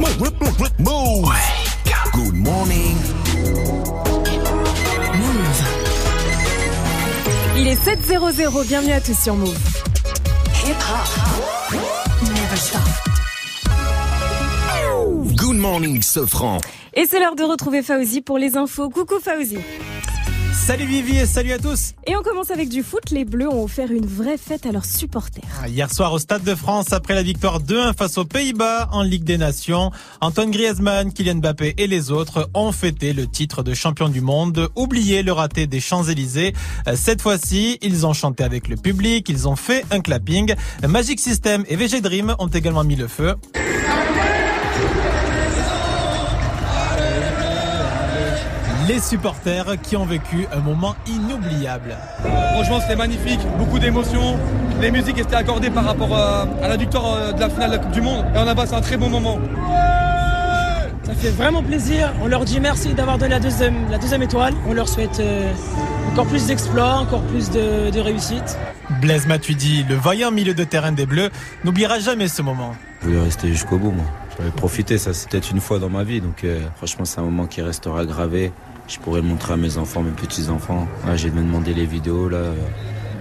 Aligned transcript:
Move. 0.00 1.28
Good 2.12 2.34
morning. 2.34 2.96
Move. 5.14 5.62
Il 7.58 7.68
est 7.68 7.74
7.00, 7.74 8.66
bienvenue 8.66 8.92
à 8.92 9.00
tous 9.02 9.18
sur 9.18 9.34
Move. 9.34 9.54
Hip 10.64 10.70
hop. 10.70 11.80
Never 12.22 12.56
stop. 12.56 12.80
Good 15.36 15.56
morning, 15.56 16.00
Sofran. 16.00 16.60
Et 16.94 17.04
c'est 17.04 17.20
l'heure 17.20 17.36
de 17.36 17.44
retrouver 17.44 17.82
Fauzi 17.82 18.22
pour 18.22 18.38
les 18.38 18.56
infos. 18.56 18.88
Coucou 18.88 19.20
Fauzi. 19.22 19.58
Salut 20.52 20.86
Vivi 20.86 21.16
et 21.16 21.26
salut 21.26 21.52
à 21.52 21.58
tous. 21.58 21.94
Et 22.06 22.16
on 22.16 22.22
commence 22.22 22.50
avec 22.50 22.68
du 22.68 22.82
foot. 22.82 23.10
Les 23.10 23.24
Bleus 23.24 23.48
ont 23.48 23.64
offert 23.64 23.90
une 23.90 24.06
vraie 24.06 24.36
fête 24.36 24.66
à 24.66 24.72
leurs 24.72 24.84
supporters. 24.84 25.44
Hier 25.66 25.92
soir 25.92 26.12
au 26.12 26.18
Stade 26.18 26.42
de 26.42 26.54
France, 26.54 26.92
après 26.92 27.14
la 27.14 27.22
victoire 27.22 27.60
2-1 27.60 27.94
face 27.96 28.18
aux 28.18 28.24
Pays-Bas 28.24 28.88
en 28.92 29.02
Ligue 29.02 29.24
des 29.24 29.38
Nations, 29.38 29.90
Antoine 30.20 30.50
Griezmann, 30.50 31.12
Kylian 31.12 31.36
Mbappé 31.36 31.74
et 31.78 31.86
les 31.86 32.10
autres 32.10 32.50
ont 32.54 32.72
fêté 32.72 33.12
le 33.12 33.26
titre 33.26 33.62
de 33.62 33.74
champion 33.74 34.08
du 34.08 34.20
monde. 34.20 34.68
Oubliez 34.76 35.22
le 35.22 35.32
raté 35.32 35.66
des 35.66 35.80
Champs-Élysées. 35.80 36.54
Cette 36.94 37.22
fois-ci, 37.22 37.78
ils 37.82 38.06
ont 38.06 38.12
chanté 38.12 38.42
avec 38.42 38.68
le 38.68 38.76
public, 38.76 39.28
ils 39.28 39.48
ont 39.48 39.56
fait 39.56 39.84
un 39.90 40.00
clapping. 40.00 40.54
Magic 40.86 41.20
System 41.20 41.64
et 41.68 41.76
VG 41.76 42.00
Dream 42.00 42.34
ont 42.38 42.48
également 42.48 42.84
mis 42.84 42.96
le 42.96 43.08
feu. 43.08 43.34
Les 48.90 48.98
supporters 48.98 49.80
qui 49.80 49.96
ont 49.96 50.04
vécu 50.04 50.48
un 50.52 50.58
moment 50.58 50.96
inoubliable. 51.06 51.96
Franchement, 52.54 52.80
c'était 52.80 52.96
magnifique, 52.96 53.38
beaucoup 53.56 53.78
d'émotions. 53.78 54.36
Les 54.80 54.90
musiques 54.90 55.18
étaient 55.18 55.36
accordées 55.36 55.70
par 55.70 55.84
rapport 55.84 56.12
à, 56.12 56.48
à 56.60 56.66
la 56.66 56.76
victoire 56.76 57.14
euh, 57.14 57.32
de 57.32 57.38
la 57.38 57.48
finale 57.48 57.70
de 57.70 57.76
la 57.76 57.82
Coupe 57.82 57.92
du 57.92 58.00
Monde. 58.00 58.24
Et 58.34 58.38
on 58.38 58.48
a 58.48 58.54
passé 58.56 58.74
un 58.74 58.80
très 58.80 58.96
bon 58.96 59.08
moment. 59.08 59.38
Ça 61.04 61.14
fait 61.14 61.30
vraiment 61.30 61.62
plaisir. 61.62 62.12
On 62.20 62.26
leur 62.26 62.44
dit 62.44 62.58
merci 62.58 62.92
d'avoir 62.92 63.16
donné 63.16 63.30
la 63.30 63.38
deuxième, 63.38 63.88
la 63.92 63.98
deuxième 63.98 64.24
étoile. 64.24 64.54
On 64.68 64.72
leur 64.72 64.88
souhaite 64.88 65.20
euh, 65.20 65.52
encore 66.12 66.26
plus 66.26 66.48
d'exploits, 66.48 66.94
encore 66.94 67.22
plus 67.22 67.48
de, 67.48 67.90
de 67.90 68.00
réussite. 68.00 68.58
Blaise 69.00 69.28
Matuidi, 69.28 69.84
le 69.88 69.94
vaillant 69.94 70.32
milieu 70.32 70.54
de 70.54 70.64
terrain 70.64 70.90
des 70.90 71.06
Bleus, 71.06 71.30
n'oubliera 71.62 72.00
jamais 72.00 72.26
ce 72.26 72.42
moment. 72.42 72.74
Je 73.02 73.06
voulais 73.06 73.20
rester 73.20 73.46
jusqu'au 73.48 73.78
bout, 73.78 73.92
moi. 73.92 74.04
J'avais 74.36 74.50
profité, 74.50 74.98
ça 74.98 75.12
c'était 75.12 75.38
une 75.38 75.60
fois 75.60 75.78
dans 75.78 75.90
ma 75.90 76.02
vie, 76.02 76.20
donc 76.20 76.44
euh, 76.44 76.60
franchement 76.76 77.04
c'est 77.04 77.20
un 77.20 77.24
moment 77.24 77.46
qui 77.46 77.60
restera 77.62 78.04
gravé. 78.06 78.52
Je 78.90 78.98
pourrais 78.98 79.20
le 79.20 79.28
montrer 79.28 79.52
à 79.52 79.56
mes 79.56 79.78
enfants, 79.78 80.02
mes 80.02 80.10
petits-enfants. 80.10 80.88
Là, 81.06 81.14
j'ai 81.14 81.30
demandé 81.30 81.72
les 81.72 81.86
vidéos, 81.86 82.28
là. 82.28 82.52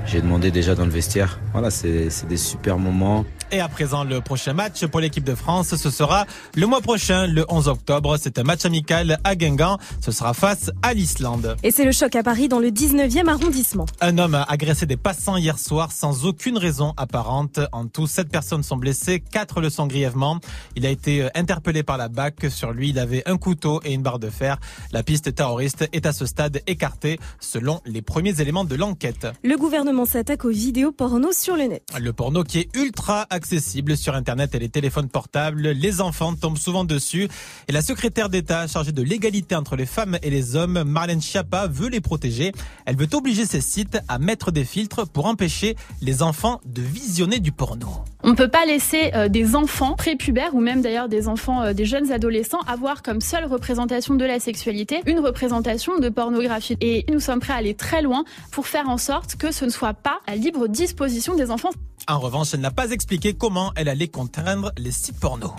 J'ai 0.08 0.20
demandé 0.20 0.50
déjà 0.50 0.74
dans 0.74 0.86
le 0.86 0.90
vestiaire. 0.90 1.40
Voilà, 1.52 1.70
c'est 1.70 2.10
des 2.28 2.38
super 2.38 2.80
moments. 2.80 3.24
Et 3.52 3.62
à 3.62 3.68
présent, 3.68 4.04
le 4.04 4.22
prochain 4.22 4.54
match 4.54 4.86
pour 4.86 5.00
l'équipe 5.00 5.24
de 5.24 5.34
France, 5.34 5.76
ce 5.76 5.90
sera 5.90 6.28
le 6.56 6.68
mois 6.68 6.82
prochain, 6.82 7.26
le 7.26 7.46
11 7.50 7.68
octobre. 7.68 8.16
C'est 8.22 8.38
un 8.38 8.44
match 8.44 8.64
amical 8.64 9.18
à 9.24 9.36
Guingamp. 9.36 9.80
Ce 10.02 10.12
sera 10.12 10.36
face 10.36 10.70
à 10.84 10.94
l'Islande. 10.94 11.56
Et 11.64 11.72
c'est 11.72 11.84
le 11.84 11.92
choc 11.92 12.16
à 12.16 12.22
Paris 12.22 12.48
dans 12.48 12.60
le 12.60 12.70
19e 12.70 13.28
arrondissement. 13.28 13.88
Un 14.02 14.20
homme 14.20 14.36
a 14.36 14.44
agressé 14.44 14.86
des 14.86 14.98
passants 14.98 15.36
hier 15.36 15.58
soir 15.58 15.92
sans 15.92 16.26
aucune 16.28 16.60
raison 16.60 16.94
apparente. 16.96 17.60
En 17.72 17.88
tout, 17.88 18.06
sept 18.06 18.30
personnes 18.30 18.62
sont 18.62 18.78
blessées, 18.78 19.20
quatre 19.20 19.62
le 19.62 19.72
sont 19.72 19.88
grièvement. 19.88 20.40
Il 20.76 20.86
a 20.86 20.90
été 20.92 21.24
euh, 21.24 21.30
interpellé 21.34 21.82
par 21.82 21.98
la 21.98 22.08
BAC. 22.08 22.52
Sur 22.52 22.72
lui, 22.72 22.90
il 22.90 23.00
avait 23.00 23.28
un 23.28 23.38
couteau 23.38 23.82
et 23.84 23.94
une 23.94 24.04
barre 24.04 24.20
de 24.20 24.30
fer. 24.30 24.60
La 24.92 25.02
piste 25.02 25.34
terroriste 25.34 25.90
est 25.92 26.06
à 26.06 26.14
ce 26.14 26.28
stade 26.28 26.62
écartée 26.68 27.20
selon 27.40 27.82
les 27.86 28.04
premiers 28.04 28.40
éléments 28.42 28.64
de 28.64 28.76
l'enquête. 28.76 29.26
Le 29.44 29.58
gouvernement 29.58 30.06
s'attaque 30.06 30.46
aux 30.46 30.50
vidéos 30.50 30.92
porno 30.92 31.32
sur 31.32 31.56
le 31.56 31.64
net. 31.64 31.84
Le 32.00 32.14
porno 32.14 32.44
qui 32.44 32.60
est 32.60 32.76
ultra 32.76 33.26
accessible 33.40 33.96
sur 33.96 34.16
Internet 34.16 34.54
et 34.54 34.60
les 34.60 34.68
téléphones 34.68 35.08
portables. 35.08 35.70
Les 35.70 36.02
enfants 36.02 36.36
tombent 36.36 36.58
souvent 36.58 36.84
dessus. 36.84 37.30
Et 37.70 37.72
la 37.72 37.82
secrétaire 37.82 38.28
d'État 38.28 38.68
chargée 38.68 38.92
de 38.92 39.02
l'égalité 39.02 39.56
entre 39.56 39.78
les 39.78 39.86
femmes 39.86 40.18
et 40.22 40.30
les 40.30 40.58
hommes, 40.58 40.84
Marlène 40.84 41.22
Schiappa, 41.22 41.68
veut 41.68 41.88
les 41.88 42.02
protéger. 42.02 42.52
Elle 42.86 42.98
veut 42.98 43.08
obliger 43.14 43.46
ces 43.46 43.62
sites 43.62 43.98
à 44.10 44.20
mettre 44.20 44.52
des 44.52 44.66
filtres 44.66 45.08
pour 45.08 45.26
empêcher 45.26 45.78
les 46.02 46.22
enfants 46.22 46.60
de 46.66 46.82
visionner 46.82 47.40
du 47.40 47.54
porno. 47.54 47.88
On 48.24 48.32
ne 48.32 48.36
peut 48.36 48.50
pas 48.50 48.66
laisser 48.66 49.12
euh, 49.16 49.30
des 49.30 49.56
enfants 49.56 49.96
prépubères 49.96 50.54
ou 50.54 50.60
même 50.60 50.82
d'ailleurs 50.82 51.08
des 51.08 51.30
enfants, 51.30 51.62
euh, 51.62 51.74
des 51.74 51.86
jeunes 51.86 52.12
adolescents 52.12 52.60
avoir 52.68 53.02
comme 53.04 53.22
seule 53.22 53.46
représentation 53.46 54.16
de 54.16 54.26
la 54.26 54.42
sexualité 54.42 55.02
une 55.06 55.20
représentation 55.20 55.98
de 55.98 56.10
pornographie. 56.10 56.76
Et 56.82 57.06
nous 57.10 57.22
sommes 57.22 57.40
prêts 57.40 57.54
à 57.54 57.58
aller 57.58 57.76
très 57.76 58.02
loin 58.02 58.26
pour 58.52 58.68
faire 58.68 58.90
en 58.90 58.98
sorte 58.98 59.38
que 59.38 59.54
ce 59.54 59.64
ne 59.64 59.70
soit 59.70 59.94
pas 59.94 60.20
à 60.28 60.36
libre 60.36 60.68
disposition 60.68 61.36
des 61.36 61.52
enfants. 61.52 61.70
En 62.10 62.18
revanche, 62.18 62.56
elle 62.56 62.62
n'a 62.62 62.72
pas 62.72 62.90
expliqué 62.90 63.34
comment 63.36 63.72
elle 63.76 63.88
allait 63.88 64.08
contraindre 64.08 64.72
les 64.80 64.92
sites 64.92 65.20
porno. 65.20 65.54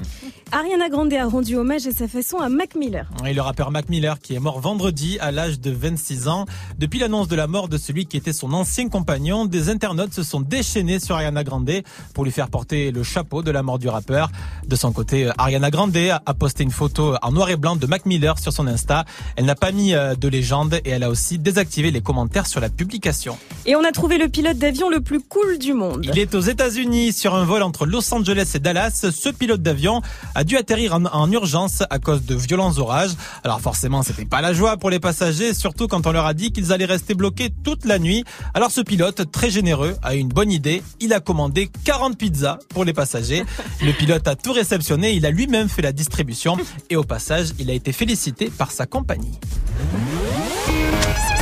Ariana 0.51 0.89
Grande 0.89 1.13
a 1.13 1.25
rendu 1.25 1.55
hommage 1.55 1.87
à 1.87 1.93
sa 1.93 2.09
façon 2.09 2.39
à 2.39 2.49
Mac 2.49 2.75
Miller. 2.75 3.09
Et 3.25 3.33
le 3.33 3.41
rappeur 3.41 3.71
Mac 3.71 3.89
Miller 3.89 4.19
qui 4.19 4.35
est 4.35 4.41
mort 4.41 4.59
vendredi 4.59 5.17
à 5.21 5.31
l'âge 5.31 5.61
de 5.61 5.71
26 5.71 6.27
ans. 6.27 6.47
Depuis 6.77 6.99
l'annonce 6.99 7.29
de 7.29 7.37
la 7.37 7.47
mort 7.47 7.69
de 7.69 7.79
celui 7.79 8.07
qui 8.07 8.17
était 8.17 8.33
son 8.33 8.53
ancien 8.53 8.89
compagnon, 8.89 9.45
des 9.45 9.69
internautes 9.69 10.13
se 10.13 10.25
sont 10.25 10.41
déchaînés 10.41 10.99
sur 10.99 11.15
Ariana 11.15 11.45
Grande 11.45 11.71
pour 12.15 12.25
lui 12.25 12.33
faire 12.33 12.49
porter 12.49 12.91
le 12.91 13.05
chapeau 13.05 13.45
de 13.45 13.53
la 13.53 13.63
mort 13.63 13.79
du 13.79 13.89
rappeur. 13.89 14.29
De 14.67 14.75
son 14.75 14.91
côté, 14.91 15.31
Ariana 15.39 15.71
Grande 15.71 15.97
a 15.97 16.35
posté 16.35 16.65
une 16.65 16.73
photo 16.73 17.15
en 17.23 17.31
noir 17.31 17.51
et 17.51 17.57
blanc 17.57 17.77
de 17.77 17.87
Mac 17.87 18.07
Miller 18.07 18.41
sur 18.41 18.53
son 18.53 18.67
Insta. 18.67 19.05
Elle 19.37 19.45
n'a 19.45 19.55
pas 19.55 19.71
mis 19.71 19.95
euh, 19.95 20.17
de 20.17 20.27
légende 20.27 20.81
et 20.85 20.91
elle 20.91 21.05
a 21.05 21.11
aussi 21.11 21.39
désactivé 21.39 21.93
les 21.93 22.01
commentaires 22.01 22.49
sur 22.49 22.61
la 22.61 22.71
publication. 22.71 23.39
Et 23.67 23.77
on 23.77 23.85
a 23.85 23.93
trouvé 23.93 24.19
le 24.19 24.29
pilote 24.29 24.59
d'avion 24.59 24.91
le 24.91 25.01
plus 25.01 25.21
cool 25.21 25.59
du 25.59 25.75
monde. 25.75 26.05
Il 26.13 26.19
est 26.19 26.35
aux 26.41 26.43
États-Unis 26.43 27.13
sur 27.13 27.35
un 27.35 27.45
vol 27.45 27.63
entre 27.63 27.85
Los 27.85 28.15
Angeles 28.15 28.53
et 28.55 28.61
Dallas. 28.61 29.05
Ce 29.13 29.29
pilote 29.29 29.61
d'avion 29.61 30.01
a 30.35 30.43
dû 30.43 30.57
atterrir 30.57 30.95
en, 30.95 31.05
en 31.05 31.31
urgence 31.31 31.83
à 31.91 31.99
cause 31.99 32.25
de 32.25 32.35
violents 32.35 32.79
orages. 32.79 33.11
Alors 33.45 33.61
forcément, 33.61 34.03
c'était 34.03 34.25
pas 34.25 34.41
la 34.41 34.55
joie 34.55 34.79
pour 34.79 34.89
les 34.89 35.01
passagers, 35.01 35.53
surtout 35.53 35.87
quand 35.87 36.07
on 36.07 36.13
leur 36.13 36.25
a 36.25 36.33
dit 36.33 36.51
qu'ils 36.51 36.73
allaient 36.73 36.87
rester 36.87 37.13
bloqués 37.13 37.51
toute 37.63 37.85
la 37.85 37.99
nuit. 37.99 38.25
Alors 38.55 38.71
ce 38.71 38.81
pilote, 38.81 39.31
très 39.31 39.51
généreux, 39.51 39.97
a 40.03 40.15
eu 40.15 40.19
une 40.19 40.31
bonne 40.31 40.51
idée. 40.51 40.83
Il 40.99 41.13
a 41.13 41.21
commandé 41.21 41.71
40 41.85 42.17
pizzas 42.17 42.59
pour 42.71 42.87
les 42.87 42.95
passagers. 42.95 43.45
Le 43.83 43.93
pilote 43.93 44.27
a 44.27 44.35
tout 44.35 44.55
réceptionné. 44.55 45.13
Il 45.13 45.27
a 45.27 45.31
lui-même 45.31 45.69
fait 45.69 45.83
la 45.83 45.93
distribution. 45.93 46.57
Et 46.89 46.97
au 46.97 47.05
passage, 47.05 47.49
il 47.59 47.69
a 47.69 47.75
été 47.75 47.93
félicité 47.93 48.49
par 48.49 48.71
sa 48.73 48.87
compagnie. 48.87 49.39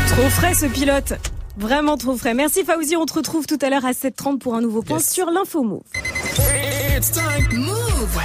Trop 0.08 0.28
frais 0.28 0.54
ce 0.54 0.66
pilote. 0.66 1.14
Vraiment 1.58 1.96
trop 1.96 2.16
frais. 2.16 2.34
Merci 2.34 2.64
Fauzi, 2.64 2.96
on 2.96 3.04
te 3.04 3.14
retrouve 3.14 3.46
tout 3.46 3.58
à 3.62 3.68
l'heure 3.70 3.84
à 3.84 3.92
7h30 3.92 4.38
pour 4.38 4.54
un 4.54 4.60
nouveau 4.60 4.82
point 4.82 4.98
Yes. 4.98 5.12
sur 5.12 5.30
l'info 5.30 5.62
Move. 5.62 5.82
It's 6.98 7.10
time. 7.12 7.46
Move. 7.52 8.18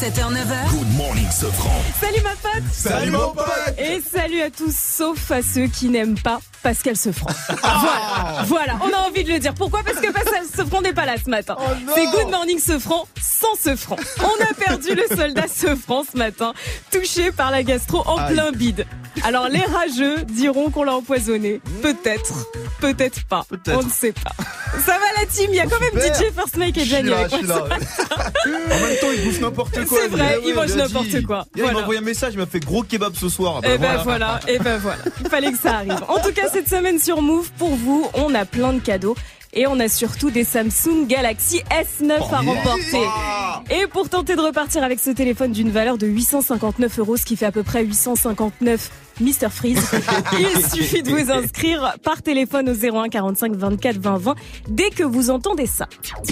7h, 0.00 0.32
9h. 0.32 0.70
Good 0.72 0.96
morning, 0.96 1.30
Sofran. 1.30 1.70
Salut 2.00 2.22
ma 2.24 2.30
pote 2.30 2.64
Salut 2.72 3.10
mon 3.12 3.32
pote. 3.32 3.46
Et 3.78 4.00
salut 4.00 4.40
à 4.40 4.50
tous, 4.50 4.74
sauf 4.76 5.30
à 5.30 5.42
ceux 5.42 5.68
qui 5.68 5.88
n'aiment 5.88 6.18
pas 6.18 6.40
Pascal 6.60 6.96
Sefranc. 6.96 7.30
voilà, 7.62 8.42
voilà, 8.46 8.78
on 8.82 8.92
a 8.92 9.06
envie 9.06 9.22
de 9.22 9.32
le 9.32 9.38
dire. 9.38 9.54
Pourquoi? 9.54 9.84
Parce 9.84 10.00
que 10.00 10.10
Pascal 10.10 10.42
Sefranc 10.44 10.82
n'est 10.82 10.92
pas 10.92 11.06
là 11.06 11.14
ce 11.24 11.30
matin. 11.30 11.56
C'est 11.94 12.06
Good 12.06 12.32
Morning 12.32 12.58
Sefranc 12.58 13.06
sans 13.22 13.54
Sefranc. 13.54 13.96
On 14.18 14.44
a 14.44 14.54
perdu 14.54 14.96
le 14.96 15.16
soldat 15.16 15.46
Sefranc 15.46 16.02
ce 16.12 16.18
matin, 16.18 16.52
touché 16.90 17.30
par 17.30 17.52
la 17.52 17.62
gastro 17.62 18.02
en 18.06 18.26
plein 18.26 18.50
bide. 18.50 18.86
Alors 19.22 19.48
les 19.48 19.64
rageux 19.64 20.24
diront 20.24 20.70
qu'on 20.70 20.82
l'a 20.82 20.96
empoisonné. 20.96 21.60
Peut-être, 21.80 22.48
peut-être 22.80 23.24
pas. 23.26 23.46
On 23.68 23.84
ne 23.84 23.88
sait 23.88 24.12
pas. 24.12 24.32
Ça 24.84 24.92
va 24.92 25.20
la 25.20 25.26
team, 25.26 25.46
il 25.50 25.56
y 25.56 25.60
a 25.60 25.66
quand 25.66 25.80
même 25.80 26.02
Super. 26.02 26.14
DJ 26.20 26.32
First 26.34 26.56
Mike 26.56 26.76
et 26.78 26.84
Gianni 26.84 27.12
avec 27.12 27.42
moi. 27.46 27.64
en 27.64 27.68
même 27.68 28.96
temps, 29.00 29.06
il 29.16 29.24
bouffe 29.24 29.40
n'importe 29.40 29.84
quoi. 29.86 29.98
C'est 30.02 30.08
vrai, 30.08 30.34
Ah 30.34 30.38
il 30.42 30.46
ouais, 30.48 30.54
mange 30.54 30.72
a 30.72 30.76
n'importe 30.76 31.22
quoi. 31.26 31.46
Il 31.56 31.62
m'a 31.62 31.74
envoyé 31.80 32.00
un 32.00 32.04
message, 32.04 32.32
il 32.34 32.38
m'a 32.38 32.46
fait 32.46 32.60
gros 32.60 32.82
kebab 32.82 33.14
ce 33.14 33.28
soir. 33.28 33.60
Bah, 33.62 33.68
Et 33.74 33.78
ben 33.78 33.96
voilà, 34.02 34.40
et 34.48 34.58
ben 34.58 34.78
voilà. 34.78 34.98
Il 35.20 35.28
fallait 35.28 35.52
que 35.52 35.58
ça 35.58 35.76
arrive. 35.76 35.96
En 36.08 36.18
tout 36.20 36.32
cas, 36.32 36.48
cette 36.52 36.68
semaine 36.68 36.98
sur 36.98 37.22
Move, 37.22 37.50
pour 37.58 37.74
vous, 37.76 38.08
on 38.14 38.34
a 38.34 38.44
plein 38.44 38.72
de 38.72 38.80
cadeaux. 38.80 39.16
Et 39.58 39.66
on 39.66 39.80
a 39.80 39.88
surtout 39.88 40.30
des 40.30 40.44
Samsung 40.44 41.06
Galaxy 41.06 41.62
S9 41.70 42.12
à 42.12 42.40
remporter. 42.40 43.00
Et 43.70 43.86
pour 43.86 44.08
tenter 44.08 44.36
de 44.36 44.40
repartir 44.40 44.82
avec 44.82 45.00
ce 45.00 45.10
téléphone 45.10 45.52
d'une 45.52 45.70
valeur 45.70 45.98
de 45.98 46.06
859 46.06 46.98
euros, 46.98 47.16
ce 47.16 47.24
qui 47.24 47.36
fait 47.36 47.46
à 47.46 47.52
peu 47.52 47.62
près 47.62 47.84
859 47.84 48.90
Mr 49.20 49.48
Freeze, 49.50 49.82
il 50.38 50.70
suffit 50.70 51.02
de 51.02 51.10
vous 51.10 51.30
inscrire 51.30 51.96
par 52.02 52.22
téléphone 52.22 52.68
au 52.68 52.74
01 52.74 53.08
45 53.08 53.54
24 53.54 53.98
20 53.98 54.16
20 54.18 54.34
dès 54.68 54.90
que 54.90 55.02
vous 55.02 55.30
entendez 55.30 55.66
ça. 55.66 55.88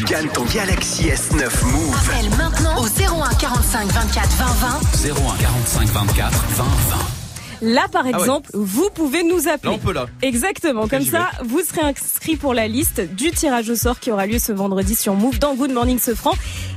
Gagne 0.06 0.28
ton 0.28 0.44
Galaxy 0.44 1.04
S9 1.04 1.64
Move. 1.64 1.96
Appelle 2.10 2.30
maintenant 2.36 2.82
au 2.82 2.86
01 2.86 3.34
45 3.34 3.88
24 3.88 4.28
20 4.36 4.44
20. 4.44 5.10
01 5.10 5.36
45 5.38 5.88
24 5.88 6.30
20 6.30 6.64
20. 6.64 7.23
Là, 7.62 7.86
par 7.90 8.04
ouais. 8.04 8.10
exemple, 8.10 8.50
vous 8.54 8.88
pouvez 8.94 9.22
nous 9.22 9.48
appeler. 9.48 9.70
Là, 9.70 9.70
on 9.72 9.78
peut 9.78 9.92
là. 9.92 10.06
Exactement. 10.22 10.86
Comme 10.88 11.04
ça, 11.04 11.30
vous 11.44 11.60
serez 11.62 11.82
inscrit 11.82 12.36
pour 12.36 12.54
la 12.54 12.68
liste 12.68 13.00
du 13.14 13.30
tirage 13.30 13.70
au 13.70 13.74
sort 13.76 14.00
qui 14.00 14.10
aura 14.10 14.26
lieu 14.26 14.38
ce 14.38 14.52
vendredi 14.52 14.94
sur 14.94 15.14
Move 15.14 15.38
dans 15.38 15.54
Good 15.54 15.72
Morning 15.72 15.98
Sofran 15.98 16.32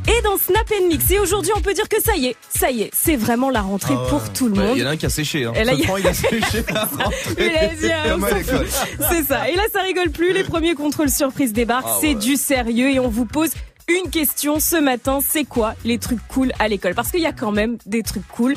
et 0.08 0.22
dans 0.24 0.38
Snap 0.38 0.72
Mix. 0.90 1.10
Et 1.12 1.20
aujourd'hui, 1.20 1.52
on 1.56 1.62
peut 1.62 1.74
dire 1.74 1.90
que 1.90 2.02
ça 2.02 2.16
y 2.16 2.28
est, 2.28 2.36
ça 2.50 2.72
y 2.72 2.82
est, 2.84 2.92
c'est 2.96 3.16
vraiment 3.16 3.50
la 3.50 3.62
rentrée 3.62 3.96
pour 4.10 4.32
tout 4.34 4.48
le 4.48 4.54
Bah, 4.54 4.62
monde. 4.64 4.78
Il 4.78 4.82
y 4.82 4.86
en 4.86 4.88
a 4.88 4.92
un 4.92 4.98
qui 4.98 5.06
a 5.06 5.10
séché. 5.10 5.46
Hein. 5.46 5.54
Et 5.56 5.64
là, 5.64 5.74
il 5.74 5.80
y 5.80 5.84
a- 5.84 5.86
Sofran, 5.86 5.98
il 5.98 6.08
a 6.08 6.14
séché 6.14 6.64
la 6.74 6.84
rentrée. 7.04 7.52
Ah. 8.00 9.08
C'est 9.12 9.24
ça. 9.24 9.50
Et 9.50 9.56
là, 9.56 9.64
ça 9.74 9.82
rigole 9.82 10.10
plus. 10.10 10.34
Les 10.34 10.44
premiers 10.44 10.76
contrôles 10.76 11.10
surprises 11.10 11.54
débarquent. 11.54 11.86
Ah 11.88 11.98
C'est 12.02 12.16
du 12.16 12.36
sérieux 12.36 12.90
et 12.92 13.00
on 13.00 13.08
vous 13.10 13.26
pose 13.26 13.50
une 13.90 14.10
question 14.10 14.60
ce 14.60 14.76
matin, 14.76 15.20
c'est 15.26 15.46
quoi 15.46 15.74
les 15.86 15.98
trucs 15.98 16.20
cool 16.28 16.52
à 16.60 16.68
l'école? 16.68 16.94
Parce 16.94 17.10
qu'il 17.10 17.22
y 17.22 17.26
a 17.26 17.32
quand 17.32 17.52
même 17.54 17.78
des 17.86 18.04
trucs 18.04 18.28
cool. 18.28 18.54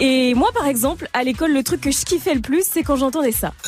Et 0.00 0.34
moi, 0.34 0.50
par 0.52 0.66
exemple, 0.66 1.08
à 1.12 1.22
l'école, 1.24 1.52
le 1.52 1.62
truc 1.62 1.80
que 1.80 1.90
je 1.90 2.04
kiffais 2.04 2.34
le 2.34 2.40
plus, 2.40 2.64
c'est 2.70 2.82
quand 2.82 2.96
j'entendais 2.96 3.32
ça. 3.32 3.52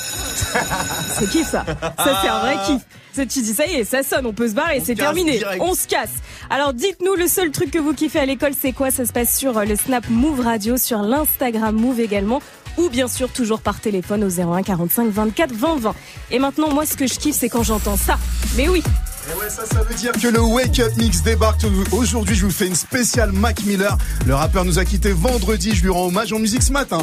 c'est 1.19 1.29
kiff 1.31 1.47
ça. 1.47 1.65
Ça, 1.99 2.21
c'est 2.23 2.29
un 2.29 2.39
vrai 2.41 2.57
kiff. 2.67 2.83
Ça, 3.13 3.27
tu 3.27 3.41
dis, 3.41 3.53
ça 3.53 3.67
y 3.67 3.75
est, 3.75 3.85
ça 3.85 4.03
sonne, 4.03 4.27
on 4.27 4.33
peut 4.33 4.49
se 4.49 4.55
barrer, 4.55 4.81
c'est 4.85 4.95
terminé. 4.95 5.39
direct. 5.39 5.61
On 5.65 5.75
se 5.75 5.89
casse. 5.89 6.13
Alors, 6.51 6.73
dites-nous, 6.73 7.15
le 7.15 7.27
seul 7.27 7.51
truc 7.51 7.71
que 7.71 7.79
vous 7.79 7.93
kiffez 7.93 8.21
à 8.21 8.27
l'école, 8.27 8.53
c'est 8.59 8.73
quoi? 8.73 8.91
Ça 8.91 9.05
se 9.07 9.13
passe 9.13 9.37
sur 9.37 9.59
euh, 9.59 9.65
le 9.65 9.75
Snap 9.75 10.09
Move 10.09 10.41
Radio, 10.41 10.77
sur 10.77 11.03
l'Instagram 11.03 11.75
Move 11.75 12.01
également, 12.01 12.41
ou 12.77 12.89
bien 12.89 13.09
sûr, 13.09 13.29
toujours 13.31 13.61
par 13.61 13.81
téléphone 13.81 14.23
au 14.23 14.29
01 14.29 14.63
45 14.63 15.11
24 15.11 15.53
20 15.53 15.77
20. 15.81 15.95
Et 16.31 16.39
maintenant, 16.39 16.73
moi, 16.73 16.87
ce 16.87 16.97
que 16.97 17.07
je 17.09 17.19
kiffe, 17.19 17.35
c'est 17.37 17.49
quand 17.49 17.65
j'entends 17.65 17.97
ça. 17.97 18.19
Mais 18.57 18.69
oui, 18.69 18.83
Et 19.29 19.35
ouais, 19.35 19.51
ça, 19.51 19.67
ça 19.67 19.83
veut 19.83 19.95
dire 19.95 20.13
que 20.13 20.29
le 20.29 20.41
Wake 20.41 20.79
Up 20.81 20.93
Mix 20.97 21.23
débarque. 21.23 21.61
Aujourd'hui, 21.93 22.35
je 22.35 22.47
vous 22.47 22.51
fais 22.53 22.67
une 22.67 22.75
spéciale 22.75 23.33
Mac 23.33 23.63
Miller. 23.65 23.99
Le 24.27 24.35
rappeur 24.35 24.65
nous 24.65 24.79
a 24.79 24.85
quitté 24.87 25.13
vendredi. 25.13 25.75
Je 25.75 25.83
lui 25.83 25.91
rends 25.91 26.07
hommage 26.07 26.33
en 26.33 26.39
musique 26.39 26.63
ce 26.63 26.73
matin. 26.73 26.99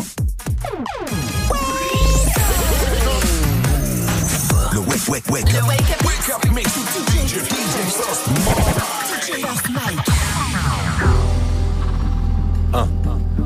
Le 4.74 4.80
wake, 4.80 5.08
wake, 5.08 5.30
wake 5.30 5.54
up. 5.54 5.68
Wake 5.68 6.30
up 6.34 6.52
mix 6.52 6.76
with 6.76 6.88
DJ, 7.10 7.38
DJ 7.44 7.92
Sauce. 7.92 8.24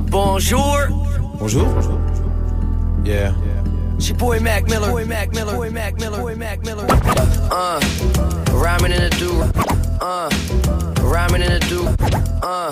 Bonjour. 0.10 0.78
Bonjour. 1.38 1.68
Yeah. 3.04 3.34
It's 3.59 3.59
your 4.08 4.18
boy 4.18 4.40
Mac 4.40 4.66
Miller. 4.66 4.92
Boy 4.92 5.06
Mac 5.06 5.34
Miller. 5.34 5.54
Boy 5.56 5.70
Mac 5.70 5.96
Miller. 6.00 6.20
Boy 6.20 6.36
Mac 6.36 6.64
Miller. 6.64 6.86
Uh, 7.52 7.80
rhyming 8.54 8.92
in 8.92 9.02
a 9.02 9.10
do. 9.10 9.42
Uh, 10.00 10.30
rhyming 11.02 11.42
in 11.42 11.52
a 11.52 11.60
do. 11.60 11.86
Uh, 12.42 12.72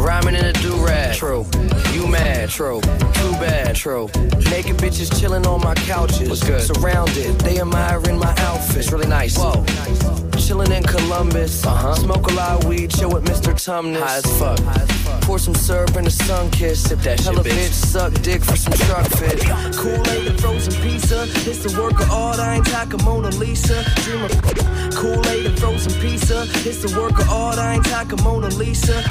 rhyming 0.00 0.34
in 0.34 0.44
a 0.44 0.52
do 0.52 0.74
rag. 0.84 1.14
True. 1.16 1.46
You 1.92 2.06
mad? 2.06 2.48
True. 2.48 2.80
Too 2.80 3.32
bad? 3.38 3.74
True. 3.76 4.06
Naked 4.50 4.76
bitches 4.78 5.10
chilling 5.20 5.46
on 5.46 5.60
my 5.60 5.74
couches. 5.74 6.28
What's 6.28 6.44
good? 6.44 6.62
Surrounded. 6.62 7.38
They 7.40 7.60
admiring 7.60 8.18
my 8.18 8.34
outfit. 8.38 8.76
It's 8.78 8.92
really 8.92 9.08
nice. 9.08 9.36
Whoa. 9.36 9.64
Chilling 10.38 10.72
in 10.72 10.82
Columbus. 10.82 11.64
Uh-huh. 11.64 11.94
Smoke 11.94 12.30
a 12.30 12.34
lot 12.34 12.62
of 12.64 12.68
weed. 12.68 12.90
Chill 12.90 13.10
with 13.10 13.24
Mr. 13.24 13.52
Tumnus. 13.54 14.00
High 14.00 14.16
as 14.16 14.38
fuck. 14.38 15.20
Pour 15.22 15.38
some 15.38 15.54
syrup 15.54 15.94
in 15.96 16.04
the 16.04 16.10
sun 16.10 16.50
kiss. 16.50 16.82
Sip 16.82 16.98
that 17.00 17.18
shit, 17.18 17.26
Hella 17.26 17.44
bitch. 17.44 17.52
bitch 17.52 17.72
suck 17.72 18.12
dick 18.22 18.42
for 18.42 18.56
some 18.56 18.72
truck 18.72 19.06
fit. 19.18 19.40
Kool-Aid 19.76 20.26
and 20.28 20.40
frozen 20.40 20.72
pizza. 20.82 21.24
It's 21.48 21.62
the 21.62 21.80
work 21.80 22.00
of 22.00 22.10
art. 22.10 22.38
I 22.40 22.56
ain't 22.56 22.66
talking 22.66 23.04
Mona 23.04 23.28
Lisa. 23.30 23.84
Dream 24.02 24.24
of 24.24 24.30
Kool-Aid 24.94 25.46
and 25.46 25.58
frozen 25.58 25.92
pizza. 26.00 26.46
It's 26.66 26.82
the 26.82 26.98
work 26.98 27.18
of 27.20 27.28
art. 27.28 27.58
I 27.58 27.74
ain't 27.74 27.84
talking 27.84 28.22
Mona 28.24 28.48
Lisa. 28.48 29.04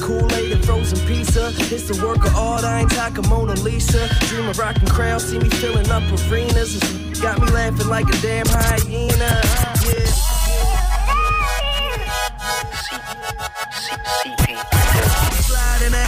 Kool-Aid 0.00 0.52
and 0.52 0.64
frozen 0.64 0.98
pizza. 1.06 1.52
It's 1.72 1.88
the 1.88 2.04
work 2.04 2.24
of 2.26 2.34
art. 2.36 2.64
I 2.64 2.80
ain't 2.80 2.90
talking 2.90 3.28
Mona 3.28 3.54
Lisa. 3.54 4.08
Dream 4.26 4.48
of 4.48 4.58
rocking 4.58 4.88
crowds. 4.88 5.24
See 5.24 5.38
me 5.38 5.48
filling 5.48 5.90
up 5.90 6.02
arenas. 6.30 6.78
Got 7.20 7.40
me 7.40 7.48
laughing 7.50 7.88
like 7.88 8.08
a 8.08 8.18
damn 8.20 8.46
hyena. 8.46 9.40
Yeah. 14.46 14.73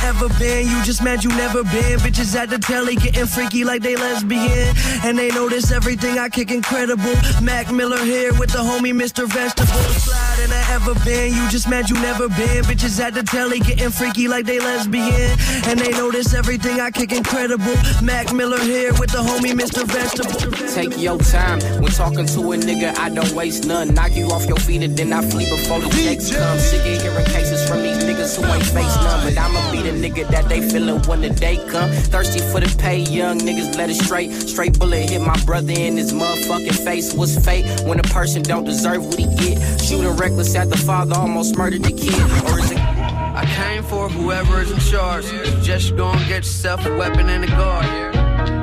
Ever 0.07 0.29
been, 0.39 0.69
you 0.69 0.83
just 0.85 1.03
mad 1.03 1.25
you 1.25 1.31
never 1.31 1.65
been. 1.65 1.99
Bitches 1.99 2.37
at 2.37 2.49
the 2.49 2.59
telly 2.59 2.95
getting 2.95 3.27
freaky 3.27 3.65
like 3.65 3.83
they 3.83 3.97
lesbian. 3.97 4.75
And 5.03 5.19
they 5.19 5.31
notice 5.31 5.73
everything 5.73 6.19
I 6.19 6.29
kick 6.29 6.51
incredible. 6.53 7.17
Mac 7.43 7.73
Miller 7.73 8.03
here 8.05 8.33
with 8.39 8.53
the 8.53 8.59
homie 8.59 8.95
Mr. 8.95 9.27
Vegetable. 9.27 9.67
Slide 9.99 10.41
and 10.45 10.53
I 10.53 10.63
ever 10.75 10.95
been, 11.05 11.35
you 11.35 11.49
just 11.49 11.69
mad 11.69 11.91
you 11.91 11.97
never 11.97 12.29
been. 12.29 12.63
Bitches 12.65 13.01
at 13.01 13.15
the 13.15 13.25
telly 13.25 13.59
getting 13.59 13.91
freaky 13.91 14.29
like 14.29 14.47
they 14.47 14.61
lesbian. 14.61 15.37
And 15.67 15.81
they 15.81 15.91
notice 15.91 16.35
everything 16.35 16.81
I 16.81 16.91
kick 16.93 17.13
incredible. 17.13 17.75
Mac 18.01 18.33
Miller 18.33 18.61
here 18.61 18.93
with 18.95 19.11
the 19.11 19.19
homie 19.19 19.55
Mr. 19.59 19.85
Vegetable. 19.85 20.39
Take 20.73 20.97
your 21.03 21.19
time 21.19 21.59
when 21.83 21.91
talking 21.91 22.27
to 22.27 22.53
a 22.53 22.57
nigga. 22.57 22.97
I 22.99 23.11
don't 23.11 23.33
waste 23.33 23.67
none. 23.67 23.93
Knock 23.95 24.15
you 24.15 24.27
off 24.27 24.47
your 24.47 24.59
feet 24.59 24.83
and 24.83 24.97
then 24.97 25.13
I 25.13 25.21
flee 25.23 25.51
before 25.51 25.81
the 25.81 25.91
checks 25.91 26.31
come. 26.31 26.59
Sick 26.59 26.81
of 26.81 27.03
hearing 27.03 27.27
cases 27.27 27.69
from 27.69 27.83
these 27.83 27.99
niggas 28.05 28.37
who 28.39 28.47
ain't 28.55 28.65
face 28.65 28.97
none. 29.03 29.27
But 29.27 29.37
I'ma 29.37 29.73
be 29.73 29.83
the 29.83 29.96
nigga 29.97 30.29
that 30.29 30.49
they 30.49 30.61
feelin' 30.61 31.03
when 31.07 31.21
the 31.21 31.31
day 31.31 31.57
come. 31.69 31.91
Thirsty 31.91 32.41
for 32.41 32.61
the 32.61 32.75
pay, 32.79 32.99
young 32.99 33.39
niggas 33.39 33.77
let 33.77 33.91
it 33.91 33.95
straight. 33.95 34.31
Straight 34.33 34.79
bullet 34.79 35.11
hit 35.11 35.21
my 35.21 35.39
brother 35.45 35.73
in 35.73 35.97
his 35.97 36.13
motherfucking 36.13 36.85
face. 36.85 37.15
Was 37.15 37.37
fate 37.45 37.67
when 37.83 37.99
a 37.99 38.05
person 38.05 38.43
don't 38.43 38.65
deserve 38.65 39.05
what 39.05 39.19
he 39.19 39.27
get? 39.37 39.81
Shooting 39.81 40.17
reckless 40.17 40.55
at 40.55 40.71
the 40.71 40.77
father, 40.77 41.15
almost 41.17 41.57
murdered 41.57 41.83
the 41.83 41.93
kid. 41.93 42.15
Or 42.51 42.59
is 42.59 42.71
it? 42.71 42.79
I 42.79 43.45
came 43.55 43.83
for 43.83 44.09
whoever 44.09 44.61
is 44.63 44.71
in 44.71 44.79
charge. 44.79 45.27
Just 45.63 45.97
go 45.97 46.09
and 46.09 46.21
get 46.27 46.39
yourself 46.39 46.87
a 46.87 46.97
weapon 46.97 47.29
and 47.29 47.45
a 47.45 47.49
guard. 47.49 48.15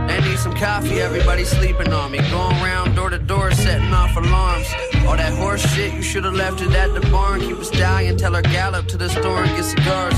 They 0.10 0.20
need 0.22 0.40
some 0.40 0.54
coffee, 0.54 1.00
everybody 1.00 1.44
sleeping 1.44 1.94
on 1.94 2.12
me. 2.12 2.18
Going 2.30 2.56
around 2.58 2.96
door 2.96 3.10
to 3.10 3.20
door, 3.20 3.52
setting 3.52 3.94
off 3.94 4.16
alarms. 4.16 4.68
All 5.08 5.18
that 5.18 5.34
horse 5.34 5.62
shit, 5.74 5.94
you 5.94 6.02
should've 6.02 6.34
left 6.34 6.62
it 6.62 6.72
at 6.72 6.94
the 6.94 7.02
barn. 7.10 7.40
Keep 7.42 7.58
a 7.58 7.66
stallion, 7.66 8.18
tell 8.18 8.34
her 8.34 8.42
gallop 8.42 8.88
to 8.90 8.98
the 8.98 9.10
store 9.10 9.44
and 9.44 9.56
get 9.56 9.66
cigars, 9.66 10.12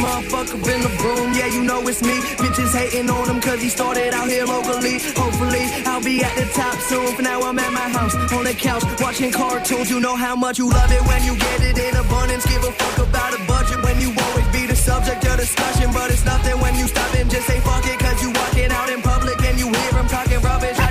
motherfucker 0.00 0.58
in 0.74 0.80
the 0.80 0.92
room. 1.04 1.32
Yeah, 1.36 1.46
you 1.46 1.62
know 1.62 1.86
it's 1.86 2.02
me. 2.02 2.16
Bitches 2.40 2.72
hating 2.72 3.08
on 3.10 3.28
him 3.28 3.40
cause 3.40 3.60
he 3.60 3.68
started 3.68 4.12
out 4.14 4.28
here 4.28 4.44
locally. 4.44 4.98
Hopefully, 5.14 5.64
I'll 5.86 6.02
be 6.02 6.24
at 6.24 6.34
the 6.36 6.46
top 6.52 6.76
soon. 6.88 7.14
For 7.14 7.22
now, 7.22 7.40
I'm 7.42 7.58
at 7.58 7.72
my 7.72 7.88
house 7.88 8.14
on 8.32 8.44
the 8.44 8.54
couch 8.54 8.82
watching 9.00 9.30
cartoons. 9.30 9.90
You 9.90 10.00
know 10.00 10.16
how 10.16 10.34
much 10.34 10.58
you 10.58 10.68
love 10.68 10.90
it 10.90 11.02
when 11.06 11.22
you 11.24 11.36
get 11.36 11.60
it 11.62 11.76
in 11.78 11.94
abundance. 11.96 12.44
Give 12.46 12.64
a 12.64 12.72
fuck 12.72 13.08
about 13.08 13.38
a 13.38 13.40
budget 13.46 13.82
when 13.84 14.00
you 14.00 14.10
always 14.16 14.48
be 14.48 14.66
the 14.66 14.76
subject 14.76 15.24
of 15.26 15.36
discussion. 15.36 15.92
But 15.92 16.10
it's 16.10 16.24
nothing 16.24 16.58
when 16.60 16.74
you 16.76 16.86
stop 16.88 17.14
and 17.14 17.30
just 17.30 17.46
say 17.46 17.60
fuck 17.60 17.86
it 17.86 17.98
cause 18.00 18.20
you 18.22 18.30
walking 18.32 18.70
out 18.72 18.88
in 18.90 19.02
public 19.02 19.38
and 19.44 19.58
you 19.58 19.66
hear 19.68 19.92
him 19.92 20.08
talking 20.08 20.40
rubbish. 20.40 20.89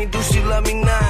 Me? 0.00 0.06
Do 0.06 0.22
she 0.22 0.40
love 0.40 0.64
me. 0.64 1.09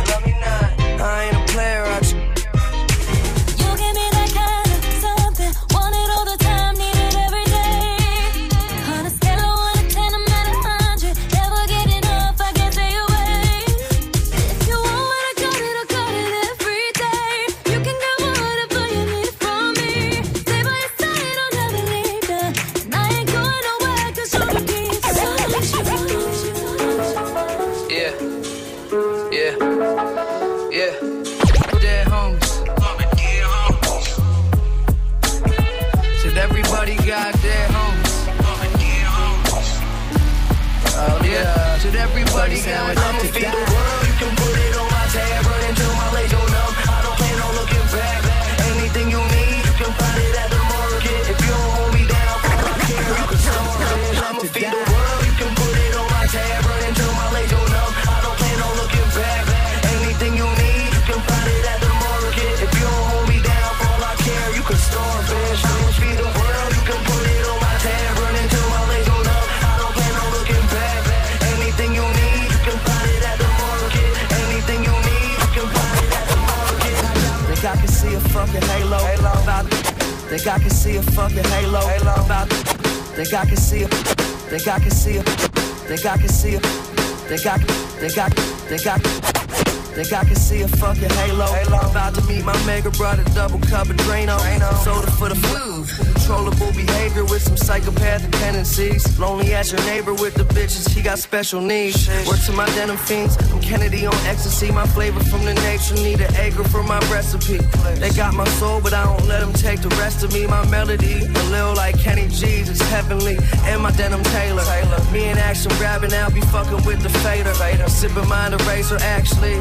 Special 101.40 101.62
needs. 101.62 102.06
Word 102.28 102.38
to 102.44 102.52
my 102.52 102.66
denim 102.76 102.98
fiends. 102.98 103.34
I'm 103.50 103.62
Kennedy 103.62 104.04
on 104.04 104.12
ecstasy. 104.26 104.70
My 104.70 104.86
flavor 104.86 105.20
from 105.24 105.42
the 105.46 105.54
nature. 105.54 105.94
Need 105.94 106.20
an 106.20 106.34
acre 106.36 106.64
for 106.64 106.82
my 106.82 106.98
recipe. 107.08 107.56
They 107.98 108.10
got 108.10 108.34
my 108.34 108.46
soul, 108.60 108.78
but 108.82 108.92
I 108.92 109.04
don't 109.04 109.26
let 109.26 109.40
them 109.40 109.54
take 109.54 109.80
the 109.80 109.88
rest 110.00 110.22
of 110.22 110.34
me. 110.34 110.46
My 110.46 110.68
melody, 110.68 111.24
a 111.24 111.44
little 111.48 111.74
like 111.74 111.98
Kenny 111.98 112.28
G's, 112.28 112.68
it's 112.68 112.82
heavenly. 112.92 113.38
And 113.64 113.80
my 113.82 113.90
denim 113.92 114.22
Taylor. 114.24 114.64
Me 115.12 115.24
and 115.32 115.38
Action 115.38 115.72
grabbing 115.78 116.12
out, 116.12 116.34
be 116.34 116.42
fucking 116.42 116.84
with 116.84 117.00
the 117.02 117.08
fader. 117.24 117.54
Sipping 117.88 118.28
mine 118.28 118.52
eraser, 118.52 118.98
actually. 119.00 119.56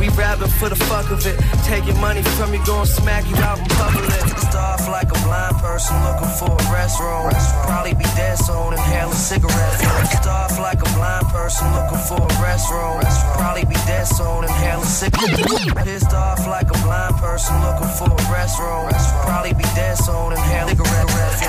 We 0.00 0.08
rapping 0.16 0.48
for 0.58 0.68
the 0.70 0.80
fuck 0.88 1.10
of 1.10 1.24
it. 1.26 1.38
Taking 1.64 2.00
money 2.00 2.22
from 2.34 2.54
you, 2.54 2.64
gon' 2.64 2.86
smack 2.86 3.28
you 3.28 3.36
out 3.36 3.58
in 3.58 3.66
public. 3.76 4.08
Start 4.50 4.80
off 4.80 4.88
like 4.88 5.10
a 5.12 5.18
blind 5.22 5.56
person 5.58 5.94
looking 6.02 6.32
for 6.40 6.50
a 6.50 6.64
restroom. 6.72 7.30
Probably 7.66 7.94
soon, 8.36 8.72
inhaling 8.72 9.14
cigarettes. 9.14 9.80
Start 10.12 10.52
off 10.52 10.58
like 10.58 10.80
a 10.80 10.90
blind 10.96 11.26
person 11.28 11.66
looking 11.72 12.02
for 12.08 12.20
a 12.20 12.34
restroom. 12.42 13.00
Probably 13.36 13.64
be 13.64 13.78
dead 13.86 14.04
soon, 14.04 14.44
inhaling 14.44 14.84
cigarettes. 14.84 15.72
Pissed 15.84 16.12
off 16.12 16.46
like 16.46 16.68
a 16.68 16.78
blind 16.84 17.16
person 17.16 17.54
looking 17.62 17.88
for 17.96 18.10
a 18.10 18.24
restroom. 18.28 18.90
Probably 19.24 19.54
be 19.54 19.64
dead 19.74 19.96
soon, 19.96 20.32
inhaling 20.32 20.76
cigarettes. 20.76 21.42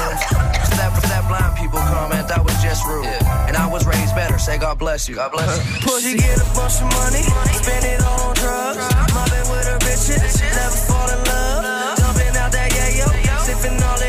For 0.69 0.75
that, 0.79 0.91
that 1.11 1.23
blind 1.27 1.57
people 1.57 1.79
comment, 1.79 2.27
that 2.27 2.43
was 2.43 2.55
just 2.61 2.85
rude. 2.87 3.05
And 3.47 3.57
I 3.57 3.67
was 3.67 3.85
raised 3.85 4.15
better. 4.15 4.37
Say 4.37 4.57
God 4.57 4.79
bless 4.79 5.09
you. 5.09 5.15
God 5.15 5.31
bless 5.31 5.49
you. 5.57 5.63
Pussy 5.81 6.17
get 6.17 6.37
a 6.37 6.45
bunch 6.55 6.81
of 6.81 6.87
money, 6.93 7.23
spend 7.59 7.85
it 7.85 8.01
all 8.03 8.29
on 8.29 8.35
drugs. 8.35 8.77
Mobbing 9.13 9.47
with 9.51 9.67
her 9.67 9.79
bitches, 9.79 10.39
never 10.39 10.79
fall 10.87 11.09
in 11.09 11.19
love. 11.25 11.97
Jumping 11.99 12.35
out 12.37 12.51
that 12.51 12.71
yayo, 12.71 13.07
sipping 13.45 13.81
all 13.83 14.02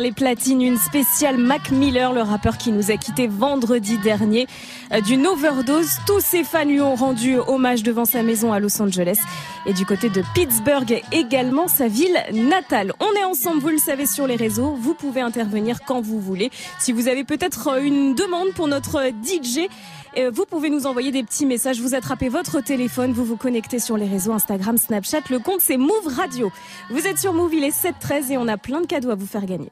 Les 0.00 0.10
platines, 0.10 0.60
une 0.60 0.76
spéciale 0.76 1.36
Mac 1.36 1.70
Miller, 1.70 2.12
le 2.12 2.22
rappeur 2.22 2.58
qui 2.58 2.72
nous 2.72 2.90
a 2.90 2.96
quitté 2.96 3.28
vendredi 3.28 3.96
dernier 3.96 4.48
euh, 4.92 5.00
d'une 5.00 5.24
overdose. 5.24 5.98
Tous 6.04 6.18
ses 6.18 6.42
fans 6.42 6.64
lui 6.64 6.80
ont 6.80 6.96
rendu 6.96 7.36
hommage 7.36 7.84
devant 7.84 8.04
sa 8.04 8.24
maison 8.24 8.52
à 8.52 8.58
Los 8.58 8.82
Angeles 8.82 9.20
et 9.66 9.72
du 9.72 9.86
côté 9.86 10.08
de 10.08 10.24
Pittsburgh 10.34 11.00
également 11.12 11.68
sa 11.68 11.86
ville 11.86 12.18
natale. 12.32 12.91
Est 13.22 13.24
ensemble, 13.24 13.60
vous 13.60 13.68
le 13.68 13.78
savez, 13.78 14.06
sur 14.06 14.26
les 14.26 14.34
réseaux. 14.34 14.74
Vous 14.80 14.94
pouvez 14.94 15.20
intervenir 15.20 15.84
quand 15.86 16.00
vous 16.00 16.20
voulez. 16.20 16.50
Si 16.80 16.92
vous 16.92 17.06
avez 17.06 17.22
peut-être 17.22 17.68
euh, 17.68 17.80
une 17.80 18.16
demande 18.16 18.52
pour 18.54 18.66
notre 18.66 18.96
euh, 18.96 19.10
DJ, 19.10 19.68
euh, 20.16 20.32
vous 20.34 20.44
pouvez 20.44 20.70
nous 20.70 20.86
envoyer 20.86 21.12
des 21.12 21.22
petits 21.22 21.46
messages. 21.46 21.80
Vous 21.80 21.94
attrapez 21.94 22.28
votre 22.28 22.60
téléphone, 22.60 23.12
vous 23.12 23.24
vous 23.24 23.36
connectez 23.36 23.78
sur 23.78 23.96
les 23.96 24.08
réseaux 24.08 24.32
Instagram, 24.32 24.76
Snapchat. 24.76 25.20
Le 25.30 25.38
compte 25.38 25.60
c'est 25.60 25.76
Move 25.76 26.08
Radio. 26.16 26.50
Vous 26.90 27.06
êtes 27.06 27.18
sur 27.18 27.32
Move, 27.32 27.54
il 27.54 27.62
est 27.62 27.70
7-13 27.70 28.32
et 28.32 28.38
on 28.38 28.48
a 28.48 28.56
plein 28.56 28.80
de 28.80 28.86
cadeaux 28.86 29.10
à 29.10 29.14
vous 29.14 29.26
faire 29.26 29.46
gagner. 29.46 29.70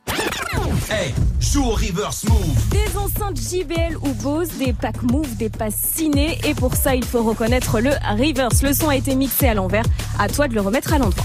Hey, 0.88 1.12
joue 1.40 1.64
au 1.64 1.70
reverse 1.70 2.24
move. 2.28 2.68
Des 2.70 2.96
enceintes 2.96 3.36
JBL 3.36 3.96
ou 3.96 4.12
Bose, 4.22 4.50
des 4.58 4.72
packs 4.72 5.02
Move, 5.02 5.36
des 5.36 5.50
passes 5.50 5.74
ciné. 5.94 6.38
Et 6.44 6.54
pour 6.54 6.74
ça, 6.76 6.94
il 6.94 7.04
faut 7.04 7.22
reconnaître 7.22 7.80
le 7.80 7.90
reverse. 8.16 8.62
Le 8.62 8.72
son 8.72 8.90
a 8.90 8.96
été 8.96 9.16
mixé 9.16 9.48
à 9.48 9.54
l'envers. 9.54 9.84
À 10.20 10.28
toi 10.28 10.46
de 10.46 10.54
le 10.54 10.60
remettre 10.60 10.92
à 10.92 10.98
l'endroit. 10.98 11.24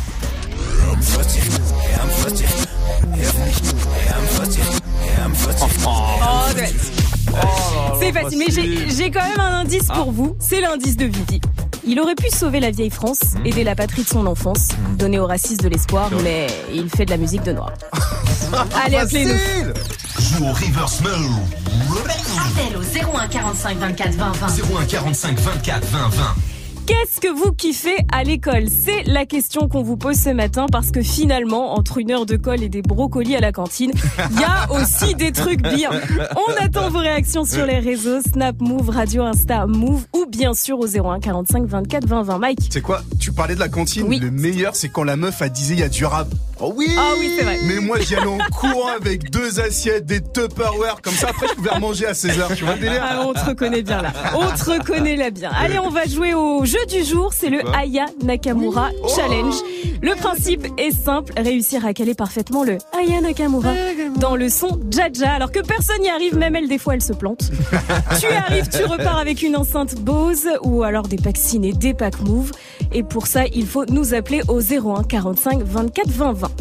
Oh. 7.33 7.97
C'est 7.99 8.11
facile, 8.11 8.39
mais 8.39 8.89
j'ai 8.89 9.11
quand 9.11 9.23
même 9.23 9.39
un 9.39 9.59
indice 9.61 9.87
pour 9.87 10.11
vous. 10.11 10.35
C'est 10.39 10.61
l'indice 10.61 10.97
de 10.97 11.05
Vivi. 11.05 11.41
Il 11.87 11.99
aurait 11.99 12.15
pu 12.15 12.29
sauver 12.29 12.59
la 12.59 12.71
vieille 12.71 12.89
France, 12.89 13.19
aider 13.43 13.63
la 13.63 13.75
patrie 13.75 14.03
de 14.03 14.07
son 14.07 14.25
enfance, 14.25 14.69
donner 14.97 15.19
aux 15.19 15.27
racistes 15.27 15.61
de 15.61 15.69
l'espoir, 15.69 16.09
mais 16.23 16.47
il 16.73 16.89
fait 16.89 17.05
de 17.05 17.11
la 17.11 17.17
musique 17.17 17.43
de 17.43 17.51
noir. 17.51 17.73
Allez, 18.85 18.97
appelez-nous. 18.97 19.73
Joue 20.19 20.45
au 20.45 20.53
reverse 20.53 21.01
move. 21.01 21.39
Appel 22.37 22.77
au 22.77 23.17
01 23.17 23.27
45 23.27 23.77
24 23.77 24.13
20 24.13 24.31
20. 24.31 24.47
01 24.81 24.85
45 24.85 25.39
24 25.39 25.85
20 25.85 26.09
20. 26.09 26.23
Qu'est-ce 26.87 27.19
que 27.19 27.27
vous 27.27 27.51
kiffez 27.51 27.95
à 28.13 28.23
l'école? 28.23 28.65
C'est 28.69 29.03
la 29.07 29.25
question 29.25 29.67
qu'on 29.67 29.81
vous 29.81 29.97
pose 29.97 30.17
ce 30.17 30.29
matin 30.29 30.67
parce 30.71 30.91
que 30.91 31.01
finalement, 31.01 31.73
entre 31.73 31.97
une 31.97 32.11
heure 32.11 32.27
de 32.27 32.35
colle 32.35 32.61
et 32.61 32.69
des 32.69 32.83
brocolis 32.83 33.35
à 33.35 33.39
la 33.39 33.51
cantine, 33.51 33.91
il 34.31 34.39
y 34.39 34.43
a 34.43 34.71
aussi 34.79 35.15
des 35.15 35.31
trucs 35.31 35.63
bien. 35.63 35.89
On 36.35 36.63
attend 36.63 36.91
vos 36.91 36.99
réactions 36.99 37.43
sur 37.43 37.65
les 37.65 37.79
réseaux 37.79 38.21
Snap, 38.21 38.57
Move, 38.59 38.89
Radio, 38.89 39.23
Insta, 39.23 39.65
Move 39.65 40.03
ou 40.13 40.27
bien 40.27 40.53
sûr 40.53 40.77
au 40.79 40.85
01 40.85 41.19
45 41.19 41.65
24 41.65 42.05
20 42.05 42.21
20. 42.21 42.37
Mike 42.37 42.59
C'est 42.69 42.81
quoi? 42.81 43.01
Tu 43.19 43.31
parlais 43.31 43.55
de 43.55 43.59
la 43.59 43.69
cantine. 43.69 44.07
Le 44.19 44.29
meilleur, 44.29 44.75
c'est 44.75 44.89
quand 44.89 45.03
la 45.03 45.15
meuf 45.15 45.41
a 45.41 45.49
disait 45.49 45.73
il 45.73 45.79
y 45.79 45.83
a 45.83 45.89
du 45.89 46.05
rap. 46.05 46.27
Oh 46.61 46.71
oui 46.75 46.87
Ah 46.97 47.13
oui, 47.19 47.31
c'est 47.37 47.43
vrai. 47.43 47.57
Mais 47.65 47.79
moi, 47.79 47.99
j'y 47.99 48.15
allais 48.15 48.27
en 48.27 48.37
courant 48.53 48.87
avec 48.95 49.29
deux 49.29 49.59
assiettes, 49.59 50.05
des 50.05 50.21
Tupperware. 50.21 51.01
Comme 51.01 51.13
ça, 51.13 51.29
après, 51.29 51.47
je 51.49 51.55
pouvais 51.55 51.79
manger 51.79 52.05
à 52.05 52.13
16h. 52.13 52.55
Tu 52.55 52.63
vois 52.63 52.75
le 52.75 52.81
délire 52.81 53.03
Ah, 53.03 53.23
on 53.25 53.33
te 53.33 53.43
reconnaît 53.43 53.81
bien 53.81 54.01
là. 54.01 54.13
On 54.35 54.47
te 54.55 54.63
reconnaît 54.71 55.17
là 55.17 55.31
bien. 55.31 55.51
Allez, 55.59 55.79
on 55.79 55.89
va 55.89 56.05
jouer 56.05 56.33
au 56.33 56.63
jeu 56.63 56.74
du 56.87 57.03
jour. 57.03 57.31
C'est 57.33 57.49
le 57.49 57.61
Aya 57.75 58.05
Nakamura 58.23 58.89
Challenge. 59.15 59.55
Le 60.01 60.15
principe 60.15 60.67
est 60.77 60.91
simple. 60.91 61.33
Réussir 61.37 61.85
à 61.85 61.93
caler 61.93 62.13
parfaitement 62.13 62.63
le 62.63 62.77
Aya 62.97 63.21
Nakamura 63.21 63.71
dans 64.17 64.35
le 64.35 64.49
son 64.49 64.79
Jaja. 64.91 65.33
Alors 65.33 65.51
que 65.51 65.59
personne 65.59 66.01
n'y 66.01 66.09
arrive, 66.09 66.37
même 66.37 66.55
elle, 66.55 66.67
des 66.67 66.77
fois, 66.77 66.95
elle 66.95 67.01
se 67.01 67.13
plante. 67.13 67.51
tu 68.19 68.27
arrives, 68.27 68.69
tu 68.69 68.83
repars 68.83 69.17
avec 69.17 69.41
une 69.41 69.55
enceinte 69.55 69.95
Bose 69.95 70.47
ou 70.63 70.83
alors 70.83 71.07
des 71.07 71.17
packs 71.17 71.37
ciné, 71.37 71.73
des 71.73 71.93
packs 71.93 72.21
Move. 72.21 72.51
Et 72.91 73.03
pour 73.03 73.27
ça, 73.27 73.45
il 73.53 73.65
faut 73.65 73.85
nous 73.85 74.13
appeler 74.13 74.41
au 74.47 74.59
01 74.59 75.03
45 75.03 75.63
24 75.63 76.09
20 76.09 76.33
20. 76.33 76.51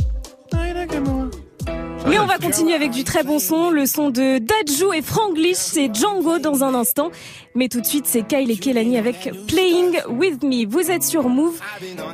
Mais 2.07 2.19
on 2.19 2.27
va 2.27 2.39
continuer 2.39 2.75
avec 2.75 2.91
du 2.91 3.05
très 3.05 3.23
bon 3.23 3.39
son, 3.39 3.71
le 3.71 3.87
son 3.87 4.11
de 4.11 4.39
Dajou 4.39 4.93
et 4.93 5.03
Franglish, 5.03 5.57
c'est 5.57 5.95
Django 5.95 6.39
dans 6.39 6.63
un 6.63 6.75
instant. 6.75 7.11
Mais 7.55 7.69
tout 7.69 7.81
de 7.81 7.87
suite, 7.87 8.07
c'est 8.07 8.27
Kyle 8.27 8.51
et 8.51 8.57
Kelani 8.57 8.99
avec 8.99 9.31
Playing 9.49 10.01
With 10.11 10.43
Me. 10.43 10.67
Vous 10.69 10.91
êtes 10.91 11.03
sur 11.03 11.29
Move 11.29 11.59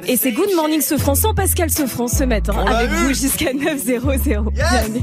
et 0.07 0.17
c'est 0.17 0.33
Good 0.33 0.55
Morning 0.55 0.81
Sofran 0.81 1.15
sans 1.15 1.35
Pascal 1.35 1.71
Sofran 1.71 2.07
ce 2.09 2.25
matin 2.25 2.55
On 2.57 2.67
avec 2.67 2.91
vous 2.91 3.15
jusqu'à 3.15 3.53
9.00. 3.53 4.53
Bienvenue. 4.53 5.01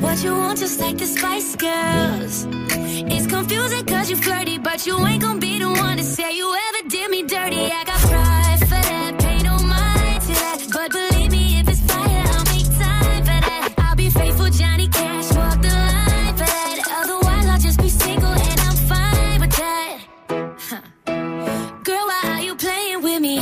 what 0.00 0.22
you 0.22 0.34
want, 0.34 0.58
just 0.58 0.80
like 0.80 0.96
the 0.98 1.06
Spice 1.06 1.56
Girls. 1.56 2.46
It's 3.10 3.26
confusing 3.26 3.84
cause 3.86 4.10
you 4.10 4.16
flirty, 4.16 4.58
but 4.58 4.86
you 4.86 4.98
ain't 5.06 5.22
gonna 5.22 5.40
be 5.40 5.58
the 5.58 5.68
one 5.68 5.96
to 5.96 6.02
say 6.02 6.36
you 6.36 6.54
ever 6.66 6.88
did 6.88 7.10
me 7.10 7.22
dirty. 7.22 7.64
I 7.66 7.84
got 7.84 8.00
pride 8.00 8.58
for 8.60 8.82
that, 8.90 9.18
pay 9.18 9.38
no 9.42 9.56
mind 9.58 10.20
to 10.22 10.28
that. 10.28 10.66
But 10.72 10.92
believe 10.92 11.32
me, 11.32 11.60
if 11.60 11.68
it's 11.68 11.80
fire, 11.80 12.24
I'll 12.34 12.44
make 12.54 12.66
time 12.78 13.22
for 13.28 13.40
that. 13.46 13.74
I'll 13.78 13.96
be 13.96 14.10
faithful, 14.10 14.50
Johnny 14.50 14.88
Cash, 14.88 15.32
walk 15.36 15.62
the 15.62 15.68
line 15.68 16.36
for 16.36 16.46
that. 16.46 16.76
Otherwise, 17.00 17.46
I'll 17.46 17.60
just 17.60 17.80
be 17.80 17.88
single 17.88 18.32
and 18.32 18.60
I'm 18.60 18.76
fine 18.92 19.40
with 19.40 19.54
that. 19.62 19.98
Girl, 21.84 22.06
why 22.10 22.22
are 22.24 22.42
you 22.42 22.54
playing 22.56 23.02
with 23.02 23.20
me? 23.20 23.38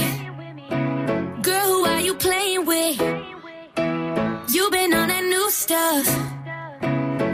Girl, 1.42 1.66
who 1.66 1.84
are 1.84 2.00
you 2.00 2.14
playing 2.14 2.64
with? 2.66 3.00
You 4.54 4.70
been 4.70 4.94
on 4.94 5.08
that 5.08 5.24
new 5.24 5.50
stuff, 5.50 6.06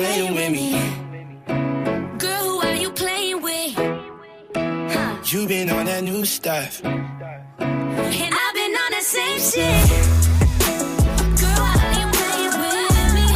Playing 0.00 0.34
with 0.34 0.52
me? 0.52 0.68
Girl, 2.18 2.44
who 2.48 2.60
are 2.66 2.74
you 2.74 2.90
playing 2.90 3.42
with? 3.42 3.72
You 5.30 5.46
been 5.46 5.68
on 5.70 5.84
that 5.86 6.02
new 6.02 6.24
stuff. 6.24 6.82
And 6.84 8.32
I've 8.42 8.54
been 8.60 8.74
on 8.84 8.90
the 8.96 9.02
same 9.16 9.38
shit. 9.50 9.88
Girl, 11.40 11.60
why 11.64 11.74
are 11.84 11.96
you 12.00 12.08
playing 12.18 12.54
with 12.62 13.10
me? 13.18 13.28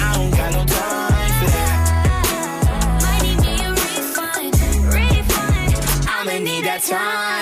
I 0.00 0.10
don't 0.16 0.32
got 0.38 0.50
no 0.56 0.62
time 0.80 1.32
for 1.38 1.48
that. 1.56 1.76
Might 3.04 3.22
need 3.26 3.38
me 3.44 3.54
a 3.66 3.70
refund, 3.82 4.52
refund. 4.96 5.72
I'ma 6.14 6.36
need 6.48 6.64
that 6.64 6.82
time 6.82 7.41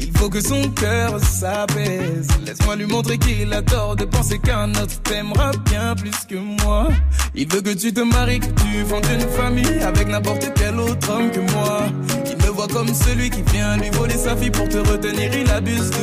Il 0.00 0.16
faut 0.16 0.28
que 0.28 0.40
son 0.40 0.62
cœur 0.70 1.18
s'apaise. 1.20 2.28
Laisse-moi 2.44 2.76
lui 2.76 2.86
montrer 2.86 3.18
qu'il 3.18 3.52
a 3.52 3.62
tort 3.62 3.96
de 3.96 4.04
penser 4.04 4.38
qu'un 4.38 4.70
autre 4.70 5.00
t'aimera 5.02 5.50
bien 5.66 5.94
plus 5.94 6.24
que 6.28 6.36
moi. 6.64 6.88
Il 7.34 7.48
veut 7.48 7.60
que 7.60 7.74
tu 7.74 7.92
te 7.92 8.00
maries, 8.00 8.40
que 8.40 8.46
tu 8.46 8.84
fondes 8.86 9.06
une 9.12 9.28
famille 9.28 9.82
Avec 9.82 10.08
n'importe 10.08 10.50
quel 10.56 10.78
autre 10.78 11.10
homme 11.10 11.30
que 11.30 11.40
moi. 11.52 11.82
Il 12.26 12.36
me 12.44 12.50
voit 12.50 12.68
comme 12.68 12.92
celui 12.92 13.30
qui 13.30 13.42
vient 13.52 13.76
lui 13.76 13.90
voler 13.90 14.16
sa 14.16 14.36
fille 14.36 14.50
Pour 14.50 14.68
te 14.68 14.78
retenir, 14.78 15.30
il 15.34 15.50
abuse 15.50 15.90
de 15.90 15.96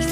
Je 0.00 0.08
veux 0.08 0.11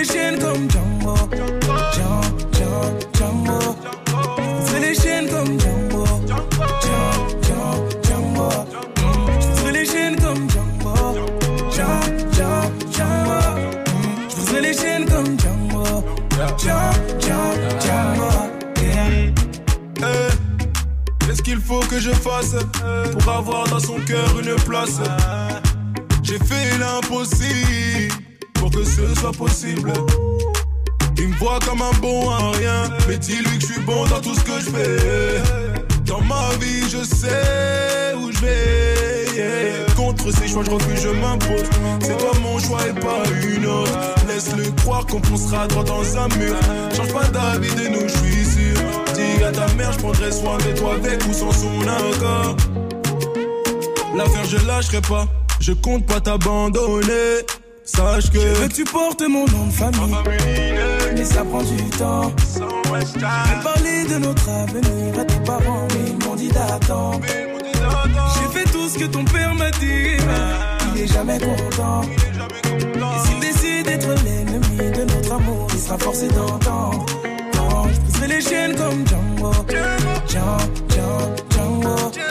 les 0.00 0.06
chaînes 0.06 0.38
comme 0.38 0.70
Django. 0.70 1.14
Django, 1.92 2.80
Django. 3.12 3.58
J'ouvre 4.08 4.78
les 4.80 4.94
chaînes 4.94 5.28
comme 5.28 5.60
Django. 5.60 6.04
Django, 6.82 7.88
Django. 8.02 8.48
J'ouvre 9.40 9.70
les 9.72 9.84
chaînes 9.84 10.16
comme 10.16 10.48
Django. 10.50 10.94
Django, 11.70 12.52
Django. 12.96 13.40
J'ouvre 14.30 14.60
les 14.60 14.72
chaînes 14.72 15.06
comme 15.06 15.38
Django. 15.38 15.84
Django. 16.58 17.10
Qu'est-ce 21.26 21.42
qu'il 21.42 21.60
faut 21.60 21.80
que 21.80 22.00
je 22.00 22.10
fasse 22.10 22.54
euh, 22.84 23.12
pour 23.12 23.30
avoir 23.30 23.68
dans 23.68 23.80
son 23.80 24.00
cœur 24.00 24.38
une 24.38 24.56
place? 24.64 25.00
J'ai 26.22 26.38
fait 26.38 26.78
l'impossible 26.78 28.29
que 28.70 28.84
ce 28.84 29.14
soit 29.20 29.32
possible. 29.32 29.92
Il 31.16 31.28
me 31.28 31.34
voit 31.36 31.58
comme 31.66 31.82
un 31.82 31.92
bon 32.00 32.30
à 32.30 32.50
rien, 32.52 32.90
mais 33.08 33.18
dis-lui 33.18 33.58
que 33.58 33.66
je 33.66 33.72
suis 33.72 33.82
bon 33.82 34.06
dans 34.06 34.20
tout 34.20 34.34
ce 34.34 34.40
que 34.40 34.58
je 34.58 34.70
fais. 34.70 35.42
Dans 36.06 36.20
ma 36.22 36.48
vie, 36.60 36.88
je 36.88 37.04
sais 37.04 38.14
où 38.16 38.32
je 38.32 38.38
vais. 38.40 39.86
Contre 39.96 40.30
ces 40.32 40.48
choix, 40.48 40.62
je 40.64 40.70
refuse, 40.70 41.02
je 41.02 41.08
m'impose. 41.08 41.68
C'est 42.00 42.16
toi 42.16 42.32
mon 42.42 42.58
choix 42.58 42.80
et 42.88 42.92
pas 42.92 43.22
une 43.54 43.66
autre. 43.66 43.92
Laisse-le 44.28 44.70
croire 44.82 45.06
qu'on 45.06 45.22
foncera 45.22 45.66
droit 45.68 45.84
dans 45.84 46.16
un 46.16 46.28
mur. 46.38 46.56
Change 46.96 47.12
pas 47.12 47.26
d'avis 47.26 47.74
de 47.74 47.88
nous, 47.88 48.08
je 48.08 48.16
suis 48.16 48.44
sûr. 48.44 48.80
Dis 49.14 49.44
à 49.44 49.52
ta 49.52 49.72
mère, 49.74 49.92
je 49.92 49.98
prendrai 49.98 50.32
soin 50.32 50.58
de 50.58 50.78
toi 50.78 50.94
avec 50.94 51.24
ou 51.26 51.32
sans 51.32 51.52
son 51.52 51.80
accord. 51.82 52.56
L'affaire, 54.16 54.44
je 54.44 54.66
lâcherai 54.66 55.00
pas. 55.02 55.26
Je 55.60 55.72
compte 55.72 56.06
pas 56.06 56.20
t'abandonner. 56.20 57.44
Sache 57.96 58.30
que. 58.30 58.40
Je 58.40 58.60
veux 58.60 58.68
que 58.68 58.74
tu 58.74 58.84
portes 58.84 59.22
mon 59.22 59.46
nom 59.46 59.66
de 59.66 59.72
famille. 59.72 60.14
Mais 61.16 61.24
ça 61.24 61.44
prend 61.44 61.62
du 61.62 61.76
temps. 61.98 62.32
J'ai 62.54 63.62
parlé 63.62 64.04
de 64.04 64.18
notre 64.18 64.48
avenir 64.48 65.18
à 65.18 65.24
tes 65.24 65.40
parents, 65.40 65.86
mais 65.90 66.10
ils 66.10 66.26
m'ont 66.26 66.36
dit 66.36 66.48
d'attendre. 66.48 67.20
J'ai 67.26 68.58
fait 68.58 68.70
tout 68.70 68.88
ce 68.88 68.98
que 68.98 69.06
ton 69.06 69.24
père 69.24 69.54
m'a 69.54 69.70
dit. 69.72 70.16
Il 70.94 71.02
est 71.02 71.12
jamais 71.12 71.38
content. 71.38 72.02
Et 72.02 73.26
s'il 73.26 73.40
décide 73.40 73.86
d'être 73.86 74.08
l'ennemi 74.24 74.90
de 74.96 75.04
notre 75.12 75.32
amour, 75.32 75.66
il 75.72 75.80
sera 75.80 75.98
forcé 75.98 76.28
d'entendre. 76.28 77.06
Je 77.92 78.00
briserai 78.00 78.28
les 78.28 78.40
chaînes 78.40 78.76
comme 78.76 79.06
Django. 79.06 79.52
Django, 80.28 80.58
Django, 80.88 81.34
Django. 81.50 82.29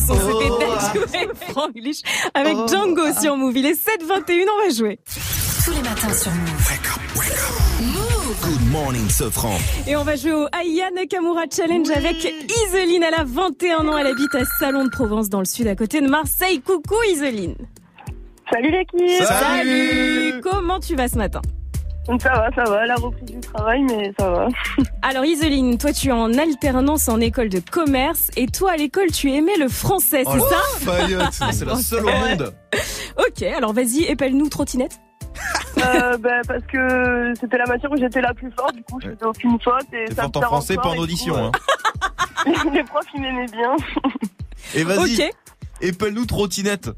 Ce 0.00 0.06
son. 0.06 0.14
C'était 0.14 0.48
Dajou 0.48 1.32
et 1.32 1.52
Franglish 1.52 2.00
avec 2.34 2.56
Django 2.68 3.12
sur 3.20 3.36
Move. 3.36 3.56
Il 3.56 3.66
est 3.66 3.72
7h21, 3.72 4.46
on 4.52 4.66
va 4.66 4.74
jouer. 4.74 4.98
Tous 5.64 5.70
les 5.72 5.82
matins 5.82 6.12
sur 6.12 6.32
Move. 6.32 6.50
Move 7.82 8.20
Good 8.42 8.72
morning, 8.72 9.08
Sofran. 9.08 9.56
Et 9.86 9.96
on 9.96 10.04
va 10.04 10.16
jouer 10.16 10.32
au 10.32 10.46
Aya 10.52 10.90
Nakamura 10.90 11.42
Challenge 11.54 11.90
avec 11.90 12.16
Iseline. 12.24 13.02
Elle 13.02 13.14
a 13.14 13.24
21 13.24 13.88
ans, 13.88 13.98
elle 13.98 14.06
habite 14.06 14.34
à 14.34 14.44
Salon 14.58 14.84
de 14.84 14.90
Provence 14.90 15.28
dans 15.28 15.40
le 15.40 15.44
sud 15.44 15.66
à 15.66 15.74
côté 15.74 16.00
de 16.00 16.08
Marseille. 16.08 16.60
Coucou 16.60 16.94
Iseline. 17.10 17.56
Salut 18.52 18.70
l'équipe 18.70 19.22
Salut 19.22 20.40
Comment 20.42 20.80
tu 20.80 20.96
vas 20.96 21.08
ce 21.08 21.16
matin? 21.16 21.40
Ça 22.18 22.30
va, 22.30 22.50
ça 22.54 22.64
va, 22.64 22.86
la 22.86 22.96
reprise 22.96 23.30
du 23.30 23.40
travail, 23.40 23.82
mais 23.82 24.12
ça 24.18 24.30
va. 24.30 24.48
Alors 25.02 25.24
Iseline, 25.24 25.78
toi 25.78 25.92
tu 25.92 26.08
es 26.08 26.12
en 26.12 26.32
alternance 26.34 27.08
en 27.08 27.20
école 27.20 27.48
de 27.48 27.60
commerce 27.60 28.30
et 28.36 28.46
toi 28.46 28.72
à 28.72 28.76
l'école 28.76 29.10
tu 29.12 29.30
aimais 29.32 29.56
le 29.58 29.68
français, 29.68 30.24
c'est 30.24 30.38
Oh, 30.38 30.48
ça 31.30 31.52
c'est 31.52 31.64
la 31.64 31.76
seule 31.76 32.04
au 32.04 32.10
monde. 32.10 32.52
Ok, 33.18 33.42
alors 33.42 33.72
vas-y, 33.72 34.02
épelle-nous 34.04 34.48
trottinette. 34.48 34.98
Euh, 35.78 36.16
ben, 36.18 36.42
parce 36.46 36.64
que 36.66 37.32
c'était 37.40 37.56
la 37.58 37.66
matière 37.66 37.90
où 37.92 37.96
j'étais 37.96 38.20
la 38.20 38.34
plus 38.34 38.50
forte, 38.58 38.74
du 38.74 38.82
coup 38.82 38.98
je 39.00 39.10
faisais 39.10 39.24
aucune 39.24 39.58
faute. 39.60 39.86
et 39.92 40.12
ça 40.12 40.26
en 40.34 40.40
français, 40.42 40.74
pas 40.76 40.88
en 40.88 40.96
audition. 40.98 41.34
coup, 41.34 41.40
Hein. 41.40 41.52
euh, 42.48 42.70
Les 42.74 42.82
profs 42.84 43.04
ils 43.14 43.20
m'aimaient 43.20 43.46
bien. 43.46 43.76
Et 44.74 44.82
vas-y, 44.84 45.30
épelle-nous 45.80 46.26
trottinette. 46.26 46.90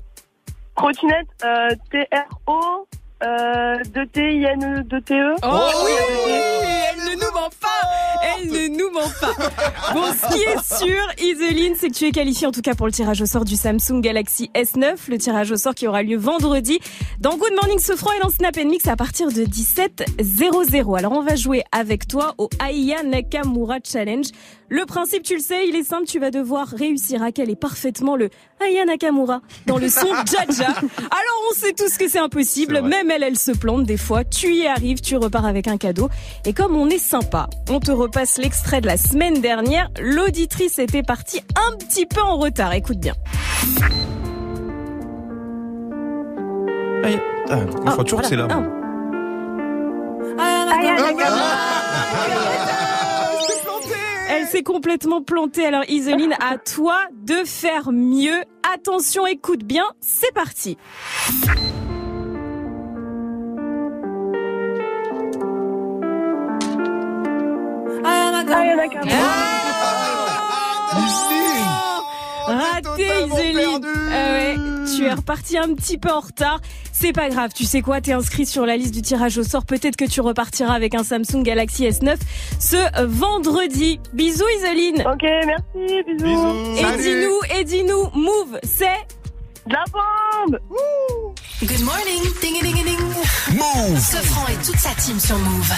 Trottinette, 0.76 1.28
euh, 1.44 1.68
T-R-O, 1.90 2.86
euh, 3.24 3.76
2-T-I-N-E, 3.94 4.82
2-T-E. 4.82 5.34
Oh 5.42 5.46
oui, 5.84 5.92
elle 6.90 7.04
ne 7.04 7.14
nous 7.14 7.32
ment 7.32 7.50
pas 7.60 7.68
Elle 8.40 8.48
ne 8.48 8.78
nous 8.78 8.90
ment 8.90 9.00
pas 9.20 9.32
Bon, 9.94 10.04
ce 10.12 10.34
qui 10.34 10.42
est 10.42 10.76
sûr, 10.78 11.02
Iseline, 11.18 11.74
c'est 11.78 11.88
que 11.88 11.94
tu 11.94 12.06
es 12.06 12.10
qualifiée 12.12 12.46
en 12.46 12.52
tout 12.52 12.62
cas 12.62 12.74
pour 12.74 12.86
le 12.86 12.92
tirage 12.92 13.20
au 13.22 13.26
sort 13.26 13.44
du 13.44 13.56
Samsung 13.56 14.00
Galaxy 14.00 14.50
S9, 14.54 14.96
le 15.08 15.18
tirage 15.18 15.52
au 15.52 15.56
sort 15.56 15.74
qui 15.74 15.86
aura 15.86 16.02
lieu 16.02 16.16
vendredi 16.16 16.80
dans 17.20 17.36
Good 17.36 17.52
Morning 17.54 17.78
Sofran 17.78 18.12
et 18.16 18.20
dans 18.20 18.30
Snap 18.30 18.56
Mix 18.56 18.86
à 18.88 18.96
partir 18.96 19.28
de 19.28 19.44
17h00. 19.44 20.98
Alors 20.98 21.12
on 21.12 21.22
va 21.22 21.36
jouer 21.36 21.62
avec 21.72 22.08
toi 22.08 22.34
au 22.38 22.48
Aya 22.58 23.02
Nakamura 23.02 23.76
Challenge. 23.84 24.26
Le 24.68 24.86
principe, 24.86 25.22
tu 25.22 25.34
le 25.34 25.40
sais, 25.40 25.68
il 25.68 25.76
est 25.76 25.84
simple, 25.84 26.06
tu 26.06 26.18
vas 26.18 26.30
devoir 26.30 26.66
réussir 26.66 27.22
à 27.22 27.30
caler 27.30 27.56
parfaitement 27.56 28.16
le 28.16 28.30
Aya 28.60 28.84
Nakamura 28.86 29.42
dans 29.66 29.76
le 29.78 29.88
son 29.88 30.06
Jaja. 30.26 30.70
Alors 30.70 31.38
on 31.50 31.54
sait 31.54 31.72
tous 31.72 31.98
que 31.98 32.08
c'est 32.08 32.18
impossible, 32.18 32.80
même 32.80 33.10
elle, 33.12 33.22
elle 33.22 33.38
se 33.38 33.52
plante 33.52 33.84
des 33.84 33.96
fois. 33.96 34.24
Tu 34.24 34.54
y 34.54 34.66
arrives, 34.66 35.00
tu 35.00 35.16
repars 35.16 35.46
avec 35.46 35.68
un 35.68 35.76
cadeau. 35.76 36.08
Et 36.44 36.52
comme 36.52 36.76
on 36.76 36.88
est 36.88 36.98
sympa, 36.98 37.48
on 37.68 37.80
te 37.80 37.90
repasse 37.90 38.38
l'extrait 38.38 38.80
de 38.80 38.86
la 38.86 38.96
semaine 38.96 39.40
dernière. 39.40 39.90
L'auditrice 40.00 40.78
était 40.78 41.02
partie 41.02 41.40
un 41.56 41.76
petit 41.76 42.06
peu 42.06 42.20
en 42.20 42.36
retard. 42.38 42.72
Écoute 42.72 42.98
bien. 42.98 43.14
Ah, 47.50 47.58
on 47.84 47.90
croit 47.90 48.04
toujours 48.04 48.22
que 48.22 48.26
c'est 48.26 48.36
là. 48.36 48.48
Elle 54.30 54.46
s'est 54.46 54.62
complètement 54.62 55.22
plantée. 55.22 55.66
Alors 55.66 55.84
Iseline, 55.88 56.34
à 56.40 56.56
toi 56.56 56.96
de 57.12 57.44
faire 57.44 57.92
mieux. 57.92 58.42
Attention, 58.74 59.26
écoute 59.26 59.64
bien, 59.64 59.84
c'est 60.00 60.32
parti. 60.32 60.78
Raté 72.46 73.06
Iseline 73.26 73.80
Ah 74.12 74.32
ouais, 74.32 74.56
Tu 74.94 75.04
es 75.04 75.12
reparti 75.12 75.56
un 75.56 75.74
petit 75.74 75.98
peu 75.98 76.10
en 76.10 76.20
retard. 76.20 76.60
C'est 76.92 77.12
pas 77.12 77.28
grave, 77.28 77.50
tu 77.54 77.64
sais 77.64 77.80
quoi, 77.82 78.00
t'es 78.00 78.12
inscrit 78.12 78.46
sur 78.46 78.66
la 78.66 78.76
liste 78.76 78.94
du 78.94 79.02
tirage 79.02 79.38
au 79.38 79.42
sort. 79.42 79.64
Peut-être 79.64 79.96
que 79.96 80.04
tu 80.04 80.20
repartiras 80.20 80.74
avec 80.74 80.94
un 80.94 81.02
Samsung 81.02 81.42
Galaxy 81.42 81.86
S9 81.86 82.16
ce 82.60 83.06
vendredi. 83.06 83.98
Bisous 84.12 84.44
Iseline. 84.58 85.02
Ok, 85.06 85.22
merci, 85.46 86.02
bisous. 86.18 86.76
Et 86.76 86.96
dis-nous, 87.02 87.58
et 87.58 87.64
dis-nous, 87.64 88.10
Move, 88.14 88.58
c'est 88.62 89.06
de 89.66 89.72
la 89.72 89.84
bombe. 89.92 90.58
Good 91.62 91.80
morning, 91.84 92.22
ding 92.40 92.60
ding 92.62 92.84
ding. 92.84 92.98
Move. 93.52 93.98
Sofran 93.98 94.46
et 94.48 94.64
toute 94.64 94.78
sa 94.78 94.90
team 95.00 95.18
sur 95.18 95.38
Move. 95.38 95.72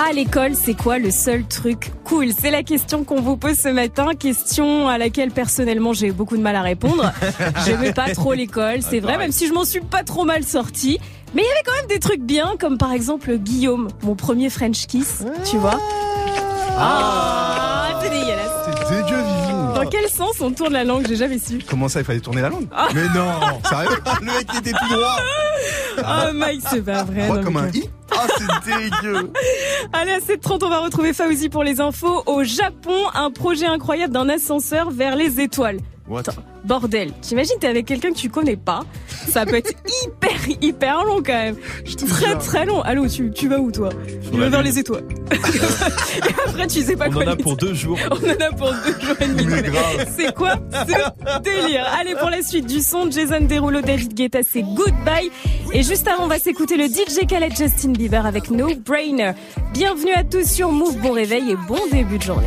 À 0.00 0.12
l'école, 0.12 0.54
c'est 0.54 0.74
quoi 0.74 1.00
le 1.00 1.10
seul 1.10 1.42
truc 1.42 1.90
cool? 2.04 2.28
C'est 2.32 2.52
la 2.52 2.62
question 2.62 3.02
qu'on 3.02 3.20
vous 3.20 3.36
pose 3.36 3.56
ce 3.58 3.68
matin, 3.68 4.14
question 4.16 4.86
à 4.86 4.96
laquelle 4.96 5.32
personnellement 5.32 5.92
j'ai 5.92 6.12
beaucoup 6.12 6.36
de 6.36 6.42
mal 6.42 6.54
à 6.54 6.62
répondre. 6.62 7.12
J'aimais 7.66 7.92
pas 7.92 8.14
trop 8.14 8.32
l'école, 8.32 8.80
c'est 8.82 9.00
vrai, 9.00 9.18
même 9.18 9.32
si 9.32 9.48
je 9.48 9.52
m'en 9.52 9.64
suis 9.64 9.80
pas 9.80 10.04
trop 10.04 10.24
mal 10.24 10.44
sortie. 10.44 11.00
Mais 11.34 11.42
il 11.42 11.44
y 11.44 11.50
avait 11.50 11.62
quand 11.66 11.74
même 11.74 11.88
des 11.88 11.98
trucs 11.98 12.20
bien, 12.20 12.54
comme 12.60 12.78
par 12.78 12.92
exemple 12.92 13.36
Guillaume, 13.38 13.88
mon 14.02 14.14
premier 14.14 14.50
French 14.50 14.86
kiss, 14.86 15.24
tu 15.44 15.56
vois. 15.56 15.80
Ah, 16.78 17.98
c'est 18.00 18.10
dégueulasse. 18.10 18.52
C'est 18.66 19.02
dégueu. 19.02 19.16
Dans 19.74 19.90
quel 19.90 20.08
sens 20.08 20.40
on 20.40 20.52
tourne 20.52 20.74
la 20.74 20.84
langue? 20.84 21.06
J'ai 21.08 21.16
jamais 21.16 21.40
su. 21.40 21.58
Comment 21.68 21.88
ça, 21.88 21.98
il 21.98 22.04
fallait 22.04 22.20
tourner 22.20 22.42
la 22.42 22.50
langue? 22.50 22.68
Ah. 22.70 22.86
Mais 22.94 23.02
non, 23.16 23.32
sérieux? 23.68 23.88
Le 24.20 24.26
mec 24.26 24.46
était 24.58 24.70
tout 24.70 24.94
droit. 24.94 25.16
Ah, 26.04 26.32
Mike, 26.32 26.62
c'est 26.70 26.84
pas 26.84 27.02
vrai. 27.02 27.28
Non, 27.28 27.42
comme 27.42 27.56
un 27.56 27.68
i 27.70 27.90
Ah, 28.10 28.26
c'est 28.36 28.70
dégueu 28.72 29.30
Allez, 29.92 30.12
à 30.12 30.18
7h30, 30.18 30.64
on 30.64 30.68
va 30.68 30.80
retrouver 30.80 31.12
Fauzi 31.12 31.48
pour 31.48 31.64
les 31.64 31.80
infos. 31.80 32.22
Au 32.26 32.44
Japon, 32.44 32.96
un 33.14 33.30
projet 33.30 33.66
incroyable 33.66 34.12
d'un 34.12 34.28
ascenseur 34.28 34.90
vers 34.90 35.16
les 35.16 35.40
étoiles. 35.40 35.78
What? 36.08 36.22
Bordel, 36.64 37.12
t'imagines 37.20 37.56
t'es 37.60 37.66
avec 37.66 37.86
quelqu'un 37.86 38.10
que 38.10 38.16
tu 38.16 38.30
connais 38.30 38.56
pas 38.56 38.80
Ça 39.28 39.44
peut 39.44 39.56
être 39.56 39.72
hyper 40.04 40.30
hyper 40.62 41.04
long 41.04 41.22
quand 41.24 41.32
même. 41.34 41.56
Très 42.08 42.36
très 42.38 42.64
long. 42.66 42.80
Allô, 42.80 43.06
tu, 43.08 43.30
tu 43.30 43.48
vas 43.48 43.58
où 43.58 43.70
toi? 43.70 43.90
Je 44.22 44.38
vais 44.38 44.48
vers 44.48 44.62
les 44.62 44.78
étoiles. 44.78 45.04
et 45.30 46.46
après 46.46 46.66
tu 46.66 46.82
sais 46.82 46.96
pas 46.96 47.08
On 47.08 47.12
quoi 47.12 47.24
en 47.24 47.28
a 47.28 47.36
pour 47.36 47.56
deux 47.56 47.74
jours. 47.74 47.98
On 48.10 48.14
en 48.14 48.46
a 48.46 48.52
pour 48.52 48.72
deux 48.72 49.06
jours 49.06 49.16
et 49.20 49.26
demi. 49.28 49.46
C'est 50.16 50.34
quoi 50.34 50.54
ce 50.72 51.40
délire? 51.42 51.86
Allez 52.00 52.14
pour 52.14 52.30
la 52.30 52.42
suite 52.42 52.66
du 52.66 52.80
son, 52.80 53.10
Jason 53.10 53.40
Derulo, 53.42 53.82
David 53.82 54.14
Guetta, 54.14 54.40
c'est 54.42 54.62
Goodbye. 54.62 55.30
Et 55.72 55.82
juste 55.82 56.08
avant, 56.08 56.24
on 56.24 56.28
va 56.28 56.38
s'écouter 56.38 56.76
le 56.78 56.86
DJ 56.86 57.26
Khaled 57.28 57.54
Justin 57.56 57.92
Avec 58.00 58.50
No 58.50 58.68
Brainer. 58.76 59.32
Bienvenue 59.72 60.12
à 60.12 60.22
tous 60.22 60.48
sur 60.48 60.70
Move, 60.70 60.98
bon 60.98 61.10
réveil 61.10 61.50
et 61.50 61.56
bon 61.56 61.80
début 61.90 62.18
de 62.18 62.22
journée. 62.22 62.46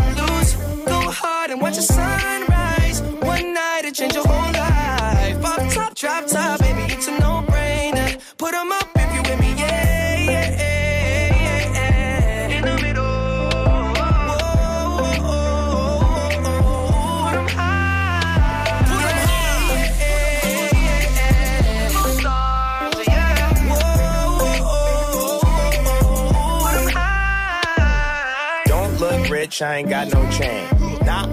and 1.51 1.61
watch 1.61 1.75
the 1.75 1.81
sunrise. 1.81 3.01
One 3.01 3.53
night 3.53 3.81
it 3.83 3.93
change 3.93 4.13
your 4.15 4.25
whole 4.25 4.53
life. 4.53 5.43
Off 5.43 5.73
top, 5.73 5.93
drop 5.95 6.25
top, 6.25 6.59
baby, 6.61 6.83
it's 6.93 7.07
a 7.07 7.11
no-brainer. 7.19 8.17
Put 8.37 8.53
'em 8.53 8.71
up 8.71 8.87
if 8.95 9.13
you 9.13 9.21
with 9.21 9.39
me, 9.39 9.53
yeah, 9.57 10.15
yeah, 10.17 10.49
yeah, 10.61 11.73
yeah. 11.75 12.55
In 12.55 12.63
the 12.63 12.75
middle. 12.81 13.49
Put 17.19 17.35
'em 17.35 17.47
high. 17.57 18.87
Put 18.87 19.03
'em 19.11 19.17
Stars, 22.19 23.07
yeah. 23.07 23.35
Put 26.63 26.75
'em 26.79 26.87
high. 26.95 28.63
Don't 28.67 28.93
look 29.01 29.29
rich, 29.29 29.61
I 29.61 29.75
ain't 29.77 29.89
got 29.89 30.07
no 30.13 30.21
chain. 30.31 30.70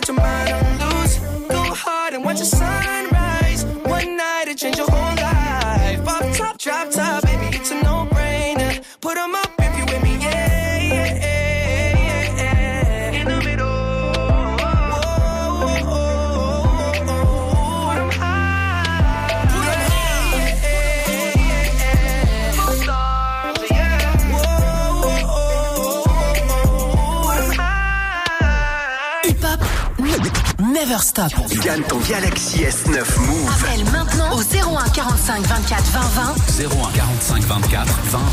got 0.00 0.08
your 0.08 0.16
mind 0.16 0.65
Stop. 31.02 31.32
Gagne 31.62 31.82
ton 31.82 31.98
Galaxy 32.08 32.64
S9 32.64 33.04
Move. 33.20 33.50
Appelle 33.50 33.84
maintenant 33.92 34.32
au 34.32 34.40
01 34.40 34.88
45 34.88 35.46
24 35.46 35.84
20 35.90 36.00
20. 36.00 36.34
01 36.64 36.90
45 36.92 37.42
24 37.42 37.98
20 38.04 38.18
20. 38.18 38.24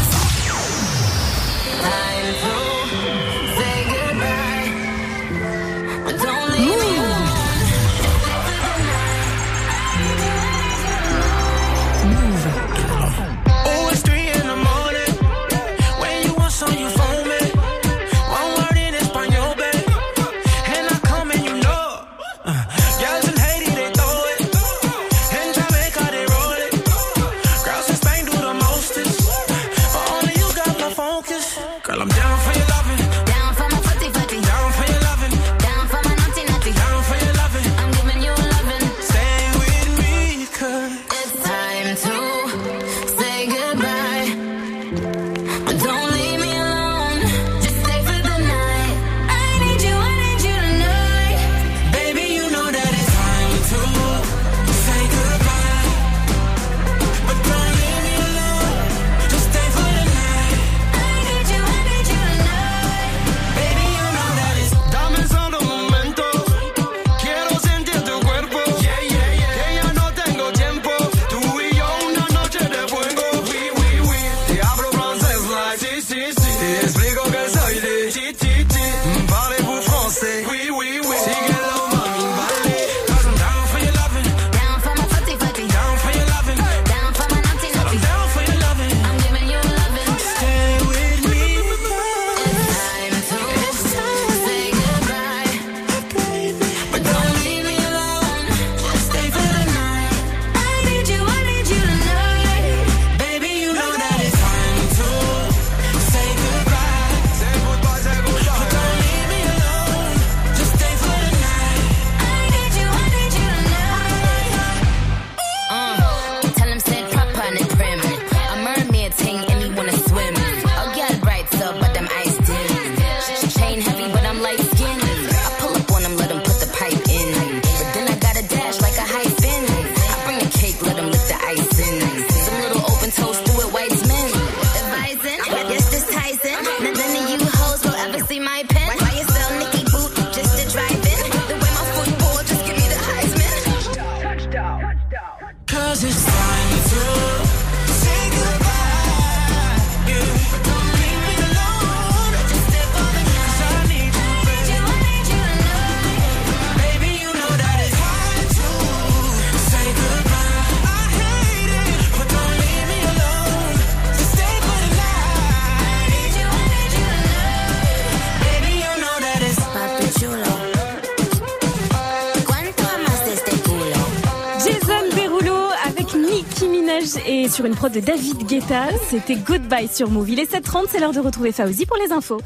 Sur 177.53 177.65
une 177.65 177.75
prod 177.75 177.91
de 177.91 177.99
David 177.99 178.47
Guetta. 178.47 178.85
C'était 179.09 179.35
Goodbye 179.35 179.87
sur 179.87 180.09
Move. 180.09 180.31
Il 180.31 180.39
est 180.39 180.51
7h30, 180.51 180.85
c'est 180.89 180.99
l'heure 180.99 181.11
de 181.11 181.19
retrouver 181.19 181.51
Fauzi 181.51 181.85
pour 181.85 181.97
les 181.97 182.11
infos. 182.11 182.41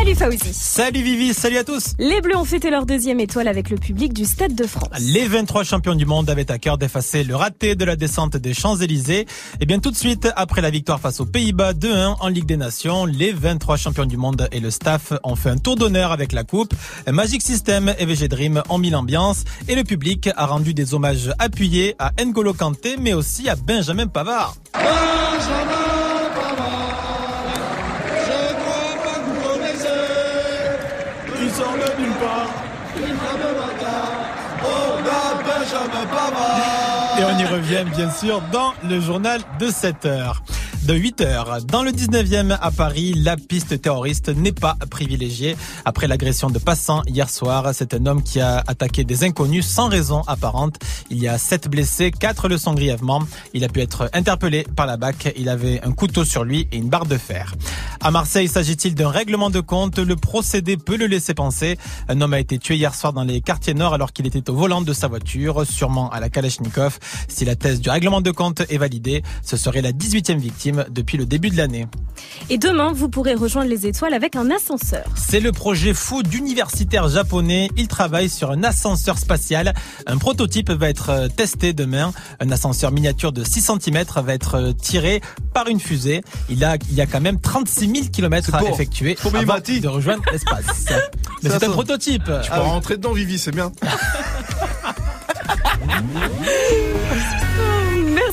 Salut 0.00 0.14
Fauzi. 0.14 0.54
Salut 0.54 1.02
Vivi, 1.02 1.34
salut 1.34 1.58
à 1.58 1.64
tous. 1.64 1.92
Les 1.98 2.22
Bleus 2.22 2.34
ont 2.34 2.46
fêté 2.46 2.70
leur 2.70 2.86
deuxième 2.86 3.20
étoile 3.20 3.48
avec 3.48 3.68
le 3.68 3.76
public 3.76 4.14
du 4.14 4.24
Stade 4.24 4.54
de 4.54 4.66
France. 4.66 4.88
Les 4.98 5.28
23 5.28 5.62
champions 5.62 5.94
du 5.94 6.06
monde 6.06 6.30
avaient 6.30 6.50
à 6.50 6.58
cœur 6.58 6.78
d'effacer 6.78 7.22
le 7.22 7.36
raté 7.36 7.74
de 7.74 7.84
la 7.84 7.96
descente 7.96 8.34
des 8.38 8.54
Champs-Élysées. 8.54 9.26
Et 9.60 9.66
bien 9.66 9.78
tout 9.78 9.90
de 9.90 9.96
suite, 9.96 10.26
après 10.36 10.62
la 10.62 10.70
victoire 10.70 11.00
face 11.00 11.20
aux 11.20 11.26
Pays-Bas 11.26 11.74
2-1 11.74 12.16
en 12.18 12.28
Ligue 12.28 12.46
des 12.46 12.56
Nations, 12.56 13.04
les 13.04 13.30
23 13.32 13.76
champions 13.76 14.06
du 14.06 14.16
monde 14.16 14.48
et 14.52 14.60
le 14.60 14.70
staff 14.70 15.12
ont 15.22 15.36
fait 15.36 15.50
un 15.50 15.58
tour 15.58 15.76
d'honneur 15.76 16.12
avec 16.12 16.32
la 16.32 16.44
coupe. 16.44 16.72
Magic 17.06 17.42
System 17.42 17.94
et 17.98 18.06
VG 18.06 18.28
Dream 18.28 18.62
ont 18.70 18.78
mis 18.78 18.88
l'ambiance 18.88 19.44
et 19.68 19.74
le 19.74 19.84
public 19.84 20.30
a 20.34 20.46
rendu 20.46 20.72
des 20.72 20.94
hommages 20.94 21.30
appuyés 21.38 21.94
à 21.98 22.12
N'Golo 22.24 22.54
Kanté 22.54 22.96
mais 22.98 23.12
aussi 23.12 23.50
à 23.50 23.54
Benjamin 23.56 24.06
Pavard. 24.06 24.56
Et 37.20 37.22
on 37.22 37.38
y 37.38 37.44
revient 37.44 37.84
bien 37.94 38.10
sûr 38.10 38.40
dans 38.50 38.72
le 38.88 38.98
journal 38.98 39.42
de 39.58 39.66
7 39.70 40.06
heures. 40.06 40.42
De 40.86 40.94
8 40.94 41.20
heures. 41.20 41.58
Dans 41.66 41.82
le 41.82 41.90
19e 41.90 42.56
à 42.58 42.70
Paris, 42.70 43.12
la 43.14 43.36
piste 43.36 43.80
terroriste 43.82 44.30
n'est 44.30 44.50
pas 44.50 44.76
privilégiée. 44.90 45.54
Après 45.84 46.08
l'agression 46.08 46.48
de 46.48 46.58
passants 46.58 47.02
hier 47.06 47.28
soir, 47.28 47.70
c'est 47.74 47.92
un 47.92 48.06
homme 48.06 48.22
qui 48.22 48.40
a 48.40 48.64
attaqué 48.66 49.04
des 49.04 49.22
inconnus 49.22 49.66
sans 49.66 49.88
raison 49.88 50.22
apparente. 50.26 50.78
Il 51.10 51.18
y 51.18 51.28
a 51.28 51.36
7 51.36 51.68
blessés, 51.68 52.10
4 52.10 52.48
le 52.48 52.56
sont 52.56 52.72
grièvement. 52.72 53.22
Il 53.52 53.62
a 53.64 53.68
pu 53.68 53.80
être 53.80 54.08
interpellé 54.14 54.66
par 54.74 54.86
la 54.86 54.96
BAC. 54.96 55.34
Il 55.36 55.50
avait 55.50 55.82
un 55.82 55.92
couteau 55.92 56.24
sur 56.24 56.44
lui 56.44 56.66
et 56.72 56.78
une 56.78 56.88
barre 56.88 57.06
de 57.06 57.18
fer. 57.18 57.54
À 58.00 58.10
Marseille, 58.10 58.48
s'agit-il 58.48 58.94
d'un 58.94 59.10
règlement 59.10 59.50
de 59.50 59.60
compte? 59.60 59.98
Le 59.98 60.16
procédé 60.16 60.78
peut 60.78 60.96
le 60.96 61.06
laisser 61.06 61.34
penser. 61.34 61.78
Un 62.08 62.22
homme 62.22 62.32
a 62.32 62.40
été 62.40 62.58
tué 62.58 62.76
hier 62.76 62.94
soir 62.94 63.12
dans 63.12 63.24
les 63.24 63.42
quartiers 63.42 63.74
nord 63.74 63.92
alors 63.92 64.14
qu'il 64.14 64.26
était 64.26 64.48
au 64.48 64.54
volant 64.54 64.80
de 64.80 64.94
sa 64.94 65.08
voiture, 65.08 65.66
sûrement 65.66 66.08
à 66.10 66.20
la 66.20 66.30
Kalachnikov. 66.30 66.98
Si 67.28 67.44
la 67.44 67.54
thèse 67.54 67.80
du 67.80 67.90
règlement 67.90 68.22
de 68.22 68.30
compte 68.30 68.62
est 68.70 68.78
validée, 68.78 69.22
ce 69.42 69.58
serait 69.58 69.82
la 69.82 69.92
18e 69.92 70.38
victime 70.38 70.69
depuis 70.90 71.16
le 71.18 71.26
début 71.26 71.50
de 71.50 71.56
l'année. 71.56 71.86
Et 72.48 72.58
demain, 72.58 72.92
vous 72.92 73.08
pourrez 73.08 73.34
rejoindre 73.34 73.68
les 73.70 73.86
étoiles 73.86 74.12
avec 74.14 74.36
un 74.36 74.50
ascenseur. 74.50 75.04
C'est 75.16 75.40
le 75.40 75.52
projet 75.52 75.94
fou 75.94 76.22
d'universitaires 76.22 77.08
japonais. 77.08 77.70
Ils 77.76 77.88
travaillent 77.88 78.28
sur 78.28 78.50
un 78.50 78.62
ascenseur 78.64 79.18
spatial. 79.18 79.74
Un 80.06 80.18
prototype 80.18 80.70
va 80.70 80.88
être 80.88 81.10
euh, 81.10 81.28
testé 81.28 81.72
demain. 81.72 82.12
Un 82.40 82.50
ascenseur 82.50 82.92
miniature 82.92 83.32
de 83.32 83.42
6 83.44 83.70
cm 83.80 84.04
va 84.22 84.34
être 84.34 84.54
euh, 84.56 84.72
tiré 84.72 85.20
par 85.54 85.68
une 85.68 85.80
fusée. 85.80 86.22
Il, 86.48 86.62
a, 86.64 86.76
il 86.90 86.94
y 86.96 87.00
a 87.00 87.06
quand 87.06 87.20
même 87.20 87.40
36 87.40 87.80
000 87.88 88.08
km 88.12 88.54
à 88.54 88.58
pour- 88.58 88.68
effectuer 88.68 89.14
pour 89.14 89.34
avant 89.34 89.58
de 89.58 89.88
rejoindre 89.88 90.22
l'espace. 90.32 90.84
Mais 91.42 91.50
c'est 91.50 91.64
un 91.64 91.70
prototype. 91.70 92.24
Tu 92.24 92.30
peux 92.30 92.38
Ah 92.50 92.62
oui. 92.62 92.68
rentrer 92.68 92.96
dedans, 92.96 93.12
Vivi, 93.12 93.38
c'est 93.38 93.52
bien. 93.52 93.72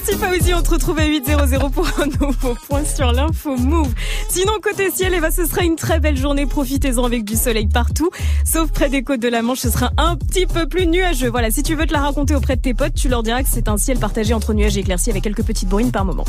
Merci 0.09 0.25
Fauzi, 0.25 0.53
on 0.53 0.61
te 0.61 0.69
retrouve 0.69 0.99
à 0.99 1.05
8.00 1.05 1.69
pour 1.71 1.85
un 1.99 2.05
nouveau 2.05 2.55
point 2.67 2.85
sur 2.85 3.11
l'info 3.11 3.57
Move. 3.57 3.93
Sinon, 4.29 4.53
côté 4.61 4.89
ciel, 4.89 5.13
eh 5.13 5.19
ben, 5.19 5.31
ce 5.31 5.45
sera 5.45 5.63
une 5.63 5.75
très 5.75 5.99
belle 5.99 6.15
journée. 6.15 6.45
Profitez-en 6.45 7.03
avec 7.03 7.25
du 7.25 7.35
soleil 7.35 7.67
partout. 7.67 8.09
Sauf 8.45 8.71
près 8.71 8.89
des 8.89 9.03
côtes 9.03 9.19
de 9.19 9.27
la 9.27 9.41
Manche, 9.41 9.59
ce 9.59 9.69
sera 9.69 9.91
un 9.97 10.15
petit 10.15 10.45
peu 10.45 10.65
plus 10.65 10.87
nuageux. 10.87 11.29
Voilà, 11.29 11.51
si 11.51 11.61
tu 11.61 11.75
veux 11.75 11.85
te 11.85 11.93
la 11.93 11.99
raconter 11.99 12.35
auprès 12.35 12.55
de 12.55 12.61
tes 12.61 12.73
potes, 12.73 12.93
tu 12.93 13.09
leur 13.09 13.21
diras 13.21 13.43
que 13.43 13.49
c'est 13.51 13.67
un 13.67 13.77
ciel 13.77 13.99
partagé 13.99 14.33
entre 14.33 14.53
nuages 14.53 14.77
et 14.77 14.81
éclaircies 14.81 15.09
avec 15.09 15.23
quelques 15.23 15.43
petites 15.43 15.69
bruines 15.69 15.91
par 15.91 16.05
moment. 16.05 16.25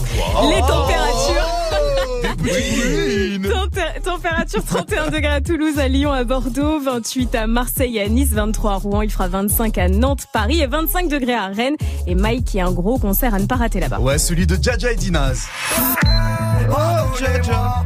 Les 0.49 0.61
températures. 0.61 1.88
Tempé- 2.38 4.01
Température 4.03 4.64
31 4.64 5.07
degrés 5.11 5.27
à 5.27 5.40
Toulouse, 5.40 5.79
à 5.79 5.88
Lyon, 5.88 6.12
à 6.12 6.24
Bordeaux, 6.24 6.81
28 6.81 7.35
à 7.35 7.46
Marseille 7.46 7.98
à 8.01 8.09
Nice, 8.09 8.31
23 8.33 8.72
à 8.72 8.77
Rouen, 8.77 9.03
il 9.03 9.11
fera 9.11 9.29
25 9.29 9.77
à 9.79 9.88
Nantes, 9.88 10.27
Paris 10.33 10.61
et 10.61 10.66
25 10.66 11.09
degrés 11.09 11.35
à 11.35 11.46
Rennes. 11.48 11.77
Et 12.07 12.14
Mike 12.14 12.44
qui 12.44 12.61
a 12.61 12.66
un 12.66 12.72
gros 12.72 12.98
concert 12.98 13.35
à 13.35 13.38
ne 13.38 13.46
pas 13.46 13.57
rater 13.57 13.81
là-bas. 13.81 13.98
Ouais, 14.01 14.18
celui 14.18 14.46
de 14.46 14.57
Jaja 14.61 14.92
et 14.92 14.96
Dinaz. 14.96 15.46
Oh, 16.70 16.74
Jaja, 17.18 17.83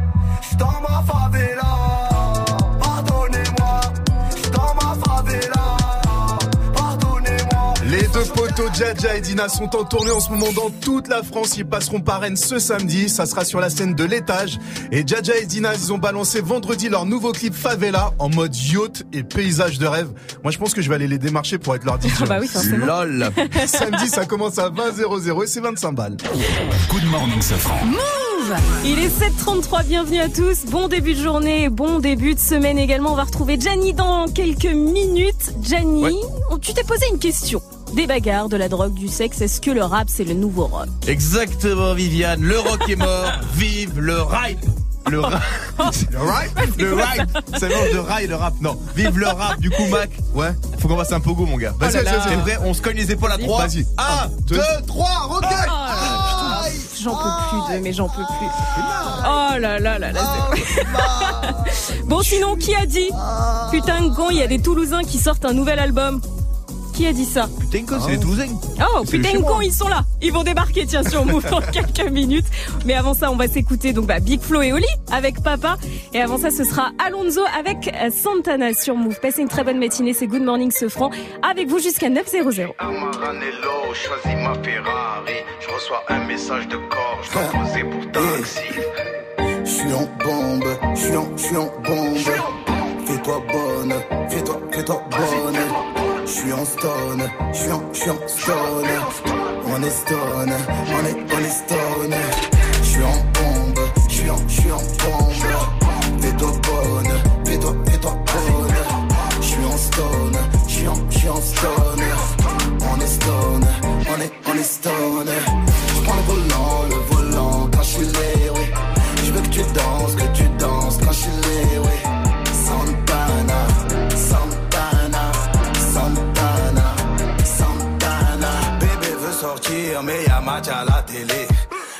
Jaja 8.73 9.15
et 9.15 9.21
Dina 9.21 9.49
sont 9.49 9.75
en 9.75 9.83
tournée 9.83 10.11
en 10.11 10.19
ce 10.19 10.29
moment 10.29 10.51
dans 10.53 10.69
toute 10.69 11.07
la 11.07 11.23
France. 11.23 11.57
Ils 11.57 11.65
passeront 11.65 12.01
par 12.01 12.21
Rennes 12.21 12.37
ce 12.37 12.59
samedi. 12.59 13.09
Ça 13.09 13.25
sera 13.25 13.45
sur 13.45 13.59
la 13.59 13.69
scène 13.69 13.95
de 13.95 14.03
l'étage. 14.03 14.59
Et 14.91 15.03
Jaja 15.05 15.37
et 15.37 15.45
Dina, 15.45 15.73
ils 15.73 15.91
ont 15.91 15.97
balancé 15.97 16.39
vendredi 16.41 16.89
leur 16.89 17.05
nouveau 17.05 17.31
clip 17.31 17.53
Favela 17.53 18.13
en 18.19 18.29
mode 18.29 18.55
yacht 18.55 19.05
et 19.11 19.23
paysage 19.23 19.79
de 19.79 19.87
rêve. 19.87 20.09
Moi, 20.43 20.51
je 20.51 20.57
pense 20.57 20.73
que 20.73 20.81
je 20.81 20.89
vais 20.89 20.95
aller 20.95 21.07
les 21.07 21.17
démarcher 21.17 21.57
pour 21.57 21.75
être 21.75 21.83
leur 21.83 21.99
DJ. 21.99 22.09
Ah 22.21 22.25
bah 22.25 22.37
oui, 22.39 22.47
forcément. 22.47 22.85
Lol. 22.85 23.31
samedi, 23.67 24.07
ça 24.07 24.25
commence 24.25 24.59
à 24.59 24.69
20 24.69 24.93
00 24.93 25.43
et 25.43 25.47
c'est 25.47 25.61
25 25.61 25.91
balles. 25.93 26.17
Good 26.89 27.05
morning, 27.05 27.41
Safran. 27.41 27.85
Move 27.85 28.55
Il 28.85 28.99
est 28.99 29.19
7h33, 29.19 29.85
bienvenue 29.85 30.19
à 30.19 30.29
tous. 30.29 30.65
Bon 30.65 30.87
début 30.87 31.15
de 31.15 31.21
journée, 31.21 31.69
bon 31.69 31.99
début 31.99 32.35
de 32.35 32.39
semaine 32.39 32.77
également. 32.77 33.13
On 33.13 33.15
va 33.15 33.23
retrouver 33.23 33.59
Gianni 33.59 33.93
dans 33.93 34.27
quelques 34.27 34.65
minutes. 34.65 35.53
Oh, 36.51 36.57
tu 36.59 36.73
t'es 36.73 36.83
posé 36.83 37.05
une 37.11 37.19
question. 37.19 37.61
Des 37.95 38.07
bagarres, 38.07 38.49
de 38.49 38.57
la 38.57 38.69
drogue, 38.69 38.93
du 38.93 39.07
sexe, 39.07 39.41
est-ce 39.41 39.61
que 39.61 39.69
le 39.71 39.83
rap 39.83 40.07
c'est 40.09 40.23
le 40.23 40.33
nouveau 40.33 40.65
rock? 40.65 40.87
Exactement, 41.07 41.93
Viviane. 41.93 42.41
Le 42.41 42.59
rock 42.59 42.89
est 42.89 42.95
mort. 42.95 43.31
Vive 43.53 43.99
le 43.99 44.19
rap. 44.21 44.49
Le 45.11 45.19
rap. 45.19 45.41
Le 46.11 46.17
rap? 46.19 46.45
Le 46.77 46.93
rap. 46.93 47.27
Ça 47.59 47.67
mélange 47.67 47.91
de 47.91 47.97
rail 47.99 48.23
et 48.23 48.27
le 48.27 48.35
rap. 48.35 48.53
Non. 48.61 48.79
Vive 48.95 49.19
le 49.19 49.27
rap. 49.27 49.59
Du 49.59 49.69
coup, 49.69 49.85
Mac. 49.87 50.09
Ouais. 50.33 50.53
Faut 50.79 50.87
qu'on 50.87 50.95
fasse 50.97 51.11
un 51.11 51.19
pogo, 51.19 51.45
mon 51.45 51.57
gars. 51.57 51.73
Vas-y, 51.77 51.91
vas-y, 51.95 52.03
vas-y. 52.05 52.29
C'est 52.29 52.35
vrai, 52.35 52.57
on 52.63 52.73
se 52.73 52.81
cogne 52.81 52.95
les 52.95 53.11
épaules 53.11 53.31
à 53.33 53.37
trois. 53.37 53.67
Vas-y. 53.67 53.85
1, 53.97 54.29
2, 54.47 54.59
3, 54.87 55.07
regarde. 55.29 55.67
Ah, 55.69 56.61
J'en 57.01 57.15
peux 57.17 57.29
plus 57.67 57.75
de, 57.75 57.83
mais 57.83 57.91
j'en 57.91 58.07
peux 58.07 58.13
plus. 58.23 58.47
Oh 59.25 59.57
là 59.59 59.77
là 59.79 59.99
là 59.99 60.11
là. 60.13 60.21
c'est- 61.73 62.01
bon 62.05 62.21
sinon, 62.21 62.55
qui 62.55 62.73
a 62.73 62.85
dit? 62.85 63.09
Putain 63.71 64.03
de 64.07 64.15
con, 64.15 64.29
il 64.29 64.37
y 64.37 64.41
a 64.41 64.47
des 64.47 64.59
Toulousains 64.59 65.03
qui 65.03 65.17
sortent 65.19 65.43
un 65.43 65.53
nouvel 65.53 65.79
album. 65.79 66.21
Qui 66.93 67.07
a 67.07 67.13
dit 67.13 67.25
ça 67.25 67.49
Putain, 67.71 67.99
c'est 67.99 68.11
les 68.11 68.19
Toulousains. 68.19 68.45
Oh 68.79 69.03
putain 69.03 69.41
con, 69.41 69.61
ils 69.61 69.73
sont 69.73 69.87
là. 69.87 70.03
Ils 70.21 70.31
vont 70.31 70.43
débarquer 70.43 70.85
tiens 70.85 71.03
sur 71.03 71.25
Move 71.25 71.49
dans 71.49 71.61
quelques 71.71 72.09
minutes. 72.11 72.45
Mais 72.85 72.93
avant 72.93 73.13
ça, 73.13 73.31
on 73.31 73.35
va 73.35 73.47
s'écouter 73.47 73.93
donc 73.93 74.05
bah, 74.05 74.19
Big 74.19 74.41
Flo 74.41 74.61
et 74.61 74.73
Oli 74.73 74.85
avec 75.11 75.41
Papa. 75.41 75.77
Et 76.13 76.21
avant 76.21 76.37
ça, 76.37 76.51
ce 76.51 76.63
sera 76.63 76.91
Alonso 77.03 77.41
avec 77.57 77.87
euh, 77.93 78.09
Santana 78.11 78.73
sur 78.73 78.95
Move. 78.95 79.19
Passez 79.19 79.41
une 79.41 79.47
très 79.47 79.63
bonne 79.63 79.79
matinée, 79.79 80.13
c'est 80.13 80.27
Good 80.27 80.43
Morning 80.43 80.71
Sofran 80.71 81.09
avec 81.41 81.67
vous 81.67 81.79
jusqu'à 81.79 82.09
900. 82.09 82.33
Maranello, 82.79 83.93
choisis 83.93 84.39
ma 84.43 84.53
Ferrari. 84.63 85.33
Je 85.59 85.73
reçois 85.73 86.03
un 86.09 86.25
message 86.25 86.67
de 86.67 86.75
corps, 86.75 87.19
je 87.23 87.83
pour 87.85 88.11
taxi. 88.11 88.59
J'suis 89.65 89.93
en 89.93 90.09
bombe, 90.23 90.77
j'suis 90.95 91.15
en, 91.15 91.37
j'suis 91.37 91.57
en 91.57 91.71
bombe. 91.83 92.17
Fais-toi 93.05 93.43
bonne, 93.51 93.93
fais-toi, 94.29 94.59
fais-toi 94.71 95.03
bonne. 95.11 95.82
J'suis 96.35 96.51
en 96.51 96.65
stone, 96.65 97.29
j'suis 97.53 97.71
en, 97.71 97.93
j'suis 97.93 98.09
en 98.09 98.27
stone. 98.27 98.89
On 99.67 99.83
est 99.83 99.89
stone, 99.91 100.17
on 100.17 101.05
est, 101.05 101.17
on 101.31 101.39
est 101.39 101.49
stone. 101.49 102.15
J'suis 102.81 103.03
en 103.03 103.17
bombe, 103.33 103.79
j'suis 104.09 104.29
en, 104.31 104.37
j'suis 104.47 104.71
en 104.71 104.77
bombe. 104.77 105.32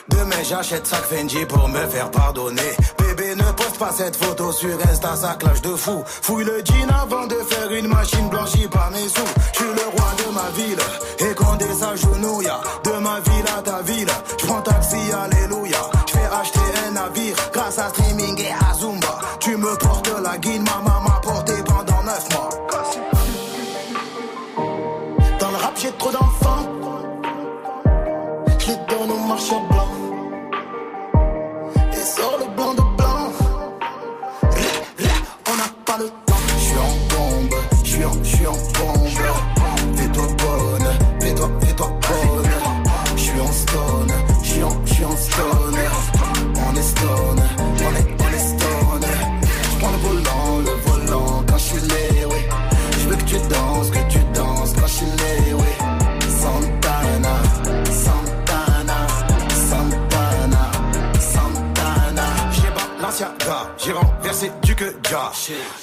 Demain 0.10 0.44
j'achète 0.48 0.86
sac 0.86 1.04
Fendi 1.06 1.44
pour 1.48 1.68
me 1.70 1.88
faire 1.88 2.12
pardonner. 2.12 2.62
Bébé 3.00 3.36
ne 3.36 3.52
poste 3.54 3.80
pas 3.80 3.92
cette 3.92 4.16
photo 4.16 4.52
sur 4.52 4.78
Insta, 4.92 5.16
ça 5.16 5.36
clash 5.40 5.62
de 5.62 5.76
fou. 5.76 6.04
Fouille 6.06 6.44
le 6.44 6.62
jean 6.64 6.88
avant 7.02 7.26
de 7.26 7.36
faire 7.36 7.72
une 7.72 7.88
machine 7.88 8.30
blanchie 8.30 8.68
par 8.68 8.92
mes 8.92 9.08
sous. 9.08 9.34
Je 9.54 9.58
suis 9.58 9.66
le 9.66 9.90
roi 9.90 10.12
de 10.20 10.34
ma 10.34 10.50
ville, 10.52 10.80
et 11.20 11.66
des 11.66 11.74
s'agenouille, 11.74 12.52
de 12.84 12.92
ma 13.00 13.20
ville 13.22 13.46
à 13.58 13.62
ta 13.64 13.82
ville. 13.82 14.12
Je 14.40 14.46
prends 14.46 14.62
taxi, 14.62 14.98
alléluia. 15.12 15.90
Je 16.06 16.12
fais 16.12 16.30
acheter 16.40 16.60
un 16.88 16.92
navire 16.92 17.36
grâce 17.52 17.80
à 17.80 17.90
streaming 17.90 18.40
et 18.40 18.52
à 18.52 18.74
Zumba. 18.76 19.20
Tu 19.40 19.58
me 19.58 19.76
portes 19.78 20.12
la 20.24 20.38
guine, 20.38 20.64
ma 20.64 20.78
maman 20.78 21.02
m'a 21.02 21.20
porté 21.22 21.54
pendant 21.66 22.04
9 22.04 22.30
mois. 22.34 22.63
Que. 64.76 64.86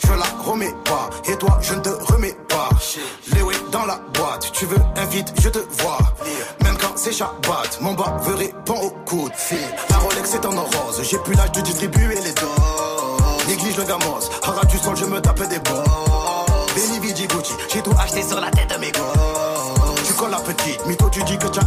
Je 0.04 0.12
la 0.12 0.24
remets 0.44 0.74
pas, 0.84 1.10
et 1.26 1.36
toi 1.36 1.58
je 1.62 1.74
ne 1.74 1.80
te 1.80 1.90
remets 2.12 2.36
pas. 2.48 2.68
Léo 3.34 3.50
est 3.50 3.70
dans 3.70 3.86
la 3.86 4.00
boîte, 4.14 4.50
tu 4.52 4.66
veux 4.66 4.78
un 4.96 5.04
vide, 5.06 5.28
je 5.40 5.48
te 5.48 5.58
vois. 5.82 5.98
Même 6.62 6.76
quand 6.80 6.96
c'est 6.96 7.12
Shabbat, 7.12 7.78
mon 7.80 7.94
baveur 7.94 8.38
répond 8.38 8.80
au 8.80 8.90
coup 8.90 9.28
de 9.28 9.34
fil. 9.36 9.58
La 9.90 9.98
Rolex 9.98 10.34
est 10.34 10.46
en 10.46 10.50
rose, 10.50 11.00
j'ai 11.02 11.18
plus 11.18 11.34
l'âge 11.34 11.52
de 11.52 11.60
distribuer 11.60 12.16
les 12.16 12.32
doses. 12.32 13.46
Néglige 13.48 13.76
le 13.76 13.84
gamos, 13.84 14.30
hara 14.42 14.64
du 14.64 14.78
sol, 14.78 14.96
je 14.96 15.04
me 15.04 15.20
tape 15.20 15.48
des 15.48 15.58
boss. 15.58 15.86
Benny 16.74 16.98
Gucci, 17.26 17.54
j'ai 17.72 17.82
tout 17.82 17.94
acheté 18.02 18.22
sur 18.22 18.40
la 18.40 18.50
tête 18.50 18.70
de 18.70 18.80
mes 18.80 18.92
gosses. 18.92 20.06
Tu 20.06 20.12
colles 20.14 20.30
la 20.30 20.38
petite, 20.38 20.98
toi 20.98 21.08
tu 21.10 21.22
dis 21.24 21.38
que 21.38 21.46
tu 21.48 21.59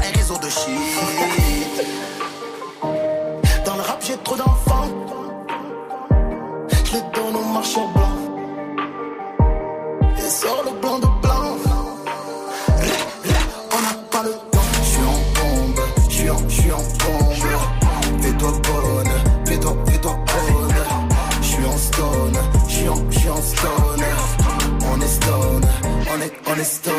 on 26.64 26.93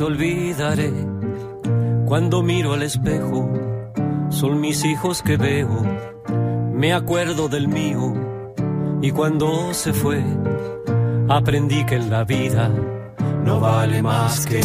te 0.00 0.04
olvidaré. 0.04 0.90
Cuando 2.06 2.42
miro 2.42 2.72
al 2.72 2.82
espejo, 2.82 3.52
son 4.30 4.58
mis 4.58 4.82
hijos 4.86 5.20
que 5.20 5.36
veo. 5.36 5.68
Me 6.72 6.94
acuerdo 6.94 7.50
del 7.50 7.68
mío 7.68 8.14
y 9.02 9.10
cuando 9.10 9.74
se 9.74 9.92
fue, 9.92 10.24
aprendí 11.28 11.84
que 11.84 11.96
en 11.96 12.08
la 12.08 12.24
vida 12.24 12.70
no 13.44 13.60
vale 13.60 14.02
más 14.02 14.46
que 14.46 14.62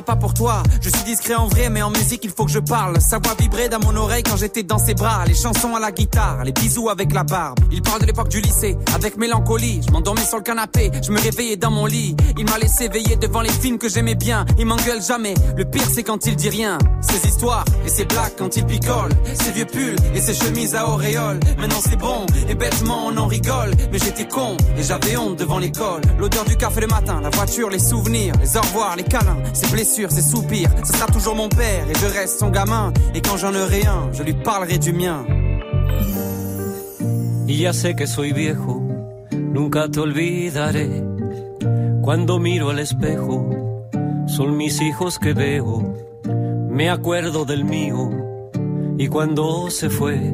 pas 0.00 0.16
pour 0.16 0.32
toi. 0.32 0.62
Je 0.80 0.88
suis 0.88 1.02
discret 1.04 1.34
en 1.34 1.48
vrai, 1.48 1.68
mais 1.68 1.82
en 1.82 1.90
musique 1.90 2.24
il 2.24 2.30
faut 2.30 2.46
que 2.46 2.50
je 2.50 2.60
parle. 2.60 2.98
Sa 3.00 3.18
voix 3.18 3.34
vibrait 3.38 3.68
dans 3.68 3.80
mon 3.80 3.94
oreille 3.96 4.22
quand 4.22 4.38
j'étais 4.38 4.62
dans 4.62 4.78
ses 4.78 4.94
bras. 4.94 5.24
Les 5.26 5.34
chansons 5.34 5.74
à 5.74 5.80
la 5.80 5.92
guitare, 5.92 6.44
les 6.44 6.52
bisous 6.52 6.88
avec 6.88 7.12
la 7.12 7.24
barbe. 7.24 7.58
Il 7.70 7.82
parle 7.82 8.00
de 8.00 8.06
l'époque 8.06 8.28
du 8.28 8.40
lycée, 8.40 8.78
avec 8.94 9.18
mélancolie. 9.18 9.82
Je 9.86 9.92
m'endormais 9.92 10.24
sur 10.24 10.38
le 10.38 10.42
canapé, 10.42 10.90
je 11.02 11.12
me 11.12 11.20
réveillais 11.20 11.56
dans 11.56 11.70
mon 11.70 11.84
lit. 11.84 12.16
Il 12.38 12.46
m'a 12.46 12.56
laissé 12.56 12.88
veiller 12.88 13.16
devant 13.16 13.42
les 13.42 13.52
films 13.52 13.76
que 13.76 13.90
j'aimais 13.90 14.14
bien. 14.14 14.46
Il 14.58 14.64
m'engueule 14.64 15.02
jamais. 15.02 15.34
Le 15.56 15.64
pire 15.66 15.86
c'est 15.92 16.04
quand 16.04 16.24
il 16.24 16.36
dit 16.36 16.48
rien. 16.48 16.78
Ses 17.02 17.28
histoires 17.28 17.64
et 17.84 17.90
ses 17.90 18.06
blagues 18.06 18.32
quand 18.38 18.56
il 18.56 18.64
picole. 18.64 19.10
Ses 19.34 19.50
vieux 19.50 19.66
pulls 19.66 19.96
et 20.14 20.20
ses 20.20 20.34
chemises 20.34 20.74
à 20.74 20.88
auréole. 20.88 21.40
Maintenant 21.58 21.80
c'est 21.82 21.96
bon 21.96 22.24
et 22.48 22.54
bêtement 22.54 23.08
on 23.08 23.16
en 23.18 23.26
rigole. 23.26 23.72
Mais 23.90 23.98
j'étais 23.98 24.28
con 24.28 24.56
et 24.78 24.82
j'avais 24.82 25.16
honte 25.16 25.36
devant 25.36 25.58
l'école. 25.58 26.00
L'odeur 26.18 26.44
du 26.44 26.56
café 26.56 26.80
le 26.80 26.86
matin, 26.86 27.20
la 27.20 27.30
voiture, 27.30 27.68
les 27.70 27.78
souvenirs, 27.78 28.34
les 28.40 28.56
au 28.56 28.60
revoir, 28.60 28.96
les 28.96 29.04
câlins, 29.04 29.38
ses 29.52 29.66
blessures, 29.82 30.12
ses 30.12 30.22
soupirs. 30.22 30.70
Ce 30.84 30.92
sera 30.92 31.06
toujours 31.06 31.34
mon 31.34 31.48
père 31.48 31.84
et 31.90 31.94
je 31.94 32.06
reste 32.06 32.38
son 32.38 32.50
gamin. 32.50 32.92
Et 33.14 33.20
quand 33.20 33.36
j'en 33.36 33.52
aurai 33.52 33.84
un, 33.84 34.12
je 34.12 34.22
lui 34.22 34.32
parlerai 34.32 34.78
du 34.78 34.92
mien. 34.92 35.24
Y 37.48 37.58
ya 37.58 37.72
sé 37.72 37.94
que 37.94 38.06
soy 38.06 38.32
viejo, 38.32 38.80
nunca 39.32 39.88
te 39.88 39.98
olvidaré. 39.98 40.88
Cuando 42.00 42.38
miro 42.38 42.70
al 42.70 42.78
espejo, 42.78 43.50
son 44.28 44.56
mis 44.56 44.80
hijos 44.80 45.18
que 45.18 45.34
veo. 45.34 45.94
Me 46.70 46.88
acuerdo 46.88 47.44
del 47.44 47.64
mío 47.64 48.10
y 48.98 49.08
cuando 49.08 49.68
se 49.68 49.90
fue, 49.90 50.32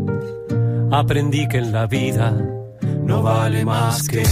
aprendí 0.90 1.49
que 1.49 1.59
en 1.59 1.72
la 1.72 1.86
vida 1.86 2.36
no 3.03 3.22
vale 3.22 3.64
más 3.64 4.07
que 4.07 4.22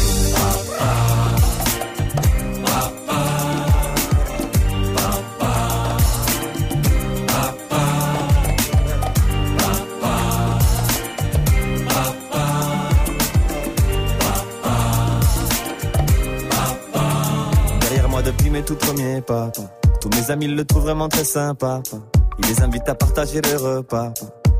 tout 18.67 18.75
premiers 18.75 19.21
pas. 19.23 19.51
Tous 20.01 20.11
mes 20.11 20.31
amis 20.31 20.49
le 20.49 20.65
trouvent 20.65 20.83
vraiment 20.83 21.09
très 21.09 21.25
sympa. 21.25 21.81
pas. 21.91 21.99
Il 22.39 22.49
les 22.49 22.63
invite 22.63 22.89
à 22.89 22.95
partager 22.95 23.41
le 23.41 23.57
repas. 23.57 24.13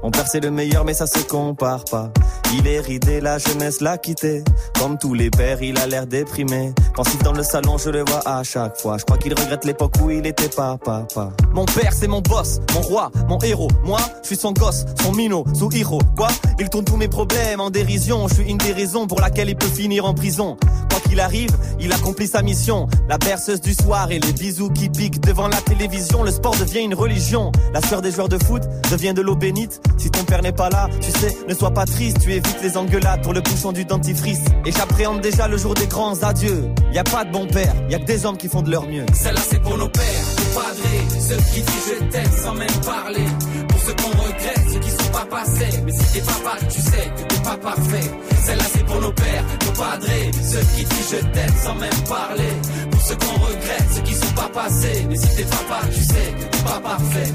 Mon 0.07 0.13
père 0.13 0.29
c'est 0.29 0.39
le 0.39 0.53
meilleur 0.53 0.85
mais 0.85 0.95
ça 0.95 1.09
se 1.09 1.19
compare 1.19 1.85
pas. 1.85 2.13
Il 2.55 2.69
est 2.69 2.79
ridé, 2.79 3.21
la 3.21 3.39
jeunesse 3.39 3.81
l'a 3.81 3.99
quitté. 3.99 4.45
Comme 4.79 4.99
tous 4.99 5.15
les 5.15 5.31
pères, 5.31 5.61
il 5.61 5.77
a 5.79 5.89
l'air 5.89 6.07
déprimé. 6.07 6.73
Pensif 6.95 7.21
dans 7.25 7.33
le 7.33 7.43
salon, 7.43 7.77
je 7.77 7.91
le 7.91 8.05
vois 8.07 8.23
à 8.25 8.45
chaque 8.45 8.81
fois. 8.81 8.99
Je 8.99 9.05
crois 9.05 9.19
qu'il 9.19 9.35
regrette 9.35 9.65
l'époque 9.65 9.95
où 10.01 10.11
il 10.11 10.25
était 10.25 10.49
pas 10.49 10.79
papa. 10.79 11.31
Mon 11.53 11.65
père 11.65 11.93
c'est 11.93 12.07
mon 12.07 12.21
boss, 12.21 12.61
mon 12.73 12.83
roi, 12.83 13.11
mon 13.29 13.39
héros. 13.39 13.67
Moi, 13.83 13.99
je 14.23 14.29
suis 14.29 14.37
son 14.37 14.53
gosse, 14.53 14.85
son 15.03 15.11
minot, 15.11 15.45
sous 15.53 15.75
héros. 15.75 16.01
Quoi? 16.17 16.29
Il 16.61 16.71
tourne 16.71 16.85
tous 16.85 16.97
mes 16.97 17.09
problèmes 17.09 17.61
en 17.61 17.71
dérision. 17.71 18.29
Je 18.29 18.35
suis 18.35 18.49
une 18.49 18.59
des 18.59 18.73
raisons 18.73 19.09
pour 19.09 19.21
laquelle 19.21 19.49
il 19.49 19.57
peut 19.57 19.67
finir 19.67 20.05
en 20.05 20.15
prison. 20.15 20.57
Quoi 20.89 21.01
qu'il 21.01 21.19
arrive, 21.19 21.51
il 21.81 21.93
accomplit 21.93 22.29
sa 22.29 22.43
mission. 22.43 22.87
La 23.09 23.19
berceuse 23.19 23.61
du 23.61 23.75
soir 23.75 24.13
et 24.13 24.21
les 24.21 24.33
bisous 24.33 24.71
qui 24.71 24.89
piquent 24.89 25.21
devant 25.21 25.49
la 25.49 25.61
télévision. 25.63 26.23
Le 26.23 26.31
sport 26.31 26.57
devient 26.57 26.83
une 26.83 26.95
religion. 26.95 27.51
La 27.75 27.83
sueur 27.83 28.03
des 28.03 28.13
joueurs 28.13 28.29
de 28.29 28.39
foot 28.39 28.63
devient 28.93 29.13
de 29.13 29.21
l'eau 29.21 29.35
bénite. 29.35 29.81
Si 29.97 30.11
ton 30.11 30.25
père 30.25 30.43
n'est 30.43 30.53
pas 30.53 30.69
là, 30.69 30.89
tu 31.01 31.11
sais, 31.11 31.37
ne 31.49 31.55
sois 31.55 31.71
pas 31.71 31.85
triste. 31.85 32.19
Tu 32.21 32.33
évites 32.33 32.63
les 32.63 32.77
engueulades 32.77 33.23
pour 33.23 33.33
le 33.33 33.41
bouchon 33.41 33.73
du 33.73 33.85
dentifrice. 33.85 34.41
Et 34.65 34.73
j'appréhende 34.73 35.21
déjà 35.21 35.49
le 35.49 35.57
jour 35.57 35.75
des 35.75 35.87
grands 35.87 36.23
adieux. 36.23 36.69
Y 36.93 36.99
a 36.99 37.05
pas 37.05 37.25
de 37.25 37.33
bon 37.33 37.47
père, 37.47 37.75
y 37.89 37.95
a 37.95 37.99
que 37.99 38.05
des 38.05 38.25
hommes 38.27 38.37
qui 38.37 38.49
font 38.49 38.63
de 38.63 38.71
leur 38.71 38.87
mieux. 38.87 39.07
Celle-là 39.13 39.41
c'est 39.49 39.61
pour 39.63 39.77
nos 39.77 39.89
pères, 39.89 40.05
nos 40.39 40.61
padrés, 40.61 41.21
ceux 41.21 41.37
qui 41.53 41.61
disent 41.61 41.93
je 42.01 42.05
t'aime 42.11 42.33
sans 42.43 42.55
même 42.55 42.81
parler. 42.85 43.25
Pour 43.69 43.81
ceux 43.81 43.95
qu'on 43.95 44.23
regrette, 44.23 44.71
ceux 44.73 44.79
qui 44.81 44.91
sont 44.91 45.13
pas 45.13 45.27
passés. 45.31 45.83
Mais 45.85 45.93
si 45.93 46.13
t'es 46.13 46.21
papa, 46.21 46.57
tu 46.69 46.81
sais 46.81 47.13
que 47.17 47.35
t'es 47.35 47.43
pas 47.43 47.57
parfait. 47.57 48.11
Celle-là 48.45 48.65
c'est 48.73 48.85
pour 48.85 49.01
nos 49.01 49.13
pères, 49.13 49.45
nos 49.67 49.73
padrés, 49.73 50.31
ceux 50.33 50.67
qui 50.77 50.85
disent 50.85 51.11
je 51.11 51.27
t'aime 51.27 51.55
sans 51.63 51.75
même 51.75 52.01
parler. 52.09 52.53
Pour 52.91 53.01
ceux 53.03 53.17
qu'on 53.17 53.45
regrette, 53.45 53.87
ceux 53.95 54.03
qui 54.03 54.15
sont 54.15 54.35
pas 54.35 54.51
passés. 54.53 55.07
Mais 55.09 55.17
si 55.17 55.37
t'es 55.37 55.45
papa, 55.45 55.81
tu 55.93 56.03
sais 56.03 56.35
que 56.39 56.45
t'es 56.45 56.63
pas 56.65 56.81
parfait. 56.81 57.33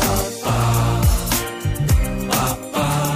Papa, 0.00 0.93
papa, 2.74 3.13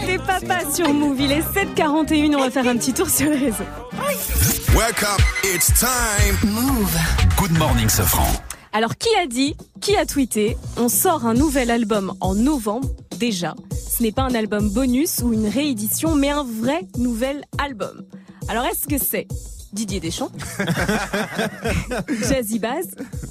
C'était 0.00 0.18
Papa 0.18 0.60
sur 0.72 0.92
Move. 0.92 1.20
Il 1.20 1.32
est 1.32 1.40
7h41. 1.40 2.34
On 2.36 2.40
va 2.40 2.50
faire 2.50 2.66
un 2.66 2.76
petit 2.76 2.92
tour 2.92 3.08
sur 3.08 3.30
les 3.30 3.36
réseaux. 3.36 3.64
Wake 4.76 5.02
up, 5.02 5.20
it's 5.54 5.72
time. 5.78 6.50
Move. 6.52 6.96
Good 7.36 7.56
morning, 7.58 7.88
Sofran. 7.88 8.26
Alors, 8.72 8.96
qui 8.96 9.08
a 9.22 9.26
dit, 9.26 9.56
qui 9.80 9.96
a 9.96 10.06
tweeté 10.06 10.56
On 10.76 10.88
sort 10.88 11.26
un 11.26 11.34
nouvel 11.34 11.70
album 11.70 12.14
en 12.20 12.34
novembre, 12.34 12.88
déjà. 13.18 13.54
Ce 13.72 14.02
n'est 14.02 14.12
pas 14.12 14.22
un 14.22 14.34
album 14.34 14.70
bonus 14.70 15.20
ou 15.22 15.32
une 15.32 15.48
réédition, 15.48 16.14
mais 16.14 16.30
un 16.30 16.44
vrai 16.44 16.82
nouvel 16.98 17.42
album. 17.58 18.04
Alors, 18.48 18.64
est-ce 18.64 18.86
que 18.86 18.98
c'est 19.02 19.26
Didier 19.72 20.00
Deschamps, 20.00 20.32
Jazzy 22.28 22.58
Bass 22.58 22.86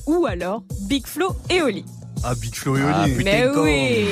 ou 0.05 0.25
alors 0.25 0.63
Big 0.81 1.05
Flo 1.07 1.35
et 1.49 1.61
Oli? 1.61 1.83
Ah, 2.23 2.35
Big 2.35 2.53
Flo 2.55 2.77
et 2.77 2.81
Ah, 2.83 3.03
Oli. 3.03 3.13
putain. 3.15 3.31
Mais 3.31 3.47
oui 3.49 4.07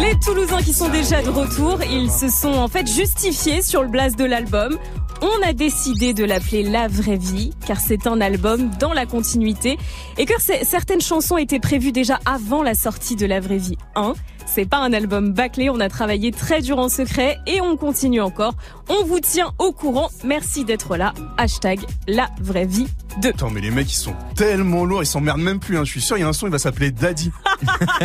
Les 0.00 0.18
Toulousains 0.18 0.62
qui 0.62 0.72
sont 0.72 0.88
déjà 0.88 1.22
de 1.22 1.28
retour, 1.28 1.78
ils 1.84 2.10
se 2.10 2.28
sont 2.28 2.52
en 2.52 2.66
fait 2.66 2.84
justifiés 2.84 3.62
sur 3.62 3.82
le 3.82 3.88
blast 3.88 4.18
de 4.18 4.24
l'album. 4.24 4.76
On 5.22 5.48
a 5.48 5.52
décidé 5.52 6.12
de 6.12 6.24
l'appeler 6.24 6.64
La 6.64 6.88
Vraie 6.88 7.16
Vie, 7.16 7.52
car 7.64 7.78
c'est 7.78 8.08
un 8.08 8.20
album 8.20 8.70
dans 8.80 8.92
la 8.92 9.06
continuité, 9.06 9.78
et 10.18 10.26
que 10.26 10.34
certaines 10.64 11.00
chansons 11.00 11.36
étaient 11.36 11.60
prévues 11.60 11.92
déjà 11.92 12.18
avant 12.26 12.64
la 12.64 12.74
sortie 12.74 13.14
de 13.14 13.24
La 13.24 13.38
Vraie 13.38 13.58
Vie 13.58 13.78
1. 13.94 14.14
C'est 14.54 14.66
pas 14.66 14.78
un 14.78 14.92
album 14.92 15.32
bâclé, 15.32 15.68
on 15.68 15.80
a 15.80 15.88
travaillé 15.88 16.30
très 16.30 16.62
dur 16.62 16.78
en 16.78 16.88
secret, 16.88 17.40
et 17.44 17.60
on 17.60 17.76
continue 17.76 18.20
encore. 18.20 18.54
On 18.88 19.02
vous 19.04 19.18
tient 19.18 19.52
au 19.58 19.72
courant, 19.72 20.10
merci 20.22 20.64
d'être 20.64 20.96
là. 20.96 21.12
Hashtag 21.38 21.80
La 22.06 22.28
Vraie 22.40 22.64
Vie 22.64 22.86
2. 23.20 23.30
Attends, 23.30 23.50
mais 23.50 23.60
les 23.60 23.72
mecs, 23.72 23.90
ils 23.90 23.96
sont 23.96 24.14
tellement 24.36 24.84
lourds, 24.84 25.02
ils 25.02 25.06
s'emmerdent 25.06 25.40
même 25.40 25.58
plus. 25.58 25.76
Hein. 25.76 25.82
Je 25.84 25.90
suis 25.90 26.00
sûr, 26.00 26.16
il 26.18 26.20
y 26.20 26.22
a 26.22 26.28
un 26.28 26.32
son, 26.32 26.46
il 26.46 26.52
va 26.52 26.60
s'appeler 26.60 26.92
Daddy. 26.92 27.32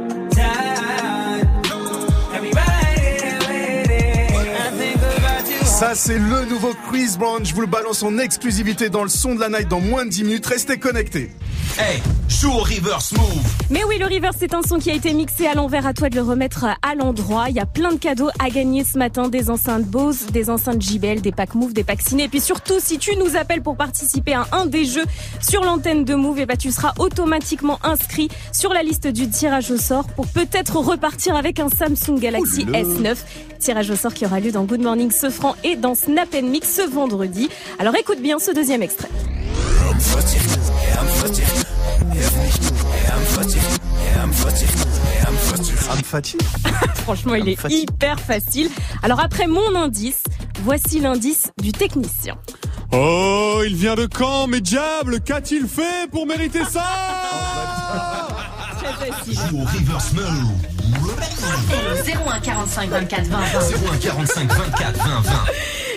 I 0.00 0.07
Ça, 5.78 5.94
c'est 5.94 6.18
le 6.18 6.44
nouveau 6.46 6.72
Chris 6.88 7.10
Brown. 7.16 7.46
Je 7.46 7.54
vous 7.54 7.60
le 7.60 7.68
balance 7.68 8.02
en 8.02 8.18
exclusivité 8.18 8.88
dans 8.88 9.04
le 9.04 9.08
son 9.08 9.36
de 9.36 9.40
la 9.40 9.48
night 9.48 9.68
dans 9.68 9.78
moins 9.78 10.04
de 10.04 10.10
10 10.10 10.24
minutes. 10.24 10.46
Restez 10.46 10.76
connectés. 10.76 11.30
Hey, 11.78 12.02
joue 12.28 12.50
au 12.50 12.58
reverse 12.58 13.12
move. 13.12 13.54
Mais 13.70 13.84
oui, 13.84 13.98
le 13.98 14.06
River, 14.06 14.30
c'est 14.36 14.54
un 14.54 14.62
son 14.62 14.80
qui 14.80 14.90
a 14.90 14.94
été 14.94 15.12
mixé 15.12 15.46
à 15.46 15.54
l'envers. 15.54 15.86
À 15.86 15.94
toi 15.94 16.08
de 16.08 16.16
le 16.16 16.22
remettre 16.22 16.64
à 16.64 16.94
l'endroit. 16.96 17.44
Il 17.50 17.54
y 17.54 17.60
a 17.60 17.66
plein 17.66 17.92
de 17.92 17.98
cadeaux 17.98 18.30
à 18.40 18.50
gagner 18.50 18.82
ce 18.82 18.98
matin. 18.98 19.28
Des 19.28 19.50
enceintes 19.50 19.84
Bose, 19.84 20.26
des 20.32 20.50
enceintes 20.50 20.82
JBL, 20.82 21.20
des 21.20 21.30
packs 21.30 21.54
Move, 21.54 21.74
des 21.74 21.84
packs 21.84 22.02
Ciné. 22.02 22.24
Et 22.24 22.28
puis 22.28 22.40
surtout, 22.40 22.80
si 22.80 22.98
tu 22.98 23.14
nous 23.14 23.36
appelles 23.36 23.62
pour 23.62 23.76
participer 23.76 24.34
à 24.34 24.48
un 24.50 24.66
des 24.66 24.84
jeux 24.84 25.04
sur 25.40 25.62
l'antenne 25.62 26.04
de 26.04 26.16
Move, 26.16 26.40
et 26.40 26.46
bah, 26.46 26.56
tu 26.56 26.72
seras 26.72 26.94
automatiquement 26.98 27.78
inscrit 27.84 28.28
sur 28.52 28.72
la 28.72 28.82
liste 28.82 29.06
du 29.06 29.28
tirage 29.28 29.70
au 29.70 29.76
sort 29.76 30.08
pour 30.08 30.26
peut-être 30.26 30.74
repartir 30.78 31.36
avec 31.36 31.60
un 31.60 31.68
Samsung 31.68 32.18
Galaxy 32.18 32.64
Oh 32.66 32.72
là 32.72 32.82
là. 32.82 33.12
S9. 33.12 33.16
Tirage 33.60 33.90
au 33.90 33.96
sort 33.96 34.14
qui 34.14 34.24
aura 34.24 34.40
lieu 34.40 34.52
dans 34.52 34.64
Good 34.64 34.82
Morning 34.82 35.10
Sofran 35.10 35.54
et 35.64 35.67
dans 35.76 35.94
Snap 35.94 36.34
Mix 36.42 36.76
ce 36.76 36.88
vendredi. 36.88 37.48
Alors 37.78 37.94
écoute 37.96 38.20
bien 38.20 38.38
ce 38.38 38.52
deuxième 38.52 38.82
extrait. 38.82 39.08
Franchement, 47.02 47.34
il 47.34 47.48
est 47.48 47.58
hyper 47.70 48.20
facile. 48.20 48.70
Alors 49.02 49.20
après 49.20 49.46
mon 49.46 49.74
indice, 49.74 50.22
voici 50.62 51.00
l'indice 51.00 51.50
du 51.60 51.72
technicien. 51.72 52.36
Oh, 52.92 53.62
il 53.66 53.74
vient 53.74 53.94
de 53.94 54.06
quand, 54.06 54.46
mais 54.46 54.60
diable, 54.60 55.20
qu'a-t-il 55.20 55.66
fait 55.66 56.10
pour 56.10 56.26
mériter 56.26 56.64
ça? 56.64 56.84
Joue 58.88 59.58
au 59.58 59.64
reverse 59.64 60.12
move. 60.14 60.24
01 62.06 62.40
45 62.40 62.88
24 62.90 63.26
20 63.26 63.38
20. 63.38 63.92
01 63.92 63.96
45 63.98 64.52
24 64.52 64.96
20 64.96 65.20
20. 65.20 65.32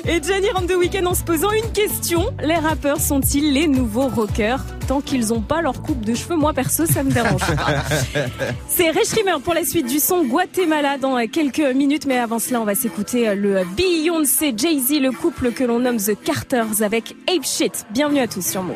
Et 0.05 0.21
Gianni 0.21 0.49
rentre 0.49 0.67
de 0.67 0.75
week-end 0.75 1.05
en 1.05 1.13
se 1.13 1.23
posant 1.23 1.51
une 1.51 1.71
question. 1.71 2.33
Les 2.43 2.55
rappeurs 2.55 2.99
sont-ils 2.99 3.53
les 3.53 3.67
nouveaux 3.67 4.09
rockers? 4.09 4.59
Tant 4.87 4.99
qu'ils 4.99 5.27
n'ont 5.27 5.41
pas 5.41 5.61
leur 5.61 5.81
coupe 5.81 6.03
de 6.03 6.13
cheveux, 6.15 6.35
moi 6.35 6.53
perso, 6.53 6.85
ça 6.85 7.03
me 7.03 7.11
dérange 7.11 7.39
pas. 7.39 7.75
C'est 8.67 8.89
Ray 8.89 9.05
Schrimmer 9.05 9.39
pour 9.41 9.53
la 9.53 9.63
suite 9.63 9.87
du 9.87 9.99
son 9.99 10.25
Guatemala 10.25 10.97
dans 10.97 11.15
quelques 11.27 11.59
minutes. 11.59 12.05
Mais 12.07 12.17
avant 12.17 12.39
cela, 12.39 12.59
on 12.59 12.65
va 12.65 12.75
s'écouter 12.75 13.35
le 13.35 13.63
Beyoncé 13.77 14.53
Jay-Z, 14.57 14.99
le 14.99 15.11
couple 15.11 15.51
que 15.51 15.63
l'on 15.63 15.79
nomme 15.79 15.97
The 15.97 16.21
Carters 16.21 16.81
avec 16.81 17.15
Ape 17.29 17.45
Shit. 17.45 17.85
Bienvenue 17.91 18.19
à 18.19 18.27
tous 18.27 18.45
sur 18.45 18.63
Move. 18.63 18.75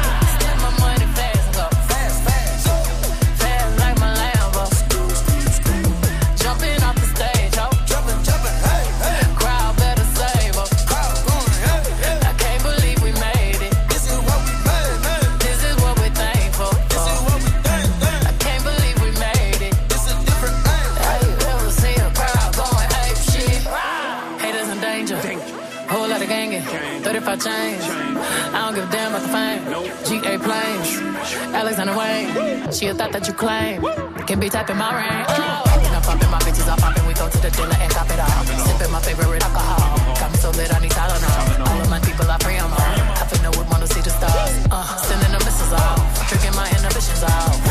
She 32.71 32.87
a 32.87 32.93
thought 32.93 33.11
that 33.11 33.27
you 33.27 33.33
claim. 33.33 33.83
Can 34.25 34.39
be 34.39 34.49
typing 34.49 34.77
my 34.77 34.95
ring. 34.95 35.25
Oh. 35.27 35.71
I'm 35.91 36.01
popping, 36.01 36.31
my 36.31 36.39
bitches 36.39 36.71
are 36.71 36.77
popping. 36.77 37.05
We 37.05 37.13
go 37.13 37.27
to 37.29 37.37
the 37.37 37.51
dinner 37.51 37.75
and 37.77 37.91
cop 37.91 38.09
it 38.09 38.19
off. 38.19 38.47
Sipping 38.47 38.91
my 38.91 39.01
favorite 39.01 39.43
alcohol. 39.43 39.99
Got 40.15 40.31
me 40.31 40.37
so 40.37 40.49
lit, 40.51 40.73
I 40.73 40.79
need 40.79 40.91
Tylenol. 40.91 41.67
All 41.67 41.81
of 41.81 41.89
my 41.89 41.99
people, 41.99 42.25
I 42.31 42.37
pray 42.39 42.57
I'm. 42.57 42.71
I 42.71 43.27
feel 43.27 43.43
no 43.43 43.51
one 43.59 43.69
wanna 43.69 43.87
see 43.87 44.01
the 44.01 44.09
stars. 44.09 44.65
Uh, 44.71 44.97
sending 45.03 45.31
the 45.35 45.39
missiles 45.43 45.73
off. 45.73 45.99
Tricking 46.29 46.55
my 46.55 46.65
inhibitions 46.71 47.23
off. 47.23 47.70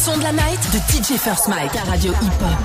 son 0.00 0.16
de 0.16 0.22
la 0.22 0.32
night 0.32 0.60
de 0.72 0.78
DJ 0.78 1.18
First 1.18 1.46
Mike, 1.48 1.74
la 1.74 1.82
radio 1.84 2.12
hip-hop. 2.22 2.56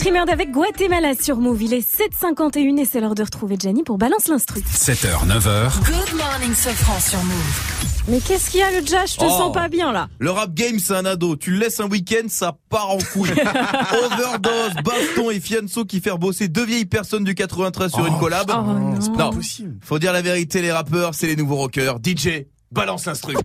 Streamer 0.00 0.30
avec 0.32 0.50
Guatemala 0.50 1.12
sur 1.14 1.36
Move. 1.36 1.62
Il 1.62 1.74
est 1.74 1.86
7h51 1.86 2.78
et 2.78 2.86
c'est 2.86 3.00
l'heure 3.00 3.14
de 3.14 3.22
retrouver 3.22 3.56
Jenny 3.60 3.82
pour 3.82 3.98
Balance 3.98 4.28
l'Instru. 4.28 4.60
7h, 4.60 5.26
9h. 5.26 5.72
Good 5.84 6.16
morning, 6.16 6.54
Sofran 6.54 6.98
sur 6.98 7.22
Move. 7.22 8.06
Mais 8.08 8.20
qu'est-ce 8.20 8.50
qu'il 8.50 8.60
y 8.60 8.62
a 8.62 8.70
le 8.70 8.78
jazz 8.86 9.12
Je 9.12 9.18
te 9.18 9.24
oh. 9.26 9.28
sens 9.28 9.52
pas 9.52 9.68
bien 9.68 9.92
là? 9.92 10.08
Le 10.18 10.30
rap 10.30 10.54
game, 10.54 10.78
c'est 10.78 10.94
un 10.94 11.04
ado. 11.04 11.36
Tu 11.36 11.50
le 11.50 11.58
laisses 11.58 11.80
un 11.80 11.86
week-end, 11.86 12.28
ça 12.28 12.56
part 12.70 12.88
en 12.88 12.96
couille. 12.96 13.28
Overdose, 13.32 14.72
Baston 14.82 15.32
et 15.32 15.38
Fianso 15.38 15.84
qui 15.84 16.00
faire 16.00 16.16
bosser 16.16 16.48
deux 16.48 16.64
vieilles 16.64 16.86
personnes 16.86 17.24
du 17.24 17.34
93 17.34 17.92
sur 17.92 18.06
une 18.06 18.14
oh, 18.16 18.20
collab. 18.20 18.50
Oh, 18.50 18.62
non. 18.72 19.32
C'est 19.42 19.66
Faut 19.82 19.98
dire 19.98 20.14
la 20.14 20.22
vérité, 20.22 20.62
les 20.62 20.72
rappeurs, 20.72 21.14
c'est 21.14 21.26
les 21.26 21.36
nouveaux 21.36 21.56
rockers. 21.56 21.98
DJ, 22.02 22.46
balance 22.72 23.04
l'instru. 23.04 23.34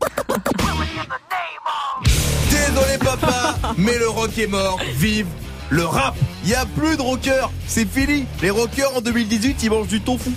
Désolé 2.49 2.97
papa, 3.03 3.55
mais 3.77 3.97
le 3.97 4.07
rock 4.07 4.37
est 4.37 4.47
mort. 4.47 4.79
Vive 4.95 5.27
le 5.69 5.85
rap. 5.85 6.15
Il 6.43 6.49
n'y 6.49 6.55
a 6.55 6.65
plus 6.65 6.97
de 6.97 7.01
rockers. 7.01 7.51
C'est 7.67 7.87
fini. 7.87 8.25
Les 8.41 8.49
rockers 8.49 8.95
en 8.95 9.01
2018, 9.01 9.63
ils 9.63 9.69
mangent 9.69 9.87
du 9.87 10.01
tofu. 10.01 10.31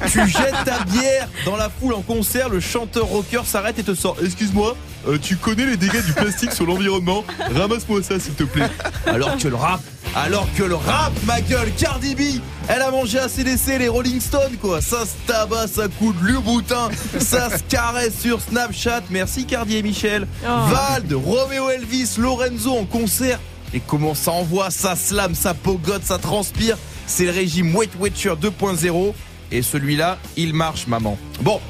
tu 0.10 0.26
jettes 0.28 0.64
ta 0.64 0.84
bière 0.84 1.28
dans 1.44 1.56
la 1.56 1.70
foule 1.70 1.94
en 1.94 2.02
concert, 2.02 2.48
le 2.48 2.60
chanteur 2.60 3.06
rocker 3.06 3.42
s'arrête 3.44 3.78
et 3.78 3.84
te 3.84 3.94
sort 3.94 4.16
Excuse-moi, 4.22 4.76
euh, 5.08 5.18
tu 5.20 5.36
connais 5.36 5.66
les 5.66 5.76
dégâts 5.76 6.04
du 6.04 6.12
plastique 6.12 6.52
sur 6.52 6.66
l'environnement? 6.66 7.24
Ramasse-moi 7.54 8.02
ça 8.02 8.18
s'il 8.18 8.34
te 8.34 8.44
plaît. 8.44 8.68
Alors 9.06 9.36
que 9.36 9.48
le 9.48 9.54
rap, 9.54 9.80
alors 10.16 10.48
que 10.56 10.62
le 10.62 10.74
rap, 10.74 11.12
ma 11.26 11.40
gueule, 11.40 11.70
Cardi 11.78 12.14
B, 12.14 12.40
elle 12.68 12.82
a 12.82 12.90
mangé 12.90 13.18
à 13.18 13.28
CDC 13.28 13.78
les 13.78 13.88
Rolling 13.88 14.20
Stones 14.20 14.56
quoi. 14.60 14.80
Ça 14.80 15.04
se 15.06 15.14
tabac, 15.26 15.68
ça 15.68 15.88
coule 15.98 16.14
l'uboutin. 16.22 16.88
ça 17.18 17.56
se 17.56 17.62
caresse 17.64 18.18
sur 18.20 18.40
Snapchat. 18.40 19.02
Merci 19.10 19.44
Cardi 19.46 19.76
et 19.76 19.82
Michel. 19.82 20.26
Oh. 20.44 20.48
Vald, 20.68 21.12
Romeo 21.12 21.70
Elvis, 21.70 22.16
Lorenzo 22.18 22.76
en 22.76 22.84
concert. 22.84 23.38
Et 23.74 23.80
comment 23.80 24.14
ça 24.14 24.30
envoie, 24.30 24.70
ça 24.70 24.94
slame, 24.94 25.34
ça 25.34 25.52
pogote, 25.52 26.04
ça 26.04 26.18
transpire. 26.18 26.78
C'est 27.06 27.24
le 27.24 27.32
régime 27.32 27.74
Weight 27.74 27.90
Watcher 27.98 28.34
2.0. 28.40 29.12
Et 29.50 29.62
celui-là, 29.62 30.16
il 30.36 30.54
marche, 30.54 30.86
maman. 30.86 31.18
Bon, 31.42 31.60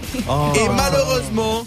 et 0.55 0.69
malheureusement, 0.69 1.67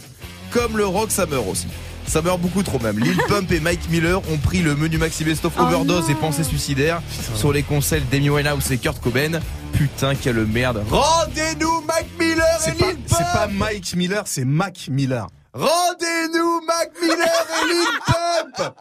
comme 0.51 0.77
le 0.77 0.85
rock, 0.85 1.11
ça 1.11 1.25
meurt 1.25 1.45
aussi. 1.47 1.67
Ça 2.07 2.21
meurt 2.21 2.39
beaucoup 2.39 2.63
trop 2.63 2.79
même. 2.79 2.99
Lil 2.99 3.17
Pump 3.27 3.51
et 3.51 3.59
Mike 3.59 3.89
Miller 3.89 4.21
ont 4.31 4.38
pris 4.38 4.59
le 4.59 4.75
menu 4.75 4.97
Maxi 4.97 5.23
Best 5.25 5.43
of 5.43 5.53
Oh 5.57 5.63
Overdose 5.63 6.09
et 6.09 6.15
Pensée 6.15 6.43
suicidaire 6.43 7.01
sur 7.35 7.51
les 7.51 7.63
conseils 7.63 8.03
d'Amy 8.09 8.29
Winehouse 8.29 8.71
et 8.71 8.77
Kurt 8.77 9.01
Cobain. 9.01 9.41
Putain, 9.73 10.15
quelle 10.15 10.45
merde. 10.45 10.83
Rendez-nous 10.89 11.81
Mike 11.85 12.07
Miller 12.19 12.59
et 12.67 12.71
pas, 12.71 12.85
Lil 12.85 12.95
Pump 12.95 12.99
c'est 13.07 13.38
pas 13.38 13.47
Mike 13.51 13.95
Miller, 13.95 14.23
c'est 14.25 14.45
Mac 14.45 14.88
Miller. 14.89 15.27
Rendez-nous 15.57 16.61
Mac 16.67 16.91
Miller 17.01 17.47
et 17.63 17.67
Lil 17.67 17.87
Pump 18.05 18.75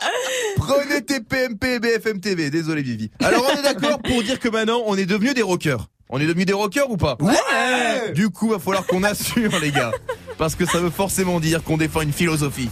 Prenez 0.56 1.02
tes 1.02 1.20
PMP 1.20 1.64
et 1.64 1.78
BFM 1.78 2.20
TV. 2.20 2.50
Désolé 2.50 2.82
Vivi. 2.82 3.10
Alors 3.24 3.46
on 3.50 3.58
est 3.58 3.62
d'accord 3.62 3.98
pour 4.02 4.22
dire 4.22 4.38
que 4.38 4.50
maintenant 4.50 4.82
on 4.84 4.94
est 4.96 5.06
devenus 5.06 5.32
des 5.32 5.40
rockers. 5.40 5.88
On 6.10 6.20
est 6.20 6.26
devenus 6.26 6.44
des 6.44 6.52
rockers 6.52 6.90
ou 6.90 6.98
pas? 6.98 7.16
Ouais 7.20 8.12
Du 8.12 8.28
coup, 8.28 8.50
va 8.50 8.58
falloir 8.58 8.86
qu'on 8.86 9.02
assure 9.04 9.58
les 9.58 9.72
gars. 9.72 9.90
Parce 10.36 10.54
que 10.54 10.66
ça 10.66 10.78
veut 10.78 10.90
forcément 10.90 11.40
dire 11.40 11.64
qu'on 11.64 11.78
défend 11.78 12.02
une 12.02 12.12
philosophie. 12.12 12.68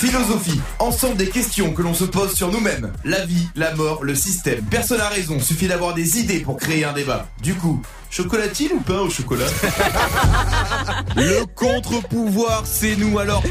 Philosophie, 0.00 0.58
ensemble 0.78 1.18
des 1.18 1.28
questions 1.28 1.74
que 1.74 1.82
l'on 1.82 1.92
se 1.92 2.04
pose 2.04 2.32
sur 2.32 2.50
nous-mêmes. 2.50 2.90
La 3.04 3.26
vie, 3.26 3.46
la 3.54 3.74
mort, 3.74 4.02
le 4.02 4.14
système. 4.14 4.64
Personne 4.70 4.96
n'a 4.96 5.10
raison, 5.10 5.38
suffit 5.38 5.68
d'avoir 5.68 5.92
des 5.92 6.18
idées 6.18 6.40
pour 6.40 6.56
créer 6.56 6.86
un 6.86 6.94
débat. 6.94 7.28
Du 7.42 7.54
coup, 7.54 7.82
chocolatine 8.08 8.70
ou 8.76 8.80
pain 8.80 9.00
au 9.00 9.10
chocolat? 9.10 9.44
Le 11.16 11.44
contre-pouvoir, 11.54 12.62
c'est 12.64 12.96
nous 12.96 13.18
alors. 13.18 13.42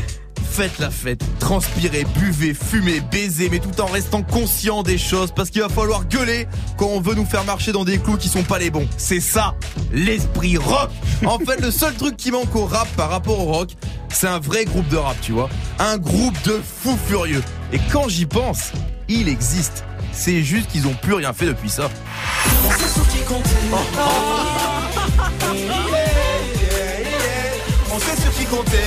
Faites 0.51 0.79
la 0.79 0.89
fête, 0.89 1.21
transpirez, 1.39 2.05
buvez, 2.17 2.53
fumez, 2.53 2.99
baisez, 2.99 3.49
mais 3.49 3.59
tout 3.59 3.79
en 3.79 3.85
restant 3.85 4.23
conscient 4.23 4.83
des 4.83 4.97
choses, 4.97 5.31
parce 5.33 5.49
qu'il 5.51 5.61
va 5.61 5.69
falloir 5.69 6.05
gueuler 6.05 6.47
quand 6.75 6.87
on 6.87 6.99
veut 6.99 7.15
nous 7.15 7.25
faire 7.25 7.45
marcher 7.45 7.71
dans 7.71 7.85
des 7.85 7.97
clous 7.97 8.17
qui 8.17 8.27
sont 8.27 8.43
pas 8.43 8.59
les 8.59 8.69
bons. 8.69 8.87
C'est 8.97 9.21
ça, 9.21 9.55
l'esprit 9.93 10.57
rock. 10.57 10.89
En 11.25 11.39
fait, 11.45 11.61
le 11.61 11.71
seul 11.71 11.93
truc 11.93 12.17
qui 12.17 12.31
manque 12.31 12.53
au 12.55 12.65
rap 12.65 12.87
par 12.97 13.09
rapport 13.09 13.39
au 13.39 13.45
rock, 13.45 13.69
c'est 14.09 14.27
un 14.27 14.39
vrai 14.39 14.65
groupe 14.65 14.87
de 14.89 14.97
rap, 14.97 15.15
tu 15.21 15.31
vois. 15.31 15.49
Un 15.77 15.97
groupe 15.97 16.35
de 16.43 16.59
fous 16.81 16.97
furieux. 17.07 17.43
Et 17.71 17.79
quand 17.91 18.09
j'y 18.09 18.25
pense, 18.25 18.71
il 19.07 19.29
existe. 19.29 19.85
C'est 20.11 20.43
juste 20.43 20.69
qu'ils 20.71 20.87
ont 20.87 20.95
plus 20.95 21.13
rien 21.13 21.31
fait 21.31 21.45
depuis 21.45 21.69
ça. 21.69 21.89
On 22.65 22.71
sait 27.99 28.21
sur 28.21 28.31
qui 28.33 28.45
compter. 28.45 28.77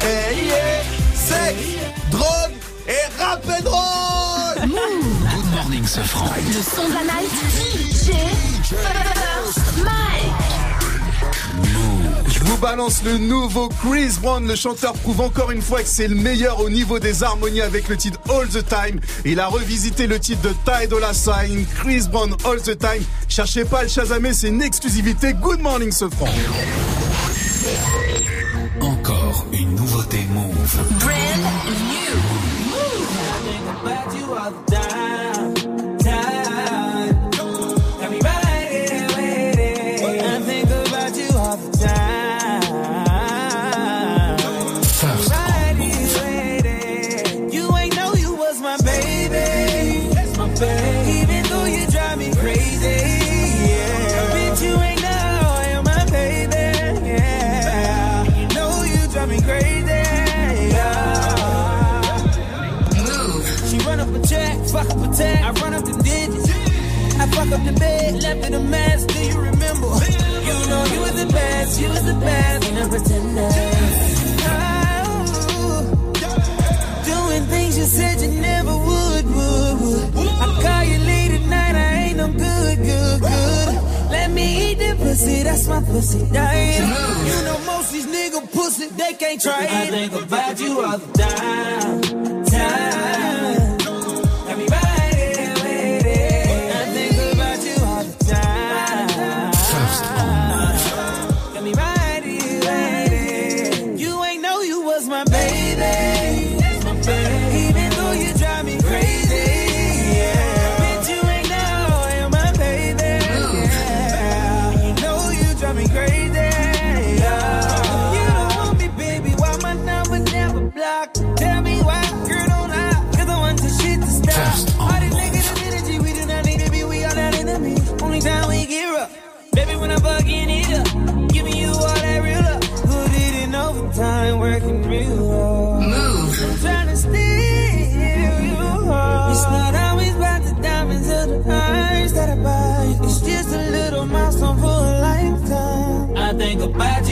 Hey, 0.00 0.46
yeah. 0.46 0.97
Sexe, 1.48 1.60
drogue 2.10 2.52
et 2.86 3.22
rap 3.22 3.42
and 3.48 3.68
roll. 3.70 4.68
Good 4.68 5.50
morning, 5.54 5.86
ce 5.86 6.00
franc. 6.00 6.26
Le 6.46 6.62
son 6.62 6.88
de 6.88 6.92
la 6.92 7.04
night. 7.04 7.30
DJ 7.64 8.12
First 8.64 9.82
Mike. 9.82 10.32
Je 12.28 12.40
vous 12.40 12.56
balance 12.58 13.02
le 13.02 13.16
nouveau 13.16 13.70
Chris 13.70 14.12
Brown. 14.20 14.46
Le 14.46 14.56
chanteur 14.56 14.92
prouve 14.92 15.22
encore 15.22 15.50
une 15.50 15.62
fois 15.62 15.80
que 15.80 15.88
c'est 15.88 16.08
le 16.08 16.16
meilleur 16.16 16.60
au 16.60 16.68
niveau 16.68 16.98
des 16.98 17.22
harmonies 17.22 17.62
avec 17.62 17.88
le 17.88 17.96
titre 17.96 18.20
All 18.28 18.46
the 18.48 18.62
Time. 18.68 19.00
Il 19.24 19.40
a 19.40 19.46
revisité 19.46 20.06
le 20.06 20.18
titre 20.18 20.42
de 20.42 20.52
Ty 20.66 20.86
Dolla 20.86 21.14
Sign, 21.14 21.64
Chris 21.78 22.08
Brown 22.10 22.34
All 22.44 22.60
the 22.60 22.76
Time. 22.78 23.02
Cherchez 23.26 23.64
pas 23.64 23.78
à 23.78 23.82
le 23.84 23.88
chasamer, 23.88 24.34
c'est 24.34 24.48
une 24.48 24.60
exclusivité. 24.60 25.32
Good 25.32 25.60
morning, 25.60 25.92
ce 25.92 26.10
franc. 26.10 26.28
Encore 28.80 29.46
une 29.52 29.74
nouveauté 29.74 30.26
Move. 30.32 31.17
In 68.48 68.54
a 68.54 68.60
mess. 68.60 69.04
Do 69.04 69.20
you 69.22 69.38
remember? 69.38 69.90
You 70.48 70.56
know 70.70 70.82
you 70.92 71.00
was 71.00 71.16
the 71.22 71.30
best, 71.32 71.80
you 71.80 71.88
was 71.88 72.04
the 72.04 72.14
best. 72.14 72.64
Ain't 72.64 72.74
no 72.80 72.88
pretender. 72.88 73.48
Doing 77.04 77.44
things 77.52 77.76
you 77.78 77.84
said 77.84 78.20
you 78.22 78.40
never 78.40 78.74
would, 78.88 79.24
would. 79.36 80.16
I 80.16 80.46
call 80.64 80.84
you 80.84 80.98
late 81.10 81.32
at 81.38 81.44
night, 81.56 81.74
I 81.74 81.92
ain't 82.04 82.16
no 82.16 82.28
good, 82.28 82.76
good, 82.90 83.20
good. 83.20 83.74
Let 84.10 84.30
me 84.30 84.70
eat 84.70 84.78
the 84.78 84.96
pussy, 84.96 85.42
that's 85.42 85.66
my 85.68 85.80
pussy 85.82 86.20
diet. 86.32 86.80
You 87.28 87.38
know 87.44 87.58
most 87.66 87.92
these 87.92 88.06
nigga 88.06 88.40
pussy, 88.52 88.86
they 88.88 89.12
can't 89.14 89.40
try 89.40 89.64
it. 89.64 89.70
I 89.70 89.90
think 89.90 90.12
about 90.22 90.60
you 90.60 90.80
all 90.80 90.98
the 90.98 91.12
time. 91.18 92.07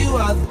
You 0.07 0.17
all 0.17 0.46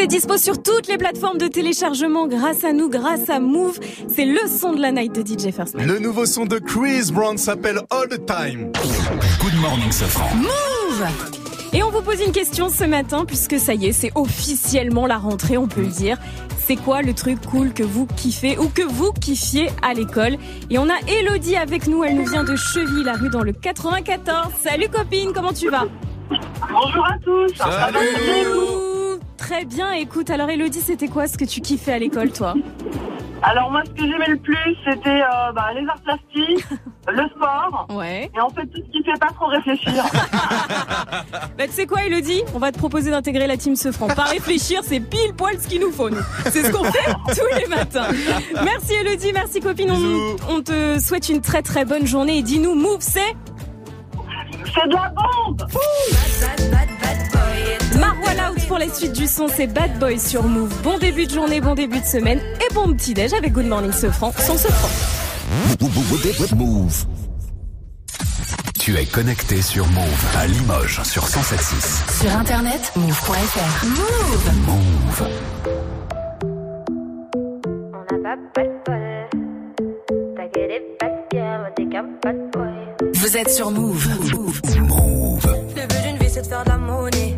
c'est 0.00 0.06
dispo 0.06 0.36
sur 0.36 0.62
toutes 0.62 0.86
les 0.86 0.96
plateformes 0.96 1.38
de 1.38 1.48
téléchargement 1.48 2.28
grâce 2.28 2.62
à 2.62 2.72
nous, 2.72 2.88
grâce 2.88 3.28
à 3.28 3.40
Move. 3.40 3.80
C'est 4.06 4.26
le 4.26 4.38
son 4.46 4.72
de 4.72 4.80
la 4.80 4.92
night 4.92 5.12
de 5.12 5.22
DJ 5.22 5.52
First 5.52 5.74
Mike. 5.74 5.88
Le 5.88 5.98
nouveau 5.98 6.24
son 6.24 6.46
de 6.46 6.60
Chris 6.60 7.10
Brown 7.12 7.36
s'appelle 7.36 7.80
All 7.90 8.08
the 8.08 8.24
Time. 8.24 8.70
Good 9.40 9.60
morning, 9.60 9.90
Safran. 9.90 10.36
Move 10.36 11.04
Et 11.72 11.82
on 11.82 11.90
vous 11.90 12.02
pose 12.02 12.20
une 12.24 12.30
question 12.30 12.68
ce 12.68 12.84
matin, 12.84 13.24
puisque 13.24 13.58
ça 13.58 13.74
y 13.74 13.86
est, 13.86 13.92
c'est 13.92 14.12
officiellement 14.14 15.08
la 15.08 15.18
rentrée, 15.18 15.58
on 15.58 15.66
peut 15.66 15.80
le 15.80 15.88
dire. 15.88 16.16
C'est 16.64 16.76
quoi 16.76 17.02
le 17.02 17.12
truc 17.12 17.44
cool 17.50 17.72
que 17.72 17.82
vous 17.82 18.06
kiffez 18.06 18.56
ou 18.56 18.68
que 18.68 18.82
vous 18.82 19.12
kiffiez 19.12 19.68
à 19.82 19.94
l'école? 19.94 20.36
Et 20.70 20.78
on 20.78 20.88
a 20.88 20.98
Elodie 21.08 21.56
avec 21.56 21.88
nous, 21.88 22.04
elle 22.04 22.14
nous 22.14 22.26
vient 22.26 22.44
de 22.44 22.54
Cheville-la-Rue 22.54 23.30
dans 23.30 23.42
le 23.42 23.50
94. 23.50 24.52
Salut 24.62 24.88
copine, 24.90 25.32
comment 25.34 25.52
tu 25.52 25.68
vas? 25.70 25.86
Bonjour 26.70 27.04
à 27.04 27.18
tous. 27.24 27.52
Salut 27.56 28.67
Très 29.48 29.64
bien, 29.64 29.92
écoute, 29.92 30.28
alors 30.28 30.50
Elodie, 30.50 30.82
c'était 30.82 31.08
quoi 31.08 31.26
ce 31.26 31.38
que 31.38 31.44
tu 31.46 31.62
kiffais 31.62 31.94
à 31.94 31.98
l'école 31.98 32.30
toi? 32.32 32.52
Alors 33.42 33.70
moi, 33.70 33.80
ce 33.86 33.90
que 33.92 34.06
j'aimais 34.06 34.28
le 34.28 34.36
plus, 34.36 34.76
c'était 34.84 35.22
euh, 35.22 35.52
bah, 35.54 35.68
les 35.74 35.88
arts 35.88 36.02
plastiques, 36.02 36.66
le 37.08 37.26
sport. 37.30 37.86
Ouais. 37.88 38.30
Et 38.36 38.40
en 38.42 38.50
fait, 38.50 38.66
tout 38.66 38.82
ce 38.86 38.92
qui 38.92 39.02
fait 39.02 39.18
pas 39.18 39.32
trop 39.32 39.46
réfléchir. 39.46 40.04
Bah 41.56 41.66
tu 41.66 41.72
sais 41.72 41.86
quoi 41.86 42.04
Elodie? 42.04 42.42
On 42.54 42.58
va 42.58 42.70
te 42.70 42.78
proposer 42.78 43.10
d'intégrer 43.10 43.46
la 43.46 43.56
team 43.56 43.74
Sefran. 43.74 44.06
Pas 44.08 44.24
réfléchir, 44.24 44.82
c'est 44.84 45.00
pile 45.00 45.34
poil 45.36 45.58
ce 45.58 45.66
qu'il 45.66 45.80
nous 45.80 45.90
faut 45.90 46.08
nous. 46.10 46.22
C'est 46.44 46.62
ce 46.62 46.70
qu'on 46.70 46.84
fait 46.84 47.12
tous 47.34 47.58
les 47.58 47.66
matins. 47.66 48.06
Merci 48.62 48.94
Elodie, 48.94 49.32
merci 49.32 49.60
copine. 49.60 49.90
On, 49.90 50.56
on 50.56 50.62
te 50.62 51.00
souhaite 51.00 51.28
une 51.28 51.40
très 51.40 51.62
très 51.62 51.84
bonne 51.84 52.06
journée 52.06 52.38
et 52.38 52.42
dis-nous 52.42 52.74
Move 52.74 53.00
c'est 53.00 53.34
C'est 54.66 54.88
de 54.88 54.94
la 54.94 55.12
bombe 55.16 55.66
pour 58.68 58.78
la 58.78 58.88
suite 58.92 59.14
du 59.14 59.26
son, 59.26 59.48
c'est 59.48 59.66
Bad 59.66 59.98
Boy 59.98 60.20
sur 60.20 60.44
Move. 60.44 60.72
Bon 60.82 60.98
début 60.98 61.26
de 61.26 61.32
journée, 61.32 61.60
bon 61.60 61.74
début 61.74 62.00
de 62.00 62.04
semaine 62.04 62.38
et 62.38 62.74
bon 62.74 62.92
petit 62.94 63.14
déj 63.14 63.32
avec 63.32 63.52
Good 63.52 63.66
Morning 63.66 63.92
Sefran, 63.92 64.32
son 64.38 64.56
Sefran. 64.56 64.88
Move. 66.54 67.06
Tu 68.78 68.96
es 68.96 69.06
connecté 69.06 69.62
sur 69.62 69.86
Move 69.88 70.26
à 70.36 70.46
Limoges 70.46 71.02
sur 71.02 71.24
107.6. 71.24 72.22
Sur 72.22 72.36
internet, 72.36 72.92
move.fr. 72.96 73.86
Move 73.86 74.50
Move. 74.66 75.28
Vous 83.14 83.36
êtes 83.36 83.50
sur 83.50 83.70
Move. 83.70 84.08
Le 85.74 85.86
but 85.86 86.02
d'une 86.02 86.18
vie 86.18 86.30
c'est 86.30 86.42
de 86.42 86.46
faire 86.46 86.64
de 86.64 86.68
la 86.68 86.76
monnaie. 86.76 87.37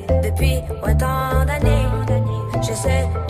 depuis 0.41 0.63
autant 0.81 1.45
d'années. 1.45 1.87
J'essaie 2.61 3.05
de 3.05 3.20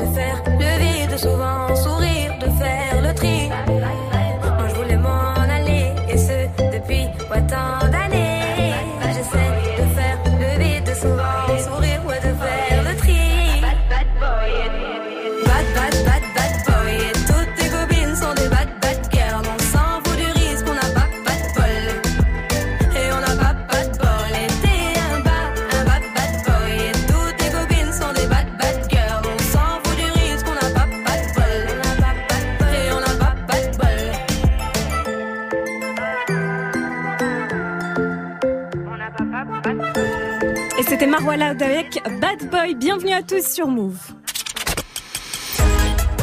Marwa 41.12 41.36
Loud 41.36 41.62
avec 41.62 42.02
Bad 42.22 42.50
Boy. 42.50 42.74
Bienvenue 42.74 43.12
à 43.12 43.22
tous 43.22 43.46
sur 43.46 43.68
Move. 43.68 43.98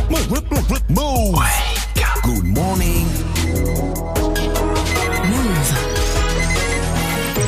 Move. 0.09 1.39
Good 2.24 2.45
morning. 2.45 3.07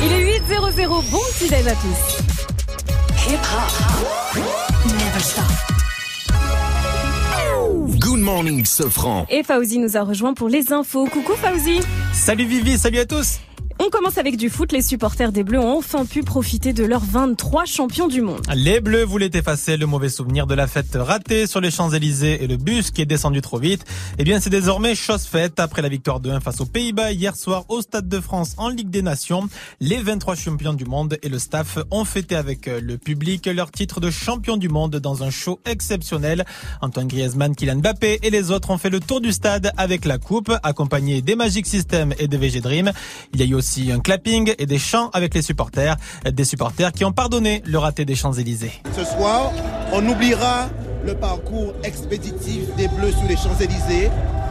Il 0.03 0.11
est 0.11 0.39
8.00. 0.39 0.87
Bon 0.87 1.17
petit 1.33 1.49
déj 1.49 1.65
à 1.65 1.73
tous. 1.73 2.21
Hip 3.27 3.39
hop. 3.41 4.43
Never 4.85 5.19
stop. 5.19 5.45
Good 7.99 8.19
morning, 8.19 8.63
Sofran. 8.65 9.25
Et 9.31 9.41
Fauzi 9.41 9.79
nous 9.79 9.97
a 9.97 10.01
rejoint 10.03 10.35
pour 10.35 10.47
les 10.47 10.71
infos. 10.71 11.07
Coucou 11.07 11.33
Fauzi. 11.33 11.79
Salut 12.13 12.45
Vivi, 12.45 12.77
salut 12.77 12.99
à 12.99 13.05
tous. 13.07 13.39
On 13.83 13.89
commence 13.89 14.19
avec 14.19 14.37
du 14.37 14.51
foot. 14.51 14.73
Les 14.73 14.83
supporters 14.83 15.31
des 15.31 15.43
Bleus 15.43 15.59
ont 15.59 15.79
enfin 15.79 16.05
pu 16.05 16.21
profiter 16.21 16.71
de 16.71 16.83
leurs 16.83 17.03
23 17.03 17.65
champions 17.65 18.07
du 18.07 18.21
monde. 18.21 18.41
Les 18.53 18.79
Bleus 18.79 19.05
voulaient 19.05 19.31
effacer 19.33 19.75
le 19.75 19.87
mauvais 19.87 20.09
souvenir 20.09 20.45
de 20.45 20.53
la 20.53 20.67
fête 20.67 20.93
ratée 20.93 21.47
sur 21.47 21.61
les 21.61 21.71
Champs-Élysées 21.71 22.43
et 22.43 22.47
le 22.47 22.57
bus 22.57 22.91
qui 22.91 23.01
est 23.01 23.07
descendu 23.07 23.41
trop 23.41 23.57
vite. 23.57 23.83
Eh 24.19 24.23
bien, 24.23 24.39
c'est 24.39 24.51
désormais 24.51 24.93
chose 24.93 25.23
faite 25.23 25.59
après 25.59 25.81
la 25.81 25.89
victoire 25.89 26.19
de 26.19 26.29
1 26.29 26.41
face 26.41 26.61
aux 26.61 26.67
Pays-Bas 26.67 27.11
hier 27.11 27.35
soir 27.35 27.65
au 27.69 27.81
Stade 27.81 28.07
de 28.07 28.19
France 28.19 28.53
en 28.57 28.69
Ligue 28.69 28.91
des 28.91 29.01
Nations. 29.01 29.49
Les 29.79 29.97
23 29.97 30.35
champions 30.35 30.73
du 30.73 30.85
monde 30.85 31.17
et 31.23 31.29
le 31.29 31.39
staff 31.39 31.79
ont 31.89 32.05
fêté 32.05 32.35
avec 32.35 32.67
le 32.67 32.99
public 32.99 33.47
leur 33.47 33.71
titre 33.71 33.99
de 33.99 34.11
champion 34.11 34.57
du 34.57 34.69
monde 34.69 34.97
dans 34.97 35.23
un 35.23 35.31
show 35.31 35.59
exceptionnel. 35.65 36.45
Antoine 36.81 37.07
Griezmann, 37.07 37.55
Kylian 37.55 37.77
Mbappé 37.77 38.19
et 38.21 38.29
les 38.29 38.51
autres 38.51 38.69
ont 38.69 38.77
fait 38.77 38.91
le 38.91 38.99
tour 38.99 39.21
du 39.21 39.31
stade 39.31 39.71
avec 39.75 40.05
la 40.05 40.19
coupe, 40.19 40.53
accompagnés 40.61 41.23
des 41.23 41.33
Magic 41.33 41.65
System 41.65 42.13
et 42.19 42.27
des 42.27 42.37
VG 42.37 42.61
Dream. 42.61 42.91
Il 43.33 43.39
y 43.39 43.43
a 43.43 43.47
eu 43.47 43.55
aussi 43.55 43.70
un 43.91 43.99
clapping 43.99 44.53
et 44.59 44.65
des 44.65 44.77
chants 44.79 45.09
avec 45.13 45.33
les 45.33 45.41
supporters, 45.41 45.95
des 46.29 46.43
supporters 46.43 46.91
qui 46.91 47.05
ont 47.05 47.11
pardonné 47.13 47.61
le 47.65 47.77
raté 47.77 48.03
des 48.05 48.15
Champs-Élysées. 48.15 48.71
Ce 48.95 49.03
soir, 49.05 49.51
on 49.93 50.05
oubliera 50.07 50.67
le 51.05 51.15
parcours 51.15 51.73
expéditif 51.83 52.75
des 52.75 52.87
Bleus 52.89 53.11
sous 53.11 53.27
les 53.27 53.37
Champs-Élysées. 53.37 54.09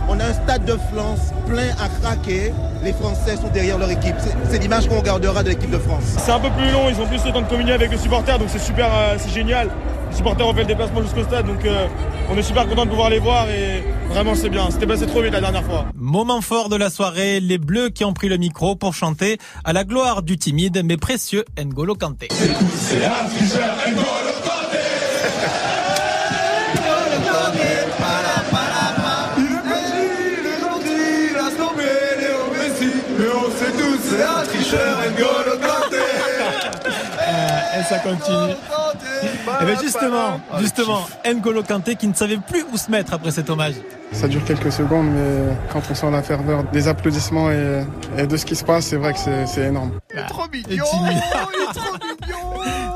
On 0.09 0.19
a 0.19 0.25
un 0.25 0.33
stade 0.33 0.65
de 0.65 0.77
France 0.93 1.21
plein 1.47 1.69
à 1.79 1.89
craquer. 2.01 2.53
Les 2.83 2.93
Français 2.93 3.37
sont 3.37 3.49
derrière 3.53 3.79
leur 3.79 3.91
équipe. 3.91 4.17
C'est- 4.19 4.35
C'est 4.51 4.59
l'image 4.59 4.89
qu'on 4.89 5.03
gardera 5.03 5.43
de 5.43 5.51
l'équipe 5.51 5.71
de 5.71 5.79
France. 5.79 6.03
C'est 6.19 6.33
un 6.33 6.41
peu 6.41 6.51
plus 6.51 6.71
long, 6.73 6.89
ils 6.89 7.01
ont 7.01 7.07
plus 7.07 7.23
le 7.25 7.31
temps 7.33 7.43
de 7.43 7.47
communier 7.47 7.73
avec 7.73 7.91
les 7.91 7.99
supporters, 7.99 8.39
donc 8.39 8.49
c'est 8.51 8.59
super, 8.59 8.89
euh, 8.93 9.17
c'est 9.19 9.33
génial. 9.33 9.69
Les 10.11 10.17
supporters 10.17 10.47
ont 10.47 10.55
fait 10.55 10.61
le 10.61 10.67
déplacement 10.67 11.03
jusqu'au 11.03 11.23
stade, 11.23 11.47
donc 11.47 11.65
euh, 11.65 11.87
on 12.31 12.37
est 12.37 12.43
super 12.43 12.69
content 12.69 12.85
de 12.85 12.91
pouvoir 12.91 13.11
les 13.11 13.19
voir 13.21 13.49
et 13.49 13.83
vraiment 14.09 14.35
c'est 14.35 14.49
bien. 14.49 14.71
C'était 14.71 14.87
passé 14.87 15.07
trop 15.07 15.23
vite 15.23 15.33
la 15.33 15.41
dernière 15.41 15.65
fois. 15.65 15.87
Moment 15.95 16.41
fort 16.41 16.69
de 16.69 16.77
la 16.77 16.91
soirée, 16.91 17.41
les 17.41 17.59
Bleus 17.59 17.91
qui 17.91 18.05
ont 18.05 18.13
pris 18.13 18.29
le 18.29 18.37
micro 18.37 18.77
pour 18.77 18.95
chanter 18.95 19.39
à 19.65 19.73
la 19.73 19.85
gloire 19.85 20.23
du 20.23 20.37
timide 20.37 20.83
mais 20.85 20.97
précieux 20.97 21.45
N'Golo 21.59 21.95
Kanté. 21.95 22.29
N'Golo 22.29 24.05
Et 37.79 37.83
ça 37.85 37.99
continue. 38.01 38.55
Et 39.63 39.65
bien 39.65 39.81
justement, 39.81 40.41
justement, 40.61 41.07
N'Golo 41.25 41.63
Kanté 41.63 41.97
qui 41.97 42.07
ne 42.09 42.15
savait 42.15 42.39
plus 42.39 42.65
où 42.73 42.77
se 42.77 42.91
mettre 42.91 43.13
après 43.15 43.31
cet 43.31 43.51
hommage. 43.51 43.75
Ça 44.13 44.27
dure 44.27 44.45
quelques 44.45 44.73
secondes, 44.73 45.07
mais 45.13 45.55
quand 45.73 45.83
on 45.89 45.95
sent 45.95 46.11
la 46.11 46.23
ferveur 46.23 46.65
des 46.65 46.89
applaudissements 46.89 47.51
et, 47.51 47.85
et 48.19 48.27
de 48.27 48.37
ce 48.37 48.45
qui 48.45 48.57
se 48.57 48.65
passe, 48.65 48.87
c'est 48.87 48.97
vrai 48.97 49.13
que 49.13 49.19
c'est- 49.47 49.61
énorme. 49.69 49.93
trop 50.29 50.45
Et 50.53 50.63
timide. 50.63 50.83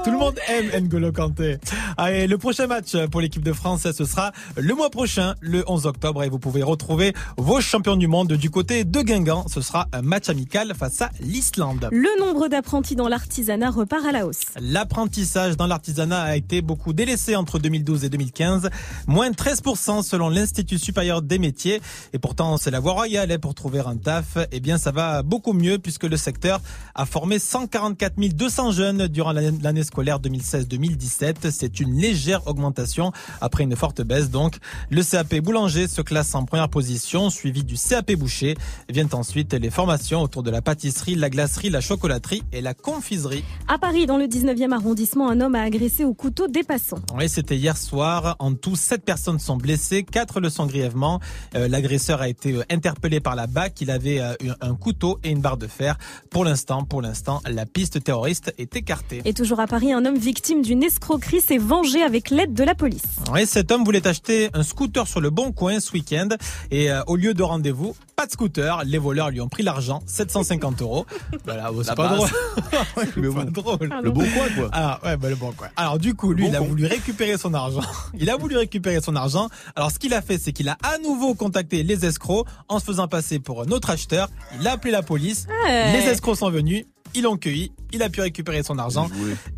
Tout 0.05 0.11
le 0.11 0.19
monde 0.19 0.39
aime 0.49 0.85
N'Golo 0.85 1.13
Kanté. 1.13 1.57
Allez, 1.97 2.27
le 2.27 2.37
prochain 2.37 2.67
match 2.67 2.95
pour 3.11 3.23
l'équipe 3.23 3.43
de 3.43 3.55
France, 3.55 3.91
ce 3.91 4.05
sera 4.05 4.33
le 4.57 4.75
mois 4.75 4.91
prochain, 4.91 5.35
le 5.41 5.65
11 5.67 5.87
octobre, 5.87 6.23
et 6.23 6.29
vous 6.29 6.39
pouvez 6.39 6.63
retrouver 6.63 7.15
vos 7.39 7.63
champions 7.63 7.97
du 7.97 8.07
monde 8.07 8.35
du 8.35 8.51
côté 8.51 8.85
de 8.85 9.01
Guingamp. 9.01 9.47
Ce 9.49 9.63
sera 9.63 9.89
un 9.93 10.03
match 10.03 10.29
amical 10.29 10.75
face 10.79 11.01
à 11.01 11.11
l'Islande. 11.21 11.89
Le 11.91 12.21
nombre 12.21 12.49
d'apprentis 12.49 12.97
dans 12.97 13.09
l'artisanat 13.09 13.71
repart 13.71 14.05
à 14.05 14.13
la 14.13 14.27
hausse. 14.27 14.43
L'apprentissage 14.61 15.57
dans 15.57 15.67
l'artisanat 15.67 16.21
a 16.21 16.37
été 16.37 16.61
beaucoup 16.61 16.93
délaissé 16.93 17.35
entre 17.35 17.59
2012 17.59 18.05
et 18.05 18.11
2015, 18.11 18.69
moins 19.07 19.31
13% 19.31 20.03
selon 20.03 20.29
l'Institut 20.29 20.79
supérieur 20.79 21.23
des 21.23 21.39
métiers. 21.39 21.81
Et 22.13 22.19
pourtant, 22.19 22.59
c'est 22.59 22.71
la 22.71 22.81
voie 22.81 22.93
royale 22.93 23.33
hein, 23.33 23.39
pour 23.39 23.55
trouver 23.55 23.81
un 23.81 23.97
taf. 23.97 24.37
Eh 24.53 24.61
bien, 24.61 24.77
ça 24.77 24.91
va 24.91 25.23
beaucoup 25.23 25.55
mieux 25.55 25.79
puisque 25.79 26.05
le 26.05 26.19
secteur 26.19 26.61
a 26.95 27.07
formé 27.07 27.39
144 27.39 28.15
200 28.19 28.73
jeunes 28.73 29.09
durant 29.09 29.33
l'année 29.33 29.53
l'année 29.63 29.85
scolaire 29.95 30.19
2016-2017. 30.19 31.53
C'est 31.53 31.79
une 31.79 31.97
légère 31.97 32.49
augmentation 32.49 33.13
après 33.41 33.63
une 33.63 33.77
forte 33.77 34.03
baisse. 34.03 34.29
Donc, 34.29 34.57
le 34.91 35.05
CAP 35.05 35.37
boulanger 35.37 35.87
se 35.87 36.03
classe 36.03 36.35
en 36.35 36.45
première 36.45 36.69
position, 36.69 37.31
suivi 37.31 37.63
du 37.63 37.77
CAP 37.77 38.13
boucher. 38.15 38.57
Viennent 38.89 39.09
ensuite 39.13 39.55
les 39.55 39.71
formations 39.71 40.21
autour 40.21 40.43
de 40.43 40.51
la 40.51 40.63
pâtisserie, 40.63 41.15
la 41.15 41.31
glacerie, 41.31 41.71
la 41.71 41.81
chocolaterie 41.81 42.43
et 42.53 42.61
la 42.61 42.75
confiserie. 42.75 43.45
À 43.69 43.79
Paris, 43.79 44.07
dans 44.07 44.19
le 44.19 44.27
19e 44.27 44.73
arrondissement, 44.73 45.31
un 45.31 45.41
homme 45.41 45.55
a 45.55 45.63
agressé 45.63 46.05
au 46.05 46.13
couteau 46.13 46.49
des 46.49 46.65
passants. 46.65 46.99
Oui, 47.17 47.29
c'était 47.29 47.57
hier 47.57 47.77
soir. 47.77 48.35
En 48.41 48.55
tout, 48.55 48.75
sept 48.75 49.05
personnes 49.05 49.39
sont 49.39 49.57
blessées, 49.57 50.03
quatre 50.03 50.41
le 50.41 50.51
sont 50.51 50.67
grièvement. 50.67 51.21
Euh, 51.55 51.69
L'agresseur 51.69 52.21
a 52.21 52.29
été 52.29 52.53
euh, 52.53 52.65
interpellé 52.69 53.21
par 53.21 53.37
la 53.37 53.47
BAC. 53.47 53.81
Il 53.81 53.91
avait 53.93 54.21
euh, 54.21 54.35
un 54.61 54.75
un 54.75 54.77
couteau 54.77 55.21
et 55.23 55.31
une 55.31 55.41
barre 55.41 55.57
de 55.57 55.69
fer. 55.69 55.97
Pour 56.31 56.45
l'instant, 56.45 56.85
pour 56.85 57.01
l'instant, 57.01 57.41
la 57.49 57.65
piste 57.65 58.03
terroriste 58.03 58.53
est 58.59 58.75
écartée. 58.75 59.23
Et 59.25 59.33
toujours 59.33 59.61
à 59.61 59.69
Paris, 59.69 59.84
un 59.93 60.05
homme 60.05 60.17
victime 60.17 60.63
d'une 60.63 60.83
escroquerie 60.83 61.41
s'est 61.41 61.59
vengé 61.59 62.03
avec 62.03 62.31
l'aide 62.31 62.55
de 62.55 62.65
la 62.65 62.75
police. 62.75 63.03
Oui, 63.33 63.47
cet 63.47 63.73
homme 63.73 63.85
voulait 63.85 64.07
acheter 64.07 64.49
un 64.55 64.63
scooter 64.63 65.07
sur 65.07 65.21
le 65.21 65.31
bon 65.31 65.53
coin 65.53 65.81
ce 65.81 65.93
week-end 65.93 66.29
et 66.71 66.91
euh, 66.91 67.03
au 67.07 67.17
lieu 67.17 67.35
de 67.35 67.43
rendez-vous, 67.43 67.95
pas 68.17 68.27
de 68.27 68.31
scooter. 68.31 68.83
Les 68.85 68.99
voleurs 68.99 69.31
lui 69.31 69.41
ont 69.41 69.49
pris 69.49 69.63
l'argent, 69.63 70.03
750 70.07 70.83
euros. 70.83 71.07
Voilà, 71.45 71.73
oh, 71.73 71.83
c'est 71.83 71.95
pas 71.95 72.09
drôle. 72.09 72.29
c'est 72.97 73.35
pas 73.35 73.45
drôle. 73.45 73.93
Le 74.03 74.11
bon 74.11 74.21
coin, 74.21 74.49
quoi. 74.57 74.69
Ah 74.73 75.01
ouais, 75.05 75.17
bah, 75.17 75.29
le 75.29 75.37
bon 75.37 75.53
coin. 75.53 75.69
Alors 75.77 75.99
du 75.99 76.15
coup, 76.15 76.33
lui, 76.33 76.47
il 76.47 76.57
a 76.57 76.61
voulu 76.61 76.87
récupérer 76.87 77.37
son 77.37 77.53
argent. 77.55 77.83
Il 78.19 78.31
a 78.31 78.37
voulu 78.37 78.57
récupérer 78.57 79.01
son 79.01 79.17
argent. 79.17 79.49
Alors 79.77 79.91
ce 79.91 79.99
qu'il 79.99 80.15
a 80.15 80.23
fait, 80.23 80.39
c'est 80.39 80.53
qu'il 80.53 80.69
a 80.69 80.79
à 80.83 80.99
nouveau 80.99 81.35
contacté 81.35 81.83
les 81.83 82.07
escrocs 82.07 82.47
en 82.69 82.79
se 82.79 82.85
faisant 82.85 83.09
passer 83.09 83.41
pour 83.41 83.63
un 83.63 83.67
autre 83.67 83.91
acheteur. 83.91 84.29
Il 84.61 84.67
a 84.67 84.73
appelé 84.73 84.93
la 84.93 85.03
police. 85.03 85.47
Ouais. 85.65 85.93
Les 85.93 86.09
escrocs 86.09 86.37
sont 86.37 86.51
venus. 86.51 86.87
Ils 87.15 87.23
l'ont 87.23 87.37
cueilli, 87.37 87.73
il 87.93 88.03
a 88.03 88.09
pu 88.09 88.21
récupérer 88.21 88.63
son 88.63 88.79
argent 88.79 89.09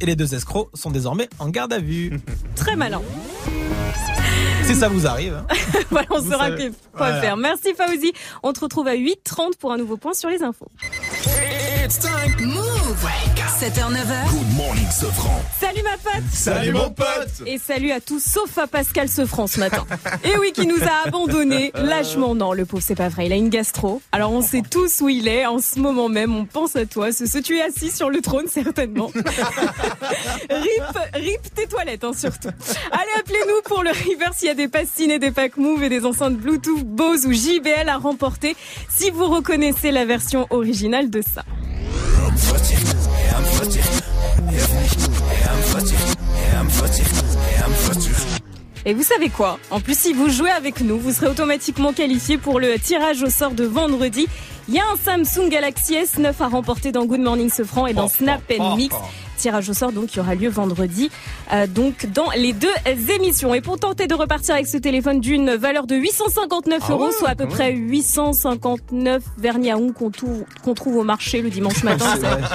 et 0.00 0.07
les 0.07 0.14
deux 0.16 0.34
escrocs 0.34 0.68
sont 0.74 0.90
désormais 0.90 1.28
en 1.38 1.48
garde 1.48 1.72
à 1.72 1.78
vue. 1.78 2.18
Très 2.54 2.76
malin. 2.76 3.00
si 4.64 4.74
ça 4.74 4.88
vous 4.88 5.07
arrive. 5.07 5.34
hein. 5.34 5.46
voilà, 5.90 6.07
on 6.11 6.20
Vous 6.20 6.30
saura 6.32 6.48
savez. 6.48 6.68
quoi 6.68 6.76
Voilà. 7.09 7.20
faire. 7.20 7.36
Merci 7.36 7.72
Fauzi. 7.74 8.12
On 8.42 8.52
te 8.52 8.61
retrouve 8.61 8.88
à 8.88 8.94
8h30 8.94 9.57
pour 9.59 9.72
un 9.72 9.78
nouveau 9.78 9.96
point 9.96 10.12
sur 10.14 10.28
les 10.28 10.42
infos. 10.42 10.68
Move 11.87 13.07
7h, 13.61 13.93
9h. 13.93 14.30
Good 14.30 14.57
morning, 14.57 14.91
Sofran. 14.91 15.41
Salut 15.61 15.84
ma 15.84 15.97
pote 15.97 16.24
Salut, 16.32 16.72
mon 16.72 16.91
pote. 16.91 17.47
Et 17.47 17.59
salut 17.59 17.93
à 17.93 18.01
tous 18.01 18.18
sauf 18.18 18.59
à 18.59 18.66
Pascal 18.66 19.09
Sefranc 19.09 19.47
ce 19.47 19.61
matin. 19.61 19.87
Et 20.24 20.37
oui, 20.37 20.51
qui 20.53 20.66
nous 20.66 20.82
a 20.82 21.07
abandonnés 21.07 21.70
lâchement. 21.76 22.34
Non, 22.34 22.55
le 22.55 22.64
pauvre, 22.64 22.82
c'est 22.84 22.97
pas 22.97 23.09
vrai. 23.09 23.26
Il 23.26 23.32
a 23.32 23.37
une 23.37 23.51
gastro. 23.51 24.03
Alors 24.11 24.32
on 24.32 24.43
sait 24.43 24.62
tous 24.68 25.01
où 25.01 25.09
il 25.09 25.28
est. 25.28 25.47
En 25.47 25.61
ce 25.61 25.78
moment 25.78 26.09
même, 26.09 26.34
on 26.34 26.45
pense 26.45 26.74
à 26.74 26.87
toi. 26.87 27.12
Ce, 27.12 27.24
ce 27.24 27.39
tu 27.39 27.57
es 27.59 27.62
assis 27.62 27.93
sur 27.93 28.11
le 28.11 28.20
trône, 28.20 28.49
certainement. 28.49 29.07
rip, 30.51 30.99
rip 31.14 31.55
tes 31.55 31.68
toilettes, 31.68 32.03
hein, 32.03 32.14
surtout. 32.16 32.51
Allez, 32.91 33.12
appelez-nous 33.20 33.62
pour 33.64 33.84
le 33.84 33.91
river 33.91 34.30
s'il 34.34 34.49
y 34.49 34.51
a 34.51 34.55
des 34.55 34.66
passes 34.66 34.89
ciné, 34.97 35.20
des 35.20 35.30
packs 35.30 35.57
move 35.57 35.84
et 35.84 35.89
des 35.89 36.05
enceintes 36.05 36.37
Bluetooth 36.37 36.82
Bose 36.82 37.26
ou 37.26 37.32
JBL 37.32 37.89
à 37.89 37.97
remporter 37.97 38.57
si 38.91 39.11
vous 39.11 39.26
reconnaissez 39.26 39.93
la 39.93 40.05
version 40.05 40.49
originale 40.51 41.11
de 41.11 41.22
ça. 41.22 41.45
Et 48.84 48.94
vous 48.94 49.03
savez 49.03 49.30
quoi? 49.30 49.59
En 49.70 49.80
plus, 49.80 49.99
si 49.99 50.12
vous 50.12 50.28
jouez 50.28 50.51
avec 50.51 50.80
nous, 50.80 50.97
vous 50.99 51.12
serez 51.12 51.26
automatiquement 51.26 51.92
qualifié 51.92 52.38
pour 52.38 52.61
le 52.61 52.78
tirage 52.78 53.22
au 53.22 53.30
sort 53.30 53.51
de 53.51 53.64
vendredi. 53.64 54.28
Il 54.68 54.74
y 54.74 54.78
a 54.78 54.84
un 54.84 54.97
Samsung 54.97 55.49
Galaxy 55.49 55.94
S9 55.94 56.32
à 56.40 56.49
remporter 56.49 56.92
dans 56.92 57.05
Good 57.05 57.20
Morning 57.20 57.51
Sofran 57.51 57.88
et 57.88 57.94
dans 57.94 58.09
Snap 58.09 58.42
Mix. 58.76 58.94
Tirage 59.37 59.68
au 59.70 59.74
sort 59.74 59.93
donc 59.93 60.07
qui 60.07 60.20
aura 60.20 60.34
lieu 60.34 60.49
vendredi, 60.49 61.11
euh, 61.53 61.66
donc 61.66 62.07
dans 62.12 62.30
les 62.37 62.53
deux 62.53 62.68
émissions. 63.14 63.55
Et 63.55 63.61
pour 63.61 63.78
tenter 63.78 64.07
de 64.07 64.14
repartir 64.14 64.55
avec 64.55 64.66
ce 64.66 64.76
téléphone 64.78 65.20
d'une 65.20 65.55
valeur 65.55 65.87
de 65.87 65.95
859 65.97 66.80
Ah 66.82 66.93
euros, 66.93 67.07
ouais, 67.07 67.12
soit 67.12 67.28
à 67.30 67.34
peu 67.34 67.47
près 67.47 67.72
859 67.72 69.22
vernis 69.39 69.70
à 69.70 69.76
ongles 69.78 69.93
qu'on 69.93 70.11
trou- 70.11 70.47
qu'on 70.64 70.74
trouve 70.74 70.97
au 70.97 71.05
marché 71.05 71.43
le 71.43 71.51
dimanche 71.51 71.82
matin. 71.82 72.07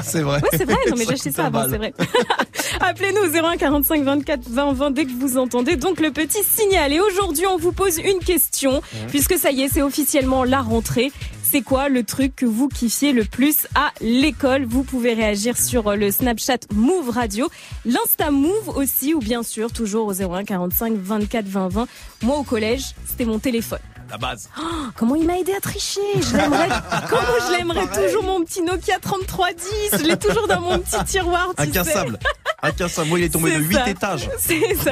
C'est 0.04 0.22
vrai. 0.22 0.42
Ouais, 0.42 0.50
c'est 0.58 0.66
vrai. 0.66 0.76
Non, 0.90 0.96
mais 0.98 1.06
j'ai 1.06 1.14
acheté 1.14 1.32
ça 1.32 1.46
avant, 1.46 1.66
c'est 1.70 1.78
vrai. 1.78 1.94
Appelez-nous 2.82 3.34
01 3.36 3.58
45 3.58 4.04
24 4.04 4.50
20 4.50 4.74
20 4.74 4.92
dès 4.92 5.06
que 5.06 5.12
vous 5.12 5.38
entendez 5.38 5.76
donc 5.76 6.00
le 6.00 6.12
petit 6.12 6.44
signal. 6.44 6.94
Et 6.94 7.00
aujourd'hui, 7.00 7.46
on 7.48 7.58
vous 7.58 7.72
pose 7.72 7.98
une 8.00 8.20
question, 8.20 8.82
puisque 9.10 9.38
ça 9.38 9.52
y 9.52 9.62
est, 9.64 9.70
c'est 9.70 9.82
officiellement 9.82 10.44
la 10.44 10.62
rentrée. 10.62 11.12
C'est 11.44 11.62
quoi 11.64 11.90
le 11.90 12.04
truc 12.04 12.34
que 12.38 12.46
vous 12.46 12.70
kiffiez 12.70 13.12
le 13.12 13.26
plus 13.26 13.68
à 13.76 13.92
l'école? 14.00 14.64
Vous 14.64 14.84
pouvez 14.84 15.14
réagir 15.14 15.58
sur 15.58 15.90
euh, 15.90 15.96
le 15.98 16.10
Snapchat 16.10 16.60
Move 16.72 17.10
Radio, 17.10 17.50
l'Insta 17.86 18.32
Move 18.32 18.70
aussi, 18.76 19.14
ou 19.14 19.20
bien 19.20 19.44
sûr 19.44 19.72
toujours 19.72 20.08
au 20.08 20.14
01 20.14 20.44
45 20.44 20.94
24 20.98 21.46
20 21.46 21.68
20. 21.70 21.88
Moi 22.24 22.38
au 22.38 22.44
collège, 22.44 22.96
c'était 23.08 23.26
mon 23.26 23.40
téléphone. 23.40 23.80
La 24.10 24.18
base. 24.18 24.50
Oh, 24.60 24.64
comment 24.98 25.16
il 25.16 25.26
m'a 25.26 25.38
aidé 25.40 25.54
à 25.54 25.62
tricher? 25.62 26.02
Je 26.20 26.36
l'aimerais. 26.36 26.68
comment 27.10 27.22
je 27.48 27.58
l'aimerais 27.58 27.88
toujours 27.88 28.24
mon 28.24 28.44
petit 28.44 28.62
Nokia 28.62 29.00
3310 29.00 30.00
Je 30.00 30.06
l'ai 30.06 30.18
toujours 30.18 30.48
dans 30.48 30.60
mon 30.60 30.80
petit 30.80 31.02
tiroir. 31.06 31.52
Tu 31.58 31.64
Incassable. 31.64 32.20
sais. 32.22 32.68
Incassable. 32.68 33.08
Moi, 33.08 33.20
il 33.20 33.26
est 33.26 33.30
tombé 33.30 33.52
de 33.56 33.62
8 33.62 33.74
ça. 33.74 33.90
étages. 33.90 34.30
C'est 34.38 34.76
ça. 34.76 34.92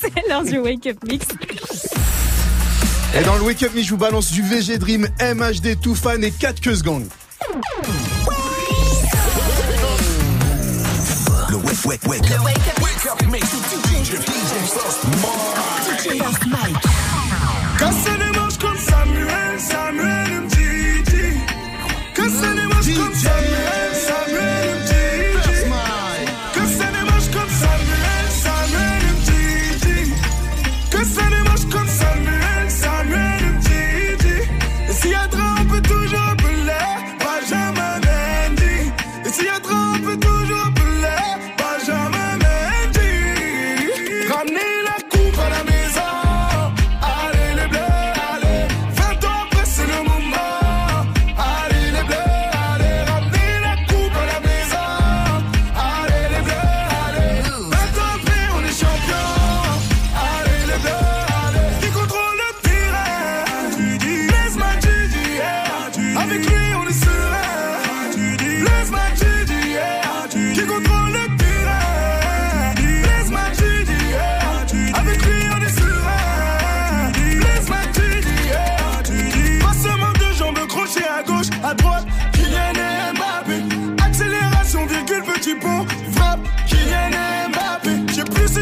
C'est 0.00 0.28
l'heure 0.28 0.44
du 0.44 0.58
Wake 0.58 0.86
Up 0.86 0.98
Mix. 1.08 1.26
Et 3.18 3.24
dans 3.24 3.34
le 3.36 3.42
Wake 3.42 3.62
Up 3.64 3.74
Me, 3.74 3.82
je 3.82 3.90
vous 3.90 3.96
balance 3.96 4.30
du 4.30 4.42
VG 4.42 4.78
Dream, 4.78 5.08
MHD, 5.20 5.80
Toufan 5.80 6.22
et 6.22 6.30
4 6.30 6.60
Queues 6.60 6.82
Gang. 6.82 7.04
Le 11.84 11.90
wake, 11.90 12.06
wake, 12.06 12.22
wake 12.22 12.68
up. 12.68 12.82
Wake 12.82 13.06
up, 13.10 13.26
make 13.30 13.42
DJ, 13.42 14.16
DJ 14.16 14.52
First 16.18 16.46
Mike. 16.46 16.82
Casse 17.78 18.08
les 18.18 18.38
manches 18.38 18.58
comme 18.58 18.78
Samuel, 18.78 19.58
Samuel 19.58 20.40
Mtiti. 20.44 21.26
Casse 22.14 22.42
les 22.56 22.66
manches 22.66 22.96
comme 22.96 23.14
Samuel, 23.14 23.14
Samuel 23.14 23.63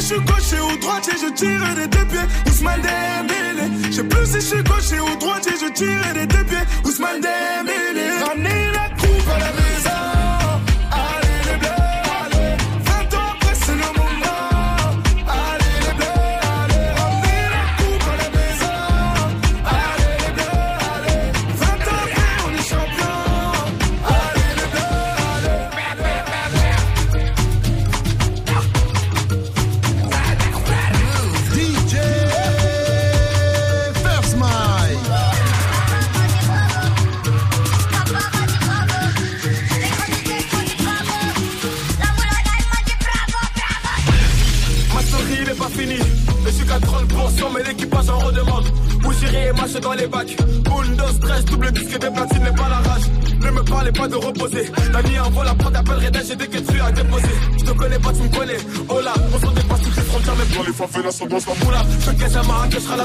je 0.03 0.15
suis 0.15 0.21
gaucher 0.21 0.61
ou 0.61 0.77
droitier, 0.79 1.15
je 1.23 1.33
tire 1.33 1.75
des 1.77 1.87
deux 1.87 2.05
pieds. 2.07 2.29
Ousmane 2.51 2.83
Dembélé. 2.83 3.71
Je 3.87 3.93
sais 3.93 4.05
plus 4.05 4.27
si 4.27 4.35
je 4.35 4.41
suis 4.41 4.63
gaucher 4.65 5.01
ou 5.01 5.17
droitier, 5.17 5.53
je 5.61 5.73
tire 5.73 6.15
des 6.15 6.22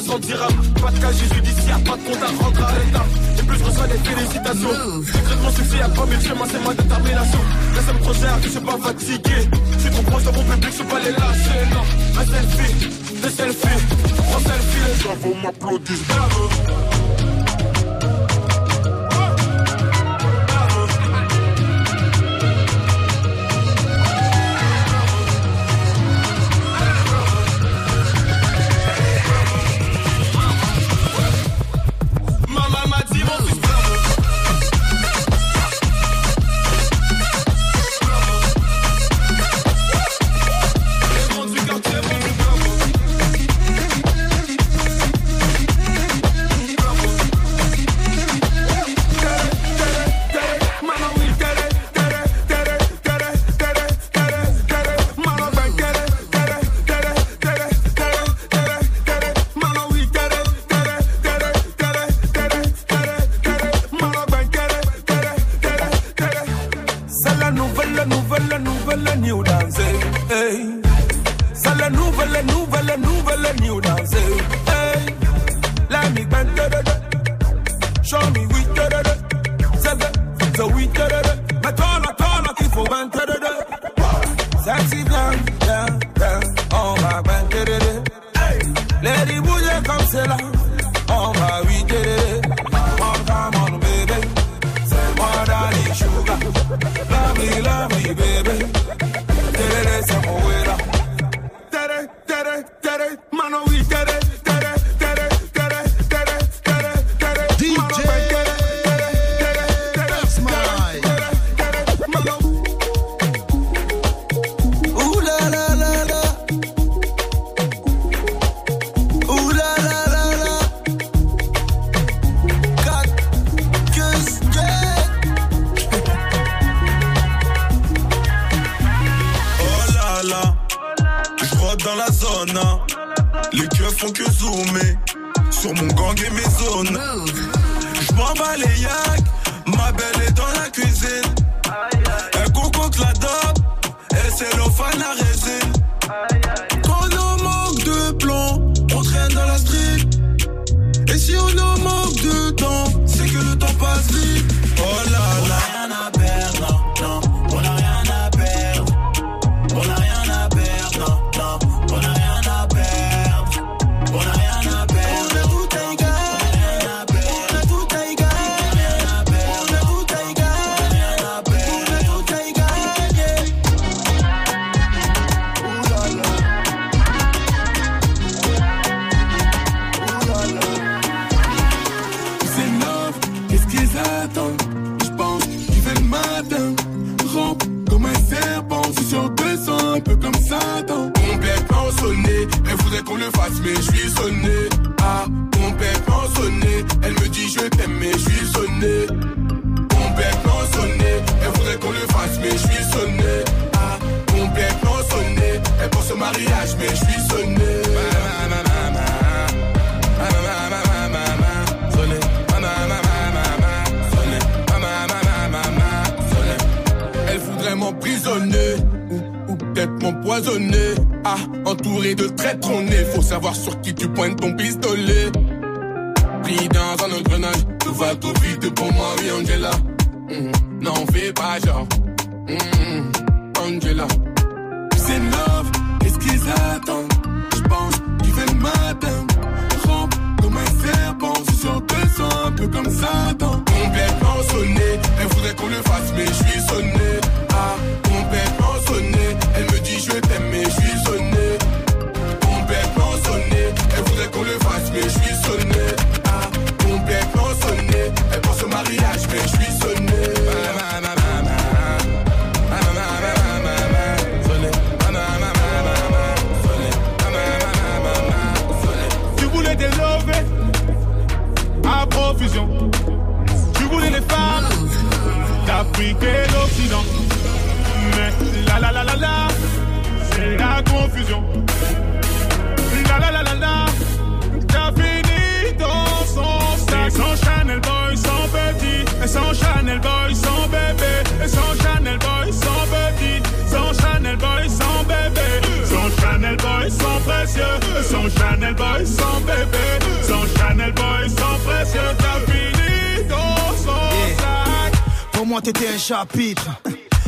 Pas 0.08 0.92
de 0.92 1.00
casier 1.00 1.28
judiciaire, 1.36 1.80
pas 1.84 1.98
de 1.98 2.04
compte 2.04 2.24
à 2.24 2.44
rendre 2.44 2.66
à 2.66 2.72
l'État. 2.80 3.06
Et 3.38 3.44
plus 3.44 3.58
je 3.60 3.64
reçois 3.66 3.88
des 3.88 3.98
félicitations. 3.98 5.04
Secret 5.06 5.36
de 5.36 5.42
mon 5.42 5.52
succès, 5.52 5.78
y'a 5.78 5.90
pas 5.90 6.06
mes 6.06 6.22
chemins, 6.22 6.46
c'est 6.50 6.66
ma 6.66 6.74
détermination. 6.74 7.40
La 7.76 7.82
sème 7.82 8.00
trop 8.02 8.14
cher, 8.14 8.38
je 8.42 8.50
suis 8.50 8.60
pas 8.60 8.78
fatigué. 8.78 9.50
Je 9.74 9.80
suis 9.80 9.90
trop 9.92 10.04
proche 10.04 10.24
de 10.24 10.32
mon 10.32 10.44
public, 10.44 10.72
je 10.72 10.84
vais 10.84 10.90
pas 10.90 11.00
les 11.00 11.12
lâcher. 11.12 11.60
Non, 11.74 12.22
un 12.22 12.26
selfie, 12.26 12.74
des 13.22 13.30
selfies, 13.30 13.84
trois 14.16 14.40
selfies, 14.40 14.84
les 14.88 15.04
gens 15.04 15.16
vont 15.22 15.36
m'applaudir. 15.44 16.97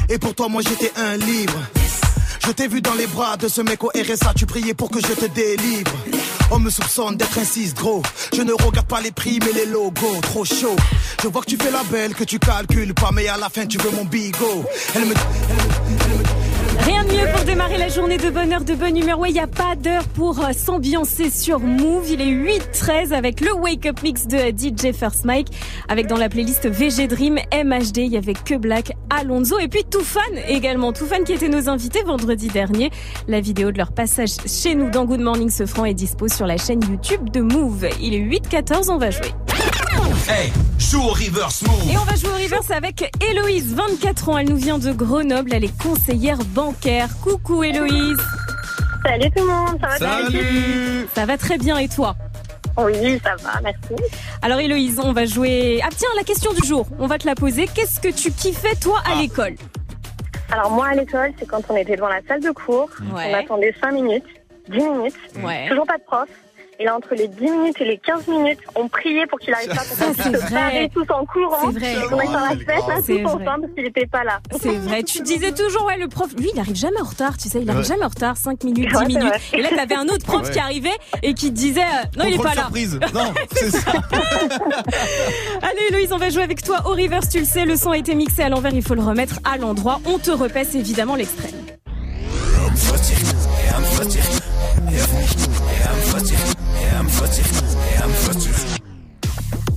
Et 0.07 0.17
pour 0.17 0.33
toi, 0.33 0.47
moi, 0.47 0.61
j'étais 0.61 0.91
un 0.95 1.17
livre. 1.17 1.59
Je 2.45 2.51
t'ai 2.51 2.69
vu 2.69 2.81
dans 2.81 2.93
les 2.93 3.07
bras 3.07 3.35
de 3.35 3.49
ce 3.49 3.61
mec 3.61 3.83
au 3.83 3.89
RSA, 3.89 4.33
tu 4.35 4.45
priais 4.45 4.73
pour 4.73 4.89
que 4.89 5.01
je 5.01 5.13
te 5.13 5.25
délivre. 5.25 5.91
On 6.49 6.59
me 6.59 6.69
soupçonne 6.69 7.17
d'être 7.17 7.45
6 7.45 7.73
gros. 7.73 8.01
Je 8.33 8.41
ne 8.41 8.53
regarde 8.53 8.87
pas 8.87 9.01
les 9.01 9.11
prix, 9.11 9.39
mais 9.45 9.51
les 9.51 9.65
logos, 9.65 10.21
trop 10.21 10.45
chaud. 10.45 10.77
Je 11.21 11.27
vois 11.27 11.41
que 11.41 11.49
tu 11.49 11.57
fais 11.57 11.71
la 11.71 11.83
belle, 11.83 12.15
que 12.15 12.23
tu 12.23 12.39
calcules 12.39 12.93
pas, 12.93 13.11
mais 13.11 13.27
à 13.27 13.35
la 13.35 13.49
fin, 13.49 13.65
tu 13.65 13.77
veux 13.79 13.91
mon 13.91 14.05
bigot. 14.05 14.63
Elle 14.95 15.05
me, 15.05 15.13
Rien 16.81 17.03
de 17.03 17.11
mieux 17.11 17.31
pour 17.33 17.43
démarrer 17.45 17.77
la 17.77 17.89
journée 17.89 18.17
de 18.17 18.29
bonheur, 18.29 18.63
de 18.63 18.73
bonne 18.73 18.97
humeur. 18.97 19.19
Ouais, 19.19 19.29
il 19.29 19.33
n'y 19.33 19.39
a 19.39 19.47
pas 19.47 19.75
d'heure 19.75 20.07
pour 20.15 20.39
euh, 20.39 20.51
s'ambiancer 20.53 21.29
sur 21.29 21.59
Move. 21.59 22.09
Il 22.09 22.21
est 22.21 22.31
8-13 22.73 23.13
avec 23.13 23.41
le 23.41 23.53
Wake 23.53 23.85
Up 23.85 24.01
Mix 24.03 24.27
de 24.27 24.37
DJ 24.37 24.93
First 24.93 25.25
Mike. 25.25 25.47
Avec 25.87 26.07
dans 26.07 26.17
la 26.17 26.29
playlist 26.29 26.67
VG 26.67 27.07
Dream, 27.07 27.35
MHD, 27.53 27.97
il 27.97 28.11
y 28.13 28.17
avait 28.17 28.33
que 28.33 28.55
Black, 28.55 28.93
Alonso 29.09 29.59
et 29.59 29.67
puis 29.67 29.83
Toufan 29.83 30.19
également. 30.47 30.93
Toufan 30.93 31.23
qui 31.23 31.33
étaient 31.33 31.49
nos 31.49 31.69
invités 31.69 32.03
vendredi 32.03 32.47
dernier. 32.47 32.91
La 33.27 33.41
vidéo 33.41 33.71
de 33.71 33.77
leur 33.77 33.91
passage 33.91 34.31
chez 34.45 34.75
nous 34.75 34.89
dans 34.89 35.05
Good 35.05 35.21
Morning 35.21 35.49
Sofran 35.49 35.85
est 35.85 35.93
dispo 35.93 36.27
sur 36.27 36.47
la 36.47 36.57
chaîne 36.57 36.81
YouTube 36.89 37.29
de 37.29 37.41
Move. 37.41 37.87
Il 38.01 38.13
est 38.13 38.19
8-14, 38.19 38.89
on 38.89 38.97
va 38.97 39.11
jouer. 39.11 39.33
Hey, 40.27 40.51
joue 40.77 41.01
au 41.01 41.09
reverse 41.09 41.61
move. 41.63 41.89
Et 41.91 41.97
on 41.97 42.03
va 42.03 42.15
jouer 42.15 42.29
au 42.29 42.43
reverse 42.43 42.69
avec 42.71 43.11
Héloïse, 43.23 43.73
24 43.75 44.29
ans. 44.29 44.37
Elle 44.37 44.49
nous 44.49 44.57
vient 44.57 44.77
de 44.77 44.91
Grenoble. 44.91 45.53
Elle 45.53 45.65
est 45.65 45.81
conseillère 45.81 46.37
bancaire. 46.37 47.09
Coucou 47.21 47.63
Héloïse. 47.63 48.17
Salut 49.05 49.29
tout 49.35 49.43
le 49.43 49.47
monde, 49.47 49.77
ça 49.81 49.87
va 50.05 50.29
bien 50.29 50.41
Ça 51.15 51.25
va 51.25 51.37
très 51.37 51.57
bien 51.57 51.77
et 51.77 51.87
toi? 51.87 52.15
Oui, 52.77 53.19
ça 53.23 53.35
va, 53.43 53.59
merci. 53.63 54.03
Alors 54.41 54.59
Héloïse, 54.59 54.99
on 55.03 55.13
va 55.13 55.25
jouer... 55.25 55.79
Ah 55.83 55.89
tiens, 55.95 56.09
la 56.17 56.23
question 56.23 56.51
du 56.53 56.65
jour, 56.67 56.85
on 56.99 57.07
va 57.07 57.17
te 57.17 57.25
la 57.25 57.35
poser. 57.35 57.67
Qu'est-ce 57.73 57.99
que 57.99 58.09
tu 58.09 58.31
kiffais 58.31 58.75
toi 58.75 59.01
Ah. 59.05 59.13
à 59.13 59.21
l'école? 59.21 59.55
Alors 60.51 60.71
moi 60.71 60.87
à 60.87 60.95
l'école, 60.95 61.31
c'est 61.39 61.45
quand 61.47 61.61
on 61.69 61.75
était 61.75 61.95
devant 61.95 62.09
la 62.09 62.21
salle 62.27 62.41
de 62.41 62.51
cours, 62.51 62.89
Ouais. 63.13 63.31
on 63.31 63.33
attendait 63.35 63.73
5 63.81 63.91
minutes, 63.93 64.25
10 64.69 64.77
minutes, 64.77 65.15
Ouais. 65.43 65.67
toujours 65.69 65.85
pas 65.85 65.97
de 65.97 66.03
prof. 66.03 66.27
Et 66.81 66.85
là, 66.85 66.95
entre 66.95 67.13
les 67.13 67.27
10 67.27 67.41
minutes 67.43 67.81
et 67.81 67.83
les 67.85 67.97
15 67.97 68.27
minutes, 68.27 68.59
on 68.73 68.87
priait 68.87 69.27
pour 69.27 69.37
qu'il 69.39 69.53
arrive 69.53 69.67
pas 69.67 69.81
pour 69.83 69.97
qu'on 69.97 70.13
c'est 70.13 70.37
se 70.47 70.53
barrer 70.53 70.89
tous 70.93 71.05
en 71.13 71.25
courant. 71.25 71.71
C'est 71.73 71.77
vrai. 71.79 71.95
On 72.09 72.21
est 72.21 72.25
dans 72.27 72.39
la 72.39 72.49
fête, 72.51 72.67
là, 72.87 72.95
C'est 73.05 73.17
tous 73.17 73.23
vrai. 73.23 73.47
ensemble 73.47 73.61
parce 73.63 73.73
qu'il 73.75 73.85
était 73.85 74.05
pas 74.05 74.23
là. 74.23 74.39
C'est 74.61 74.71
vrai, 74.77 75.03
tu 75.03 75.21
disais 75.21 75.51
toujours, 75.51 75.83
ouais, 75.87 75.97
le 75.97 76.07
prof, 76.07 76.29
lui, 76.37 76.49
il 76.53 76.59
arrive 76.59 76.77
jamais 76.77 77.01
en 77.01 77.03
retard, 77.03 77.35
tu 77.37 77.49
sais, 77.49 77.59
il 77.61 77.69
arrive 77.69 77.81
Ouais. 77.81 77.85
jamais 77.87 78.05
en 78.05 78.07
retard, 78.07 78.37
5 78.37 78.63
minutes, 78.63 78.87
10 78.89 78.95
Ouais, 78.95 79.01
c'est 79.01 79.07
minutes. 79.07 79.23
vrai. 79.27 79.39
Et 79.53 79.61
là, 79.61 79.69
t'avais 79.75 79.95
un 79.95 80.05
autre 80.07 80.25
prof 80.25 80.43
Ouais. 80.47 80.51
qui 80.53 80.59
arrivait 80.59 80.97
et 81.21 81.33
qui 81.33 81.49
te 81.49 81.55
disait, 81.55 81.81
euh, 81.81 82.17
non, 82.17 82.23
il 82.25 82.35
est 82.35 82.37
pas 82.37 82.55
là. 82.55 82.61
surprise. 82.61 82.97
Non, 83.13 83.33
c'est 83.51 83.71
ça. 83.71 83.91
Allez, 85.61 85.81
Héloïse, 85.89 86.13
on 86.13 86.17
va 86.17 86.29
jouer 86.29 86.43
avec 86.43 86.63
toi 86.63 86.77
au 86.85 86.91
reverse, 86.91 87.27
tu 87.27 87.39
le 87.39 87.45
sais, 87.45 87.65
le 87.65 87.75
son 87.75 87.91
a 87.91 87.97
été 87.97 88.15
mixé 88.15 88.41
à 88.43 88.47
l'envers, 88.47 88.73
il 88.73 88.83
faut 88.83 88.95
le 88.95 89.01
remettre 89.03 89.39
à 89.43 89.57
l'endroit. 89.57 89.99
On 90.05 90.17
te 90.17 90.31
repasse 90.31 90.75
évidemment 90.75 91.15
l'extrait. 91.15 91.49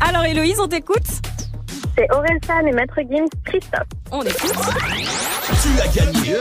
Alors, 0.01 0.25
Héloïse, 0.25 0.59
on 0.61 0.69
t'écoute 0.69 0.99
C'est 1.97 2.11
Orelsan 2.11 2.67
et 2.67 2.73
Maître 2.73 3.01
Gims, 3.11 3.29
Christophe. 3.45 3.87
On 4.11 4.23
écoute. 4.23 4.53
Tu 5.63 5.81
as 5.81 5.89
gagné. 5.89 6.37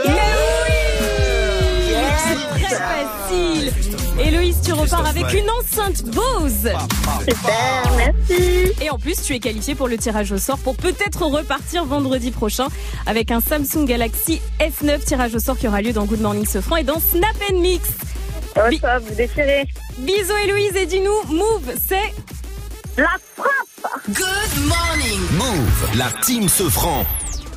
C'est 2.26 2.64
très 2.64 2.76
facile. 2.76 3.72
Héloïse, 4.20 4.60
tu 4.62 4.72
repars 4.72 5.06
avec 5.06 5.32
une 5.32 5.48
enceinte 5.50 6.04
Bose. 6.04 6.70
Super, 7.20 7.92
merci. 7.96 8.72
Et 8.80 8.90
en 8.90 8.98
plus, 8.98 9.20
tu 9.22 9.34
es 9.34 9.40
qualifié 9.40 9.74
pour 9.74 9.88
le 9.88 9.96
tirage 9.96 10.32
au 10.32 10.38
sort 10.38 10.58
pour 10.58 10.76
peut-être 10.76 11.22
repartir 11.24 11.84
vendredi 11.84 12.30
prochain 12.30 12.68
avec 13.06 13.30
un 13.30 13.40
Samsung 13.40 13.84
Galaxy 13.86 14.40
S9 14.60 15.04
tirage 15.04 15.34
au 15.34 15.38
sort 15.38 15.56
qui 15.56 15.66
aura 15.66 15.82
lieu 15.82 15.92
dans 15.92 16.04
Good 16.04 16.20
Morning 16.20 16.46
Sofran 16.46 16.76
et 16.76 16.84
dans 16.84 17.00
Snap 17.00 17.34
and 17.50 17.58
Oh, 18.56 18.68
top, 18.80 19.02
vous 19.02 19.14
déchirez. 19.14 19.64
Bisous 19.98 20.36
Héloïse 20.44 20.76
et 20.76 20.86
dis-nous, 20.86 21.34
Move, 21.34 21.72
c'est 21.88 22.12
la 22.96 23.16
frappe. 23.36 24.02
Good 24.08 24.68
morning. 24.68 25.20
Move, 25.38 25.98
la 25.98 26.10
team 26.22 26.48
se 26.48 26.68
franc. 26.68 27.04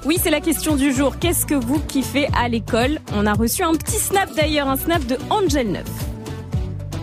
Oui, 0.06 0.18
c'est 0.22 0.30
la 0.30 0.40
question 0.40 0.76
du 0.76 0.94
jour. 0.94 1.18
Qu'est-ce 1.20 1.46
que 1.46 1.56
vous 1.56 1.80
kiffez 1.80 2.28
à 2.38 2.48
l'école? 2.48 3.00
On 3.14 3.26
a 3.26 3.34
reçu 3.34 3.64
un 3.64 3.74
petit 3.74 3.98
snap 3.98 4.34
d'ailleurs, 4.36 4.70
un 4.70 4.78
snap 4.78 5.06
de 5.06 5.18
Angel 5.30 5.72
9. 5.72 5.84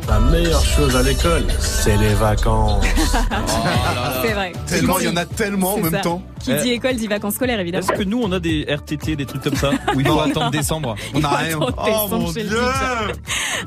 La 0.09 0.21
meilleure 0.21 0.65
chose 0.65 0.95
à 0.97 1.03
l'école, 1.03 1.45
c'est 1.59 1.97
les 1.97 2.13
vacances. 2.15 2.85
C'est 4.23 4.33
vrai. 4.33 4.53
Tellement, 4.67 4.99
il 4.99 5.07
y 5.07 5.09
en 5.09 5.17
a 5.17 5.25
tellement 5.25 5.75
en 5.75 5.79
même 5.79 5.91
ça. 5.93 5.99
temps. 6.01 6.23
Qui 6.41 6.53
dit 6.57 6.71
école 6.73 6.97
dit 6.97 7.07
vacances 7.07 7.35
scolaires 7.35 7.61
évidemment. 7.61 7.87
Est-ce 7.87 7.97
que 7.97 8.03
nous, 8.03 8.21
on 8.21 8.33
a 8.33 8.41
des 8.41 8.67
RTT, 8.69 9.15
des 9.15 9.27
trucs 9.27 9.43
comme 9.43 9.55
ça 9.55 9.71
Où 9.95 10.01
il 10.01 10.07
faut 10.07 10.19
attendre 10.19 10.51
décembre? 10.51 10.97
On 11.15 11.21
n'a 11.21 11.29
rien. 11.29 11.57
Oh 11.61 12.09
mon 12.11 12.33
dieu. 12.33 12.49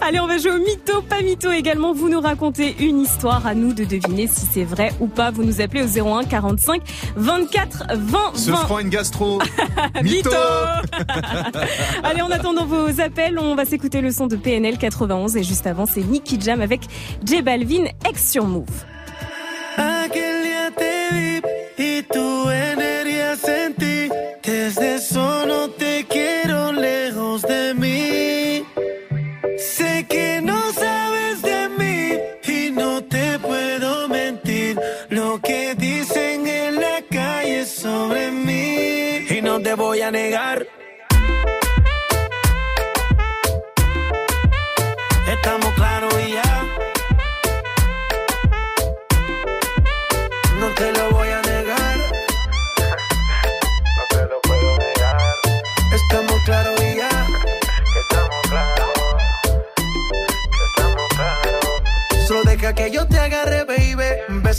Allez, 0.02 0.20
on 0.20 0.28
va 0.28 0.38
jouer 0.38 0.52
au 0.52 0.57
mytho, 0.60 1.02
pas 1.02 1.22
mytho 1.22 1.52
également. 1.52 1.94
Vous 1.94 2.10
nous 2.10 2.20
racontez 2.20 2.76
une 2.80 2.99
histoire, 2.99 3.48
à 3.48 3.56
nous 3.56 3.74
de 3.74 3.86
deviner 3.86 4.28
si 4.28 4.45
c'est 4.52 4.66
vrai 4.66 4.91
ou 4.99 5.07
pas. 5.07 5.32
Vous 5.32 5.45
nous 5.45 5.62
appelez 5.62 5.84
au 5.84 5.88
01 6.18 6.26
45 6.26 6.82
24 7.16 7.84
20 7.95 8.20
Se 8.36 8.52
20. 8.52 8.57
prend 8.66 8.80
une 8.80 8.90
gastro. 8.90 9.40
Mytho 10.03 10.30
Allez, 12.03 12.22
en 12.22 12.30
attendant 12.32 12.66
vos 12.66 12.99
appels, 12.99 13.40
on 13.40 13.56
va 13.56 13.64
s'écouter 13.64 14.02
le 14.02 14.12
son 14.12 14.28
de 14.28 14.36
PNL 14.36 14.78
91 14.78 15.38
et 15.38 15.44
juste 15.44 15.66
avant, 15.66 15.86
c'est 15.86 16.02
Nicky 16.26 16.41
Jam 16.43 16.61
avec 16.61 16.81
J 17.23 17.43
Balvin, 17.43 17.85
ex 18.03 18.31
sur 18.31 18.45
Move. 18.45 18.65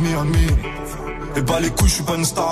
Miami. 0.00 0.46
Et 1.36 1.42
pas 1.42 1.60
les 1.60 1.70
couilles, 1.70 1.88
je 1.88 1.94
suis 1.94 2.02
pas 2.04 2.16
une 2.16 2.24
star 2.24 2.47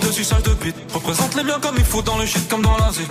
de 0.00 0.42
de 0.42 0.54
bite. 0.64 0.76
Représente 0.92 1.34
les 1.34 1.42
biens 1.42 1.58
comme 1.60 1.76
il 1.76 1.84
faut 1.84 2.02
dans 2.02 2.18
le 2.18 2.26
shit 2.26 2.48
comme 2.48 2.62
dans 2.62 2.76
la 2.76 2.92
zik. 2.92 3.08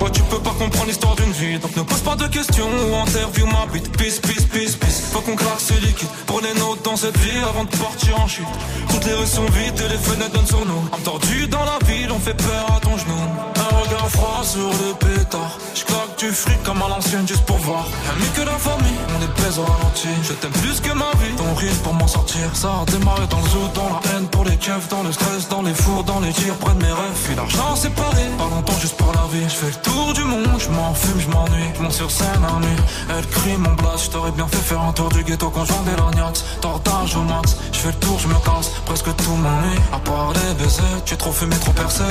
Ouais, 0.00 0.10
tu 0.10 0.22
peux 0.22 0.38
pas 0.38 0.50
comprendre 0.50 0.86
l'histoire 0.86 1.14
d'une 1.16 1.32
vie. 1.32 1.58
Donc 1.58 1.74
ne 1.76 1.82
pose 1.82 2.00
pas 2.00 2.16
de 2.16 2.26
questions 2.26 2.66
ou 2.66 2.94
interview 2.96 3.46
ma 3.46 3.66
bite. 3.72 3.90
Peace, 3.96 4.20
peace, 4.20 4.46
peace, 4.52 4.76
peace. 4.76 4.93
Faut 5.14 5.20
qu'on 5.20 5.36
claque 5.36 5.60
ce 5.60 5.74
liquide. 5.74 6.08
Prenez 6.26 6.52
note 6.54 6.82
dans 6.84 6.96
cette 6.96 7.16
vie 7.18 7.38
avant 7.48 7.62
de 7.62 7.70
partir 7.76 8.20
en 8.20 8.26
chute. 8.26 8.44
Toutes 8.90 9.06
les 9.06 9.14
rues 9.14 9.28
sont 9.28 9.46
vides 9.46 9.80
et 9.86 9.88
les 9.88 9.98
fenêtres 9.98 10.32
donnent 10.32 10.46
sur 10.46 10.66
nous. 10.66 10.82
En 10.90 10.98
tordu 11.04 11.46
dans 11.46 11.64
la 11.64 11.78
ville, 11.86 12.10
on 12.10 12.18
fait 12.18 12.34
peur 12.34 12.66
à 12.76 12.80
ton 12.80 12.98
genou. 12.98 13.14
Un 13.54 13.76
regard 13.76 14.10
froid 14.10 14.42
sur 14.42 14.68
le 14.82 14.92
pétard. 14.98 15.56
Je 15.72 15.84
claque 15.84 16.18
du 16.18 16.32
fric 16.32 16.60
comme 16.64 16.82
à 16.82 16.88
l'ancienne 16.88 17.28
juste 17.28 17.44
pour 17.44 17.58
voir. 17.58 17.86
Mieux 18.18 18.32
que 18.34 18.44
la 18.44 18.58
famille, 18.58 18.98
on 19.16 19.22
est 19.22 19.34
pèse 19.40 19.56
au 19.60 19.62
ralenti. 19.62 20.08
Je 20.24 20.32
t'aime 20.32 20.50
plus 20.50 20.80
que 20.80 20.92
ma 20.92 21.10
vie. 21.22 21.34
Ton 21.36 21.54
rire 21.54 21.78
pour 21.84 21.94
m'en 21.94 22.08
sortir. 22.08 22.50
Ça 22.52 22.82
a 22.82 22.84
démarré 22.90 23.28
dans 23.30 23.40
le 23.40 23.48
zoo, 23.50 23.68
dans 23.72 23.90
la 23.94 24.00
haine 24.10 24.26
pour 24.26 24.44
les 24.44 24.56
keufs, 24.56 24.88
dans 24.88 25.04
le 25.04 25.12
stress, 25.12 25.48
dans 25.48 25.62
les 25.62 25.74
fours, 25.74 26.02
dans 26.02 26.18
les 26.18 26.32
tirs, 26.32 26.56
près 26.56 26.74
mes 26.74 26.92
rêves. 26.92 27.20
Puis 27.24 27.36
l'argent 27.36 27.76
séparé, 27.76 28.24
pas 28.36 28.48
longtemps 28.50 28.80
juste 28.80 28.96
pour 28.96 29.12
la 29.12 29.26
vie. 29.30 29.44
Je 29.48 29.54
fais 29.54 29.66
le 29.66 29.80
tour 29.80 30.12
du 30.12 30.24
monde, 30.24 30.58
je 30.58 30.70
m'en 30.70 30.92
fume, 30.92 31.20
je 31.20 31.28
m'ennuie. 31.28 31.70
Je 31.76 31.82
monte 31.82 31.92
sur 31.92 32.10
scène 32.10 32.42
à 32.42 32.58
nuit, 32.58 32.82
elle 33.16 33.26
crie 33.28 33.56
mon 33.56 33.74
blast. 33.74 34.06
Je 34.06 34.10
t'aurais 34.10 34.32
bien 34.32 34.48
fait 34.48 34.64
faire 34.70 34.80
un 34.82 34.92
tour 34.92 35.03
du 35.10 35.24
ghetto 35.24 35.50
quand 35.50 35.64
j'en 35.64 35.82
des 35.82 35.96
lorgnax. 35.96 36.44
Tortage 36.60 37.16
au 37.16 37.22
max, 37.22 37.56
je 37.72 37.78
fais 37.78 37.88
le 37.88 37.94
tour, 37.94 38.18
je 38.18 38.28
me 38.28 38.34
casse. 38.34 38.70
Presque 38.86 39.14
tout 39.16 39.34
m'ennuie, 39.34 39.80
à 39.92 39.98
part 39.98 40.32
les 40.32 40.54
baisers. 40.54 41.02
Tu 41.04 41.14
es 41.14 41.16
trop 41.16 41.32
fumé, 41.32 41.56
trop 41.56 41.72
percé. 41.72 42.04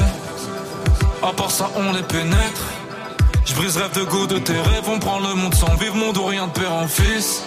À 1.21 1.31
part 1.33 1.51
ça, 1.51 1.69
on 1.75 1.93
les 1.93 2.03
pénètre. 2.03 2.61
Je 3.45 3.53
brise 3.55 3.77
rêve 3.77 3.93
de 3.93 4.03
go 4.03 4.25
de 4.25 4.39
tes 4.39 4.53
rêves, 4.53 4.87
on 4.87 4.99
prend 4.99 5.19
le 5.19 5.33
monde 5.35 5.53
sans 5.53 5.73
vivre, 5.75 5.95
monde 5.95 6.17
ou 6.17 6.25
rien 6.25 6.47
de 6.47 6.51
père 6.51 6.71
en 6.71 6.87
fils. 6.87 7.41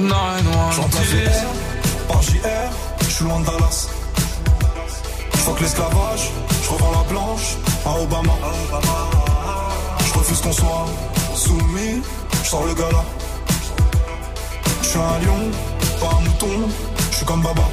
Nine 0.00 0.10
one, 0.12 0.90
VR 0.90 1.68
par 2.08 2.22
JR, 2.22 2.38
je 3.00 3.10
suis 3.10 3.24
loin 3.24 3.40
de 3.40 3.46
Dallas. 3.46 3.88
Je 5.32 5.38
fuck 5.38 5.60
l'esclavage, 5.60 6.30
je 6.62 6.70
revends 6.70 6.92
la 6.92 7.12
blanche 7.12 7.56
à 7.84 8.00
Obama. 8.00 8.32
refuse 10.14 10.40
qu'on 10.40 10.52
soit 10.52 10.86
soumis. 11.34 12.02
Je 12.42 12.48
sors 12.48 12.66
le 12.66 12.74
gala. 12.74 13.04
Je 14.88 14.92
suis 14.92 15.00
un 15.00 15.18
lion, 15.18 15.50
pas 16.00 16.16
un 16.16 16.20
mouton. 16.24 16.66
Je 17.10 17.16
suis 17.16 17.26
comme 17.26 17.42
Baba. 17.42 17.68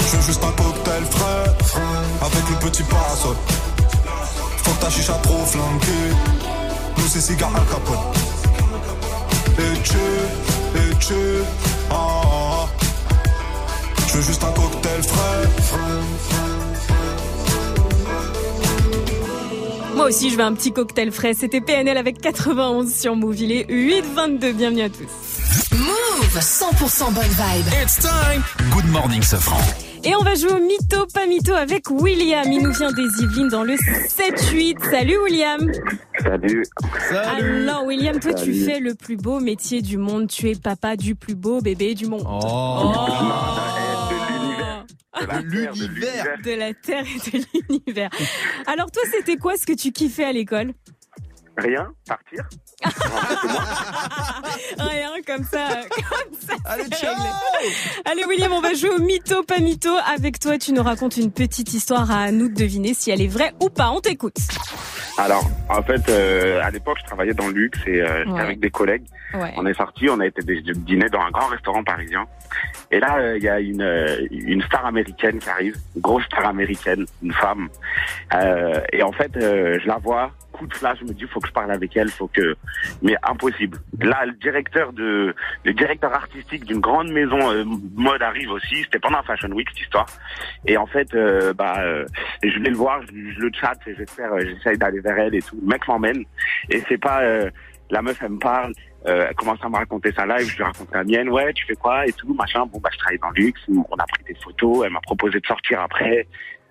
Je 0.00 0.16
veux 0.16 0.22
juste 0.22 0.44
un 0.44 0.52
cocktail 0.52 1.02
frais, 1.04 1.80
avec 2.20 2.50
le 2.50 2.68
petit 2.68 2.82
parasol. 2.82 3.36
Faut 4.58 4.72
que 4.72 4.80
ta 4.82 4.90
chicha 4.90 5.14
trop 5.22 5.46
flanquée. 5.46 6.12
Nous 6.98 7.08
c'est 7.08 7.22
cigare 7.22 7.56
à 7.56 7.60
capote. 7.60 7.96
Et 9.58 9.82
tu, 9.82 9.96
et 10.76 10.94
tu, 10.98 11.14
ah, 11.90 11.94
ah, 11.94 12.20
ah. 12.26 12.68
Je 14.08 14.12
veux 14.18 14.22
juste 14.24 14.44
un 14.44 14.52
cocktail 14.52 15.02
frais. 15.02 15.48
Moi 19.94 20.04
aussi, 20.04 20.28
je 20.28 20.36
veux 20.36 20.44
un 20.44 20.52
petit 20.52 20.72
cocktail 20.72 21.10
frais. 21.10 21.32
C'était 21.32 21.62
PNL 21.62 21.96
avec 21.96 22.20
91 22.20 22.94
sur 22.94 23.16
Move. 23.16 23.40
Il 23.40 23.52
est 23.52 23.64
8h22. 23.70 24.52
Bienvenue 24.52 24.82
à 24.82 24.90
tous. 24.90 25.25
Move 25.76 26.38
100% 26.40 27.12
bonne 27.12 27.24
vibe. 27.24 27.66
It's 27.82 27.98
time. 27.98 28.42
Good 28.70 28.86
morning, 28.86 29.22
Sofran. 29.22 29.60
Et 30.04 30.14
on 30.14 30.22
va 30.22 30.34
jouer 30.34 30.52
au 30.52 30.60
mytho, 30.60 31.06
pas 31.12 31.26
mytho 31.26 31.52
avec 31.52 31.90
William. 31.90 32.50
Il 32.50 32.62
nous 32.62 32.72
vient 32.72 32.92
des 32.92 33.06
Yvelines 33.20 33.48
dans 33.48 33.62
le 33.62 33.74
7-8. 33.74 34.90
Salut 34.90 35.18
William. 35.24 35.70
Salut. 36.22 36.62
Alors 37.10 37.84
William, 37.84 38.18
toi 38.20 38.32
tu 38.32 38.54
fais 38.54 38.80
le 38.80 38.94
plus 38.94 39.16
beau 39.16 39.40
métier 39.40 39.82
du 39.82 39.98
monde. 39.98 40.28
Tu 40.28 40.48
es 40.50 40.54
papa 40.54 40.96
du 40.96 41.14
plus 41.14 41.34
beau 41.34 41.60
bébé 41.60 41.94
du 41.94 42.06
monde. 42.06 42.24
Oh. 42.26 42.94
De 45.18 45.40
l'univers. 45.40 46.24
De 46.44 46.52
la 46.52 46.74
Terre 46.74 47.04
et 47.04 47.30
de 47.30 47.44
l'univers. 47.68 48.10
Alors 48.66 48.90
toi, 48.90 49.02
c'était 49.10 49.36
quoi 49.36 49.56
ce 49.56 49.66
que 49.66 49.72
tu 49.72 49.90
kiffais 49.90 50.24
à 50.24 50.32
l'école? 50.32 50.72
Rien, 51.56 51.88
partir. 52.06 52.44
Rien, 54.78 55.10
comme 55.26 55.44
ça. 55.44 55.68
Comme 55.90 56.34
ça 56.38 56.54
Allez, 56.66 56.84
Allez, 58.04 58.24
William, 58.26 58.52
on 58.52 58.60
va 58.60 58.74
jouer 58.74 58.90
au 58.90 58.98
mytho, 58.98 59.42
pas 59.42 59.58
mytho. 59.58 59.90
Avec 60.14 60.38
toi, 60.38 60.58
tu 60.58 60.72
nous 60.72 60.82
racontes 60.82 61.16
une 61.16 61.32
petite 61.32 61.72
histoire 61.72 62.10
à 62.10 62.30
nous 62.30 62.48
de 62.48 62.54
deviner 62.54 62.94
si 62.94 63.10
elle 63.10 63.22
est 63.22 63.26
vraie 63.28 63.52
ou 63.60 63.70
pas. 63.70 63.90
On 63.90 64.00
t'écoute. 64.00 64.36
Alors, 65.18 65.44
en 65.70 65.82
fait, 65.82 66.06
euh, 66.10 66.60
à 66.62 66.70
l'époque, 66.70 66.98
je 67.00 67.06
travaillais 67.06 67.32
dans 67.32 67.46
le 67.46 67.54
luxe 67.54 67.78
et 67.86 68.02
euh, 68.02 68.18
j'étais 68.18 68.30
Ouais. 68.32 68.40
avec 68.40 68.60
des 68.60 68.70
collègues. 68.70 69.04
Ouais. 69.32 69.52
On 69.56 69.64
est 69.66 69.72
sortis, 69.74 70.08
on 70.10 70.20
a 70.20 70.26
été 70.26 70.42
dîner 70.42 71.08
dans 71.08 71.20
un 71.20 71.30
grand 71.30 71.46
restaurant 71.46 71.82
parisien. 71.82 72.26
Et 72.90 73.00
là, 73.00 73.16
euh, 73.16 73.36
il 73.38 73.42
y 73.42 73.48
a 73.48 73.58
une, 73.60 73.80
euh, 73.82 74.26
une 74.30 74.62
star 74.62 74.84
américaine 74.84 75.38
qui 75.38 75.48
arrive, 75.48 75.74
une 75.94 76.02
grosse 76.02 76.24
star 76.24 76.46
américaine, 76.46 77.06
une 77.22 77.32
femme. 77.32 77.68
Euh, 78.34 78.80
et 78.92 79.02
en 79.02 79.12
fait, 79.12 79.34
euh, 79.38 79.78
je 79.82 79.86
la 79.88 79.96
vois, 79.96 80.32
coup 80.56 80.66
de 80.66 80.74
flash, 80.74 80.98
je 81.00 81.04
me 81.04 81.12
dis, 81.12 81.24
faut 81.26 81.40
que 81.40 81.48
je 81.48 81.52
parle 81.52 81.70
avec 81.70 81.96
elle, 81.96 82.10
faut 82.10 82.28
que... 82.28 82.56
Mais 83.02 83.14
impossible. 83.22 83.78
Là, 84.00 84.26
le 84.26 84.32
directeur 84.32 84.92
de, 84.92 85.34
le 85.64 85.72
directeur 85.72 86.12
artistique 86.14 86.64
d'une 86.64 86.80
grande 86.80 87.10
maison 87.10 87.38
euh, 87.50 87.64
mode 87.94 88.22
arrive 88.22 88.50
aussi. 88.50 88.82
C'était 88.84 88.98
pendant 88.98 89.22
Fashion 89.22 89.50
Week 89.50 89.68
cette 89.70 89.82
histoire. 89.82 90.06
Et 90.66 90.76
en 90.76 90.86
fait, 90.86 91.12
euh, 91.14 91.52
bah, 91.52 91.76
euh, 91.80 92.04
je 92.42 92.58
vais 92.58 92.70
le 92.70 92.76
voir, 92.76 93.02
je, 93.02 93.40
le 93.40 93.50
chatte, 93.52 93.80
et 93.86 93.94
j'espère, 93.94 94.32
euh, 94.32 94.40
j'essaye 94.40 94.78
d'aller 94.78 95.00
vers 95.00 95.18
elle 95.18 95.34
et 95.34 95.42
tout. 95.42 95.58
Le 95.60 95.68
mec 95.68 95.86
m'emmène. 95.88 96.24
Et 96.70 96.82
c'est 96.88 96.98
pas, 96.98 97.22
euh, 97.22 97.50
la 97.90 98.02
meuf, 98.02 98.18
elle 98.22 98.32
me 98.32 98.38
parle, 98.38 98.72
euh, 99.06 99.26
elle 99.28 99.34
commence 99.36 99.62
à 99.62 99.68
me 99.68 99.76
raconter 99.76 100.12
sa 100.12 100.26
live, 100.26 100.48
je 100.50 100.56
lui 100.56 100.64
raconte 100.64 100.92
la 100.92 101.04
mienne, 101.04 101.28
ouais, 101.28 101.52
tu 101.52 101.64
fais 101.66 101.74
quoi 101.74 102.06
et 102.06 102.12
tout, 102.12 102.34
machin. 102.34 102.66
Bon, 102.66 102.80
bah, 102.80 102.90
je 102.92 102.98
travaille 102.98 103.18
dans 103.18 103.30
luxe, 103.30 103.60
on 103.68 103.82
a 103.82 104.06
pris 104.06 104.24
des 104.24 104.34
photos, 104.42 104.84
elle 104.84 104.92
m'a 104.92 105.00
proposé 105.00 105.38
de 105.38 105.46
sortir 105.46 105.80
après, 105.80 106.26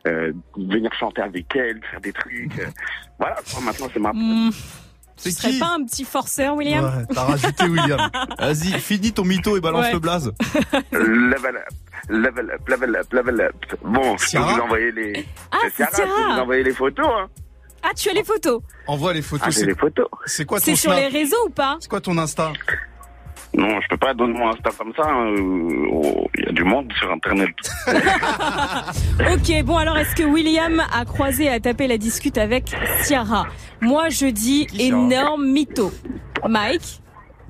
euh, 0.07 0.31
de 0.57 0.73
venir 0.73 0.91
chanter 0.99 1.21
avec 1.21 1.53
elle, 1.55 1.79
de 1.79 1.85
faire 1.85 2.01
des 2.01 2.13
trucs. 2.13 2.59
euh. 2.59 2.65
voilà, 3.19 3.35
quoi, 3.51 3.61
maintenant, 3.61 3.87
c'est 3.93 3.99
ma 3.99 4.11
Hmm. 4.11 4.49
Tu 5.23 5.31
serais 5.31 5.57
pas 5.59 5.75
un 5.75 5.85
petit 5.85 6.03
forceur, 6.03 6.55
William 6.57 6.83
Ouais, 6.83 7.05
t'as 7.13 7.23
rajouté 7.23 7.63
William. 7.69 8.09
Vas-y, 8.37 8.77
finis 8.81 9.13
ton 9.13 9.23
mytho 9.23 9.55
et 9.55 9.61
balance 9.61 9.85
Ouais. 9.85 9.93
le 9.93 9.99
blaze. 9.99 10.33
level 10.91 11.55
up, 11.55 12.09
level 12.09 12.51
up, 12.51 12.67
level 12.69 12.95
up, 12.97 13.13
level 13.13 13.41
up. 13.41 13.55
Bon, 13.81 14.17
je 14.17 14.37
vous 14.37 14.59
envoyer 14.59 14.91
les, 14.91 15.25
Ah, 15.53 15.57
C'est 15.73 15.85
vous 16.05 16.39
envoyer 16.41 16.63
les 16.63 16.73
photos, 16.73 17.07
hein. 17.07 17.27
Ah, 17.81 17.91
tu 17.95 18.09
as 18.09 18.13
les 18.13 18.23
photos 18.23 18.61
Envoie 18.87 19.13
les 19.13 19.21
photos. 19.21 19.55
Ah, 19.61 19.65
les 19.65 19.75
photos. 19.75 20.07
C'est 20.25 20.43
quoi 20.43 20.59
ton 20.59 20.65
C'est 20.65 20.75
sur 20.75 20.93
les 20.93 21.07
réseaux 21.07 21.45
ou 21.45 21.49
pas 21.49 21.77
C'est 21.79 21.89
quoi 21.89 22.01
ton 22.01 22.17
Insta 22.17 22.51
Non, 23.57 23.79
je 23.81 23.87
peux 23.89 23.97
pas 23.97 24.13
donner 24.13 24.33
mon 24.37 24.49
Insta 24.49 24.69
comme 24.77 24.91
ça. 24.95 25.03
hein. 25.07 25.27
Euh, 25.37 25.87
oh, 25.91 26.27
Il 26.37 26.45
y 26.45 26.49
a 26.49 26.51
du 26.51 26.63
monde 26.63 26.91
sur 26.99 27.11
Internet. 27.11 27.55
Ok, 29.33 29.63
bon 29.63 29.77
alors 29.77 29.97
est-ce 29.97 30.15
que 30.15 30.23
William 30.23 30.81
a 30.93 31.05
croisé 31.05 31.45
et 31.45 31.49
a 31.49 31.59
tapé 31.59 31.87
la 31.87 31.97
discute 31.97 32.37
avec 32.37 32.75
Ciara? 33.03 33.47
Moi 33.81 34.09
je 34.09 34.25
dis 34.27 34.67
énorme 34.77 35.45
mytho. 35.45 35.91
Mike? 36.47 37.01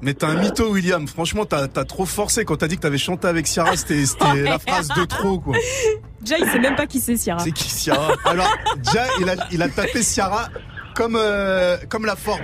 Mais 0.02 0.14
t'es 0.14 0.26
un 0.26 0.36
mytho, 0.36 0.72
William. 0.72 1.08
Franchement, 1.08 1.46
t'as 1.46 1.68
t'as 1.68 1.86
trop 1.86 2.06
forcé 2.06 2.46
quand 2.46 2.58
t'as 2.58 2.68
dit 2.68 2.76
que 2.76 2.82
t'avais 2.82 2.98
chanté 2.98 3.28
avec 3.28 3.48
Ciara. 3.48 3.76
C'était 3.76 4.06
c'était 4.06 4.44
la 4.44 4.60
phrase 4.60 4.90
de 4.90 5.06
trop, 5.06 5.40
quoi. 5.40 5.56
Déjà 6.22 6.38
il 6.38 6.46
sait 6.48 6.60
même 6.60 6.76
pas 6.76 6.86
qui 6.86 7.00
c'est 7.00 7.16
Ciara. 7.18 7.40
C'est 7.40 7.52
qui 7.52 7.70
Ciara? 7.70 8.14
Alors, 8.26 8.52
déjà, 8.78 9.06
il 9.22 9.30
a, 9.30 9.36
il 9.52 9.62
a 9.62 9.70
tapé 9.70 10.02
Ciara 10.02 10.50
comme, 10.96 11.16
euh, 11.18 11.78
comme 11.90 12.06
la 12.06 12.16
Ford. 12.16 12.40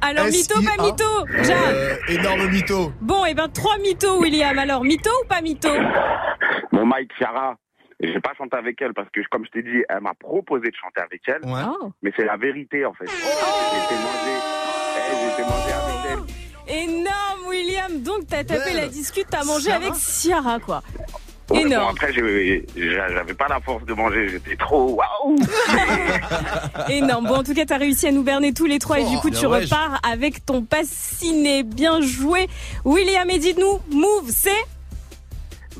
Alors 0.00 0.26
mytho 0.26 0.54
pas 0.62 0.82
mytho 0.82 1.04
Ja. 1.44 1.56
Euh, 1.68 1.96
Énorme 2.08 2.48
mytho. 2.48 2.92
Bon 3.00 3.24
et 3.24 3.34
ben 3.34 3.48
trois 3.48 3.78
mythos 3.78 4.18
William. 4.20 4.58
Alors 4.58 4.84
mytho 4.84 5.10
ou 5.22 5.26
pas 5.26 5.40
mytho 5.40 5.68
Mon 6.72 6.86
Mike 6.86 7.10
Ciara, 7.18 7.56
j'ai 8.00 8.20
pas 8.20 8.32
chanté 8.38 8.56
avec 8.56 8.80
elle 8.80 8.94
parce 8.94 9.08
que, 9.10 9.20
comme 9.30 9.44
je 9.46 9.50
t'ai 9.50 9.62
dit, 9.62 9.82
elle 9.88 10.00
m'a 10.00 10.14
proposé 10.14 10.68
de 10.68 10.76
chanter 10.80 11.00
avec 11.02 11.22
elle. 11.26 11.40
Oh. 11.44 11.90
Mais 12.02 12.12
c'est 12.16 12.24
la 12.24 12.36
vérité, 12.36 12.84
en 12.84 12.92
fait. 12.94 13.06
J'ai 13.06 13.14
été 13.16 13.94
mangé. 14.02 14.34
eh, 14.96 15.16
J'ai 15.20 15.32
été 15.32 15.42
mangé 15.42 15.72
avec 15.72 16.28
elle. 16.68 16.74
Énorme 16.84 17.46
William. 17.48 18.02
Donc 18.02 18.26
t'as 18.28 18.44
tapé 18.44 18.64
Belle. 18.72 18.76
la 18.76 18.88
discute, 18.88 19.26
t'as 19.30 19.44
mangé 19.44 19.70
avec 19.72 19.94
Ciara 19.94 20.58
quoi. 20.58 20.82
Ouais, 21.50 21.60
bon, 21.60 21.66
Énorme. 21.66 21.90
après, 21.92 22.12
j'ai- 22.12 22.66
j'avais 22.76 23.34
pas 23.34 23.46
la 23.48 23.60
force 23.60 23.84
de 23.84 23.94
manger. 23.94 24.28
J'étais 24.30 24.56
trop 24.56 24.94
waouh. 24.94 25.36
Énorme. 26.88 27.26
Bon, 27.26 27.36
en 27.36 27.44
tout 27.44 27.54
cas, 27.54 27.64
t'as 27.64 27.78
réussi 27.78 28.08
à 28.08 28.12
nous 28.12 28.22
berner 28.24 28.52
tous 28.52 28.66
les 28.66 28.78
trois 28.80 28.98
et 28.98 29.04
du 29.04 29.16
coup, 29.18 29.30
bien 29.30 29.38
tu 29.40 29.46
ouais, 29.46 29.60
repars 29.64 30.00
avec 30.02 30.44
ton 30.44 30.62
pass 30.62 30.86
ciné. 30.88 31.62
Bien 31.62 32.00
joué. 32.00 32.48
William, 32.84 33.28
et 33.30 33.38
dites-nous, 33.38 33.80
Move, 33.96 34.28
c'est 34.30 34.50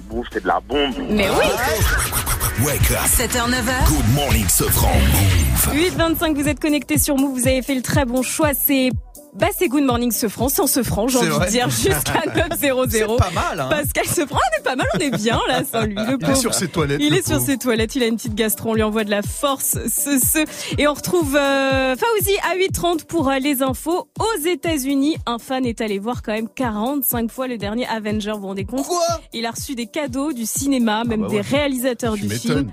Bon, 0.08 0.22
c'était 0.24 0.40
de 0.42 0.46
la 0.48 0.60
bombe. 0.60 0.94
Mais 1.10 1.28
oui. 1.30 2.64
Wake 2.64 2.90
up. 2.92 2.98
7h, 3.06 3.50
9h. 3.50 3.88
Good 3.88 4.14
morning, 4.14 4.46
Sofran. 4.48 4.92
Move. 4.94 5.74
8h25, 5.74 6.34
vous 6.36 6.48
êtes 6.48 6.60
connectés 6.60 6.98
sur 6.98 7.16
Move. 7.16 7.40
Vous 7.40 7.48
avez 7.48 7.62
fait 7.62 7.74
le 7.74 7.82
très 7.82 8.04
bon 8.04 8.22
choix. 8.22 8.54
C'est 8.54 8.90
bah 9.38 9.48
c'est 9.56 9.68
Good 9.68 9.84
Morning 9.84 10.10
Sefran, 10.12 10.48
sans 10.48 10.66
Sefran, 10.66 11.08
j'ai 11.08 11.18
envie 11.18 11.28
de 11.46 11.50
dire, 11.50 11.68
jusqu'à 11.68 11.92
9-0-0. 12.48 12.88
C'est 12.90 13.06
pas 13.06 13.30
mal, 13.30 13.60
hein. 13.60 13.68
Pascal 13.68 14.06
Sefran, 14.06 14.38
on 14.38 14.58
est 14.58 14.62
pas 14.62 14.76
mal, 14.76 14.86
on 14.94 14.98
est 14.98 15.10
bien 15.10 15.38
là 15.48 15.62
sans 15.64 15.82
lui, 15.84 15.94
le 15.94 16.16
Il 16.20 16.30
est 16.30 16.34
sur 16.36 16.54
ses 16.54 16.68
toilettes, 16.68 17.00
Il 17.02 17.14
est 17.14 17.26
sur 17.26 17.40
ses 17.40 17.58
toilettes, 17.58 17.94
il 17.96 18.02
a 18.02 18.06
une 18.06 18.16
petite 18.16 18.34
gastro, 18.34 18.70
on 18.70 18.74
lui 18.74 18.82
envoie 18.82 19.04
de 19.04 19.10
la 19.10 19.22
force, 19.22 19.76
ce, 19.88 20.18
ce. 20.18 20.44
Et 20.78 20.88
on 20.88 20.94
retrouve 20.94 21.36
euh, 21.36 21.96
Fauzi 21.96 22.36
à 22.50 22.56
8h30 22.56 23.04
pour 23.04 23.28
euh, 23.28 23.38
les 23.38 23.62
infos. 23.62 24.08
Aux 24.18 24.46
États-Unis, 24.46 25.18
un 25.26 25.38
fan 25.38 25.66
est 25.66 25.80
allé 25.80 25.98
voir 25.98 26.22
quand 26.22 26.32
même 26.32 26.48
45 26.48 27.30
fois 27.30 27.46
le 27.46 27.58
dernier 27.58 27.86
Avenger, 27.86 28.32
vous 28.32 28.40
vous 28.40 28.46
rendez 28.48 28.64
compte? 28.64 28.86
Il 29.32 29.44
a 29.46 29.50
reçu 29.50 29.74
des 29.74 29.86
cadeaux 29.86 30.32
du 30.32 30.46
cinéma, 30.46 31.04
même 31.04 31.22
bah 31.22 31.28
des 31.28 31.40
réalisateurs 31.42 32.14
Tu 32.14 32.22
du 32.22 32.30
film. 32.30 32.72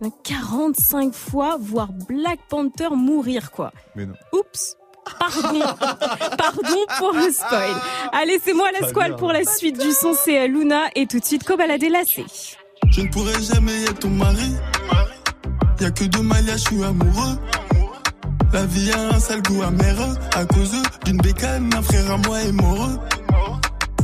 Oh, 0.00 0.12
45 0.22 1.12
fois 1.12 1.56
voir 1.60 1.88
Black 2.08 2.38
Panther 2.48 2.88
mourir, 2.94 3.50
quoi. 3.50 3.72
Mais 3.96 4.06
non. 4.06 4.14
Oups. 4.32 4.76
Pardon, 5.18 5.60
pardon 6.38 6.86
pour 6.98 7.12
le 7.12 7.30
spoil. 7.30 7.74
Allez, 8.12 8.40
c'est 8.44 8.54
moi 8.54 8.68
la 8.78 8.88
squale 8.88 9.16
pour 9.16 9.32
la 9.32 9.44
suite 9.44 9.80
du 9.80 9.92
son, 9.92 10.14
c'est 10.14 10.48
Luna 10.48 10.84
et 10.94 11.06
tout 11.06 11.20
de 11.20 11.24
suite 11.24 11.44
Kobalade 11.44 11.82
lacé. 11.82 12.24
Je 12.90 13.00
ne 13.00 13.08
pourrai 13.08 13.40
jamais 13.42 13.82
être 13.84 14.00
ton 14.00 14.10
mari. 14.10 14.52
Y'a 15.80 15.90
que 15.90 16.04
deux 16.04 16.22
maillages, 16.22 16.60
je 16.60 16.74
suis 16.74 16.84
amoureux. 16.84 17.38
La 18.52 18.64
vie 18.66 18.92
a 18.92 19.16
un 19.16 19.18
sale 19.18 19.42
goût 19.42 19.62
amer 19.62 19.96
à 20.36 20.44
cause 20.44 20.72
d'une 21.04 21.16
bécane, 21.18 21.70
un 21.74 21.82
frère 21.82 22.10
à 22.12 22.16
moi 22.18 22.40
est 22.40 22.52
mort. 22.52 22.88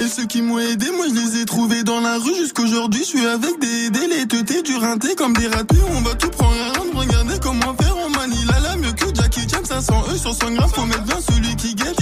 Et 0.00 0.08
ceux 0.08 0.26
qui 0.26 0.42
m'ont 0.42 0.58
aidé, 0.58 0.90
moi 0.90 1.06
je 1.08 1.14
les 1.14 1.40
ai 1.40 1.44
trouvés 1.46 1.82
dans 1.82 2.00
la 2.00 2.18
rue 2.18 2.34
jusqu'aujourd'hui. 2.34 3.00
Je 3.00 3.06
suis 3.06 3.26
avec 3.26 3.58
des 3.60 3.90
délétetés, 3.90 4.62
du 4.62 4.76
rinté 4.76 5.14
comme 5.14 5.32
des 5.32 5.48
ratés. 5.48 5.76
On 5.90 6.02
va 6.02 6.14
tout 6.14 6.28
prendre 6.28 6.54
round, 6.76 6.94
regardez 6.94 7.38
comment 7.40 7.74
faire 7.74 7.96
en 7.96 8.10
Manila. 8.10 8.60
Là, 8.60 8.76
mieux 8.76 8.92
que 8.92 9.06
Jackie 9.14 9.48
Chan, 9.48 9.64
500 9.64 10.04
E 10.12 10.18
sur 10.18 10.34
100 10.34 10.52
grammes. 10.52 10.70
Faut 10.74 10.84
mettre 10.84 11.04
bien 11.04 11.16
celui 11.20 11.56
qui 11.56 11.74
guette. 11.74 11.96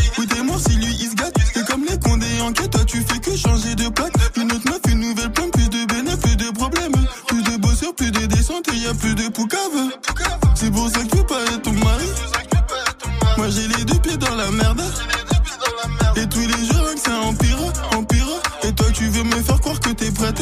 Mort 0.45 0.59
si 0.59 0.77
lui 0.77 0.95
il 1.01 1.09
se 1.09 1.15
gâte. 1.15 1.35
C'est 1.55 1.65
comme 1.67 1.85
les 1.89 1.99
condés 1.99 2.41
en 2.43 2.53
quête, 2.53 2.71
toi 2.71 2.85
tu 2.85 3.01
fais 3.01 3.19
que 3.19 3.37
changer 3.37 3.75
de 3.77 3.89
plaque. 3.89 4.13
Une 4.37 4.51
autre 4.53 4.69
meuf, 4.69 4.81
une 4.89 5.01
nouvelle 5.01 5.33
plante, 5.33 5.53
plus 5.53 5.69
de 5.69 5.85
bénéfices, 5.87 6.19
plus 6.19 6.37
de 6.37 6.51
problèmes. 6.51 6.93
Plus 7.29 7.43
de 7.43 7.57
bosseurs, 7.59 7.95
plus 7.95 8.11
de 8.11 8.27
descente 8.27 8.69
et 8.73 8.77
y 8.77 8.87
a 8.87 8.95
plus 8.95 9.15
de 9.15 9.29
poucave. 9.29 9.61
C'est 10.57 10.71
pour 10.71 10.89
ça 10.91 10.99
que 11.01 11.09
tu 11.09 11.17
veux 11.17 11.27
pas 11.27 11.41
être 11.43 11.63
ton 11.63 11.73
mari. 11.73 12.09
Moi 13.39 13.49
j'ai 13.49 13.69
les 13.69 13.85
deux 13.85 13.99
pieds 14.01 14.17
dans 14.17 14.35
la 14.35 14.51
merde. 14.51 14.83
Et 16.17 16.27
tous 16.27 16.41
les 16.41 16.54
jours 16.95 17.03
que 17.03 17.11
ça 17.11 17.21
empire, 17.21 17.59
empire. 17.97 18.27
Et 18.63 18.73
toi 18.73 18.87
tu 18.93 19.09
veux 19.09 19.25
me 19.25 19.43
faire 19.43 19.61
croire 19.61 19.81
que 19.81 19.91
t'es 19.91 20.11
prête 20.11 20.41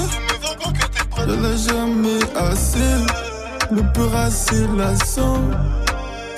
Je 1.19 1.25
l'ai 1.25 1.59
jamais 1.59 2.21
assez, 2.37 2.79
le 3.71 3.83
peur 3.93 4.15
assez 4.17 4.67
lassant. 4.77 5.41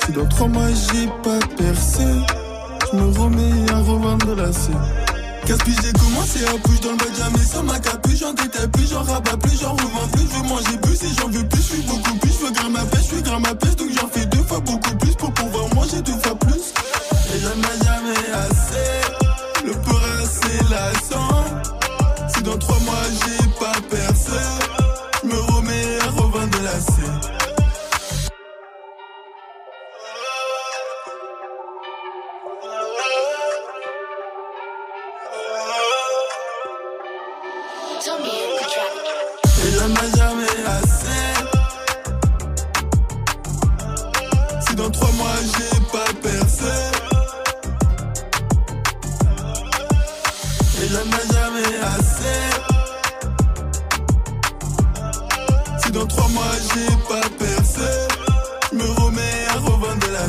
Si 0.04 0.12
dans 0.12 0.26
trois 0.26 0.48
mois 0.48 0.68
j'ai 0.68 1.06
pas 1.22 1.38
percé, 1.56 2.04
je 2.92 2.96
me 2.96 3.18
remets 3.18 3.72
à 3.72 3.78
revendre 3.78 4.34
la 4.36 4.52
scène. 4.52 4.78
Casse-pied, 5.46 5.74
j'ai 5.82 5.92
commencé 5.92 6.42
à 6.46 6.56
bouger 6.56 6.80
dans 6.80 6.92
le 6.92 6.96
bac, 6.96 7.08
jamais 7.18 7.44
sans 7.44 7.62
ma 7.62 7.78
capuche. 7.78 8.16
J'en 8.16 8.32
détaille 8.32 8.68
plus, 8.68 8.88
j'en 8.88 9.02
rabats 9.02 9.36
plus, 9.36 9.60
j'en 9.60 9.72
revends 9.72 10.08
plus. 10.12 10.22
Je 10.22 10.36
veux 10.38 10.48
manger 10.48 10.78
plus 10.80 11.02
et 11.02 11.14
j'en 11.20 11.28
veux 11.28 11.46
plus, 11.46 11.60
je 11.60 11.74
suis 11.74 11.82
beaucoup 11.82 12.14
plus. 12.14 12.30
Je 12.32 12.46
veux 12.46 12.52
grimper 12.52 12.72
ma 12.72 12.84
pêche, 12.86 13.02
je 13.02 13.14
suis 13.14 13.22
grimper 13.22 13.48
ma 13.48 13.54
pêche, 13.54 13.76
donc 13.76 13.88
j'en 14.00 14.08
fais 14.08 14.26
deux 14.26 14.42
fois 14.42 14.60
beaucoup 14.60 14.96
plus 14.96 15.14
pour 15.16 15.32
pouvoir 15.34 15.74
manger 15.74 16.00
deux 16.00 16.18
fois 16.22 16.34
plus. 16.34 16.43
Dans 55.94 56.06
trois 56.06 56.28
mois 56.28 56.42
j'ai 56.74 56.96
pas 57.08 57.28
percé. 57.38 57.80
Je 58.70 58.76
me 58.76 58.90
remets 59.00 59.46
à 59.48 59.54
revendre 59.54 60.06
la. 60.12 60.26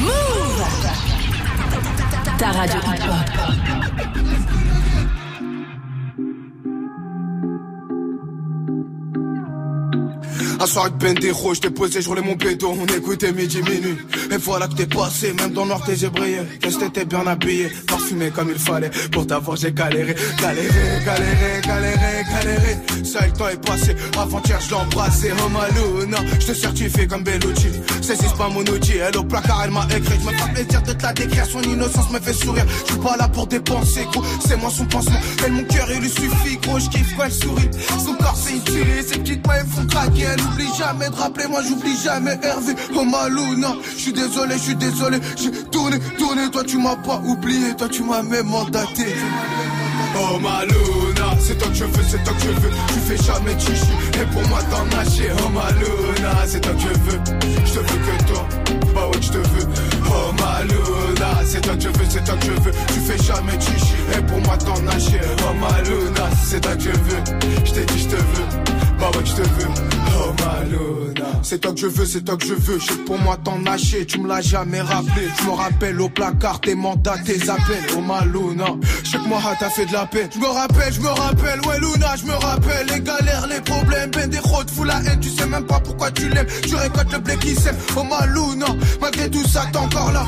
Move 0.00 0.64
Ta 2.38 2.50
radio 2.52 2.78
hip-hop. 2.86 4.49
Un 10.62 10.66
soir 10.66 10.84
avec 10.84 10.98
Bendero, 10.98 11.54
je 11.54 11.60
t'ai 11.60 11.70
posé, 11.70 12.02
je 12.02 12.08
roulais 12.08 12.20
mon 12.20 12.34
bédo, 12.34 12.76
on 12.78 12.84
écoutait 12.94 13.32
midi 13.32 13.62
minuit. 13.62 13.96
Et 14.30 14.36
voilà 14.36 14.68
que 14.68 14.74
t'es 14.74 14.84
passé, 14.84 15.32
même 15.32 15.52
dans 15.52 15.62
le 15.62 15.68
noir 15.68 15.80
t'es 15.86 16.06
brillé. 16.08 16.40
Qu'est-ce 16.60 16.76
que 16.76 16.84
t'étais 16.84 17.06
bien 17.06 17.26
habillé, 17.26 17.70
parfumé 17.86 18.30
comme 18.30 18.50
il 18.50 18.58
fallait. 18.58 18.90
Pour 19.10 19.26
t'avoir 19.26 19.56
j'ai 19.56 19.72
galéré, 19.72 20.14
galéré, 20.38 20.68
galéré, 21.02 21.60
galéré, 21.64 22.24
galéré. 22.30 23.04
Ça 23.04 23.26
le 23.26 23.32
temps 23.32 23.48
est 23.48 23.64
passé, 23.64 23.96
avant-hier 24.18 24.60
je 24.60 24.68
l'ai 24.68 24.74
embrassé. 24.74 25.32
Oh 25.42 25.48
Maluna, 25.48 26.18
je 26.38 26.46
te 26.48 26.52
certifie 26.52 27.08
comme 27.08 27.24
Bellucci. 27.24 27.70
Saisis 28.02 28.34
pas 28.36 28.50
mon 28.50 28.60
outil, 28.60 28.98
elle 28.98 29.16
au 29.16 29.24
placard 29.24 29.62
elle 29.64 29.70
m'a 29.70 29.86
écrit. 29.96 30.18
Je 30.20 30.26
me 30.26 30.36
fais 30.36 30.52
plaisir 30.52 30.82
de 30.82 30.92
te 30.92 31.02
la 31.02 31.12
décrire, 31.14 31.46
son 31.46 31.62
innocence 31.62 32.10
me 32.10 32.20
fait 32.20 32.34
sourire. 32.34 32.66
Je 32.84 32.92
suis 32.92 33.00
pas 33.00 33.16
là 33.16 33.28
pour 33.28 33.46
dépenser, 33.46 34.06
gros, 34.12 34.22
c'est 34.46 34.58
moi 34.58 34.70
son 34.70 34.84
pansement. 34.84 35.20
Elle 35.42 35.52
mon 35.52 35.64
cœur 35.64 35.88
il 35.90 36.00
lui 36.00 36.10
suffit, 36.10 36.58
gros, 36.58 36.78
je 36.78 36.90
kiffe 36.90 37.16
quand 37.16 37.24
elle 37.24 37.32
sourit. 37.32 37.70
Son 38.04 38.12
corps 38.12 38.36
c'est 38.36 38.52
une 38.52 38.62
tuerie, 38.62 39.02
ses 39.08 39.18
petites 39.20 39.46
mains 39.46 39.54
elles 39.60 39.66
font 39.66 39.86
craquer. 39.86 40.36
Oublie 40.50 40.68
jamais 40.76 41.08
de 41.08 41.14
rappeler, 41.14 41.46
moi 41.46 41.60
j'oublie 41.66 41.96
jamais 41.96 42.38
Hervé. 42.42 42.74
Oh 42.94 43.04
Maluna, 43.04 43.74
je 43.96 44.02
suis 44.02 44.12
désolé, 44.12 44.54
je 44.54 44.62
suis 44.62 44.74
désolé. 44.74 45.18
J'ai 45.36 45.50
tourné, 45.70 45.98
tourné, 46.18 46.50
toi 46.50 46.64
tu 46.64 46.78
m'as 46.78 46.96
pas 46.96 47.20
oublié, 47.24 47.74
toi 47.76 47.88
tu 47.88 48.02
m'as 48.02 48.22
même 48.22 48.46
mandaté. 48.46 49.14
Oh 50.16 50.38
Maluna, 50.38 51.36
c'est 51.40 51.58
toi 51.58 51.68
que 51.68 51.74
je 51.74 51.84
veux, 51.84 52.04
c'est 52.08 52.22
toi 52.24 52.32
que 52.34 52.42
je 52.42 52.48
veux. 52.48 52.70
Tu 52.88 53.00
fais 53.00 53.22
jamais 53.22 53.58
chichi, 53.58 53.92
et 54.14 54.26
pour 54.32 54.46
moi 54.48 54.60
t'en 54.70 54.84
nager. 54.96 55.30
Oh 55.44 55.48
Maluna, 55.50 56.46
c'est 56.46 56.60
toi 56.60 56.72
que 56.72 56.80
je 56.80 56.88
veux. 56.88 57.20
Je 57.64 57.72
te 57.72 57.78
veux 57.78 57.84
que 57.84 58.24
toi, 58.32 58.48
bah 58.94 59.06
ouais, 59.08 59.22
je 59.22 59.28
te 59.30 59.38
veux. 59.38 59.89
Oh 60.10 60.32
Maluna, 60.32 61.40
c'est 61.44 61.60
toi 61.60 61.74
que 61.74 61.82
je 61.82 61.88
veux, 61.88 62.06
c'est 62.08 62.24
toi 62.24 62.34
que 62.36 62.46
je 62.46 62.50
veux. 62.50 62.72
Tu 62.88 63.00
fais 63.00 63.22
jamais 63.22 63.60
chichi, 63.60 63.94
et 64.16 64.22
pour 64.22 64.40
moi 64.40 64.56
t'en 64.56 64.80
nager. 64.82 65.20
Oh 65.42 65.54
Maluna, 65.60 66.28
c'est 66.44 66.60
toi 66.60 66.74
que 66.76 66.82
je 66.82 66.88
veux. 66.90 67.64
Je 67.64 67.72
t'ai 67.72 67.84
dit, 67.86 67.98
je 67.98 68.08
te 68.08 68.16
veux. 68.16 68.46
Bah 68.98 69.10
ouais, 69.14 69.24
je 69.24 69.34
te 69.34 69.42
veux. 69.42 69.68
Oh 70.22 70.32
Maluna, 70.44 71.26
c'est 71.42 71.58
toi 71.60 71.72
que 71.72 71.80
je 71.80 71.86
veux, 71.86 72.04
c'est 72.04 72.22
toi 72.22 72.36
que 72.36 72.46
je 72.46 72.54
veux. 72.54 72.78
Je 72.78 72.92
pour 73.06 73.18
moi 73.18 73.38
t'en 73.42 73.58
nager, 73.58 74.04
tu 74.04 74.20
me 74.20 74.28
l'as 74.28 74.42
jamais 74.42 74.80
rappelé. 74.82 75.28
Je 75.40 75.46
me 75.46 75.52
rappelle 75.52 76.00
au 76.00 76.08
placard 76.08 76.60
tes 76.60 76.74
mandats, 76.74 77.16
tes 77.24 77.48
appels. 77.48 77.84
Oh 77.96 78.00
Maluna, 78.00 78.66
je 79.02 79.10
sais 79.10 79.18
que 79.18 79.28
moi 79.28 79.40
t'as 79.58 79.70
fait 79.70 79.86
de 79.86 79.92
la 79.92 80.06
peine. 80.06 80.28
Je 80.34 80.38
me 80.38 80.46
rappelle, 80.46 80.92
je 80.92 81.00
me 81.00 81.08
rappelle, 81.08 81.60
ouais 81.66 81.78
Luna, 81.80 82.16
je 82.16 82.26
me 82.26 82.34
rappelle. 82.34 82.86
Les 82.88 83.00
galères, 83.00 83.46
les 83.48 83.60
problèmes, 83.60 84.10
ben 84.10 84.28
des 84.28 84.38
routes, 84.40 84.70
fous 84.70 84.84
la 84.84 85.00
haine. 85.00 85.20
Tu 85.20 85.30
sais 85.30 85.46
même 85.46 85.64
pas 85.64 85.80
pourquoi 85.80 86.10
tu 86.10 86.28
l'aimes. 86.28 86.46
Tu 86.66 86.74
récoltes 86.74 87.12
le 87.12 87.18
blé 87.20 87.36
qui 87.36 87.54
sème. 87.54 87.76
Oh 87.96 88.04
Maluna, 88.04 88.66
malgré 89.00 89.30
tout 89.30 89.46
ça 89.46 89.64
t'es 89.72 89.78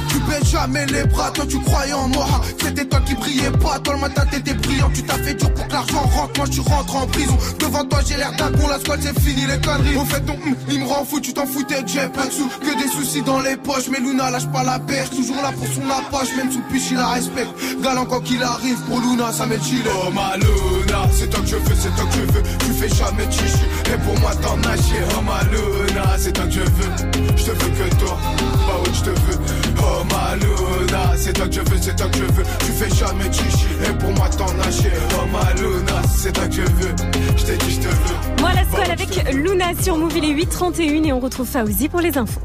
Tu 0.08 0.18
baisses 0.20 0.50
jamais 0.50 0.86
les 0.86 1.04
bras, 1.04 1.30
toi 1.30 1.44
tu 1.48 1.58
croyais 1.60 1.92
en 1.92 2.08
moi. 2.08 2.26
C'était 2.62 2.84
toi 2.84 3.00
qui 3.00 3.14
brillais 3.14 3.50
pas, 3.50 3.78
toi 3.78 3.94
le 3.94 4.00
matin 4.00 4.24
t'étais 4.30 4.54
brillant. 4.54 4.90
Tu 4.94 5.02
t'as 5.02 5.14
fait 5.14 5.34
dur 5.34 5.52
pour 5.54 5.66
que 5.66 5.72
l'argent 5.72 6.00
rentre, 6.00 6.32
moi 6.36 6.46
tu 6.48 6.60
rentres 6.60 6.96
en 6.96 7.06
prison. 7.06 7.36
Devant 7.58 7.84
toi 7.84 8.00
j'ai 8.06 8.16
l'air 8.16 8.32
d'un 8.32 8.50
con, 8.52 8.68
la 8.68 8.78
squad 8.78 9.00
c'est 9.02 9.18
fini 9.20 9.46
les 9.46 9.60
conneries. 9.60 9.96
Au 9.96 10.04
fait 10.04 10.20
ton 10.20 10.34
hum, 10.34 10.54
il 10.68 10.80
me 10.80 10.86
rend 10.86 11.04
fou, 11.04 11.20
tu 11.20 11.32
t'en 11.32 11.46
foutais, 11.46 11.82
j'ai 11.86 12.08
pas 12.08 12.26
de 12.26 12.32
sous. 12.32 12.48
Que 12.48 12.82
des 12.82 12.88
soucis 12.88 13.22
dans 13.22 13.40
les 13.40 13.56
poches, 13.56 13.88
mais 13.90 14.00
Luna 14.00 14.30
lâche 14.30 14.46
pas 14.52 14.62
la 14.62 14.78
perche. 14.78 15.10
Toujours 15.10 15.36
là 15.36 15.52
pour 15.52 15.66
son 15.68 15.88
apache, 15.88 16.36
même 16.36 16.52
sous 16.52 16.62
piche 16.70 16.90
il 16.90 16.96
la 16.98 17.08
respecte. 17.08 17.52
Galant 17.82 18.04
quand 18.04 18.20
qu'il 18.20 18.42
arrive, 18.42 18.78
pour 18.88 19.00
Luna 19.00 19.32
ça 19.32 19.46
met 19.46 19.58
chill. 19.60 19.84
Oh 19.88 20.10
ma 20.10 20.36
Luna, 20.36 21.08
c'est 21.12 21.30
toi 21.30 21.40
que 21.40 21.46
je 21.46 21.56
veux, 21.56 21.76
c'est 21.78 21.94
toi 21.96 22.04
que 22.04 22.14
je 22.14 22.32
veux. 22.32 22.42
Tu 22.58 22.72
fais 22.72 22.88
jamais 22.88 23.30
chichi, 23.30 23.64
et 23.86 23.98
pour 24.04 24.18
moi 24.20 24.32
t'en 24.42 24.56
nager. 24.58 25.02
Oh 25.16 25.22
ma 25.22 25.42
Luna, 25.50 26.16
c'est 26.18 26.32
toi 26.32 26.44
que 26.44 26.52
je 26.52 26.60
veux. 26.60 26.92
Je 27.36 27.44
te 27.44 27.50
veux 27.50 27.70
que 27.70 27.94
toi, 27.96 28.18
bah 28.66 28.78
ouais 28.84 28.94
je 28.94 29.02
te 29.02 29.10
veux. 29.10 29.38
Oh 29.78 30.04
ma 30.10 30.36
Luna, 30.36 31.12
c'est 31.16 31.32
toi 31.32 31.46
que 31.46 31.54
je 31.54 31.60
veux, 31.60 31.78
c'est 31.80 31.96
toi 31.96 32.06
que 32.08 32.18
je 32.18 32.24
veux. 32.24 32.44
Tu 32.60 32.72
fais 32.72 32.94
jamais 32.94 33.28
de 33.28 33.34
chichi, 33.34 33.66
et 33.88 33.92
pour 33.98 34.10
moi 34.12 34.28
t'en 34.28 34.52
nager. 34.54 34.92
Oh 35.14 35.26
ma 35.32 35.52
Luna, 35.60 36.02
c'est 36.14 36.32
toi 36.32 36.46
que 36.46 36.54
je 36.54 36.62
veux. 36.62 36.94
Je 37.36 37.44
t'ai 37.44 37.56
dit 37.56 37.70
je 37.70 37.80
te 37.80 37.88
veux. 37.88 38.40
Moi 38.40 38.52
la 38.54 38.62
Bah 38.62 38.64
squale 38.64 38.90
te 38.96 39.02
avec 39.02 39.34
Luna 39.34 39.66
sur 39.80 39.96
Move, 39.96 40.16
il 40.16 40.24
est 40.24 40.44
8h31 40.44 41.04
et 41.04 41.12
on 41.12 41.20
retrouve 41.20 41.46
Fauzi 41.46 41.88
pour 41.88 42.00
les 42.00 42.16
infos. 42.18 42.40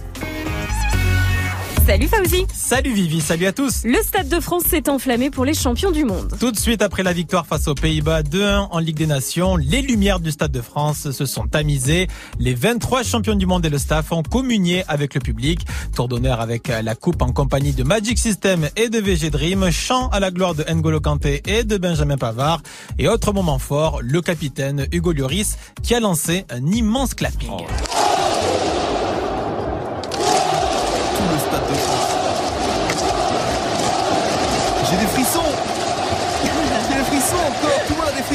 Salut 1.88 2.09
Fauzi 2.09 2.45
Salut 2.53 2.91
Vivi, 2.91 3.22
salut 3.22 3.45
à 3.45 3.53
tous 3.53 3.85
Le 3.85 4.03
Stade 4.03 4.27
de 4.27 4.41
France 4.41 4.64
s'est 4.64 4.89
enflammé 4.89 5.30
pour 5.30 5.45
les 5.45 5.53
champions 5.53 5.89
du 5.89 6.03
monde. 6.03 6.34
Tout 6.38 6.51
de 6.51 6.59
suite 6.59 6.81
après 6.81 7.01
la 7.01 7.14
victoire 7.14 7.47
face 7.47 7.69
aux 7.69 7.76
Pays-Bas 7.76 8.23
2-1 8.23 8.68
en 8.72 8.80
Ligue 8.80 8.97
des 8.97 9.05
Nations, 9.05 9.55
les 9.55 9.81
lumières 9.81 10.19
du 10.19 10.31
Stade 10.31 10.51
de 10.51 10.59
France 10.59 11.11
se 11.11 11.26
sont 11.26 11.47
tamisées. 11.47 12.07
Les 12.39 12.53
23 12.55 13.03
champions 13.03 13.35
du 13.35 13.45
monde 13.45 13.65
et 13.65 13.69
le 13.69 13.77
staff 13.77 14.11
ont 14.11 14.22
communié 14.22 14.84
avec 14.89 15.15
le 15.15 15.22
public. 15.22 15.61
Tour 15.95 16.09
d'honneur 16.09 16.41
avec 16.41 16.68
la 16.68 16.93
coupe 16.93 17.22
en 17.22 17.31
compagnie 17.31 17.72
de 17.72 17.84
Magic 17.84 18.19
System 18.19 18.68
et 18.76 18.89
de 18.89 18.99
VG 18.99 19.30
Dream. 19.30 19.72
Chant 19.72 20.09
à 20.09 20.19
la 20.19 20.30
gloire 20.30 20.55
de 20.55 20.65
N'Golo 20.69 20.99
Kanté 20.99 21.41
et 21.45 21.64
de 21.64 21.77
Benjamin 21.77 22.18
Pavard. 22.18 22.64
Et 22.99 23.07
autre 23.07 23.31
moment 23.31 23.59
fort, 23.59 24.01
le 24.01 24.22
capitaine 24.22 24.88
Hugo 24.91 25.14
Lloris 25.14 25.57
qui 25.84 25.95
a 25.95 26.01
lancé 26.01 26.43
un 26.49 26.65
immense 26.65 27.14
clapping. 27.14 27.49
J'ai 34.89 34.95
des 34.95 35.07
frissons 35.07 35.41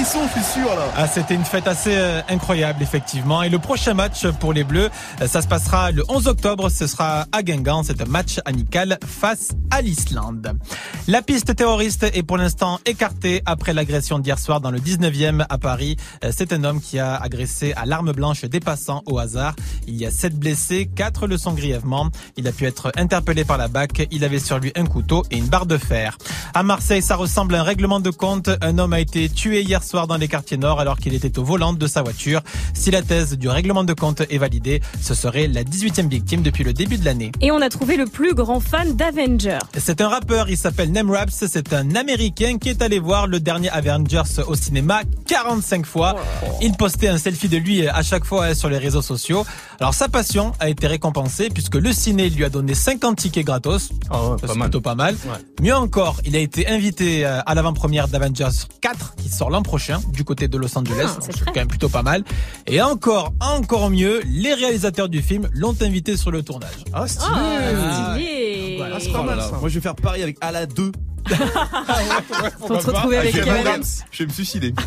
frissons, 0.02 0.26
je 0.34 0.40
suis 0.42 0.60
sûr 0.60 0.74
là. 0.74 0.82
Ah, 0.96 1.06
c'était 1.06 1.34
une 1.34 1.44
fête 1.44 1.68
assez 1.68 1.94
euh, 1.94 2.20
incroyable, 2.28 2.82
effectivement. 2.82 3.42
Et 3.42 3.48
le 3.48 3.58
prochain 3.58 3.94
match 3.94 4.26
pour 4.40 4.52
les 4.52 4.64
Bleus, 4.64 4.90
euh, 5.20 5.28
ça 5.28 5.42
se 5.42 5.46
passera 5.46 5.90
le 5.92 6.02
11 6.08 6.26
octobre. 6.26 6.68
Ce 6.70 6.86
sera 6.86 7.26
à 7.30 7.42
Guingamp. 7.42 7.82
C'est 7.84 8.00
un 8.00 8.06
match 8.06 8.40
amical 8.44 8.98
face 9.06 9.50
à 9.70 9.80
l'Islande. 9.80 10.58
La 11.06 11.22
piste 11.22 11.54
terroriste 11.54 12.04
est 12.04 12.22
pour 12.22 12.36
l'instant 12.36 12.80
écartée 12.84 13.42
après 13.46 13.72
l'agression 13.72 14.18
d'hier 14.18 14.38
soir 14.38 14.60
dans 14.60 14.70
le 14.70 14.78
19e 14.78 15.44
à 15.48 15.58
Paris. 15.58 15.96
Euh, 16.24 16.32
C'est 16.34 16.52
un 16.52 16.64
homme 16.64 16.80
qui 16.80 16.98
a 16.98 17.16
agressé 17.16 17.72
à 17.74 17.86
l'arme 17.86 18.12
blanche 18.12 18.44
des 18.44 18.60
passants 18.60 19.02
au 19.06 19.18
hasard. 19.18 19.54
Il 19.86 19.96
y 19.96 20.06
a 20.06 20.10
sept 20.10 20.36
blessés, 20.36 20.88
quatre 20.94 21.26
le 21.26 21.38
sont 21.38 21.52
grièvement. 21.52 22.08
Il 22.36 22.48
a 22.48 22.52
pu 22.52 22.66
être 22.66 22.90
interpellé 22.96 23.44
par 23.44 23.58
la 23.58 23.68
BAC. 23.68 24.08
Il 24.10 24.24
avait 24.24 24.40
sur 24.40 24.58
lui 24.58 24.72
un 24.74 24.86
couteau 24.86 25.24
et 25.30 25.36
une 25.36 25.46
barre 25.46 25.66
de 25.66 25.78
fer. 25.78 26.18
À 26.54 26.62
Marseille, 26.62 27.02
ça 27.02 27.16
ressemble 27.16 27.54
à 27.54 27.60
un 27.60 27.62
règlement 27.64 28.00
de 28.00 28.10
compte. 28.10 28.50
Un 28.60 28.78
homme 28.78 28.92
a 28.92 29.00
été 29.00 29.28
tué 29.28 29.62
hier 29.62 29.82
soir 29.82 29.91
dans 29.92 30.16
les 30.16 30.28
quartiers 30.28 30.56
nord 30.56 30.80
alors 30.80 30.98
qu'il 30.98 31.14
était 31.14 31.38
au 31.38 31.44
volant 31.44 31.72
de 31.72 31.86
sa 31.86 32.02
voiture. 32.02 32.40
Si 32.74 32.90
la 32.90 33.02
thèse 33.02 33.36
du 33.36 33.48
règlement 33.48 33.84
de 33.84 33.92
compte 33.92 34.22
est 34.22 34.38
validée, 34.38 34.80
ce 35.00 35.14
serait 35.14 35.46
la 35.46 35.64
18e 35.64 36.08
victime 36.08 36.42
depuis 36.42 36.64
le 36.64 36.72
début 36.72 36.96
de 36.96 37.04
l'année. 37.04 37.30
Et 37.40 37.50
on 37.50 37.60
a 37.60 37.68
trouvé 37.68 37.96
le 37.96 38.06
plus 38.06 38.34
grand 38.34 38.60
fan 38.60 38.96
d'Avengers. 38.96 39.58
C'est 39.76 40.00
un 40.00 40.08
rappeur, 40.08 40.48
il 40.48 40.56
s'appelle 40.56 40.90
Nemraps, 40.90 41.44
c'est 41.46 41.72
un 41.72 41.94
américain 41.94 42.56
qui 42.58 42.70
est 42.70 42.80
allé 42.82 42.98
voir 42.98 43.26
le 43.26 43.38
dernier 43.38 43.70
Avengers 43.70 44.22
au 44.46 44.54
cinéma 44.54 45.02
45 45.26 45.84
fois. 45.84 46.16
Il 46.62 46.72
postait 46.72 47.08
un 47.08 47.18
selfie 47.18 47.48
de 47.48 47.58
lui 47.58 47.86
à 47.86 48.02
chaque 48.02 48.24
fois 48.24 48.54
sur 48.54 48.68
les 48.68 48.78
réseaux 48.78 49.02
sociaux. 49.02 49.44
Alors 49.78 49.94
sa 49.94 50.08
passion 50.08 50.52
a 50.58 50.68
été 50.68 50.86
récompensée 50.86 51.50
puisque 51.50 51.74
le 51.74 51.92
ciné 51.92 52.30
lui 52.30 52.44
a 52.44 52.48
donné 52.48 52.74
50 52.74 53.16
tickets 53.16 53.44
gratos. 53.44 53.90
Ça, 54.10 54.36
c'est 54.46 54.58
plutôt 54.58 54.80
pas 54.80 54.94
mal. 54.94 55.16
Mieux 55.60 55.74
encore, 55.74 56.20
il 56.24 56.34
a 56.36 56.38
été 56.38 56.66
invité 56.68 57.26
euh, 57.26 57.40
à 57.44 57.54
l'avant-première 57.54 58.08
d'Avengers 58.08 58.66
4 58.80 59.16
qui 59.16 59.28
sort 59.28 59.50
l'an 59.50 59.62
prochain 59.62 59.81
du 60.12 60.24
côté 60.24 60.48
de 60.48 60.56
Los 60.58 60.76
Angeles. 60.78 61.14
Ah, 61.16 61.20
c'est 61.20 61.44
quand 61.44 61.54
même 61.56 61.68
plutôt 61.68 61.88
pas 61.88 62.02
mal. 62.02 62.24
Et 62.66 62.80
encore, 62.80 63.32
encore 63.40 63.90
mieux, 63.90 64.20
les 64.26 64.54
réalisateurs 64.54 65.08
du 65.08 65.22
film 65.22 65.48
l'ont 65.54 65.76
invité 65.80 66.16
sur 66.16 66.30
le 66.30 66.42
tournage. 66.42 66.84
Ah, 66.92 67.06
stylé. 67.08 67.26
Ah, 67.34 68.14
stylé. 68.14 68.80
Ah, 68.82 68.98
c'est 69.00 69.12
pas 69.12 69.18
Oh 69.22 69.26
là 69.26 69.26
mal 69.26 69.38
là. 69.38 69.48
ça. 69.48 69.56
Moi 69.58 69.68
je 69.68 69.74
vais 69.74 69.80
faire 69.80 69.94
pareil 69.94 70.22
avec 70.22 70.36
Ala 70.40 70.66
2. 70.66 70.92
Pour 72.58 72.78
te 72.78 72.86
retrouver 72.86 73.16
avec 73.18 73.34
je, 73.34 73.40
vais 73.42 73.80
je 74.10 74.18
vais 74.22 74.26
me 74.26 74.32
suicider. 74.32 74.74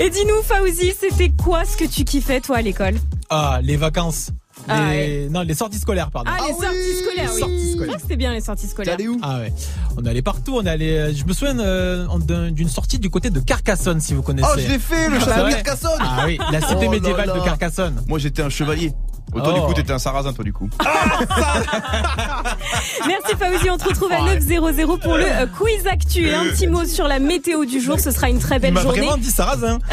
Et 0.00 0.10
dis-nous, 0.10 0.42
Fauzi, 0.44 0.92
c'était 0.98 1.30
quoi 1.30 1.64
ce 1.64 1.76
que 1.76 1.84
tu 1.84 2.04
kiffais, 2.04 2.40
toi, 2.40 2.58
à 2.58 2.62
l'école? 2.62 2.94
Ah, 3.30 3.58
les 3.62 3.76
vacances. 3.76 4.30
Les... 4.68 4.74
Ah 4.74 4.88
ouais. 4.90 5.28
Non, 5.28 5.40
les 5.42 5.54
sorties 5.54 5.78
scolaires, 5.80 6.10
pardon. 6.12 6.30
Ah, 6.32 6.38
les 6.46 6.52
sorties 6.52 7.04
scolaires, 7.04 7.30
oui. 7.34 7.40
sorties 7.40 7.67
C'est 7.78 7.84
scolaires. 7.84 7.86
vrai 7.88 7.96
que 7.96 8.02
c'était 8.02 8.16
bien, 8.16 8.32
les 8.32 8.40
sorties 8.40 8.66
scolaires. 8.66 8.96
où? 9.08 9.18
Ah 9.22 9.38
ouais. 9.38 9.52
On 9.96 10.04
est 10.04 10.10
allé 10.10 10.22
partout. 10.22 10.56
On 10.56 10.62
est 10.66 10.70
allé. 10.70 10.90
euh, 10.96 11.12
Je 11.14 11.24
me 11.24 11.32
souviens 11.32 11.58
euh, 11.58 12.06
d'un- 12.18 12.50
d'une 12.50 12.68
sortie 12.68 12.98
du 12.98 13.10
côté 13.10 13.30
de 13.30 13.40
Carcassonne, 13.40 14.00
si 14.00 14.14
vous 14.14 14.22
connaissez. 14.22 14.48
Oh, 14.50 14.58
je 14.58 14.68
l'ai 14.68 14.78
fait, 14.78 15.08
le 15.08 15.16
Ah, 15.16 15.20
c'est 15.20 15.30
château 15.30 15.46
de 15.46 15.50
Carcassonne. 15.52 15.90
Ah 16.00 16.22
oui, 16.26 16.38
la 16.52 16.60
cité 16.60 16.74
Oh 16.78 16.82
là 16.84 16.88
médiévale 16.90 17.26
là. 17.28 17.34
de 17.34 17.44
Carcassonne. 17.44 18.02
Moi 18.08 18.18
j'étais 18.18 18.42
un 18.42 18.48
chevalier. 18.50 18.92
Oh, 19.34 19.40
toi, 19.40 19.52
du 19.52 19.60
Oh. 19.60 19.66
coup, 19.66 19.74
t'étais 19.74 19.92
un 19.92 19.98
sarrasin, 19.98 20.32
toi, 20.32 20.44
du 20.44 20.52
coup. 20.52 20.68
Merci 23.06 23.34
Fauzi, 23.38 23.70
on 23.70 23.76
te 23.76 23.84
retrouve 23.88 24.12
à 24.12 24.22
900 24.22 24.98
pour 25.02 25.16
le 25.16 25.24
euh, 25.24 25.46
quiz 25.46 25.86
actu. 25.90 26.26
Et 26.26 26.34
un 26.34 26.44
petit 26.44 26.66
mot 26.66 26.84
sur 26.84 27.06
la 27.08 27.18
météo 27.18 27.64
du 27.64 27.80
jour, 27.80 27.98
ce 28.00 28.10
sera 28.10 28.28
une 28.30 28.38
très 28.38 28.58
belle 28.58 28.76
journée. 28.78 29.00
vraiment 29.00 29.16
dit 29.16 29.30
Sarrazin. 29.30 29.78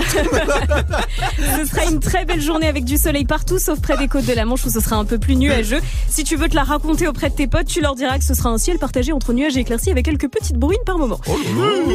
Ce 1.57 1.66
sera 1.66 1.86
une 1.91 1.99
très 1.99 2.26
belle 2.26 2.41
journée 2.41 2.68
avec 2.68 2.86
du 2.86 2.98
soleil 2.98 3.26
partout, 3.26 3.60
sauf 3.60 3.80
près 3.82 3.98
des 3.98 4.07
côtes 4.07 4.26
de 4.26 4.34
la 4.34 4.45
Manche 4.45 4.66
où 4.66 4.70
ce 4.70 4.80
sera 4.80 4.95
un 4.95 5.06
peu 5.06 5.18
plus 5.18 5.36
nuageux. 5.36 5.80
Si 6.10 6.24
tu 6.24 6.36
veux 6.36 6.48
te 6.49 6.56
la 6.56 6.64
raconter 6.64 7.07
auprès 7.07 7.30
de 7.30 7.36
tes 7.36 7.48
potes, 7.48 7.68
tu 7.68 7.82
leur 7.82 7.95
diras 7.95 8.18
que 8.18 8.24
ce 8.24 8.34
sera 8.34 8.49
un 8.49 8.57
ciel 8.57 8.78
partagé 8.80 9.12
entre 9.12 9.34
nuages 9.34 9.57
et 9.57 9.62
éclaircies 9.62 9.91
avec 9.91 10.06
quelques 10.06 10.30
petites 10.30 10.57
bruines 10.57 10.78
par 10.86 10.98
moment. 10.98 11.20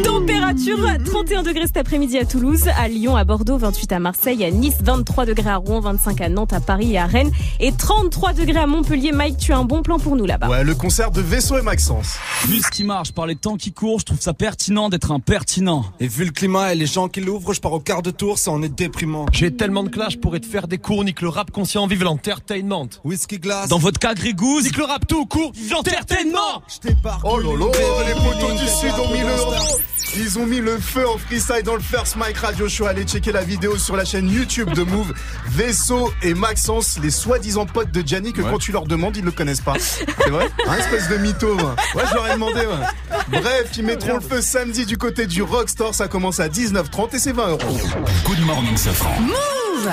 Température 0.04 0.78
31 1.04 1.42
degrés 1.42 1.66
cet 1.66 1.76
après-midi 1.78 2.18
à 2.18 2.24
Toulouse, 2.24 2.64
à 2.78 2.88
Lyon, 2.88 3.16
à 3.16 3.24
Bordeaux, 3.24 3.58
28 3.58 3.92
à 3.92 3.98
Marseille, 3.98 4.44
à 4.44 4.50
Nice, 4.50 4.76
23 4.82 5.26
degrés 5.26 5.50
à 5.50 5.56
Rouen, 5.56 5.80
25 5.80 6.20
à 6.20 6.28
Nantes, 6.28 6.52
à 6.52 6.60
Paris 6.60 6.92
et 6.94 6.98
à 6.98 7.06
Rennes 7.06 7.29
et 7.58 7.72
33 7.72 8.32
degrés 8.32 8.60
à 8.60 8.66
Montpellier. 8.66 9.12
Mike, 9.12 9.38
tu 9.38 9.52
as 9.52 9.58
un 9.58 9.64
bon 9.64 9.82
plan 9.82 9.98
pour 9.98 10.16
nous 10.16 10.26
là-bas. 10.26 10.48
Ouais, 10.48 10.64
le 10.64 10.74
concert 10.74 11.10
de 11.10 11.20
Vaisseau 11.20 11.58
et 11.58 11.62
Maxence. 11.62 12.16
Vu 12.46 12.60
ce 12.60 12.70
qui 12.70 12.84
marche 12.84 13.12
par 13.12 13.26
les 13.26 13.36
temps 13.36 13.56
qui 13.56 13.72
courent, 13.72 14.00
je 14.00 14.06
trouve 14.06 14.20
ça 14.20 14.34
pertinent 14.34 14.88
d'être 14.88 15.12
impertinent. 15.12 15.84
Et 16.00 16.08
vu 16.08 16.24
le 16.24 16.30
climat 16.30 16.72
et 16.72 16.76
les 16.76 16.86
gens 16.86 17.08
qui 17.08 17.20
l'ouvrent, 17.20 17.52
je 17.52 17.60
pars 17.60 17.72
au 17.72 17.80
quart 17.80 18.02
de 18.02 18.10
tour, 18.10 18.38
ça 18.38 18.50
en 18.50 18.62
est 18.62 18.68
déprimant. 18.68 19.26
J'ai 19.32 19.54
tellement 19.54 19.82
de 19.82 19.88
clash 19.88 20.18
pour 20.18 20.38
te 20.38 20.46
faire 20.46 20.68
des 20.68 20.78
cours, 20.78 21.04
nique 21.04 21.20
le 21.20 21.28
rap 21.28 21.50
conscient, 21.50 21.86
vive 21.86 22.04
l'entertainment. 22.04 22.88
Whisky 23.04 23.38
glace. 23.38 23.68
Dans 23.68 23.78
votre 23.78 23.98
cas, 23.98 24.14
Grégouze, 24.14 24.64
Nique 24.64 24.76
le 24.76 24.84
rap 24.84 25.06
tout 25.06 25.26
court, 25.26 25.52
vive 25.54 25.72
l'entertainment. 25.72 26.62
Je. 26.68 26.90
Oh 27.24 27.38
lolo, 27.38 27.70
les 28.06 28.14
potos 28.14 28.52
du 28.52 28.66
Sud 28.66 28.92
ont 28.98 29.12
mis 29.12 29.20
le, 29.20 29.89
ils 30.16 30.38
ont 30.38 30.46
mis 30.46 30.58
le 30.60 30.78
feu 30.78 31.06
en 31.08 31.18
freestyle 31.18 31.62
dans 31.64 31.74
le 31.74 31.80
First 31.80 32.16
Mike 32.16 32.38
Radio 32.38 32.68
Show. 32.68 32.86
Allez 32.86 33.04
checker 33.04 33.32
la 33.32 33.42
vidéo 33.42 33.76
sur 33.78 33.96
la 33.96 34.04
chaîne 34.04 34.28
YouTube 34.28 34.70
de 34.74 34.82
Move. 34.82 35.12
Vaisseau 35.48 36.12
et 36.22 36.34
Maxence, 36.34 36.98
les 37.02 37.10
soi-disant 37.10 37.66
potes 37.66 37.90
de 37.90 38.06
Gianni 38.06 38.32
que 38.32 38.42
Ouais. 38.42 38.50
quand 38.50 38.58
tu 38.58 38.72
leur 38.72 38.86
demandes, 38.86 39.16
ils 39.16 39.24
le 39.24 39.30
connaissent 39.30 39.60
pas. 39.60 39.74
C'est 39.78 40.30
vrai 40.30 40.48
Un 40.68 40.74
espèce 40.76 41.08
de 41.08 41.16
mytho. 41.16 41.54
Ouais, 41.54 41.62
Ouais, 41.94 42.02
je 42.08 42.14
leur 42.14 42.26
ai 42.28 42.32
demandé. 42.34 42.60
ouais. 42.60 43.20
Bref, 43.40 43.70
ils 43.76 43.84
mettront 43.84 44.14
le 44.14 44.20
feu 44.20 44.40
samedi 44.42 44.86
du 44.86 44.96
côté 44.98 45.26
du 45.26 45.42
Rockstore. 45.42 45.94
Ça 45.94 46.08
commence 46.08 46.40
à 46.40 46.48
19h30 46.48 47.14
et 47.14 47.18
c'est 47.18 47.32
20 47.32 47.48
euros. 47.48 47.78
Good 48.26 48.40
morning, 48.46 48.76
Safran. 48.76 49.20
Move 49.20 49.90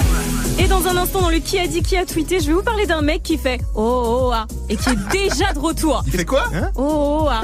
Et 0.59 0.67
dans 0.67 0.87
un 0.87 0.97
instant, 0.97 1.21
dans 1.21 1.29
le 1.29 1.39
qui 1.39 1.59
a 1.59 1.67
dit 1.67 1.81
qui 1.81 1.95
a 1.97 2.05
tweeté, 2.05 2.39
je 2.39 2.47
vais 2.47 2.53
vous 2.53 2.63
parler 2.63 2.85
d'un 2.85 3.01
mec 3.01 3.23
qui 3.23 3.37
fait 3.37 3.59
oh 3.75 4.03
oh 4.27 4.31
ah 4.33 4.47
et 4.69 4.75
qui 4.75 4.89
est 4.89 5.09
déjà 5.11 5.53
de 5.53 5.59
retour. 5.59 6.03
Il 6.07 6.13
fait 6.13 6.25
quoi 6.25 6.45
hein? 6.53 6.69
Oh 6.75 7.21
oh 7.23 7.27
ah 7.29 7.43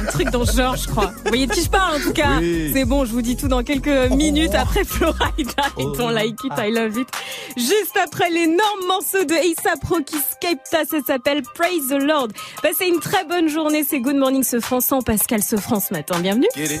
Un 0.00 0.04
truc 0.06 0.30
dans 0.30 0.44
ce 0.44 0.56
genre, 0.56 0.76
je 0.76 0.86
crois. 0.88 1.06
Vous 1.24 1.28
voyez 1.28 1.46
de 1.46 1.52
qui 1.52 1.62
je 1.64 1.70
parle 1.70 1.96
en 1.96 2.09
tout 2.10 2.20
cas. 2.20 2.38
Oui. 2.40 2.70
C'est 2.72 2.84
bon, 2.84 3.04
je 3.04 3.12
vous 3.12 3.22
dis 3.22 3.36
tout 3.36 3.48
dans 3.48 3.62
quelques 3.62 4.10
minutes 4.10 4.54
après 4.54 4.84
Florida 4.84 5.62
et 5.78 5.84
ton 5.96 6.08
Like 6.08 6.42
It, 6.44 6.52
I 6.58 6.70
Love 6.70 6.98
It. 6.98 7.08
Juste 7.56 7.96
après 8.02 8.30
l'énorme 8.30 8.86
morceau 8.86 9.24
de 9.24 9.34
A$AP 9.34 9.84
Rocky 9.84 10.16
Skepta, 10.16 10.84
ça 10.84 10.98
s'appelle 11.06 11.42
Praise 11.54 11.88
the 11.88 12.02
Lord. 12.02 12.28
Passez 12.62 12.86
une 12.86 13.00
très 13.00 13.24
bonne 13.24 13.48
journée, 13.48 13.84
c'est 13.88 14.00
Good 14.00 14.16
Morning 14.16 14.42
ce 14.42 14.60
Français, 14.60 14.96
Pascal 15.04 15.42
ce 15.42 15.56
matin. 15.92 16.20
Bienvenue. 16.20 16.48
Get 16.56 16.74
it? 16.74 16.80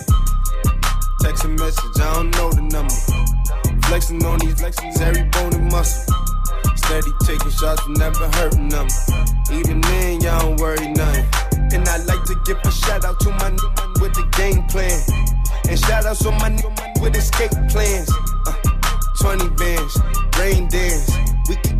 Text 1.20 1.44
a 1.44 1.48
message, 1.48 1.96
I 1.96 2.14
don't 2.14 2.30
know 2.36 2.50
the 2.50 2.72
number. 2.72 2.94
Flexing 3.86 4.24
on 4.24 4.38
these 4.38 4.54
flexes, 4.54 5.00
every 5.00 5.24
bone 5.30 5.54
and 5.54 5.70
muscle. 5.70 6.14
Steady 6.76 7.10
taking 7.24 7.50
shots, 7.50 7.82
never 7.88 8.28
hurting 8.36 8.68
them. 8.68 8.86
Even 9.52 9.80
then, 9.80 10.20
y'all 10.22 10.40
don't 10.40 10.60
worry 10.60 10.88
nothing. 10.88 11.26
And 11.72 11.88
I 11.88 11.98
like 12.04 12.24
to 12.24 12.34
give 12.44 12.58
a 12.64 12.70
shout 12.70 13.04
out 13.04 13.20
to 13.20 13.30
my 13.30 13.50
man 13.50 13.58
with 14.00 14.14
the 14.14 14.26
game 14.36 14.62
plan. 14.68 14.98
And 15.68 15.78
shout 15.78 16.04
out 16.04 16.16
to 16.18 16.30
my 16.32 16.50
man 16.50 16.60
with 17.00 17.16
escape 17.16 17.52
plans. 17.70 18.10
Uh, 18.46 18.54
20 19.20 19.48
bands, 19.50 19.98
rain 20.38 20.68
dance. 20.68 21.10
We 21.48 21.56
can 21.56 21.79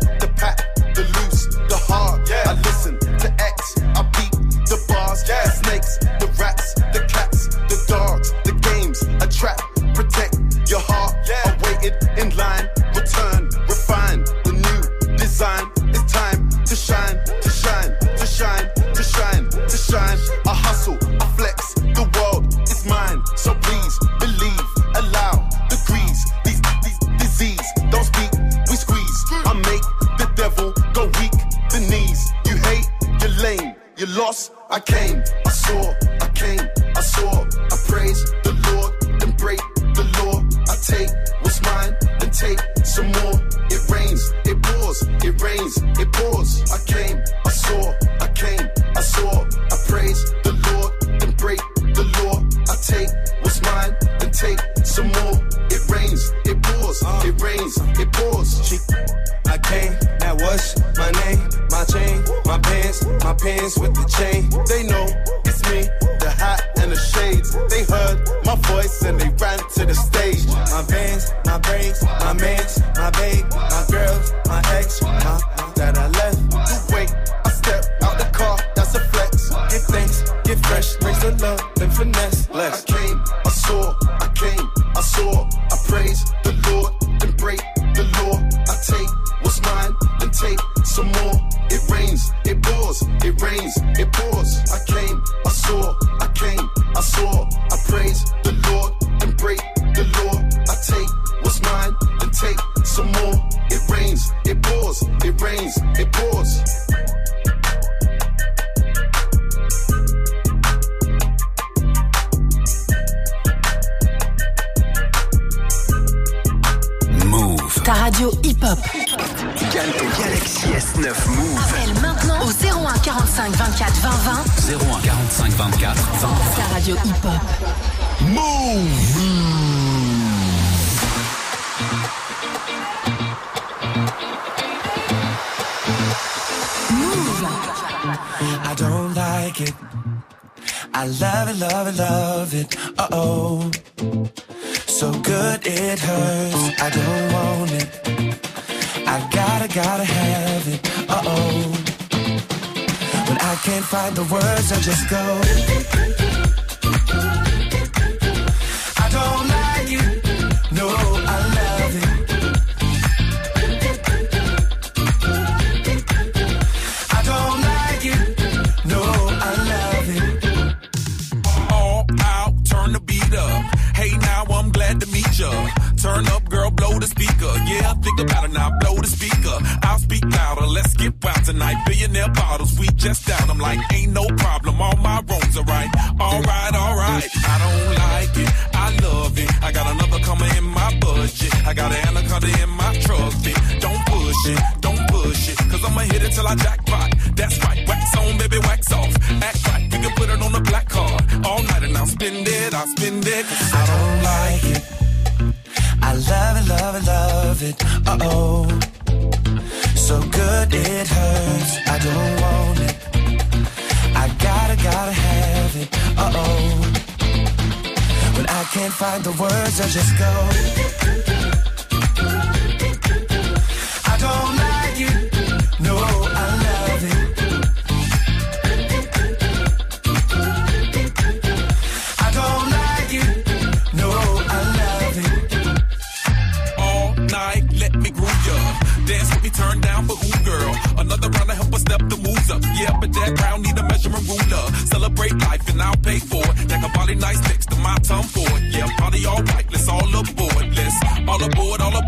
Yeah, 11.83 11.89
I 11.89 11.93
waited 11.93 12.19
in 12.19 12.37
line, 12.37 12.60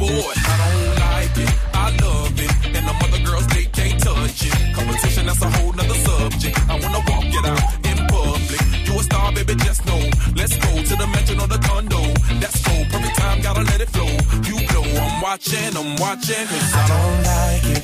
I 0.06 0.66
don't 0.74 1.00
like 1.00 1.38
it, 1.38 1.54
I 1.74 1.96
love 2.04 2.40
it, 2.40 2.52
and 2.76 2.86
the 2.88 2.94
mother 3.02 3.24
girls 3.24 3.48
they 3.48 3.66
can't 3.66 4.00
touch 4.02 4.46
it. 4.46 4.76
Competition 4.76 5.26
that's 5.28 5.42
a 5.42 5.50
whole 5.50 5.72
nother 5.72 5.96
subject. 5.96 6.60
I 6.70 6.74
wanna 6.80 7.02
walk 7.08 7.32
it 7.40 7.46
out 7.46 7.64
in 7.90 7.98
public. 8.08 8.62
You 8.86 9.00
a 9.00 9.04
star, 9.04 9.32
baby, 9.32 9.56
just 9.56 9.86
know. 9.86 10.02
Let's 10.36 10.58
go 10.58 10.72
to 10.84 10.96
the 11.02 11.08
mansion 11.08 11.40
or 11.40 11.48
the 11.48 11.60
condo. 11.60 12.02
That's 12.42 12.60
cool, 12.66 12.84
perfect 12.92 13.18
time, 13.18 13.42
gotta 13.42 13.62
let 13.64 13.80
it 13.80 13.90
flow. 13.90 14.12
You 14.50 14.58
know 14.74 14.84
I'm 15.04 15.22
watching, 15.22 15.72
I'm 15.78 15.96
watching. 15.96 16.48
Cause 16.48 16.74
I 16.76 16.86
don't 16.92 17.20
like 17.32 17.66
it. 17.78 17.84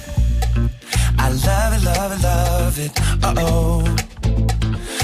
I 1.17 1.29
love 1.29 1.73
it, 1.77 1.83
love 1.85 2.11
it, 2.11 2.21
love 2.23 2.79
it. 2.79 2.91
Uh 3.23 3.35
oh. 3.37 3.95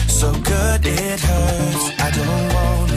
So 0.08 0.32
good 0.32 0.86
it 0.86 1.20
hurts. 1.20 1.86
I 2.00 2.12
don't 2.12 2.54
want 2.54 2.95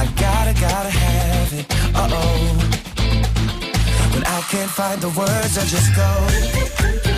I 0.00 0.06
gotta, 0.18 0.54
gotta 0.58 0.88
have 0.88 1.52
it. 1.52 1.66
Uh 1.94 2.08
oh. 2.10 2.56
When 4.14 4.24
I 4.24 4.40
can't 4.48 4.70
find 4.70 4.98
the 4.98 5.10
words, 5.10 5.58
I 5.58 5.64
just 5.66 5.94
go. 5.94 7.09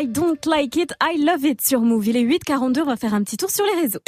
I 0.00 0.06
Don't 0.06 0.46
Like 0.46 0.76
It, 0.76 0.94
I 1.02 1.18
Love 1.22 1.44
It 1.44 1.60
sur 1.60 1.80
Move. 1.80 2.08
Il 2.08 2.16
est 2.16 2.24
8h42, 2.24 2.80
on 2.82 2.86
va 2.86 2.96
faire 2.96 3.12
un 3.12 3.22
petit 3.22 3.36
tour 3.36 3.50
sur 3.50 3.64
les 3.66 3.82
réseaux. 3.82 3.98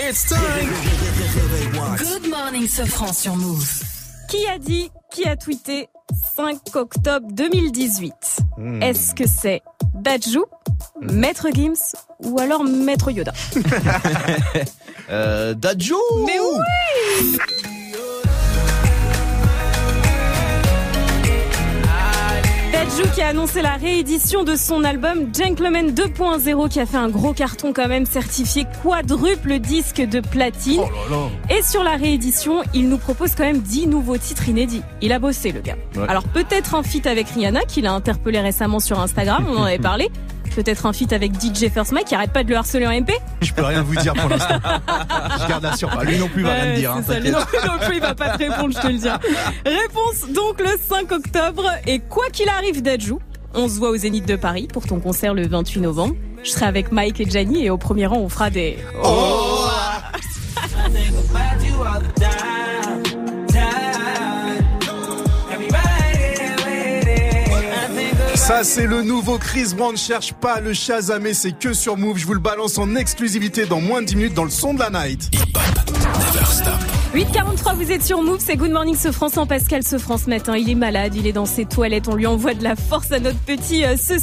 Good 1.99 2.29
morning, 2.31 2.67
Sofran 2.67 3.13
sur 3.13 3.37
Move. 3.37 3.83
Qui 4.29 4.47
a 4.47 4.59
dit, 4.59 4.91
qui 5.13 5.27
a 5.29 5.37
tweeté 5.37 5.89
5 6.37 6.75
octobre 6.77 7.27
2018 7.33 8.13
Hmm. 8.59 8.83
Est-ce 8.83 9.15
que 9.15 9.25
c'est 9.27 9.63
Dajou, 9.95 10.45
Maître 11.01 11.49
Gims 11.55 11.97
ou 12.21 12.39
alors 12.39 12.65
Maître 12.65 13.11
Yoda? 13.11 13.33
Euh, 15.11 15.55
Mais 16.25 16.39
oui 16.39 17.39
Dadju 22.93 23.11
qui 23.15 23.23
a 23.23 23.29
annoncé 23.29 23.63
la 23.63 23.77
réédition 23.77 24.45
de 24.45 24.55
son 24.55 24.85
album 24.85 25.31
Gentleman 25.35 25.91
2.0 25.93 26.69
qui 26.69 26.81
a 26.81 26.85
fait 26.87 26.97
un 26.99 27.09
gros 27.09 27.33
carton 27.33 27.73
quand 27.73 27.89
même 27.89 28.05
certifié 28.05 28.67
quadruple 28.83 29.61
disque 29.61 30.03
de 30.03 30.21
platine. 30.21 30.83
Et 31.49 31.63
sur 31.63 31.83
la 31.85 31.97
réédition, 31.97 32.63
il 32.75 32.89
nous 32.89 32.99
propose 32.99 33.35
quand 33.35 33.45
même 33.45 33.61
10 33.61 33.87
nouveaux 33.87 34.19
titres 34.19 34.49
inédits. 34.49 34.83
Il 35.01 35.13
a 35.13 35.19
bossé 35.19 35.53
le 35.53 35.61
gars. 35.61 35.77
Ouais. 35.97 36.07
Alors 36.09 36.25
peut-être 36.25 36.75
un 36.75 36.83
feat 36.83 37.07
avec 37.07 37.29
Rihanna 37.29 37.61
qu'il 37.63 37.87
a 37.87 37.93
interpellé 37.93 38.41
récemment 38.41 38.81
sur 38.81 39.01
Instagram, 39.01 39.47
on 39.49 39.57
en 39.57 39.65
avait 39.65 39.79
parlé. 39.79 40.11
Peut-être 40.55 40.87
un 40.87 40.93
feat 40.93 41.13
avec 41.13 41.33
DJ 41.41 41.71
First 41.73 41.93
Mike 41.93 42.07
qui 42.09 42.15
arrête 42.15 42.33
pas 42.33 42.45
de 42.45 42.51
le 42.51 42.57
harceler 42.57 42.87
en 42.87 42.91
MP. 42.93 43.13
Je 43.41 43.53
peux 43.53 43.65
rien 43.65 43.83
vous 43.83 43.97
dire 43.97 44.13
pour 44.15 44.29
l'instant. 44.29 44.59
Je 45.43 45.49
garde 45.49 45.63
la 45.65 45.77
surprise. 45.77 46.09
Lui 46.11 46.19
non 46.19 46.29
plus 46.29 46.43
va 46.43 46.53
rien 46.53 46.65
Ouais, 46.65 46.75
te 46.75 46.79
dire. 46.81 46.93
hein, 46.93 47.03
ça, 47.07 47.19
lui 47.19 47.31
t'inquiète. 47.31 47.53
non 47.53 47.59
plus, 47.61 47.69
non 47.69 47.87
plus, 47.87 47.95
il 47.97 48.01
va 48.03 48.15
pas 48.15 48.31
te 48.31 48.39
répondre, 48.39 48.75
je 48.75 48.81
te 48.81 48.87
le 48.87 48.99
dis. 48.99 49.09
Réponse 49.65 50.31
donc 50.35 50.61
le 50.61 50.79
5 50.89 51.11
octobre. 51.13 51.65
Et 51.87 52.01
quoi 52.01 52.25
qu'il 52.33 52.49
arrive 52.49 52.83
d'Adjou, 52.83 53.19
on 53.55 53.69
se 53.69 53.79
voit 53.79 53.91
au 53.91 53.97
Zénith 53.97 54.27
de 54.27 54.37
Paris 54.37 54.69
pour 54.73 54.87
ton 54.87 55.01
concert 55.01 55.35
le 55.35 55.47
28 55.47 55.81
novembre. 55.81 56.15
Je 56.45 56.51
serai 56.51 56.67
avec 56.67 56.93
Mike 56.93 57.21
et 57.21 57.31
Gianni 57.31 57.65
et 57.65 57.71
au 57.71 57.79
premier 57.79 58.07
rang, 58.07 58.19
on 58.19 58.29
fera 58.29 58.51
des... 58.51 58.77
Oh. 59.05 59.67
Ça, 68.43 68.65
c'est 68.65 68.89
le 68.89 69.03
nouveau 69.03 69.39
Chris 69.39 69.69
Brown. 69.77 69.97
Cherche 69.97 70.33
pas 70.33 70.55
à 70.55 70.61
le 70.61 70.73
chasamer, 70.73 71.33
c'est 71.33 71.53
que 71.53 71.73
sur 71.73 71.97
Move. 71.97 72.19
Je 72.19 72.27
vous 72.27 72.35
le 72.35 72.41
balance 72.41 72.77
en 72.77 72.97
exclusivité 72.97 73.67
dans 73.67 73.81
moins 73.81 74.03
de 74.03 74.07
10 74.07 74.17
minutes 74.17 74.35
dans 74.35 74.43
le 74.43 74.51
son 74.51 74.75
de 74.75 74.81
la 74.81 74.91
night. 74.91 75.31
8h43, 77.15 77.77
vous 77.77 77.93
êtes 77.93 78.03
sur 78.03 78.21
Move, 78.21 78.41
c'est 78.45 78.57
Good 78.57 78.73
Morning 78.73 78.97
ce 78.97 79.13
France 79.13 79.37
en 79.37 79.47
Pascal 79.47 79.85
ce 79.85 79.97
France 79.97 80.27
matin. 80.27 80.57
Il 80.57 80.69
est 80.69 80.75
malade, 80.75 81.15
il 81.15 81.29
est 81.29 81.33
dans 81.33 81.47
ses 81.47 81.67
toilettes, 81.67 82.09
on 82.09 82.17
lui 82.17 82.27
envoie 82.27 82.55
de 82.55 82.65
la 82.65 82.75
force 82.75 83.13
à 83.13 83.21
notre 83.21 83.39
petit 83.39 83.85
euh, 83.85 83.97
ce 83.97 84.19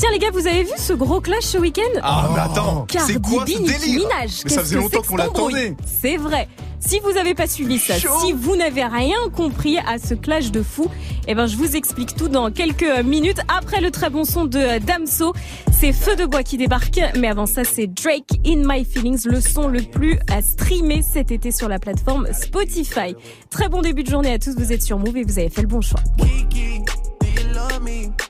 Tiens 0.00 0.12
les 0.12 0.18
gars, 0.18 0.30
vous 0.32 0.46
avez 0.46 0.62
vu 0.62 0.72
ce 0.78 0.94
gros 0.94 1.20
clash 1.20 1.42
ce 1.42 1.58
week-end 1.58 2.00
Ah, 2.02 2.30
mais 2.32 2.40
attends, 2.40 2.86
Cardi 2.88 3.12
c'est 3.12 3.20
quoi 3.20 3.44
ce 3.46 3.58
délire 3.58 4.08
Minaj. 4.08 4.40
Mais 4.44 4.50
ça 4.50 4.60
faisait 4.62 4.76
que 4.76 4.80
longtemps 4.80 5.02
qu'on 5.02 5.16
l'attendait. 5.16 5.76
C'est 5.84 6.16
vrai. 6.16 6.48
Si 6.78 7.00
vous 7.00 7.12
n'avez 7.12 7.34
pas 7.34 7.46
suivi 7.46 7.78
ça, 7.78 7.96
si 7.98 8.32
vous 8.32 8.56
n'avez 8.56 8.82
rien 8.82 9.18
compris 9.36 9.76
à 9.76 9.98
ce 9.98 10.14
clash 10.14 10.52
de 10.52 10.62
fou, 10.62 10.86
eh 11.28 11.34
ben 11.34 11.46
je 11.46 11.54
vous 11.54 11.76
explique 11.76 12.16
tout 12.16 12.28
dans 12.28 12.50
quelques 12.50 13.04
minutes 13.04 13.42
après 13.54 13.82
le 13.82 13.90
très 13.90 14.08
bon 14.08 14.24
son 14.24 14.46
de 14.46 14.58
euh, 14.58 14.78
Damso. 14.78 15.34
C'est 15.70 15.92
Feu 15.92 16.16
de 16.16 16.24
bois 16.24 16.44
qui 16.44 16.56
débarque, 16.56 16.98
mais 17.18 17.28
avant 17.28 17.44
ça 17.44 17.64
c'est 17.64 17.86
Drake 17.86 18.40
In 18.46 18.62
My 18.64 18.86
Feelings, 18.86 19.26
le 19.26 19.42
son 19.42 19.68
le 19.68 19.82
plus 19.82 20.18
à 20.34 20.40
streamer 20.40 21.02
cet 21.02 21.30
été 21.30 21.52
sur 21.52 21.68
la 21.68 21.78
plateforme 21.78 22.26
Spotify. 22.32 23.14
Très 23.50 23.68
bon 23.68 23.82
début 23.82 24.02
de 24.02 24.10
journée 24.10 24.32
à 24.32 24.38
tous, 24.38 24.54
vous 24.56 24.72
êtes 24.72 24.82
sur 24.82 24.98
Move 24.98 25.18
et 25.18 25.24
vous 25.24 25.38
avez 25.38 25.50
fait 25.50 25.60
le 25.60 25.68
bon 25.68 25.82
choix. 25.82 26.00
Kiki, 26.16 26.78
do 27.20 27.26
you 27.26 27.52
love 27.52 27.82
me? 27.82 28.29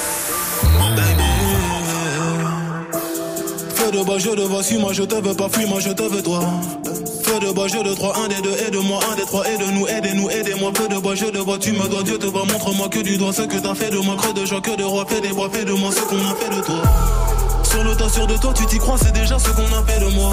Feu 3.91 3.97
de 3.97 4.03
bois, 4.05 4.19
je 4.19 4.29
de 4.29 4.43
voici, 4.43 4.77
moi 4.77 4.93
je 4.93 5.03
te 5.03 5.15
veux 5.15 5.33
pas, 5.33 5.49
fuis, 5.49 5.65
moi 5.65 5.81
je 5.81 5.89
te 5.89 6.03
veux 6.03 6.23
toi. 6.23 6.39
Feu 7.23 7.39
de 7.41 7.51
bois, 7.51 7.67
je 7.67 7.77
de 7.77 7.93
trois, 7.93 8.17
un 8.23 8.29
des 8.29 8.41
deux, 8.41 8.55
aide-moi, 8.65 8.99
un 9.11 9.15
des 9.17 9.23
trois, 9.23 9.45
aide-nous, 9.45 9.85
aidez-nous, 9.85 10.29
aidez-moi. 10.29 10.71
Feu 10.73 10.87
de 10.87 10.97
bois, 10.97 11.13
je 11.13 11.25
de 11.25 11.41
bois, 11.41 11.57
tu 11.59 11.73
me 11.73 11.85
dois, 11.89 12.01
Dieu 12.01 12.17
te 12.17 12.25
voit, 12.27 12.45
montre-moi 12.45 12.87
que 12.87 12.99
du 12.99 13.17
doigt 13.17 13.33
ce 13.33 13.41
que 13.41 13.57
t'as 13.57 13.75
fait 13.75 13.89
de 13.89 13.97
moi, 13.97 14.15
creux 14.15 14.33
de 14.33 14.45
joie, 14.45 14.61
que 14.61 14.77
de 14.77 14.83
roi, 14.83 15.05
fais 15.09 15.19
des 15.19 15.33
bois, 15.33 15.49
fais 15.51 15.65
de 15.65 15.73
moi 15.73 15.91
ce 15.91 16.01
qu'on 16.03 16.25
a 16.25 16.35
fait 16.35 16.55
de 16.55 16.61
toi. 16.61 16.81
Sur 17.63 17.83
le 17.83 17.95
tas, 17.97 18.07
sur 18.07 18.27
de 18.27 18.37
toi, 18.37 18.53
tu 18.55 18.65
t'y 18.65 18.77
crois, 18.77 18.97
c'est 18.97 19.11
déjà 19.11 19.37
ce 19.37 19.49
qu'on 19.49 19.77
a 19.77 19.83
fait 19.85 19.99
de 19.99 20.09
moi. 20.15 20.31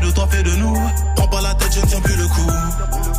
De 0.00 0.10
toi, 0.12 0.26
fais 0.30 0.42
de 0.42 0.50
nous. 0.52 0.74
Prends 1.14 1.28
pas 1.28 1.42
la 1.42 1.54
tête, 1.54 1.72
je 1.74 1.80
ne 1.80 1.86
tiens 1.86 2.00
plus 2.00 2.16
le 2.16 2.26
coup. 2.26 2.50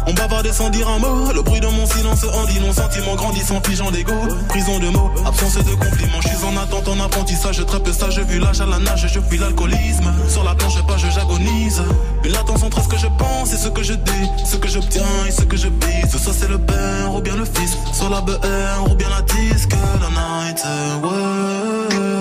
On 0.08 0.14
bavardait 0.14 0.52
sans 0.52 0.70
dire 0.70 0.90
un 0.90 0.98
mot. 0.98 1.32
Le 1.34 1.42
bruit 1.42 1.60
de 1.60 1.68
mon 1.68 1.86
silence 1.86 2.24
en 2.24 2.46
dit 2.46 2.60
non. 2.60 2.74
Sentiment 2.74 3.16
grandissant, 3.16 3.62
figeant 3.64 3.92
d'ego. 3.92 4.14
Prison 4.50 4.80
de 4.80 4.90
mots, 4.90 5.12
absence 5.26 5.56
de 5.56 5.72
compliments. 5.72 6.22
Je 6.22 6.30
suis 6.30 6.44
en 6.44 6.58
attente, 6.58 6.88
en 6.88 7.00
apprentissage. 7.00 7.64
Très 7.66 7.80
peu 7.80 7.94
sage, 7.94 8.20
vu 8.22 8.40
l'âge 8.40 8.62
à 8.62 8.66
la 8.66 8.80
nage, 8.80 9.08
je 9.08 9.20
fuis 9.20 9.38
l'alcoolisme. 9.38 10.12
Sur 10.28 10.44
la 10.44 10.56
planche, 10.56 10.82
pas, 10.88 10.98
je 10.98 11.08
j'agonise. 11.10 11.84
Une 12.24 12.32
latence 12.32 12.64
entre 12.64 12.84
ce 12.84 12.88
que 12.88 12.98
je 12.98 13.08
pense 13.18 13.54
et 13.54 13.58
ce 13.58 13.68
que 13.68 13.84
je 13.84 13.94
dis. 13.94 14.30
Ce 14.44 14.56
que 14.58 14.68
j'obtiens 14.68 15.26
et 15.28 15.32
ce 15.32 15.44
que 15.44 15.58
je 15.58 15.68
bise. 15.68 16.10
Soit 16.10 16.34
c'est 16.34 16.50
le 16.50 16.58
père 16.58 17.14
ou 17.16 17.22
bien 17.22 17.36
le 17.36 17.46
fils. 17.46 17.78
Soit 17.94 18.10
la 18.10 18.22
BR 18.22 18.90
ou 18.90 18.96
bien 18.96 19.10
la 19.10 19.22
disque. 19.22 19.76
La 20.02 20.10
night, 20.10 20.64
ouais. 21.04 22.21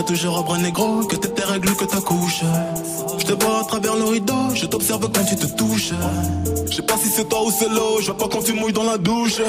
Serai 0.00 0.14
toujours 0.14 0.38
un 0.38 0.42
bras 0.42 0.56
négro, 0.56 1.04
que 1.04 1.16
tes 1.16 1.44
règles, 1.44 1.76
que 1.76 1.84
ta 1.84 2.00
couche. 2.00 2.42
Te 3.30 3.44
vois 3.44 3.60
à 3.60 3.64
travers 3.64 3.94
le 3.94 4.06
rideau, 4.06 4.56
je 4.56 4.66
t'observe 4.66 5.08
quand 5.14 5.24
tu 5.24 5.36
te 5.36 5.46
touches. 5.46 5.92
Je 6.68 6.74
sais 6.74 6.82
pas 6.82 6.96
si 6.96 7.08
c'est 7.08 7.28
toi 7.28 7.44
ou 7.46 7.52
c'est 7.56 7.68
l'eau, 7.68 8.00
je 8.00 8.06
vois 8.06 8.16
pas 8.16 8.26
quand 8.26 8.42
tu 8.42 8.52
mouilles 8.54 8.72
dans 8.72 8.82
la 8.82 8.98
douche. 8.98 9.40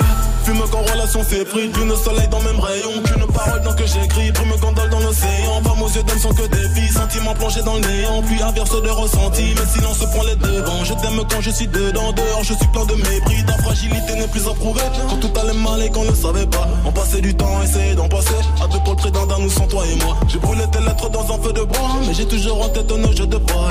Fume 0.45 0.61
quand 0.71 0.81
relation 0.91 1.23
s'effrite, 1.23 1.75
lune 1.75 1.95
soleil 1.95 2.27
dans 2.27 2.41
même 2.41 2.59
rayon. 2.59 3.01
Qu'une 3.03 3.25
parole 3.33 3.61
dans 3.61 3.73
que 3.73 3.87
j'écris, 3.87 4.31
brume 4.33 4.53
gondole 4.61 4.89
dans 4.91 4.99
l'océan. 4.99 5.63
Femmes 5.63 5.81
aux 5.81 5.89
yeux 5.89 6.03
d'homme 6.03 6.19
sont 6.19 6.33
que 6.33 6.45
des 6.45 6.69
filles, 6.75 6.93
sentiments 6.93 7.33
plongés 7.33 7.63
dans 7.63 7.73
le 7.73 7.81
néant. 7.81 8.21
Puis 8.21 8.39
inverse 8.43 8.81
de 8.83 8.89
ressenti, 8.89 9.45
mais 9.55 9.65
silence 9.65 9.97
prend 9.97 10.23
les 10.23 10.35
devants. 10.35 10.83
Je 10.83 10.93
t'aime 10.93 11.21
quand 11.27 11.41
je 11.41 11.49
suis 11.49 11.67
dedans, 11.67 12.11
dehors 12.11 12.43
je 12.43 12.53
suis 12.53 12.67
plein 12.67 12.85
de 12.85 12.93
mépris. 12.93 13.45
Ta 13.47 13.53
fragilité 13.63 14.13
n'est 14.13 14.27
plus 14.27 14.47
approuvée. 14.47 14.81
Quand 15.09 15.17
tout 15.17 15.39
allait 15.39 15.57
mal 15.57 15.81
et 15.81 15.89
qu'on 15.89 16.05
ne 16.05 16.13
savait 16.13 16.45
pas, 16.45 16.67
on 16.85 16.91
passait 16.91 17.21
du 17.21 17.33
temps, 17.33 17.63
essayer 17.63 17.95
d'en 17.95 18.07
passer. 18.07 18.37
À 18.63 18.67
deux 18.67 18.79
pour 18.83 18.93
le 18.93 18.99
trait 18.99 19.11
d'un 19.11 19.39
nous 19.39 19.49
sans 19.49 19.65
toi 19.65 19.83
et 19.91 19.95
moi. 20.03 20.17
J'ai 20.27 20.37
brûlé 20.37 20.65
tes 20.71 20.81
lettres 20.81 21.09
dans 21.09 21.33
un 21.33 21.41
feu 21.41 21.51
de 21.53 21.63
bois, 21.63 21.97
mais 22.05 22.13
j'ai 22.13 22.27
toujours 22.27 22.61
en 22.61 22.69
tête 22.69 22.91
nos 22.91 23.11
jeux 23.11 23.25
de 23.25 23.37
bois. 23.37 23.70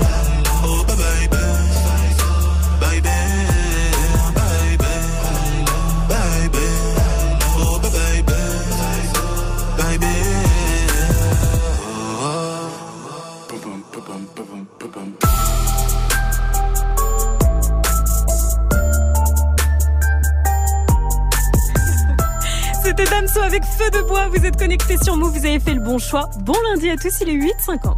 avec 23.51 23.65
Feu 23.65 23.89
de 23.91 24.01
Bois. 24.07 24.27
Vous 24.29 24.45
êtes 24.45 24.57
connectés 24.57 24.95
sur 25.03 25.17
Move, 25.17 25.37
vous 25.37 25.45
avez 25.45 25.59
fait 25.59 25.73
le 25.73 25.81
bon 25.81 25.99
choix. 25.99 26.29
Bon 26.39 26.55
lundi 26.69 26.89
à 26.89 26.95
tous, 26.95 27.13
il 27.21 27.29
est 27.29 27.35
8h50. 27.35 27.95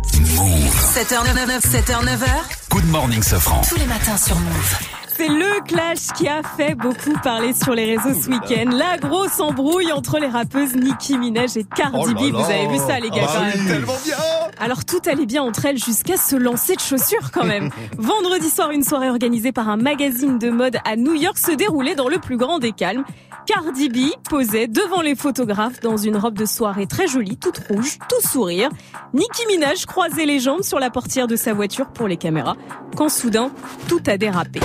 7h99, 0.96 1.62
7h9h. 1.62 2.26
Good 2.72 2.86
morning, 2.90 3.22
Sofran. 3.22 3.62
Tous 3.68 3.78
les 3.78 3.86
matins 3.86 4.18
sur 4.18 4.36
Move. 4.36 5.03
C'est 5.16 5.28
le 5.28 5.62
clash 5.64 6.08
qui 6.18 6.28
a 6.28 6.42
fait 6.44 6.76
beaucoup 6.76 7.14
parler 7.24 7.54
sur 7.54 7.74
les 7.76 7.86
réseaux 7.96 8.20
ce 8.20 8.30
week-end. 8.30 8.72
La 8.72 8.98
grosse 8.98 9.40
embrouille 9.40 9.92
entre 9.92 10.18
les 10.18 10.28
rappeuses 10.28 10.76
Nicki 10.76 11.18
Minaj 11.18 11.56
et 11.56 11.64
Cardi 11.64 11.98
Oh 12.00 12.14
B. 12.14 12.34
Vous 12.34 12.44
avez 12.44 12.68
vu 12.68 12.78
ça, 12.78 13.00
les 13.00 13.10
gars, 13.10 13.28
Ah 13.28 13.34
quand 13.38 13.42
oui, 13.44 13.58
même. 13.58 13.68
tellement 13.68 13.98
bien. 14.04 14.16
Alors 14.60 14.86
tout 14.86 15.02
allait 15.06 15.26
bien 15.28 15.44
entre 15.44 15.66
elles 15.66 15.78
jusqu'à 15.78 16.18
se 16.18 16.36
lancer 16.36 16.76
de 16.76 16.82
chaussures 16.82 17.32
quand 17.32 17.46
même. 17.46 17.70
Vendredi 17.98 18.50
soir, 18.50 18.72
une 18.72 18.84
soirée 18.84 19.10
organisée 19.10 19.52
par 19.52 19.70
un 19.70 19.78
magazine 19.78 20.40
de 20.40 20.50
mode 20.50 20.78
à 20.84 20.96
New 20.96 21.14
York 21.14 21.38
se 21.38 21.52
déroulait 21.52 21.96
dans 21.96 22.10
le 22.10 22.18
plus 22.18 22.38
grand 22.38 22.58
des 22.60 22.72
calmes. 22.72 23.04
Cardi 23.46 23.90
B 23.90 23.98
posait 24.30 24.68
devant 24.68 25.02
les 25.02 25.16
photographes 25.16 25.82
dans 25.82 25.98
une 25.98 26.16
robe 26.16 26.36
de 26.38 26.46
soirée 26.46 26.88
très 26.88 27.08
jolie, 27.08 27.36
toute 27.38 27.60
rouge, 27.70 27.98
tout 28.10 28.26
sourire. 28.26 28.70
Nicki 29.14 29.46
Minaj 29.48 29.86
croisait 29.86 30.26
les 30.26 30.40
jambes 30.40 30.64
sur 30.64 30.80
la 30.80 30.90
portière 30.90 31.28
de 31.28 31.36
sa 31.36 31.54
voiture 31.54 31.88
pour 31.88 32.08
les 32.08 32.16
caméras, 32.18 32.56
quand 32.96 33.10
soudain, 33.10 33.52
tout 33.90 34.02
a 34.08 34.18
dérapé. 34.18 34.62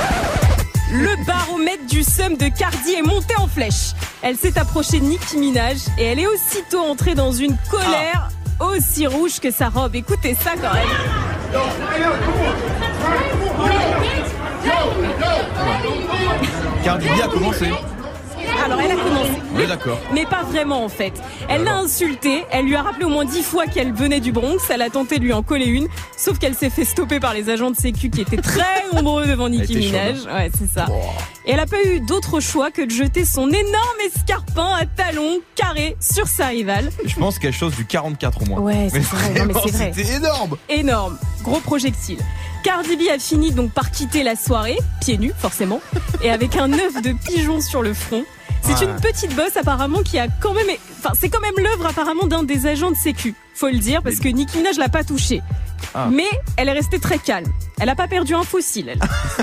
Le 0.91 1.25
baromètre 1.27 1.87
du 1.87 2.03
seum 2.03 2.37
de 2.37 2.49
Cardi 2.49 2.95
est 2.95 3.03
monté 3.03 3.35
en 3.37 3.47
flèche. 3.47 3.93
Elle 4.23 4.37
s'est 4.37 4.59
approchée 4.59 5.01
de 5.01 5.05
Nicki 5.05 5.37
Minaj 5.37 5.77
et 5.99 6.05
elle 6.05 6.19
est 6.19 6.27
aussitôt 6.27 6.81
entrée 6.81 7.15
dans 7.15 7.33
une 7.33 7.57
colère 7.71 8.31
aussi 8.59 9.07
rouge 9.07 9.39
que 9.41 9.51
sa 9.51 9.69
robe. 9.69 9.95
Écoutez 9.95 10.35
ça 10.35 10.53
quand 10.61 10.73
même. 10.73 10.85
Cardi 16.83 17.09
a 17.23 17.29
commencé. 17.29 17.67
Alors 18.65 18.81
elle 18.81 18.91
a 18.93 18.97
commencé. 18.97 19.31
Oui, 19.55 19.67
d'accord. 19.67 19.99
Mais 20.13 20.25
pas 20.27 20.43
vraiment 20.43 20.85
en 20.85 20.89
fait. 20.89 21.13
Elle 21.49 21.65
l'a 21.65 21.77
insulté, 21.79 22.45
elle 22.51 22.67
lui 22.67 22.77
a 22.77 22.83
rappelé 22.83 23.05
au 23.05 23.09
moins 23.09 23.25
dix 23.25 23.43
fois 23.43 23.67
qu'elle 23.67 23.93
venait 23.93 24.21
du 24.21 24.31
Bronx, 24.33 24.59
elle 24.71 24.83
a 24.83 24.91
tenté 24.91 25.19
de 25.19 25.25
lui 25.25 25.33
en 25.33 25.43
coller 25.43 25.67
une, 25.67 25.89
sauf 26.17 26.39
qu'elle 26.39 26.55
s'est 26.55 26.71
fait 26.71 26.85
stopper 26.85 27.19
par 27.21 27.35
les 27.35 27.51
agents 27.51 27.71
de 27.71 27.77
sécu 27.77 28.11
qui 28.11 28.21
étaient 28.21 28.37
très 28.37 28.63
nombreux 28.95 29.27
devant 29.27 29.49
Nicki 29.49 29.77
Minaj. 29.77 30.19
chaude, 30.19 30.29
Ouais, 30.33 30.51
c'est 30.57 30.71
ça. 30.71 30.87
Et 31.47 31.53
elle 31.53 31.61
a 31.61 31.67
pas 31.67 31.83
eu 31.85 32.01
d'autre 32.01 32.41
choix 32.41 32.71
que 32.71 32.83
de 32.83 32.91
jeter 32.91 33.25
son 33.25 33.49
énorme 33.49 33.99
escarpin 34.07 34.71
à 34.81 34.85
talons 34.87 35.39
carré 35.55 35.97
sur 36.01 36.27
sa 36.29 36.47
rivale. 36.49 36.91
Je 37.05 37.15
pense 37.17 37.39
quelque 37.39 37.57
chose 37.57 37.75
du 37.75 37.85
44 37.87 38.43
au 38.43 38.47
moins. 38.47 38.61
Ouais, 38.61 38.89
c'est 38.91 38.99
Mais 38.99 39.05
vrai, 39.05 39.29
non, 39.31 39.47
mais 39.47 39.53
vraiment, 39.53 39.61
c'est 39.67 39.73
vrai. 39.77 39.93
C'était 39.95 40.15
énorme. 40.17 40.57
énorme, 40.69 41.19
gros 41.43 41.61
projectile. 41.61 42.19
Cardi 42.65 42.97
B 42.97 43.03
a 43.15 43.19
fini 43.19 43.51
donc 43.53 43.71
par 43.73 43.91
quitter 43.91 44.23
la 44.23 44.37
soirée, 44.37 44.79
pieds 45.01 45.17
nus 45.17 45.33
forcément, 45.39 45.81
et 46.23 46.31
avec 46.31 46.57
un 46.57 46.73
œuf 46.73 47.01
de 47.03 47.13
pigeon 47.13 47.61
sur 47.61 47.83
le 47.83 47.95
front. 47.95 48.25
C'est 48.63 48.75
Ouais. 48.79 48.85
une 48.93 48.97
petite 49.01 49.35
bosse 49.35 49.57
apparemment 49.57 50.03
qui 50.03 50.19
a 50.19 50.27
quand 50.41 50.53
même, 50.53 50.67
enfin 50.99 51.13
c'est 51.19 51.29
quand 51.31 51.41
même 51.41 51.55
l'œuvre 51.57 51.87
apparemment 51.87 52.27
d'un 52.27 52.43
des 52.43 52.67
agents 52.67 52.91
de 52.91 52.97
sécu, 52.97 53.35
faut 53.55 53.69
le 53.69 53.79
dire, 53.79 54.03
parce 54.03 54.17
que 54.17 54.29
Nicki 54.29 54.59
Minaj 54.59 54.77
l'a 54.77 54.89
pas 54.91 55.05
touché. 55.05 55.41
Ah. 55.95 56.09
Mais 56.13 56.27
elle 56.57 56.69
est 56.69 56.73
restée 56.73 56.99
très 56.99 57.19
calme. 57.19 57.47
Elle 57.81 57.89
a 57.89 57.95
pas 57.95 58.09
perdu 58.09 58.35
un 58.35 58.43
fossile. 58.43 58.89
Elle, 58.91 58.99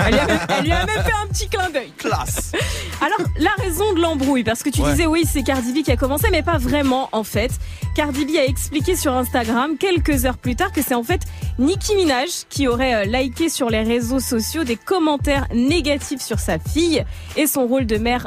elle 0.06 0.12
lui, 0.12 0.20
a 0.20 0.26
même, 0.26 0.38
elle 0.58 0.64
lui 0.64 0.72
a 0.72 0.84
même 0.86 1.02
fait 1.02 1.12
un 1.22 1.26
petit 1.28 1.48
clin 1.48 1.70
d'œil. 1.70 1.90
Classe. 1.96 2.52
Alors, 3.00 3.18
la 3.38 3.50
raison 3.58 3.94
de 3.94 4.00
l'embrouille, 4.00 4.44
parce 4.44 4.62
que 4.62 4.68
tu 4.68 4.82
Ouais. 4.82 4.90
disais 4.90 5.06
oui, 5.06 5.24
c'est 5.30 5.42
Cardi 5.42 5.72
B 5.72 5.82
qui 5.82 5.90
a 5.90 5.96
commencé, 5.96 6.28
mais 6.30 6.42
pas 6.42 6.58
vraiment 6.58 7.08
en 7.12 7.24
fait. 7.24 7.50
Cardi 7.94 8.26
B 8.26 8.36
a 8.38 8.44
expliqué 8.44 8.94
sur 8.94 9.14
Instagram 9.14 9.76
quelques 9.78 10.26
heures 10.26 10.36
plus 10.36 10.54
tard 10.54 10.70
que 10.72 10.82
c'est 10.82 10.94
en 10.94 11.02
fait 11.02 11.22
Nicki 11.58 11.96
Minaj 11.96 12.28
qui 12.50 12.68
aurait 12.68 12.94
euh, 12.94 13.04
liké 13.06 13.48
sur 13.48 13.70
les 13.70 13.82
réseaux 13.82 14.20
sociaux 14.20 14.64
des 14.64 14.76
commentaires 14.76 15.46
négatifs 15.54 16.20
sur 16.20 16.38
sa 16.38 16.58
fille 16.58 17.02
et 17.36 17.46
son 17.46 17.66
rôle 17.66 17.86
de 17.86 17.96
mère 17.96 18.26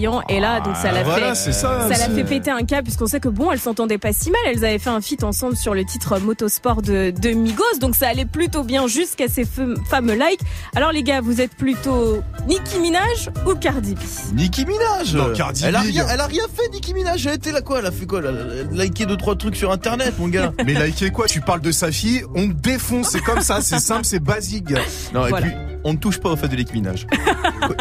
défaillant. 0.00 0.22
Et 0.28 0.40
là, 0.40 0.60
donc 0.60 0.76
ça 0.76 0.92
l'a 0.92 1.02
Voilà, 1.02 1.34
fait, 1.34 1.52
ça, 1.52 1.88
l'a 1.88 1.96
fait 1.96 2.24
péter 2.24 2.50
un 2.50 2.64
câble 2.64 2.84
puisqu'on 2.84 3.06
sait 3.06 3.20
que 3.20 3.28
bon, 3.28 3.50
elles 3.52 3.60
s'entendaient 3.60 3.98
pas 3.98 4.12
si 4.12 4.30
mal. 4.30 4.40
Elles 4.46 4.64
avaient 4.64 4.78
fait 4.78 4.90
un 4.90 5.00
feat 5.00 5.22
ensemble 5.24 5.56
sur 5.56 5.74
le 5.74 5.84
titre 5.84 6.18
Motosport 6.18 6.82
de, 6.82 7.10
de 7.10 7.30
Migos, 7.30 7.78
donc 7.80 7.94
ça 7.94 8.08
allait 8.08 8.24
plutôt 8.24 8.62
bien 8.62 8.86
jusqu'à 8.86 9.28
ces 9.28 9.44
fam- 9.44 9.76
fameux 9.88 10.14
likes. 10.14 10.40
Alors 10.74 10.92
les 10.92 11.02
gars, 11.02 11.20
vous 11.20 11.40
êtes 11.40 11.54
plutôt 11.54 12.20
Nicki 12.48 12.78
Minaj 12.80 13.30
ou 13.46 13.54
Cardi 13.54 13.94
B? 13.94 13.98
Nicki 14.34 14.64
Minaj. 14.66 15.14
Non, 15.14 15.32
Cardi 15.32 15.64
elle 15.64 15.76
a 15.76 15.80
B, 15.80 15.86
rien, 15.86 16.06
elle 16.10 16.20
a 16.20 16.26
rien 16.26 16.44
fait, 16.54 16.68
Nicki 16.70 16.94
Minaj. 16.94 17.26
Elle 17.26 17.34
était 17.34 17.52
là 17.52 17.60
quoi? 17.60 17.80
Elle 17.80 17.86
a 17.86 17.92
fait 17.92 18.06
quoi? 18.06 18.20
Elle 18.20 18.80
a 18.80 18.84
liké 18.84 19.06
deux 19.06 19.16
trois 19.16 19.36
trucs 19.36 19.56
sur 19.56 19.70
internet, 19.72 20.14
mon 20.18 20.28
gars. 20.28 20.52
Mais 20.64 20.74
liker 20.74 21.10
quoi? 21.10 21.26
Tu 21.26 21.40
parles 21.40 21.60
de 21.60 21.72
sa 21.72 21.92
fille, 21.92 22.22
on 22.34 22.48
te 22.48 22.54
défonce, 22.54 23.08
c'est 23.10 23.20
comme 23.20 23.40
ça, 23.40 23.60
c'est 23.60 23.78
simple, 23.80 24.04
c'est 24.04 24.20
basique. 24.22 24.66
Non, 25.14 25.26
et 25.26 25.32
puis 25.32 25.50
on 25.84 25.92
ne 25.92 25.98
touche 25.98 26.18
pas 26.18 26.30
au 26.30 26.36
fait 26.36 26.48
de 26.48 26.56
l'équiminage. 26.56 27.06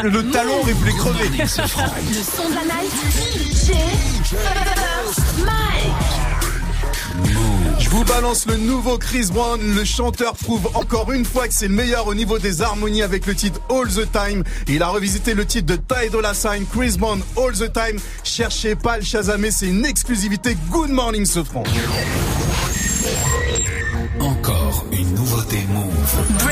le, 0.04 0.10
le 0.10 0.32
talon 0.32 0.60
aurait 0.62 0.74
pu 0.74 0.86
les 0.86 0.94
crever. 0.94 1.30
Le 1.38 1.48
son 1.48 1.64
de 2.50 2.56
la 2.56 2.64
night. 2.64 2.92
Je 7.80 7.90
vous 7.90 8.04
balance 8.04 8.46
le 8.46 8.58
nouveau 8.58 8.98
Chris 8.98 9.28
Brown. 9.34 9.60
Le 9.76 9.84
chanteur 9.84 10.36
prouve 10.36 10.70
encore 10.76 11.12
une 11.12 11.26
fois 11.26 11.48
que 11.48 11.54
c'est 11.54 11.68
le 11.68 11.74
meilleur 11.74 12.08
au 12.08 12.14
niveau 12.14 12.38
des 12.40 12.62
harmonies 12.62 13.02
avec 13.02 13.26
le 13.26 13.34
titre 13.36 13.60
All 13.70 13.88
the 13.88 14.10
Time. 14.12 14.44
Il 14.68 14.84
a 14.84 14.90
revisité 14.90 15.34
le 15.34 15.46
titre 15.46 15.66
de 15.66 15.76
Ty 15.76 16.10
Dolla 16.12 16.34
Sign, 16.34 16.66
Chris 16.72 16.96
Brown 17.00 17.22
All 17.38 17.54
the 17.54 17.72
Time. 17.72 18.00
Cherchez 18.24 18.76
pas 18.76 18.98
le 18.98 19.04
Shazamé, 19.04 19.52
c'est 19.52 19.68
une 19.68 19.86
exclusivité. 19.86 20.56
Good 20.70 20.92
morning, 20.92 21.26
Sofran. 21.26 21.64
Encore 24.20 24.86
une 24.92 25.14
nouveauté 25.16 25.58
Move. 25.70 26.26
Brand 26.38 26.50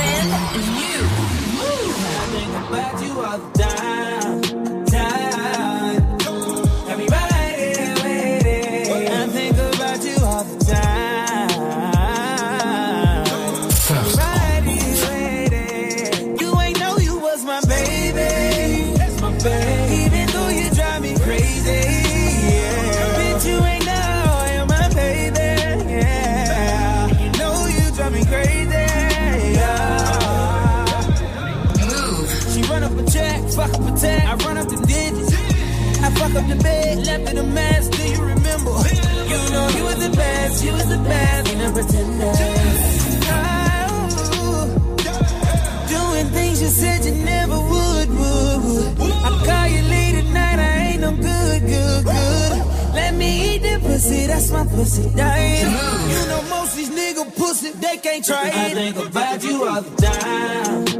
new. 0.56 1.17
First 3.18 4.07
run 34.46 34.58
up 34.58 34.68
the 34.68 34.78
digits. 34.86 35.34
I 36.04 36.10
fuck 36.12 36.36
up 36.36 36.48
the 36.48 36.56
bed, 36.62 37.06
left 37.06 37.30
in 37.32 37.38
a 37.38 37.44
mess. 37.44 37.90
Do 37.90 38.04
you 38.08 38.22
remember? 38.22 38.72
You 39.32 39.40
know 39.54 39.68
you 39.78 39.84
was 39.84 40.00
the 40.08 40.14
best, 40.16 40.64
you 40.64 40.72
was 40.74 40.88
the 40.88 40.98
best. 40.98 41.56
No 41.58 41.72
pretender. 41.74 42.32
Oh, 43.30 44.68
Doing 45.90 46.28
things 46.28 46.62
you 46.62 46.68
said 46.68 47.04
you 47.06 47.12
never 47.26 47.58
would, 47.60 48.10
would, 48.10 49.00
would. 49.00 49.12
I 49.12 49.30
call 49.46 49.68
you 49.68 49.82
late 49.90 50.16
at 50.22 50.28
night, 50.34 50.60
I 50.60 50.78
ain't 50.92 51.02
no 51.02 51.12
good, 51.12 51.62
good, 51.62 52.06
good. 52.06 52.94
Let 52.94 53.14
me 53.16 53.56
eat 53.56 53.62
that 53.64 53.82
pussy, 53.82 54.28
that's 54.28 54.52
my 54.52 54.66
pussy 54.66 55.10
diet. 55.16 55.64
You 56.12 56.28
know 56.30 56.42
most 56.50 56.76
these 56.76 56.90
nigga 56.90 57.26
pussy, 57.36 57.72
they 57.72 57.98
can't 57.98 58.24
try 58.24 58.48
it. 58.48 58.54
I 58.56 58.74
think 58.74 58.98
about 58.98 59.44
you 59.44 59.68
all 59.68 59.82
the 59.82 59.96
time. 60.02 60.97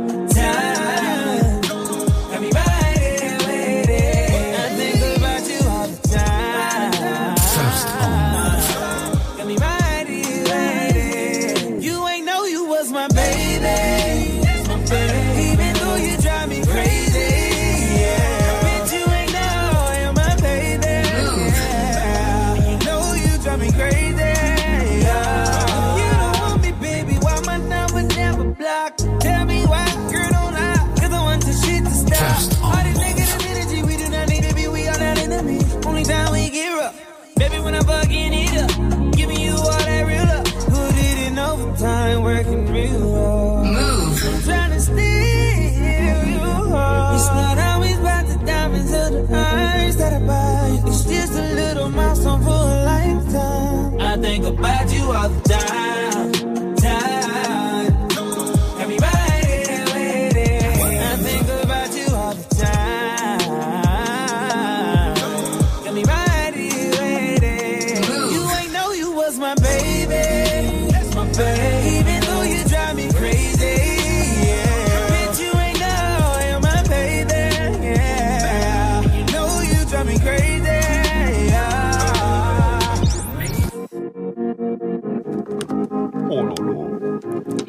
I 54.68 54.84
think 54.84 54.90
about 54.90 54.94
you 54.94 55.12
all 55.14 55.30
the 55.30 55.50
time. 55.50 55.68
Time. 55.68 55.87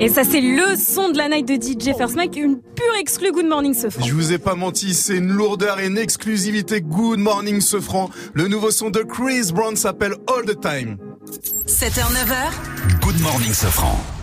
Et 0.08 0.10
ça, 0.10 0.24
c'est 0.24 0.40
le 0.40 0.74
son 0.74 1.10
de 1.10 1.18
la 1.18 1.28
night 1.28 1.46
de 1.46 1.56
DJ 1.56 1.94
First 1.94 2.16
Mike, 2.16 2.34
une 2.36 2.62
pure 2.62 2.94
exclue 2.98 3.30
Good 3.30 3.44
Morning 3.44 3.74
Sofran. 3.74 4.06
Je 4.06 4.14
vous 4.14 4.32
ai 4.32 4.38
pas 4.38 4.54
menti, 4.54 4.94
c'est 4.94 5.18
une 5.18 5.28
lourdeur 5.28 5.80
et 5.80 5.86
une 5.86 5.98
exclusivité. 5.98 6.80
Good 6.80 7.18
morning, 7.18 7.60
Sofran. 7.60 8.08
Le 8.32 8.48
nouveau 8.48 8.70
son 8.70 8.88
de 8.88 9.00
Chris 9.00 9.52
Brown 9.52 9.76
s'appelle 9.76 10.14
All 10.26 10.46
the 10.46 10.58
Time. 10.58 10.96
7h, 11.66 12.00
9h. 12.00 13.02
Good 13.02 13.20
morning, 13.20 13.52
Sofran. 13.52 14.17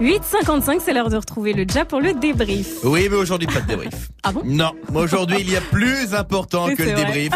8h55, 0.00 0.80
c'est 0.84 0.92
l'heure 0.92 1.08
de 1.08 1.16
retrouver 1.16 1.54
le 1.54 1.64
Ja 1.66 1.86
pour 1.86 2.00
le 2.00 2.12
débrief. 2.12 2.84
Oui, 2.84 3.08
mais 3.10 3.16
aujourd'hui, 3.16 3.48
pas 3.48 3.60
de 3.60 3.66
débrief. 3.66 4.08
Ah 4.28 4.32
bon 4.32 4.42
Non, 4.44 4.72
moi 4.90 5.02
aujourd'hui, 5.02 5.36
il 5.38 5.48
y 5.48 5.54
a 5.54 5.60
plus 5.60 6.12
important 6.12 6.66
que 6.74 6.82
le 6.82 6.90
vrai. 6.90 7.04
débrief. 7.04 7.32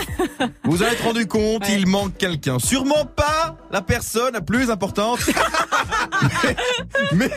Vous 0.64 0.72
vous 0.72 0.82
en 0.82 0.86
êtes 0.86 1.00
rendu 1.02 1.24
compte, 1.24 1.62
il 1.68 1.86
manque 1.86 2.16
quelqu'un. 2.18 2.58
Sûrement 2.58 3.04
pas 3.04 3.56
la 3.70 3.80
personne 3.80 4.32
la 4.32 4.40
plus 4.40 4.70
importante. 4.72 5.20
mais, 7.12 7.30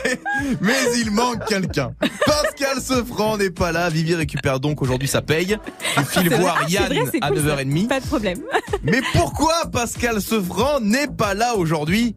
mais 0.60 0.74
il 0.96 1.12
manque 1.12 1.44
quelqu'un. 1.46 1.92
Pascal 2.26 2.80
Sefranc 2.80 3.36
n'est 3.38 3.50
pas 3.50 3.70
là. 3.70 3.90
Vivi 3.90 4.16
récupère 4.16 4.58
donc 4.58 4.82
aujourd'hui 4.82 5.06
sa 5.06 5.22
paye. 5.22 5.56
Il 5.98 6.04
file 6.04 6.34
voir 6.34 6.56
vrai, 6.62 6.72
Yann 6.72 6.86
vrai, 6.88 7.18
à 7.20 7.28
cool, 7.28 7.36
ça. 7.38 7.56
9h30. 7.56 7.86
Pas 7.86 8.00
de 8.00 8.06
problème. 8.06 8.40
Mais 8.82 9.00
pourquoi 9.12 9.54
Pascal 9.72 10.20
Sefranc 10.20 10.80
n'est 10.80 11.06
pas 11.06 11.34
là 11.34 11.54
aujourd'hui? 11.54 12.16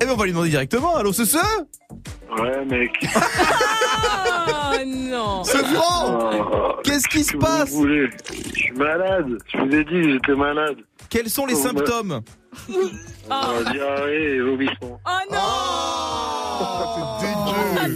Eh 0.00 0.04
bien, 0.04 0.14
on 0.14 0.16
va 0.16 0.24
lui 0.24 0.32
demander 0.32 0.50
directement. 0.50 0.96
Allô, 0.96 1.12
ce 1.12 1.22
Ouais, 1.22 2.64
mec. 2.64 2.90
Oh 3.14 4.76
non 4.86 5.44
Sefranc 5.44 6.30
Oh, 6.32 6.72
Qu'est-ce 6.82 7.06
qui 7.08 7.22
se 7.22 7.36
passe 7.36 7.70
Je 7.70 8.10
suis 8.54 8.72
malade. 8.72 9.38
Je 9.52 9.58
vous 9.58 9.74
ai 9.74 9.84
dit 9.84 10.12
j'étais 10.12 10.34
malade. 10.34 10.76
Quels 11.08 11.30
sont 11.30 11.46
les 11.46 11.54
Oh, 11.54 11.62
symptômes? 11.62 12.20
Euh, 12.70 13.64
diarrhée 13.72 14.34
et 14.36 14.40
vomissement. 14.40 15.00
Oh 15.06 15.32
non 15.32 15.38
Oh, 16.60 17.18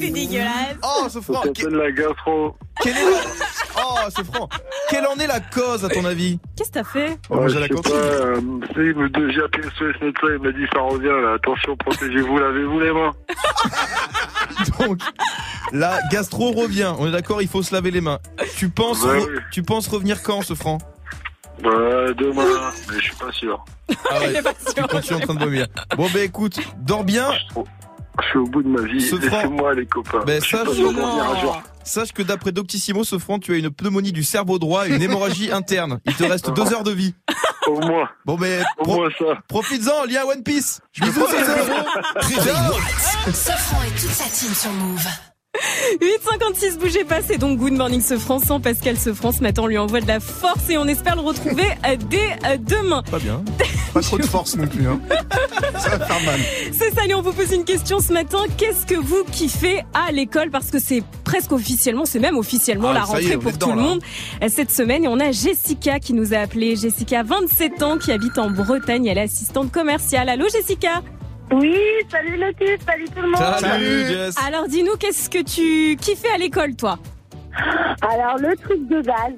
c'est 0.00 0.10
dégueulasse 0.10 0.76
Oh, 0.82 1.02
Ça 1.04 1.10
Sefranc 1.10 1.42
s'appelle 1.42 1.74
la 1.74 1.90
gastro. 1.92 2.54
Quelle 2.80 2.96
est. 2.96 3.47
Oh, 4.06 4.08
c'est 4.14 4.24
franc. 4.24 4.48
Quelle 4.90 5.06
en 5.06 5.16
est 5.16 5.26
la 5.26 5.40
cause, 5.40 5.84
à 5.84 5.88
ton 5.88 6.04
avis 6.04 6.38
Qu'est-ce 6.56 6.68
que 6.70 6.74
t'as 6.74 6.84
fait 6.84 7.18
je 7.30 7.58
sais 7.58 7.68
cantine. 7.68 7.92
pas, 7.92 7.98
euh, 7.98 8.40
j'ai 9.30 9.42
appelé 9.42 9.62
SOS 9.76 10.00
médecin, 10.02 10.26
il 10.30 10.38
m'a 10.42 10.52
dit 10.52 10.66
ça 10.72 10.80
revient 10.80 11.06
là, 11.22 11.34
attention, 11.34 11.76
protégez-vous, 11.76 12.38
lavez-vous 12.38 12.80
les 12.80 12.92
mains. 12.92 13.12
Donc, 14.80 14.98
la 15.72 15.98
gastro 16.10 16.52
revient. 16.52 16.92
On 16.98 17.06
est 17.06 17.10
d'accord, 17.12 17.42
il 17.42 17.48
faut 17.48 17.62
se 17.62 17.74
laver 17.74 17.90
les 17.90 18.00
mains. 18.00 18.18
Tu 18.56 18.68
penses, 18.68 19.02
Ouais, 19.02 19.18
re- 19.20 19.26
oui. 19.30 19.38
tu 19.52 19.62
penses 19.62 19.88
revenir 19.88 20.22
quand, 20.22 20.42
ce 20.42 20.54
franc 20.54 20.78
Bah, 21.62 21.70
demain, 22.16 22.44
mais 22.90 22.96
je 22.98 23.04
suis 23.04 23.16
pas 23.16 23.32
sûr. 23.32 23.64
Ah 24.10 24.20
ouais, 24.20 24.32
tu 24.74 24.82
continues 24.82 25.16
en 25.16 25.20
train 25.26 25.34
de 25.34 25.44
vomir. 25.44 25.66
Bon, 25.96 26.06
ben 26.12 26.22
écoute, 26.22 26.58
dors 26.78 27.04
bien. 27.04 27.30
Je 28.20 28.26
suis 28.30 28.38
au 28.38 28.44
bout 28.46 28.62
de 28.62 28.68
ma 28.68 28.82
vie. 28.82 29.00
Ce 29.00 29.16
Laissez-moi 29.16 29.74
les 29.74 29.86
copains. 29.86 30.24
Ben, 30.26 30.40
je 30.40 30.46
suis 30.46 30.56
pas 30.56 30.72
sûr 30.72 30.92
sache 31.88 32.12
que 32.12 32.22
d'après 32.22 32.52
Doctissimo, 32.52 33.04
ce 33.04 33.18
tu 33.38 33.52
as 33.52 33.56
une 33.56 33.70
pneumonie 33.70 34.12
du 34.12 34.24
cerveau 34.24 34.58
droit 34.58 34.88
et 34.88 34.94
une 34.94 35.02
hémorragie 35.02 35.50
interne. 35.52 36.00
Il 36.06 36.14
te 36.14 36.24
reste 36.24 36.50
deux 36.54 36.72
heures 36.72 36.84
de 36.84 36.92
vie. 36.92 37.14
Au 37.66 37.80
moins, 37.80 38.08
Bon, 38.24 38.36
au 38.78 38.82
pro- 38.84 38.96
moins 38.96 39.10
ça. 39.18 39.40
profites-en, 39.48 40.04
lien 40.06 40.24
One 40.24 40.42
Piece. 40.42 40.80
Bisous, 41.00 41.26
c'est 41.30 41.44
Sofran 43.34 43.82
et 43.82 43.90
toute 44.00 44.10
sa 44.10 44.24
team 44.24 44.54
sur 44.54 44.72
Move. 44.72 45.04
8h56, 46.00 46.78
bougez 46.78 47.04
pas, 47.04 47.22
c'est 47.22 47.38
donc 47.38 47.58
Good 47.58 47.72
Morning 47.72 48.00
ce 48.00 48.18
France 48.18 48.44
sans 48.44 48.60
Pascal 48.60 48.96
ce 48.98 49.12
France. 49.12 49.40
Matin, 49.40 49.62
on 49.62 49.66
lui 49.66 49.78
envoie 49.78 50.00
de 50.00 50.06
la 50.06 50.20
force 50.20 50.68
et 50.70 50.78
on 50.78 50.86
espère 50.86 51.16
le 51.16 51.22
retrouver 51.22 51.64
euh, 51.86 51.96
dès 52.08 52.36
euh, 52.46 52.56
demain. 52.58 53.02
Pas 53.10 53.18
bien. 53.18 53.42
Pas 53.94 54.00
trop 54.00 54.18
de 54.18 54.26
force 54.26 54.56
non 54.56 54.66
plus. 54.66 54.86
Hein. 54.86 55.00
Ça 55.78 55.96
va 55.96 56.04
faire 56.04 56.20
mal. 56.24 56.40
C'est 56.72 56.94
ça, 56.94 57.02
on 57.16 57.22
vous 57.22 57.32
pose 57.32 57.52
une 57.52 57.64
question 57.64 58.00
ce 58.00 58.12
matin. 58.12 58.38
Qu'est-ce 58.56 58.86
que 58.86 58.94
vous 58.94 59.24
kiffez 59.32 59.82
à 59.94 60.12
l'école? 60.12 60.50
Parce 60.50 60.70
que 60.70 60.78
c'est 60.78 61.02
presque 61.24 61.52
officiellement, 61.52 62.04
c'est 62.04 62.18
même 62.18 62.36
officiellement 62.36 62.90
Ah, 62.90 62.94
la 62.94 63.02
rentrée 63.02 63.32
est, 63.32 63.38
pour 63.38 63.52
dedans, 63.52 63.68
tout 63.68 63.76
le 63.76 63.82
monde 63.82 64.00
euh, 64.42 64.48
cette 64.48 64.70
semaine. 64.70 65.04
Et 65.04 65.08
on 65.08 65.18
a 65.18 65.32
Jessica 65.32 65.98
qui 66.00 66.12
nous 66.12 66.34
a 66.34 66.38
appelé. 66.38 66.76
Jessica, 66.76 67.22
27 67.22 67.82
ans, 67.82 67.98
qui 67.98 68.12
habite 68.12 68.38
en 68.38 68.50
Bretagne. 68.50 69.06
Elle 69.06 69.18
est 69.18 69.22
assistante 69.22 69.72
commerciale. 69.72 70.28
Allô, 70.28 70.46
Jessica? 70.48 71.02
Oui, 71.52 71.74
salut 72.10 72.36
l'équipe, 72.36 72.82
salut 72.86 73.06
tout 73.06 73.22
le 73.22 73.30
monde. 73.30 74.36
Alors, 74.46 74.68
dis-nous, 74.68 74.96
qu'est-ce 74.96 75.30
que 75.30 75.42
tu 75.42 75.96
kiffais 75.96 76.30
à 76.34 76.38
l'école, 76.38 76.74
toi? 76.76 76.98
Alors, 78.02 78.36
le 78.38 78.54
truc 78.56 78.86
de 78.88 79.00
base, 79.02 79.32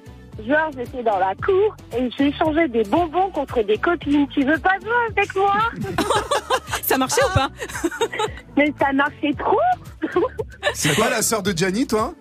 genre, 0.47 0.71
j'étais 0.77 1.03
dans 1.03 1.19
la 1.19 1.35
cour 1.37 1.77
et 1.97 2.11
j'échangeais 2.19 2.69
des 2.69 2.83
bonbons 2.85 3.31
contre 3.31 3.63
des 3.63 3.79
copines. 3.79 4.27
Tu 4.29 4.45
veux 4.45 4.59
pas 4.59 4.75
jouer 4.83 4.91
avec 5.17 5.35
moi? 5.37 5.55
Ça 6.83 6.99
marchait 6.99 7.23
ou 7.25 7.33
pas? 7.35 7.49
Mais 8.57 8.75
ça 8.81 8.93
marchait 8.93 9.33
trop. 9.39 9.57
C'est 10.75 10.95
quoi 10.97 11.09
la 11.09 11.23
sœur 11.23 11.41
de 11.41 11.57
Gianni, 11.57 11.87
toi? 11.87 12.15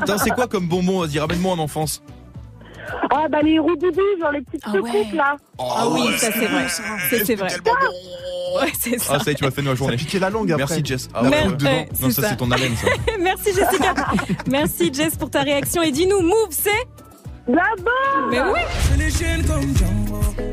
Putain, 0.00 0.16
c'est 0.16 0.30
quoi 0.30 0.46
comme 0.48 0.66
bonbon? 0.66 1.00
Vas-y, 1.00 1.18
ramène-moi 1.18 1.52
en 1.52 1.58
enfance. 1.58 2.02
Ah, 3.10 3.26
bah 3.30 3.38
les 3.42 3.58
roudoudous, 3.58 4.00
genre 4.20 4.32
les 4.32 4.40
petites 4.42 4.64
secoupes 4.64 5.12
là. 5.14 5.36
Ah 5.58 5.86
oui, 5.88 6.00
ça 6.18 6.28
c'est 6.32 6.46
vrai. 6.46 6.66
C'est 7.24 7.34
vrai. 7.34 7.48
Ouais, 8.60 8.72
c'est 8.78 8.98
ça. 8.98 9.14
Ah, 9.16 9.18
ça 9.24 9.30
y 9.30 9.32
est, 9.32 9.36
tu 9.36 9.44
m'as 9.44 9.50
fait 9.50 9.62
ma 9.62 9.74
journée. 9.74 9.96
piqué 9.96 10.18
la 10.18 10.28
langue 10.28 10.52
après. 10.52 10.66
Merci, 10.66 10.84
Jess. 10.84 11.08
Ah, 11.14 11.22
La 11.22 11.30
ouais, 11.30 11.36
ouais. 11.36 11.44
Non, 12.00 12.06
Ouais, 12.06 12.12
ça. 12.12 12.28
c'est 12.28 12.36
ton 12.36 12.50
haleine, 12.50 12.76
ça. 12.76 12.86
Merci 13.20 13.50
Jessica. 13.54 13.94
Merci 14.50 14.90
Jess 14.92 15.16
pour 15.16 15.30
ta 15.30 15.40
réaction. 15.40 15.82
Et 15.82 15.90
dis-nous, 15.90 16.20
Move, 16.20 16.48
c'est 16.50 16.70
La 17.48 17.62
bombe 17.78 18.30
Mais 18.30 18.40
oui 18.40 18.60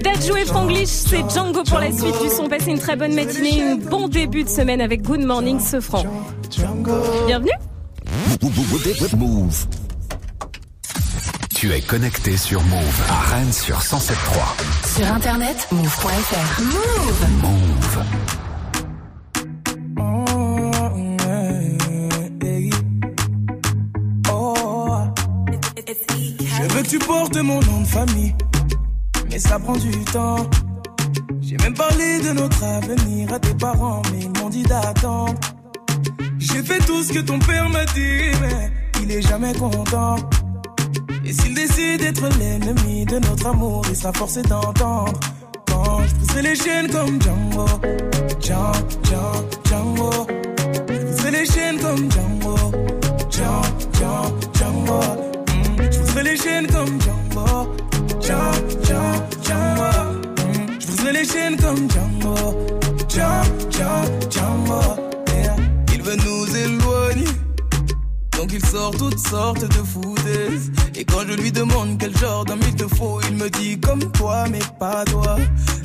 D'être 0.01 0.25
joué 0.25 0.45
Franglish, 0.45 0.87
c'est 0.87 1.29
Django 1.29 1.63
pour 1.63 1.79
la 1.79 1.91
suite 1.91 2.21
du 2.21 2.29
son. 2.29 2.47
Passez 2.47 2.71
une 2.71 2.79
très 2.79 2.95
bonne 2.95 3.13
matinée, 3.13 3.63
un 3.63 3.75
bon 3.75 4.07
début 4.07 4.43
de 4.45 4.49
semaine 4.49 4.79
avec 4.81 5.01
Good 5.01 5.21
Morning 5.25 5.59
Sofran. 5.59 6.03
Bienvenue 7.27 7.51
Move. 9.17 9.67
Tu 11.59 11.73
es 11.73 11.81
connecté 11.81 12.37
sur 12.37 12.63
Move 12.63 13.01
à 13.09 13.35
Rennes 13.35 13.51
sur 13.51 13.79
107.3. 13.79 14.95
Sur 14.95 15.13
internet, 15.13 15.67
move.fr. 15.73 16.61
Move. 16.61 17.27
Move. 17.41 18.03
Je 26.47 26.73
veux 26.73 26.81
que 26.81 26.87
tu 26.87 26.99
portes 26.99 27.35
mon 27.35 27.59
nom 27.59 27.81
de 27.81 27.87
famille, 27.87 28.33
mais 29.29 29.39
ça 29.39 29.59
prend 29.59 29.75
du 29.75 29.91
temps. 30.13 30.49
J'ai 31.41 31.57
même 31.57 31.73
parlé 31.73 32.21
de 32.21 32.31
notre 32.31 32.63
avenir 32.63 33.33
à 33.33 33.39
tes 33.39 33.53
parents, 33.55 34.01
mais 34.13 34.19
ils 34.21 34.41
m'ont 34.41 34.49
dit 34.49 34.63
d'attendre. 34.63 35.35
J'ai 36.37 36.63
fait 36.63 36.79
tout 36.85 37.03
ce 37.03 37.11
que 37.11 37.19
ton 37.19 37.37
père 37.39 37.67
m'a 37.67 37.83
dit, 37.83 38.31
mais 38.39 38.71
il 39.01 39.11
est 39.11 39.21
jamais 39.21 39.51
content. 39.55 40.15
Et 41.59 41.67
décide 41.67 41.99
d'être 41.99 42.39
l'ennemi 42.39 43.03
de 43.05 43.19
notre 43.19 43.47
amour, 43.47 43.81
il 43.89 43.95
sera 43.95 44.13
forcé 44.13 44.41
d'entendre. 44.43 45.19
Quand 45.67 45.99
je 46.07 46.15
briserai 46.15 46.41
les 46.43 46.55
chaînes 46.55 46.89
comme 46.89 47.21
Django, 47.21 47.65
Django, 48.39 48.79
Django, 49.03 49.49
Django. 49.65 50.27
Je 50.73 50.79
briserai 51.03 51.31
les 51.31 51.45
chaînes 51.45 51.77
comme 51.79 52.09
Django, 52.11 52.55
Django, 53.29 53.67
Django, 53.93 54.39
Django. 54.53 54.99
Mm, 55.49 55.91
Je 55.91 55.99
briserai 55.99 56.23
les 56.23 56.37
chaînes 56.37 56.67
comme 56.67 57.01
Django, 57.01 57.45
Django, 58.21 58.59
Django, 58.83 59.25
Django. 59.43 59.91
Mm, 60.45 60.79
Je 60.79 60.85
briserai 60.87 61.11
les 61.13 61.25
chaînes 61.25 61.57
comme 61.57 61.89
Django, 61.89 62.35
Django, 63.09 63.69
Django, 63.69 64.29
Django. 64.29 65.08
Donc 68.39 68.53
il 68.53 68.65
sort 68.65 68.91
toutes 68.91 69.19
sortes 69.19 69.67
de 69.67 69.83
foutaises. 69.83 70.71
Et 70.95 71.03
quand 71.03 71.27
je 71.27 71.33
lui 71.33 71.51
demande 71.51 71.97
quel 71.99 72.15
genre 72.15 72.45
d'homme 72.45 72.61
il 72.65 72.73
te 72.73 72.87
faut 72.95 73.19
Il 73.29 73.35
me 73.35 73.49
dit 73.49 73.77
comme 73.77 74.09
toi 74.13 74.45
mais 74.49 74.61
pas 74.79 75.03
toi. 75.03 75.35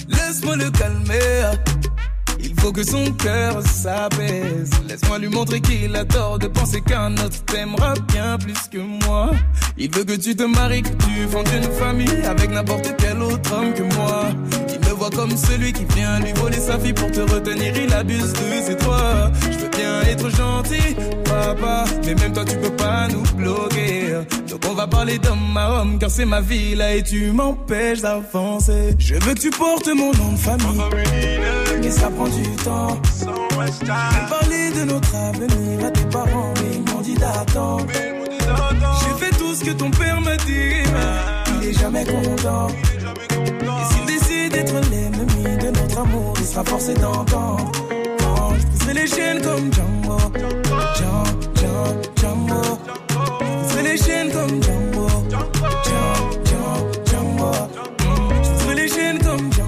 Laisse-moi 0.08 0.54
le 0.54 0.70
calmer 0.70 1.50
Il 2.40 2.54
faut 2.60 2.72
que 2.72 2.82
son 2.82 3.04
cœur 3.12 3.62
s'apaise. 3.62 4.70
Laisse-moi 4.88 5.18
lui 5.18 5.28
montrer 5.28 5.60
qu'il 5.60 5.94
a 5.96 6.04
tort 6.04 6.38
de 6.38 6.46
penser 6.48 6.80
qu'un 6.80 7.12
autre 7.14 7.44
t'aimera 7.46 7.94
bien 8.08 8.38
plus 8.38 8.68
que 8.70 8.78
moi. 9.06 9.30
Il 9.76 9.90
veut 9.90 10.04
que 10.04 10.14
tu 10.14 10.36
te 10.36 10.44
maries, 10.44 10.82
que 10.82 10.88
tu 10.88 11.28
fondes 11.30 11.48
une 11.54 11.70
famille 11.72 12.22
Avec 12.26 12.50
n'importe 12.50 12.94
quel 12.98 13.20
autre 13.20 13.52
homme 13.52 13.72
que 13.74 13.82
moi. 13.94 14.26
Il 14.72 14.80
me 14.88 14.94
voit 14.94 15.10
comme 15.10 15.36
celui 15.36 15.72
qui 15.72 15.84
vient 15.96 16.20
lui 16.20 16.32
voler 16.34 16.58
sa 16.58 16.78
fille 16.78 16.92
Pour 16.92 17.10
te 17.10 17.20
retenir, 17.20 17.74
il 17.76 17.92
abuse 17.92 18.32
de 18.32 18.62
ses 18.64 18.74
droits. 18.76 19.30
Je 19.50 19.58
veux 19.58 19.70
bien 19.70 20.02
être 20.02 20.30
gentil, 20.30 20.94
papa 21.24 21.84
Mais 22.04 22.14
même 22.14 22.32
toi 22.32 22.44
tu 22.44 22.56
peux 22.56 22.76
pas 22.76 23.08
nous 23.08 23.22
bloquer. 23.36 24.14
Donc 24.48 24.60
on 24.70 24.74
va 24.74 24.86
parler 24.86 25.18
d'homme 25.18 25.56
à 25.56 25.80
homme 25.80 25.98
Car 25.98 26.10
c'est 26.10 26.24
ma 26.24 26.40
vie 26.40 26.74
là 26.74 26.94
et 26.94 27.02
tu 27.02 27.32
m'empêches 27.32 28.00
d'avancer. 28.00 28.94
Je 28.98 29.14
veux 29.14 29.34
que 29.34 29.40
tu 29.40 29.50
portes 29.50 29.88
mon 29.88 30.12
nom 30.12 30.32
de 30.32 30.38
famille. 30.38 31.40
Mais 31.82 31.90
ça 31.90 32.10
prend 32.10 32.23
du 32.28 32.56
temps. 32.56 32.98
Parler 34.28 34.70
de 34.70 34.84
notre 34.84 35.14
avenir 35.14 35.86
à 35.86 35.90
tes 35.90 36.04
parents 36.06 36.54
ils 36.72 36.92
m'ont 36.92 37.00
dit 37.00 37.14
d'attendre. 37.14 37.86
J'ai 37.90 39.24
fait 39.24 39.36
tout 39.38 39.54
ce 39.54 39.64
que 39.64 39.70
ton 39.70 39.90
père 39.90 40.20
m'a 40.20 40.36
dit 40.36 40.82
Mais 40.92 41.62
il 41.62 41.68
est 41.68 41.78
jamais 41.78 42.04
content. 42.04 42.68
Et 42.68 43.94
s'il 43.94 44.06
décide 44.06 44.52
d'être 44.52 44.74
l'ennemi 44.90 45.56
de 45.58 45.70
notre 45.70 45.98
amour 45.98 46.34
Il 46.38 46.46
sera 46.46 46.64
forcé 46.64 46.94
d'entendre. 46.94 47.72
Je 48.86 48.90
les 48.92 49.06
chaînes 49.06 49.40
comme 49.42 49.72
Django. 49.72 50.18
Django, 50.96 51.24
les 53.84 53.96
chaînes 53.98 54.30
comme 54.32 54.62
Django. 54.62 55.08
Django, 55.84 56.32
Django, 56.44 56.72
Django. 57.06 57.52
Je 58.66 58.72
les 58.74 58.88
chaînes 58.88 59.18
comme 59.18 59.52
Django, 59.52 59.63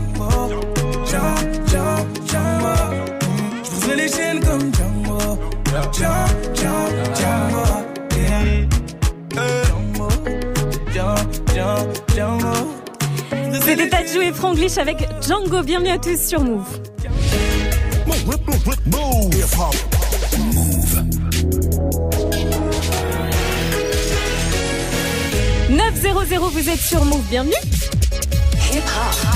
C'était 13.61 14.07
jouer 14.07 14.33
Franglish 14.33 14.79
avec 14.79 15.07
Django. 15.21 15.63
Bienvenue 15.63 15.91
à 15.91 15.99
tous 15.99 16.19
sur 16.19 16.41
Move. 16.41 16.81
«900, 25.69 26.49
vous 26.53 26.69
êtes 26.71 26.81
sur 26.81 27.05
Move, 27.05 27.25
bienvenue. 27.29 27.53
Hip 28.73 28.83
hop. 28.83 29.27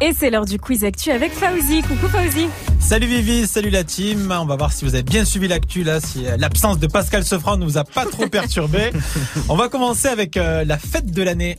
Et 0.00 0.12
c'est 0.12 0.28
l'heure 0.28 0.44
du 0.44 0.58
quiz 0.58 0.84
actu 0.84 1.10
avec 1.10 1.32
Fauzi. 1.32 1.80
Coucou 1.82 2.06
Fauzi 2.08 2.48
Salut 2.80 3.06
Vivi, 3.06 3.46
salut 3.46 3.70
la 3.70 3.82
team. 3.82 4.32
On 4.38 4.44
va 4.44 4.56
voir 4.56 4.70
si 4.70 4.84
vous 4.84 4.94
avez 4.94 5.02
bien 5.02 5.24
suivi 5.24 5.48
l'actu 5.48 5.84
là, 5.84 6.00
si 6.00 6.26
euh, 6.26 6.36
l'absence 6.36 6.78
de 6.78 6.86
Pascal 6.86 7.24
Sefran 7.24 7.56
ne 7.56 7.64
vous 7.64 7.78
a 7.78 7.84
pas 7.84 8.04
trop 8.04 8.26
perturbé. 8.26 8.90
On 9.48 9.56
va 9.56 9.68
commencer 9.68 10.08
avec 10.08 10.36
euh, 10.36 10.64
la 10.64 10.76
fête 10.76 11.10
de 11.10 11.22
l'année. 11.22 11.58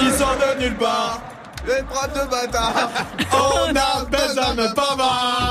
Ils 0.00 0.12
sont 0.12 0.24
de 0.24 0.60
nulle 0.60 0.76
part. 0.76 1.22
Les 1.66 1.82
bras 1.82 2.08
de 2.08 2.30
bâtard. 2.30 2.90
On 3.32 3.74
a 3.76 4.04
Benjamin 4.04 4.72
Pavard. 4.74 5.43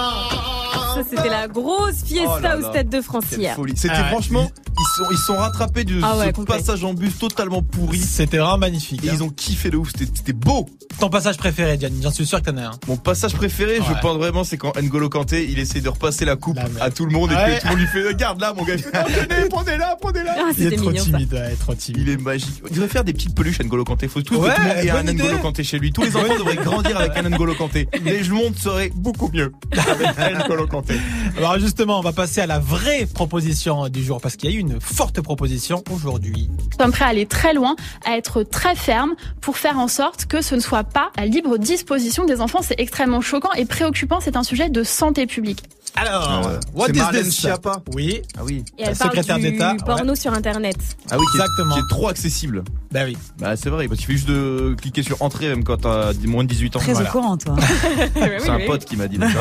C'était 1.15 1.29
la 1.29 1.47
grosse 1.47 2.03
fiesta 2.05 2.31
Oh 2.37 2.41
là 2.41 2.57
au. 2.57 2.69
Stade 2.69 2.89
de 2.89 3.01
France 3.01 3.25
hier. 3.37 3.55
folie. 3.55 3.73
C'était 3.75 3.93
Ah 3.97 4.01
ouais. 4.03 4.07
franchement, 4.09 4.51
ils 4.67 4.97
sont, 4.97 5.11
ils 5.11 5.17
sont 5.17 5.35
rattrapés 5.35 5.83
de 5.83 5.99
Ah 6.03 6.17
ouais, 6.17 6.27
ce 6.27 6.31
complet. 6.31 6.57
passage 6.57 6.83
en 6.83 6.93
bus 6.93 7.17
totalement 7.17 7.61
pourri. 7.61 7.99
C'était 7.99 8.37
vraiment 8.37 8.57
magnifique. 8.57 9.03
Et 9.03 9.09
hein. 9.09 9.13
ils 9.15 9.23
ont 9.23 9.29
kiffé 9.29 9.69
de 9.69 9.77
ouf, 9.77 9.91
c'était 9.97 10.33
beau. 10.33 10.67
Ton 10.99 11.09
passage 11.09 11.37
préféré, 11.37 11.75
Diane, 11.77 11.93
j'en 12.01 12.11
suis 12.11 12.25
sûr 12.25 12.41
que 12.41 12.49
t'en 12.49 12.57
as 12.57 12.65
un. 12.67 12.71
Mon 12.87 12.97
passage 12.97 13.33
préféré, 13.33 13.77
je 13.77 13.99
pense 14.01 14.17
vraiment, 14.17 14.43
c'est 14.43 14.57
quand 14.57 14.75
N'Golo 14.79 15.09
Kanté, 15.09 15.47
il 15.49 15.57
essaie 15.59 15.81
de 15.81 15.89
repasser 15.89 16.23
la 16.25 16.35
coupe 16.35 16.57
La 16.77 16.85
à 16.85 16.89
tout 16.91 17.05
le 17.05 17.11
monde 17.11 17.31
et 17.31 17.35
Ouais. 17.35 17.57
que 17.57 17.61
tout 17.61 17.67
le 17.67 17.69
monde 17.71 17.79
lui 17.79 17.87
fait 17.87 18.07
Regarde 18.07 18.39
là, 18.41 18.53
mon 18.55 18.63
gars. 18.63 18.75
Prenez-la, 19.49 19.95
prenez-la. 19.99 20.35
Ah, 20.37 20.51
Il 20.57 20.67
est 20.73 20.75
trop 20.77 20.91
timide, 20.91 21.33
ouais, 21.33 21.55
trop 21.59 21.73
timide. 21.75 22.01
Il 22.01 22.09
est 22.09 22.17
magique. 22.17 22.61
Il 22.69 22.73
devrait 22.75 22.87
faire 22.89 23.03
des 23.03 23.13
petites 23.13 23.35
peluches 23.35 23.59
N'Golo 23.59 23.83
Kanté. 23.83 24.07
Faut 24.07 24.21
tout, 24.21 24.41
le 24.41 24.49
un. 24.49 25.03
N'Golo 25.03 25.37
Kanté 25.39 25.63
chez 25.63 25.79
lui. 25.79 25.91
Tous 25.91 26.03
les 26.03 26.15
enfants 26.15 26.37
devraient 26.37 26.55
grandir 26.55 26.97
avec 26.97 27.17
un 27.17 27.23
N'Golo 27.29 27.55
Kanté. 27.55 27.87
Et 28.05 28.23
le 28.23 28.33
monde 28.33 28.55
serait 28.57 28.91
beaucoup 28.95 29.29
mieux 29.33 29.51
avec 29.71 30.07
un 30.17 30.39
N'Golo 30.45 30.67
Kanté. 30.67 30.95
Alors 31.37 31.57
justement, 31.59 31.99
on 31.99 32.01
va 32.01 32.11
passer 32.13 32.41
à 32.41 32.45
la 32.47 32.59
vraie 32.59 33.05
proposition 33.05 33.89
du 33.89 34.03
jour 34.03 34.21
parce 34.21 34.35
qu'il 34.35 34.49
y 34.51 34.53
a 34.53 34.55
eu 34.55 34.59
une 34.59 34.79
forte 34.79 35.21
proposition 35.21 35.83
aujourd'hui. 35.91 36.49
Nous 36.49 36.77
sommes 36.79 36.91
prêts 36.91 37.05
à 37.05 37.09
aller 37.09 37.25
très 37.25 37.53
loin, 37.53 37.75
à 38.05 38.17
être 38.17 38.43
très 38.43 38.75
ferme 38.75 39.13
pour 39.41 39.57
faire 39.57 39.79
en 39.79 39.87
sorte 39.87 40.25
que 40.25 40.41
ce 40.41 40.55
ne 40.55 40.59
soit 40.59 40.83
pas 40.83 41.11
à 41.17 41.25
libre 41.25 41.57
disposition 41.57 42.25
des 42.25 42.39
enfants. 42.41 42.59
C'est 42.61 42.79
extrêmement 42.79 43.21
choquant 43.21 43.51
et 43.53 43.65
préoccupant. 43.65 44.19
C'est 44.21 44.35
un 44.35 44.43
sujet 44.43 44.69
de 44.69 44.83
santé 44.83 45.25
publique. 45.25 45.63
Alors, 45.95 46.49
what 46.73 46.87
C'est 46.87 46.95
is 46.95 46.99
Marlène 46.99 47.23
this? 47.23 47.35
Schiappa. 47.39 47.81
Oui. 47.93 48.21
Ah 48.37 48.41
oui. 48.43 48.63
Et 48.79 48.83
elle 48.83 48.95
secrétaire 48.95 49.37
d'État, 49.37 49.75
porno 49.85 50.15
sur 50.15 50.33
Internet. 50.33 50.75
Ah 51.11 51.17
oui, 51.19 51.25
qui 51.31 51.37
est, 51.37 51.41
Exactement. 51.41 51.73
qui 51.75 51.79
est 51.79 51.89
trop 51.89 52.07
accessible. 52.07 52.63
Bah 52.91 53.01
oui. 53.05 53.15
Bah 53.37 53.55
c'est 53.55 53.69
vrai, 53.69 53.87
parce 53.87 53.99
qu'il 53.99 54.05
suffit 54.07 54.17
juste 54.17 54.27
de 54.29 54.75
cliquer 54.81 55.03
sur 55.03 55.21
entrée 55.21 55.49
même 55.49 55.63
quand 55.63 55.77
t'as 55.77 56.13
moins 56.25 56.43
de 56.43 56.49
18 56.49 56.75
ans. 56.75 56.79
Très 56.79 56.93
Voilà. 56.93 57.09
au 57.09 57.11
courant, 57.11 57.37
toi. 57.37 57.55
C'est 58.39 58.49
un 58.49 58.59
pote 58.65 58.85
qui 58.85 58.97
m'a 58.97 59.07
dit. 59.07 59.17
déjà. 59.19 59.39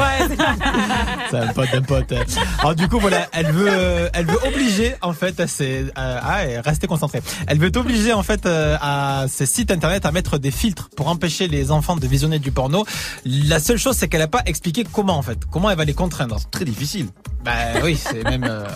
C'est 1.31 1.37
un 1.39 1.52
pote 1.53 1.70
d'un 1.73 1.83
pote. 1.83 2.12
Alors 2.59 2.74
du 2.74 2.89
coup 2.89 2.99
voilà, 2.99 3.29
elle 3.33 3.53
veut, 3.53 4.11
elle 4.12 4.27
veut 4.27 4.39
obliger 4.47 4.95
en 5.03 5.12
fait 5.12 5.39
à 5.41 5.47
ses, 5.47 5.87
à, 5.95 6.19
ah, 6.23 6.47
et 6.47 6.61
restez 6.61 6.87
concentrés. 6.87 7.23
Elle 7.47 7.59
veut 7.59 7.73
obliger 7.77 8.12
en 8.12 8.23
fait 8.23 8.47
euh, 8.47 8.77
à 8.81 9.27
ses 9.29 9.47
sites 9.47 9.70
internet 9.70 10.07
à 10.07 10.12
mettre 10.12 10.39
des 10.39 10.51
filtres 10.51 10.89
pour 10.97 11.09
empêcher 11.09 11.49
les 11.49 11.70
enfants 11.70 11.97
de 11.97 12.07
visionner 12.07 12.39
du 12.39 12.51
porno. 12.51 12.85
La 13.24 13.61
seule 13.61 13.79
chose 13.79 13.97
c'est 13.97 14.09
qu'elle 14.09 14.23
a 14.23 14.29
pas 14.29 14.43
expliqué 14.47 14.85
comment 14.91 15.16
en 15.16 15.23
fait, 15.23 15.39
comment 15.51 15.70
elle 15.70 15.79
va 15.79 15.85
les 15.85 15.95
contraindre. 15.95 16.39
Très 16.51 16.65
difficile. 16.65 17.07
Bah 17.45 17.51
oui, 17.83 17.97
c'est 17.97 18.23
même 18.23 18.45
euh, 18.49 18.69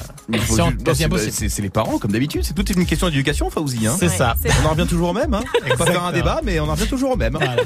c'est- 0.44 0.60
impossible. 0.60 1.20
C'est 1.30 1.48
c'est 1.48 1.62
les 1.62 1.70
parents, 1.70 1.98
comme 1.98 2.10
d'habitude. 2.10 2.42
C'est 2.44 2.52
toute 2.54 2.68
une 2.70 2.84
question 2.84 3.08
d'éducation, 3.08 3.48
Fauzi. 3.48 3.86
Hein. 3.86 3.94
C'est 3.96 4.08
ça. 4.08 4.34
On 4.62 4.66
en 4.66 4.70
revient 4.70 4.88
toujours 4.88 5.10
au 5.10 5.12
même. 5.12 5.32
Hein. 5.34 5.42
On 5.70 5.76
va 5.76 5.86
faire 5.86 6.02
un 6.02 6.12
débat, 6.12 6.40
mais 6.42 6.58
on 6.58 6.64
en 6.68 6.72
revient 6.72 6.88
toujours 6.88 7.12
au 7.12 7.16
même. 7.16 7.34
Voilà. 7.34 7.62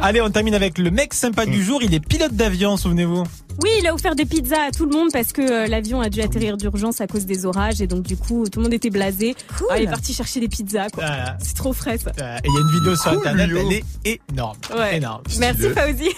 Allez, 0.00 0.20
on 0.20 0.30
termine 0.30 0.54
avec 0.54 0.78
le 0.78 0.92
mec 0.92 1.14
sympa 1.14 1.46
du 1.46 1.64
jour. 1.64 1.80
Il 1.82 1.92
est 1.94 2.00
pilote 2.00 2.32
d'avion, 2.32 2.76
souvenez-vous. 2.76 3.24
Oui, 3.62 3.70
il 3.80 3.86
a 3.86 3.94
offert 3.94 4.14
des 4.14 4.26
pizzas 4.26 4.66
à 4.68 4.70
tout 4.70 4.84
le 4.84 4.92
monde 4.92 5.08
parce 5.12 5.32
que 5.32 5.40
euh, 5.40 5.66
l'avion 5.66 6.00
a 6.00 6.08
dû 6.10 6.20
atterrir 6.20 6.56
d'urgence 6.56 7.00
à 7.00 7.06
cause 7.06 7.24
des 7.26 7.46
orages 7.46 7.80
et 7.80 7.86
donc 7.86 8.02
du 8.02 8.16
coup 8.16 8.44
tout 8.50 8.58
le 8.60 8.64
monde 8.64 8.74
était 8.74 8.90
blasé. 8.90 9.34
Ah, 9.70 9.78
il 9.78 9.84
est 9.84 9.86
parti 9.90 10.12
chercher 10.12 10.40
des 10.40 10.48
pizzas 10.48 10.88
quoi. 10.90 11.04
Voilà. 11.06 11.36
C'est 11.42 11.56
trop 11.56 11.72
frais 11.72 11.98
ça. 11.98 12.12
Euh, 12.20 12.36
Et 12.44 12.48
il 12.48 12.52
y 12.52 12.56
a 12.56 12.60
une 12.60 12.70
vidéo 12.78 12.96
sur 12.96 13.10
Cool, 13.10 13.18
internet, 13.18 13.48
Lio. 13.48 13.58
elle 13.58 13.82
est 14.12 14.20
énorme. 14.32 14.56
Ouais. 14.76 14.96
Énorme. 14.96 15.22
Merci 15.38 15.68
Fauzi. 15.70 16.10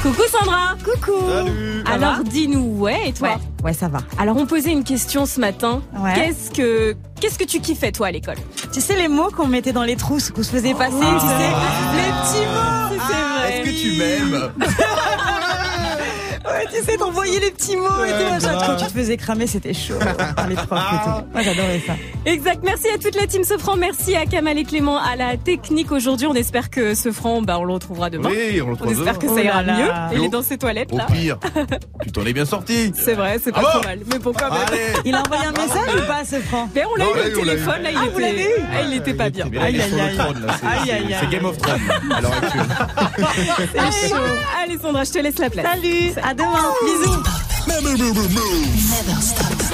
Coucou 0.02 0.22
Sandra. 0.30 0.74
Coucou. 0.84 1.28
Salut. 1.28 1.82
Alors 1.86 2.22
dis-nous, 2.24 2.78
ouais, 2.78 3.08
et 3.08 3.12
toi 3.12 3.30
Ouais, 3.30 3.36
ouais, 3.64 3.72
ça 3.72 3.88
va. 3.88 3.98
Alors 4.18 4.36
on 4.36 4.46
posait 4.46 4.70
une 4.70 4.84
question 4.84 5.26
ce 5.26 5.40
matin. 5.40 5.82
Ouais. 5.98 6.14
Qu'est-ce 6.14 6.50
que 6.50 6.96
qu'est-ce 7.20 7.38
que 7.38 7.44
tu 7.44 7.60
kiffais 7.60 7.90
toi 7.92 8.06
à 8.08 8.10
l'école? 8.12 8.36
Tu 8.72 8.80
sais 8.80 8.96
les 8.96 9.08
mots 9.08 9.30
qu'on 9.30 9.46
mettait 9.48 9.72
dans 9.72 9.82
les 9.82 9.96
trousses, 9.96 10.30
qu'on 10.30 10.42
se 10.42 10.50
faisait 10.50 10.74
passer, 10.74 10.92
tu 10.92 11.26
sais, 11.26 11.50
les 11.96 12.12
petits 12.12 12.46
mots. 12.46 13.00
C'est 13.08 13.52
Est-ce 13.52 13.70
que 13.70 13.80
tu 13.80 13.98
m'aimes? 13.98 14.50
Ouais, 16.50 16.66
tu 16.72 16.84
sais, 16.84 16.96
t'envoyais 16.96 17.40
les 17.40 17.50
petits 17.50 17.76
mots 17.76 18.04
et 18.06 18.10
tout, 18.10 18.30
machin. 18.30 18.58
Quand 18.66 18.76
tu 18.76 18.86
te 18.86 18.92
faisais 18.92 19.16
cramer, 19.16 19.46
c'était 19.46 19.74
chaud 19.74 19.94
les 20.48 20.54
profs 20.54 20.70
et 20.70 21.04
tout. 21.04 21.26
Moi, 21.32 21.42
j'adorais 21.42 21.82
ça. 21.86 21.92
Exact. 22.24 22.60
Merci 22.64 22.88
à 22.94 22.98
toute 22.98 23.14
la 23.16 23.26
team 23.26 23.44
Sofran. 23.44 23.76
Merci 23.76 24.16
à 24.16 24.24
Kamal 24.26 24.58
et 24.58 24.64
Clément 24.64 24.98
à 24.98 25.16
la 25.16 25.36
technique 25.36 25.92
aujourd'hui. 25.92 26.26
On 26.26 26.34
espère 26.34 26.70
que 26.70 26.94
Sofran, 26.94 27.42
bah, 27.42 27.58
on 27.58 27.64
le 27.64 27.72
retrouvera 27.74 28.10
demain. 28.10 28.30
Oui, 28.30 28.60
on 28.62 28.66
le 28.66 28.72
On 28.72 28.76
retrouve 28.76 28.92
espère 28.92 29.18
que 29.18 29.26
ça 29.28 29.34
Oh 29.36 29.38
ira 29.40 29.62
mieux. 29.62 29.88
Il 30.14 30.24
est 30.24 30.28
dans 30.28 30.42
ses 30.42 30.58
toilettes 30.58 30.92
Au 30.92 30.98
là. 30.98 31.06
pire, 31.06 31.38
tu 32.02 32.12
t'en 32.12 32.24
es 32.24 32.32
bien 32.32 32.44
sorti. 32.44 32.92
C'est 32.94 33.14
vrai, 33.14 33.38
c'est 33.42 33.52
pas 33.52 33.60
Ah 33.64 33.68
trop 33.70 33.80
bon 33.80 33.88
mal. 33.88 33.98
Mais 34.12 34.18
pourquoi 34.18 34.50
même. 34.50 34.58
Il 35.04 35.14
a 35.14 35.20
envoyé 35.22 35.44
un 35.44 35.52
message 35.52 35.94
ou 36.02 36.06
pas, 36.06 36.24
ce 36.24 36.36
franc 36.40 36.68
Mais 36.74 36.82
on 36.84 36.94
l'a 36.96 37.04
eu 37.04 37.08
on 37.08 37.12
au 37.12 37.40
on 37.40 37.44
téléphone, 37.44 37.82
là, 37.82 37.90
il 37.90 37.96
Ah, 37.98 38.04
était, 38.04 38.12
vous 38.12 38.18
l'avez 38.20 38.42
eu? 38.42 38.62
Ah, 38.72 38.82
il 38.86 38.94
était 38.96 39.14
pas 39.14 39.30
bien. 39.30 39.46
Aïe, 39.46 39.80
aïe, 39.80 40.90
aïe, 40.90 41.16
c'est-. 41.20 41.28
Game 41.30 41.44
of 41.44 41.58
Thrones 41.58 41.80
à 42.14 42.20
l'heure 42.20 42.32
actuelle. 42.32 42.66
Allez, 44.62 44.78
Sandra, 44.80 45.04
je 45.04 45.12
te 45.12 45.18
laisse 45.18 45.38
la 45.38 45.50
place. 45.50 45.66
Salut, 45.66 46.12
demain. 46.38 46.72
Bisous. 46.82 47.18
Never 48.90 49.20
stop. 49.20 49.67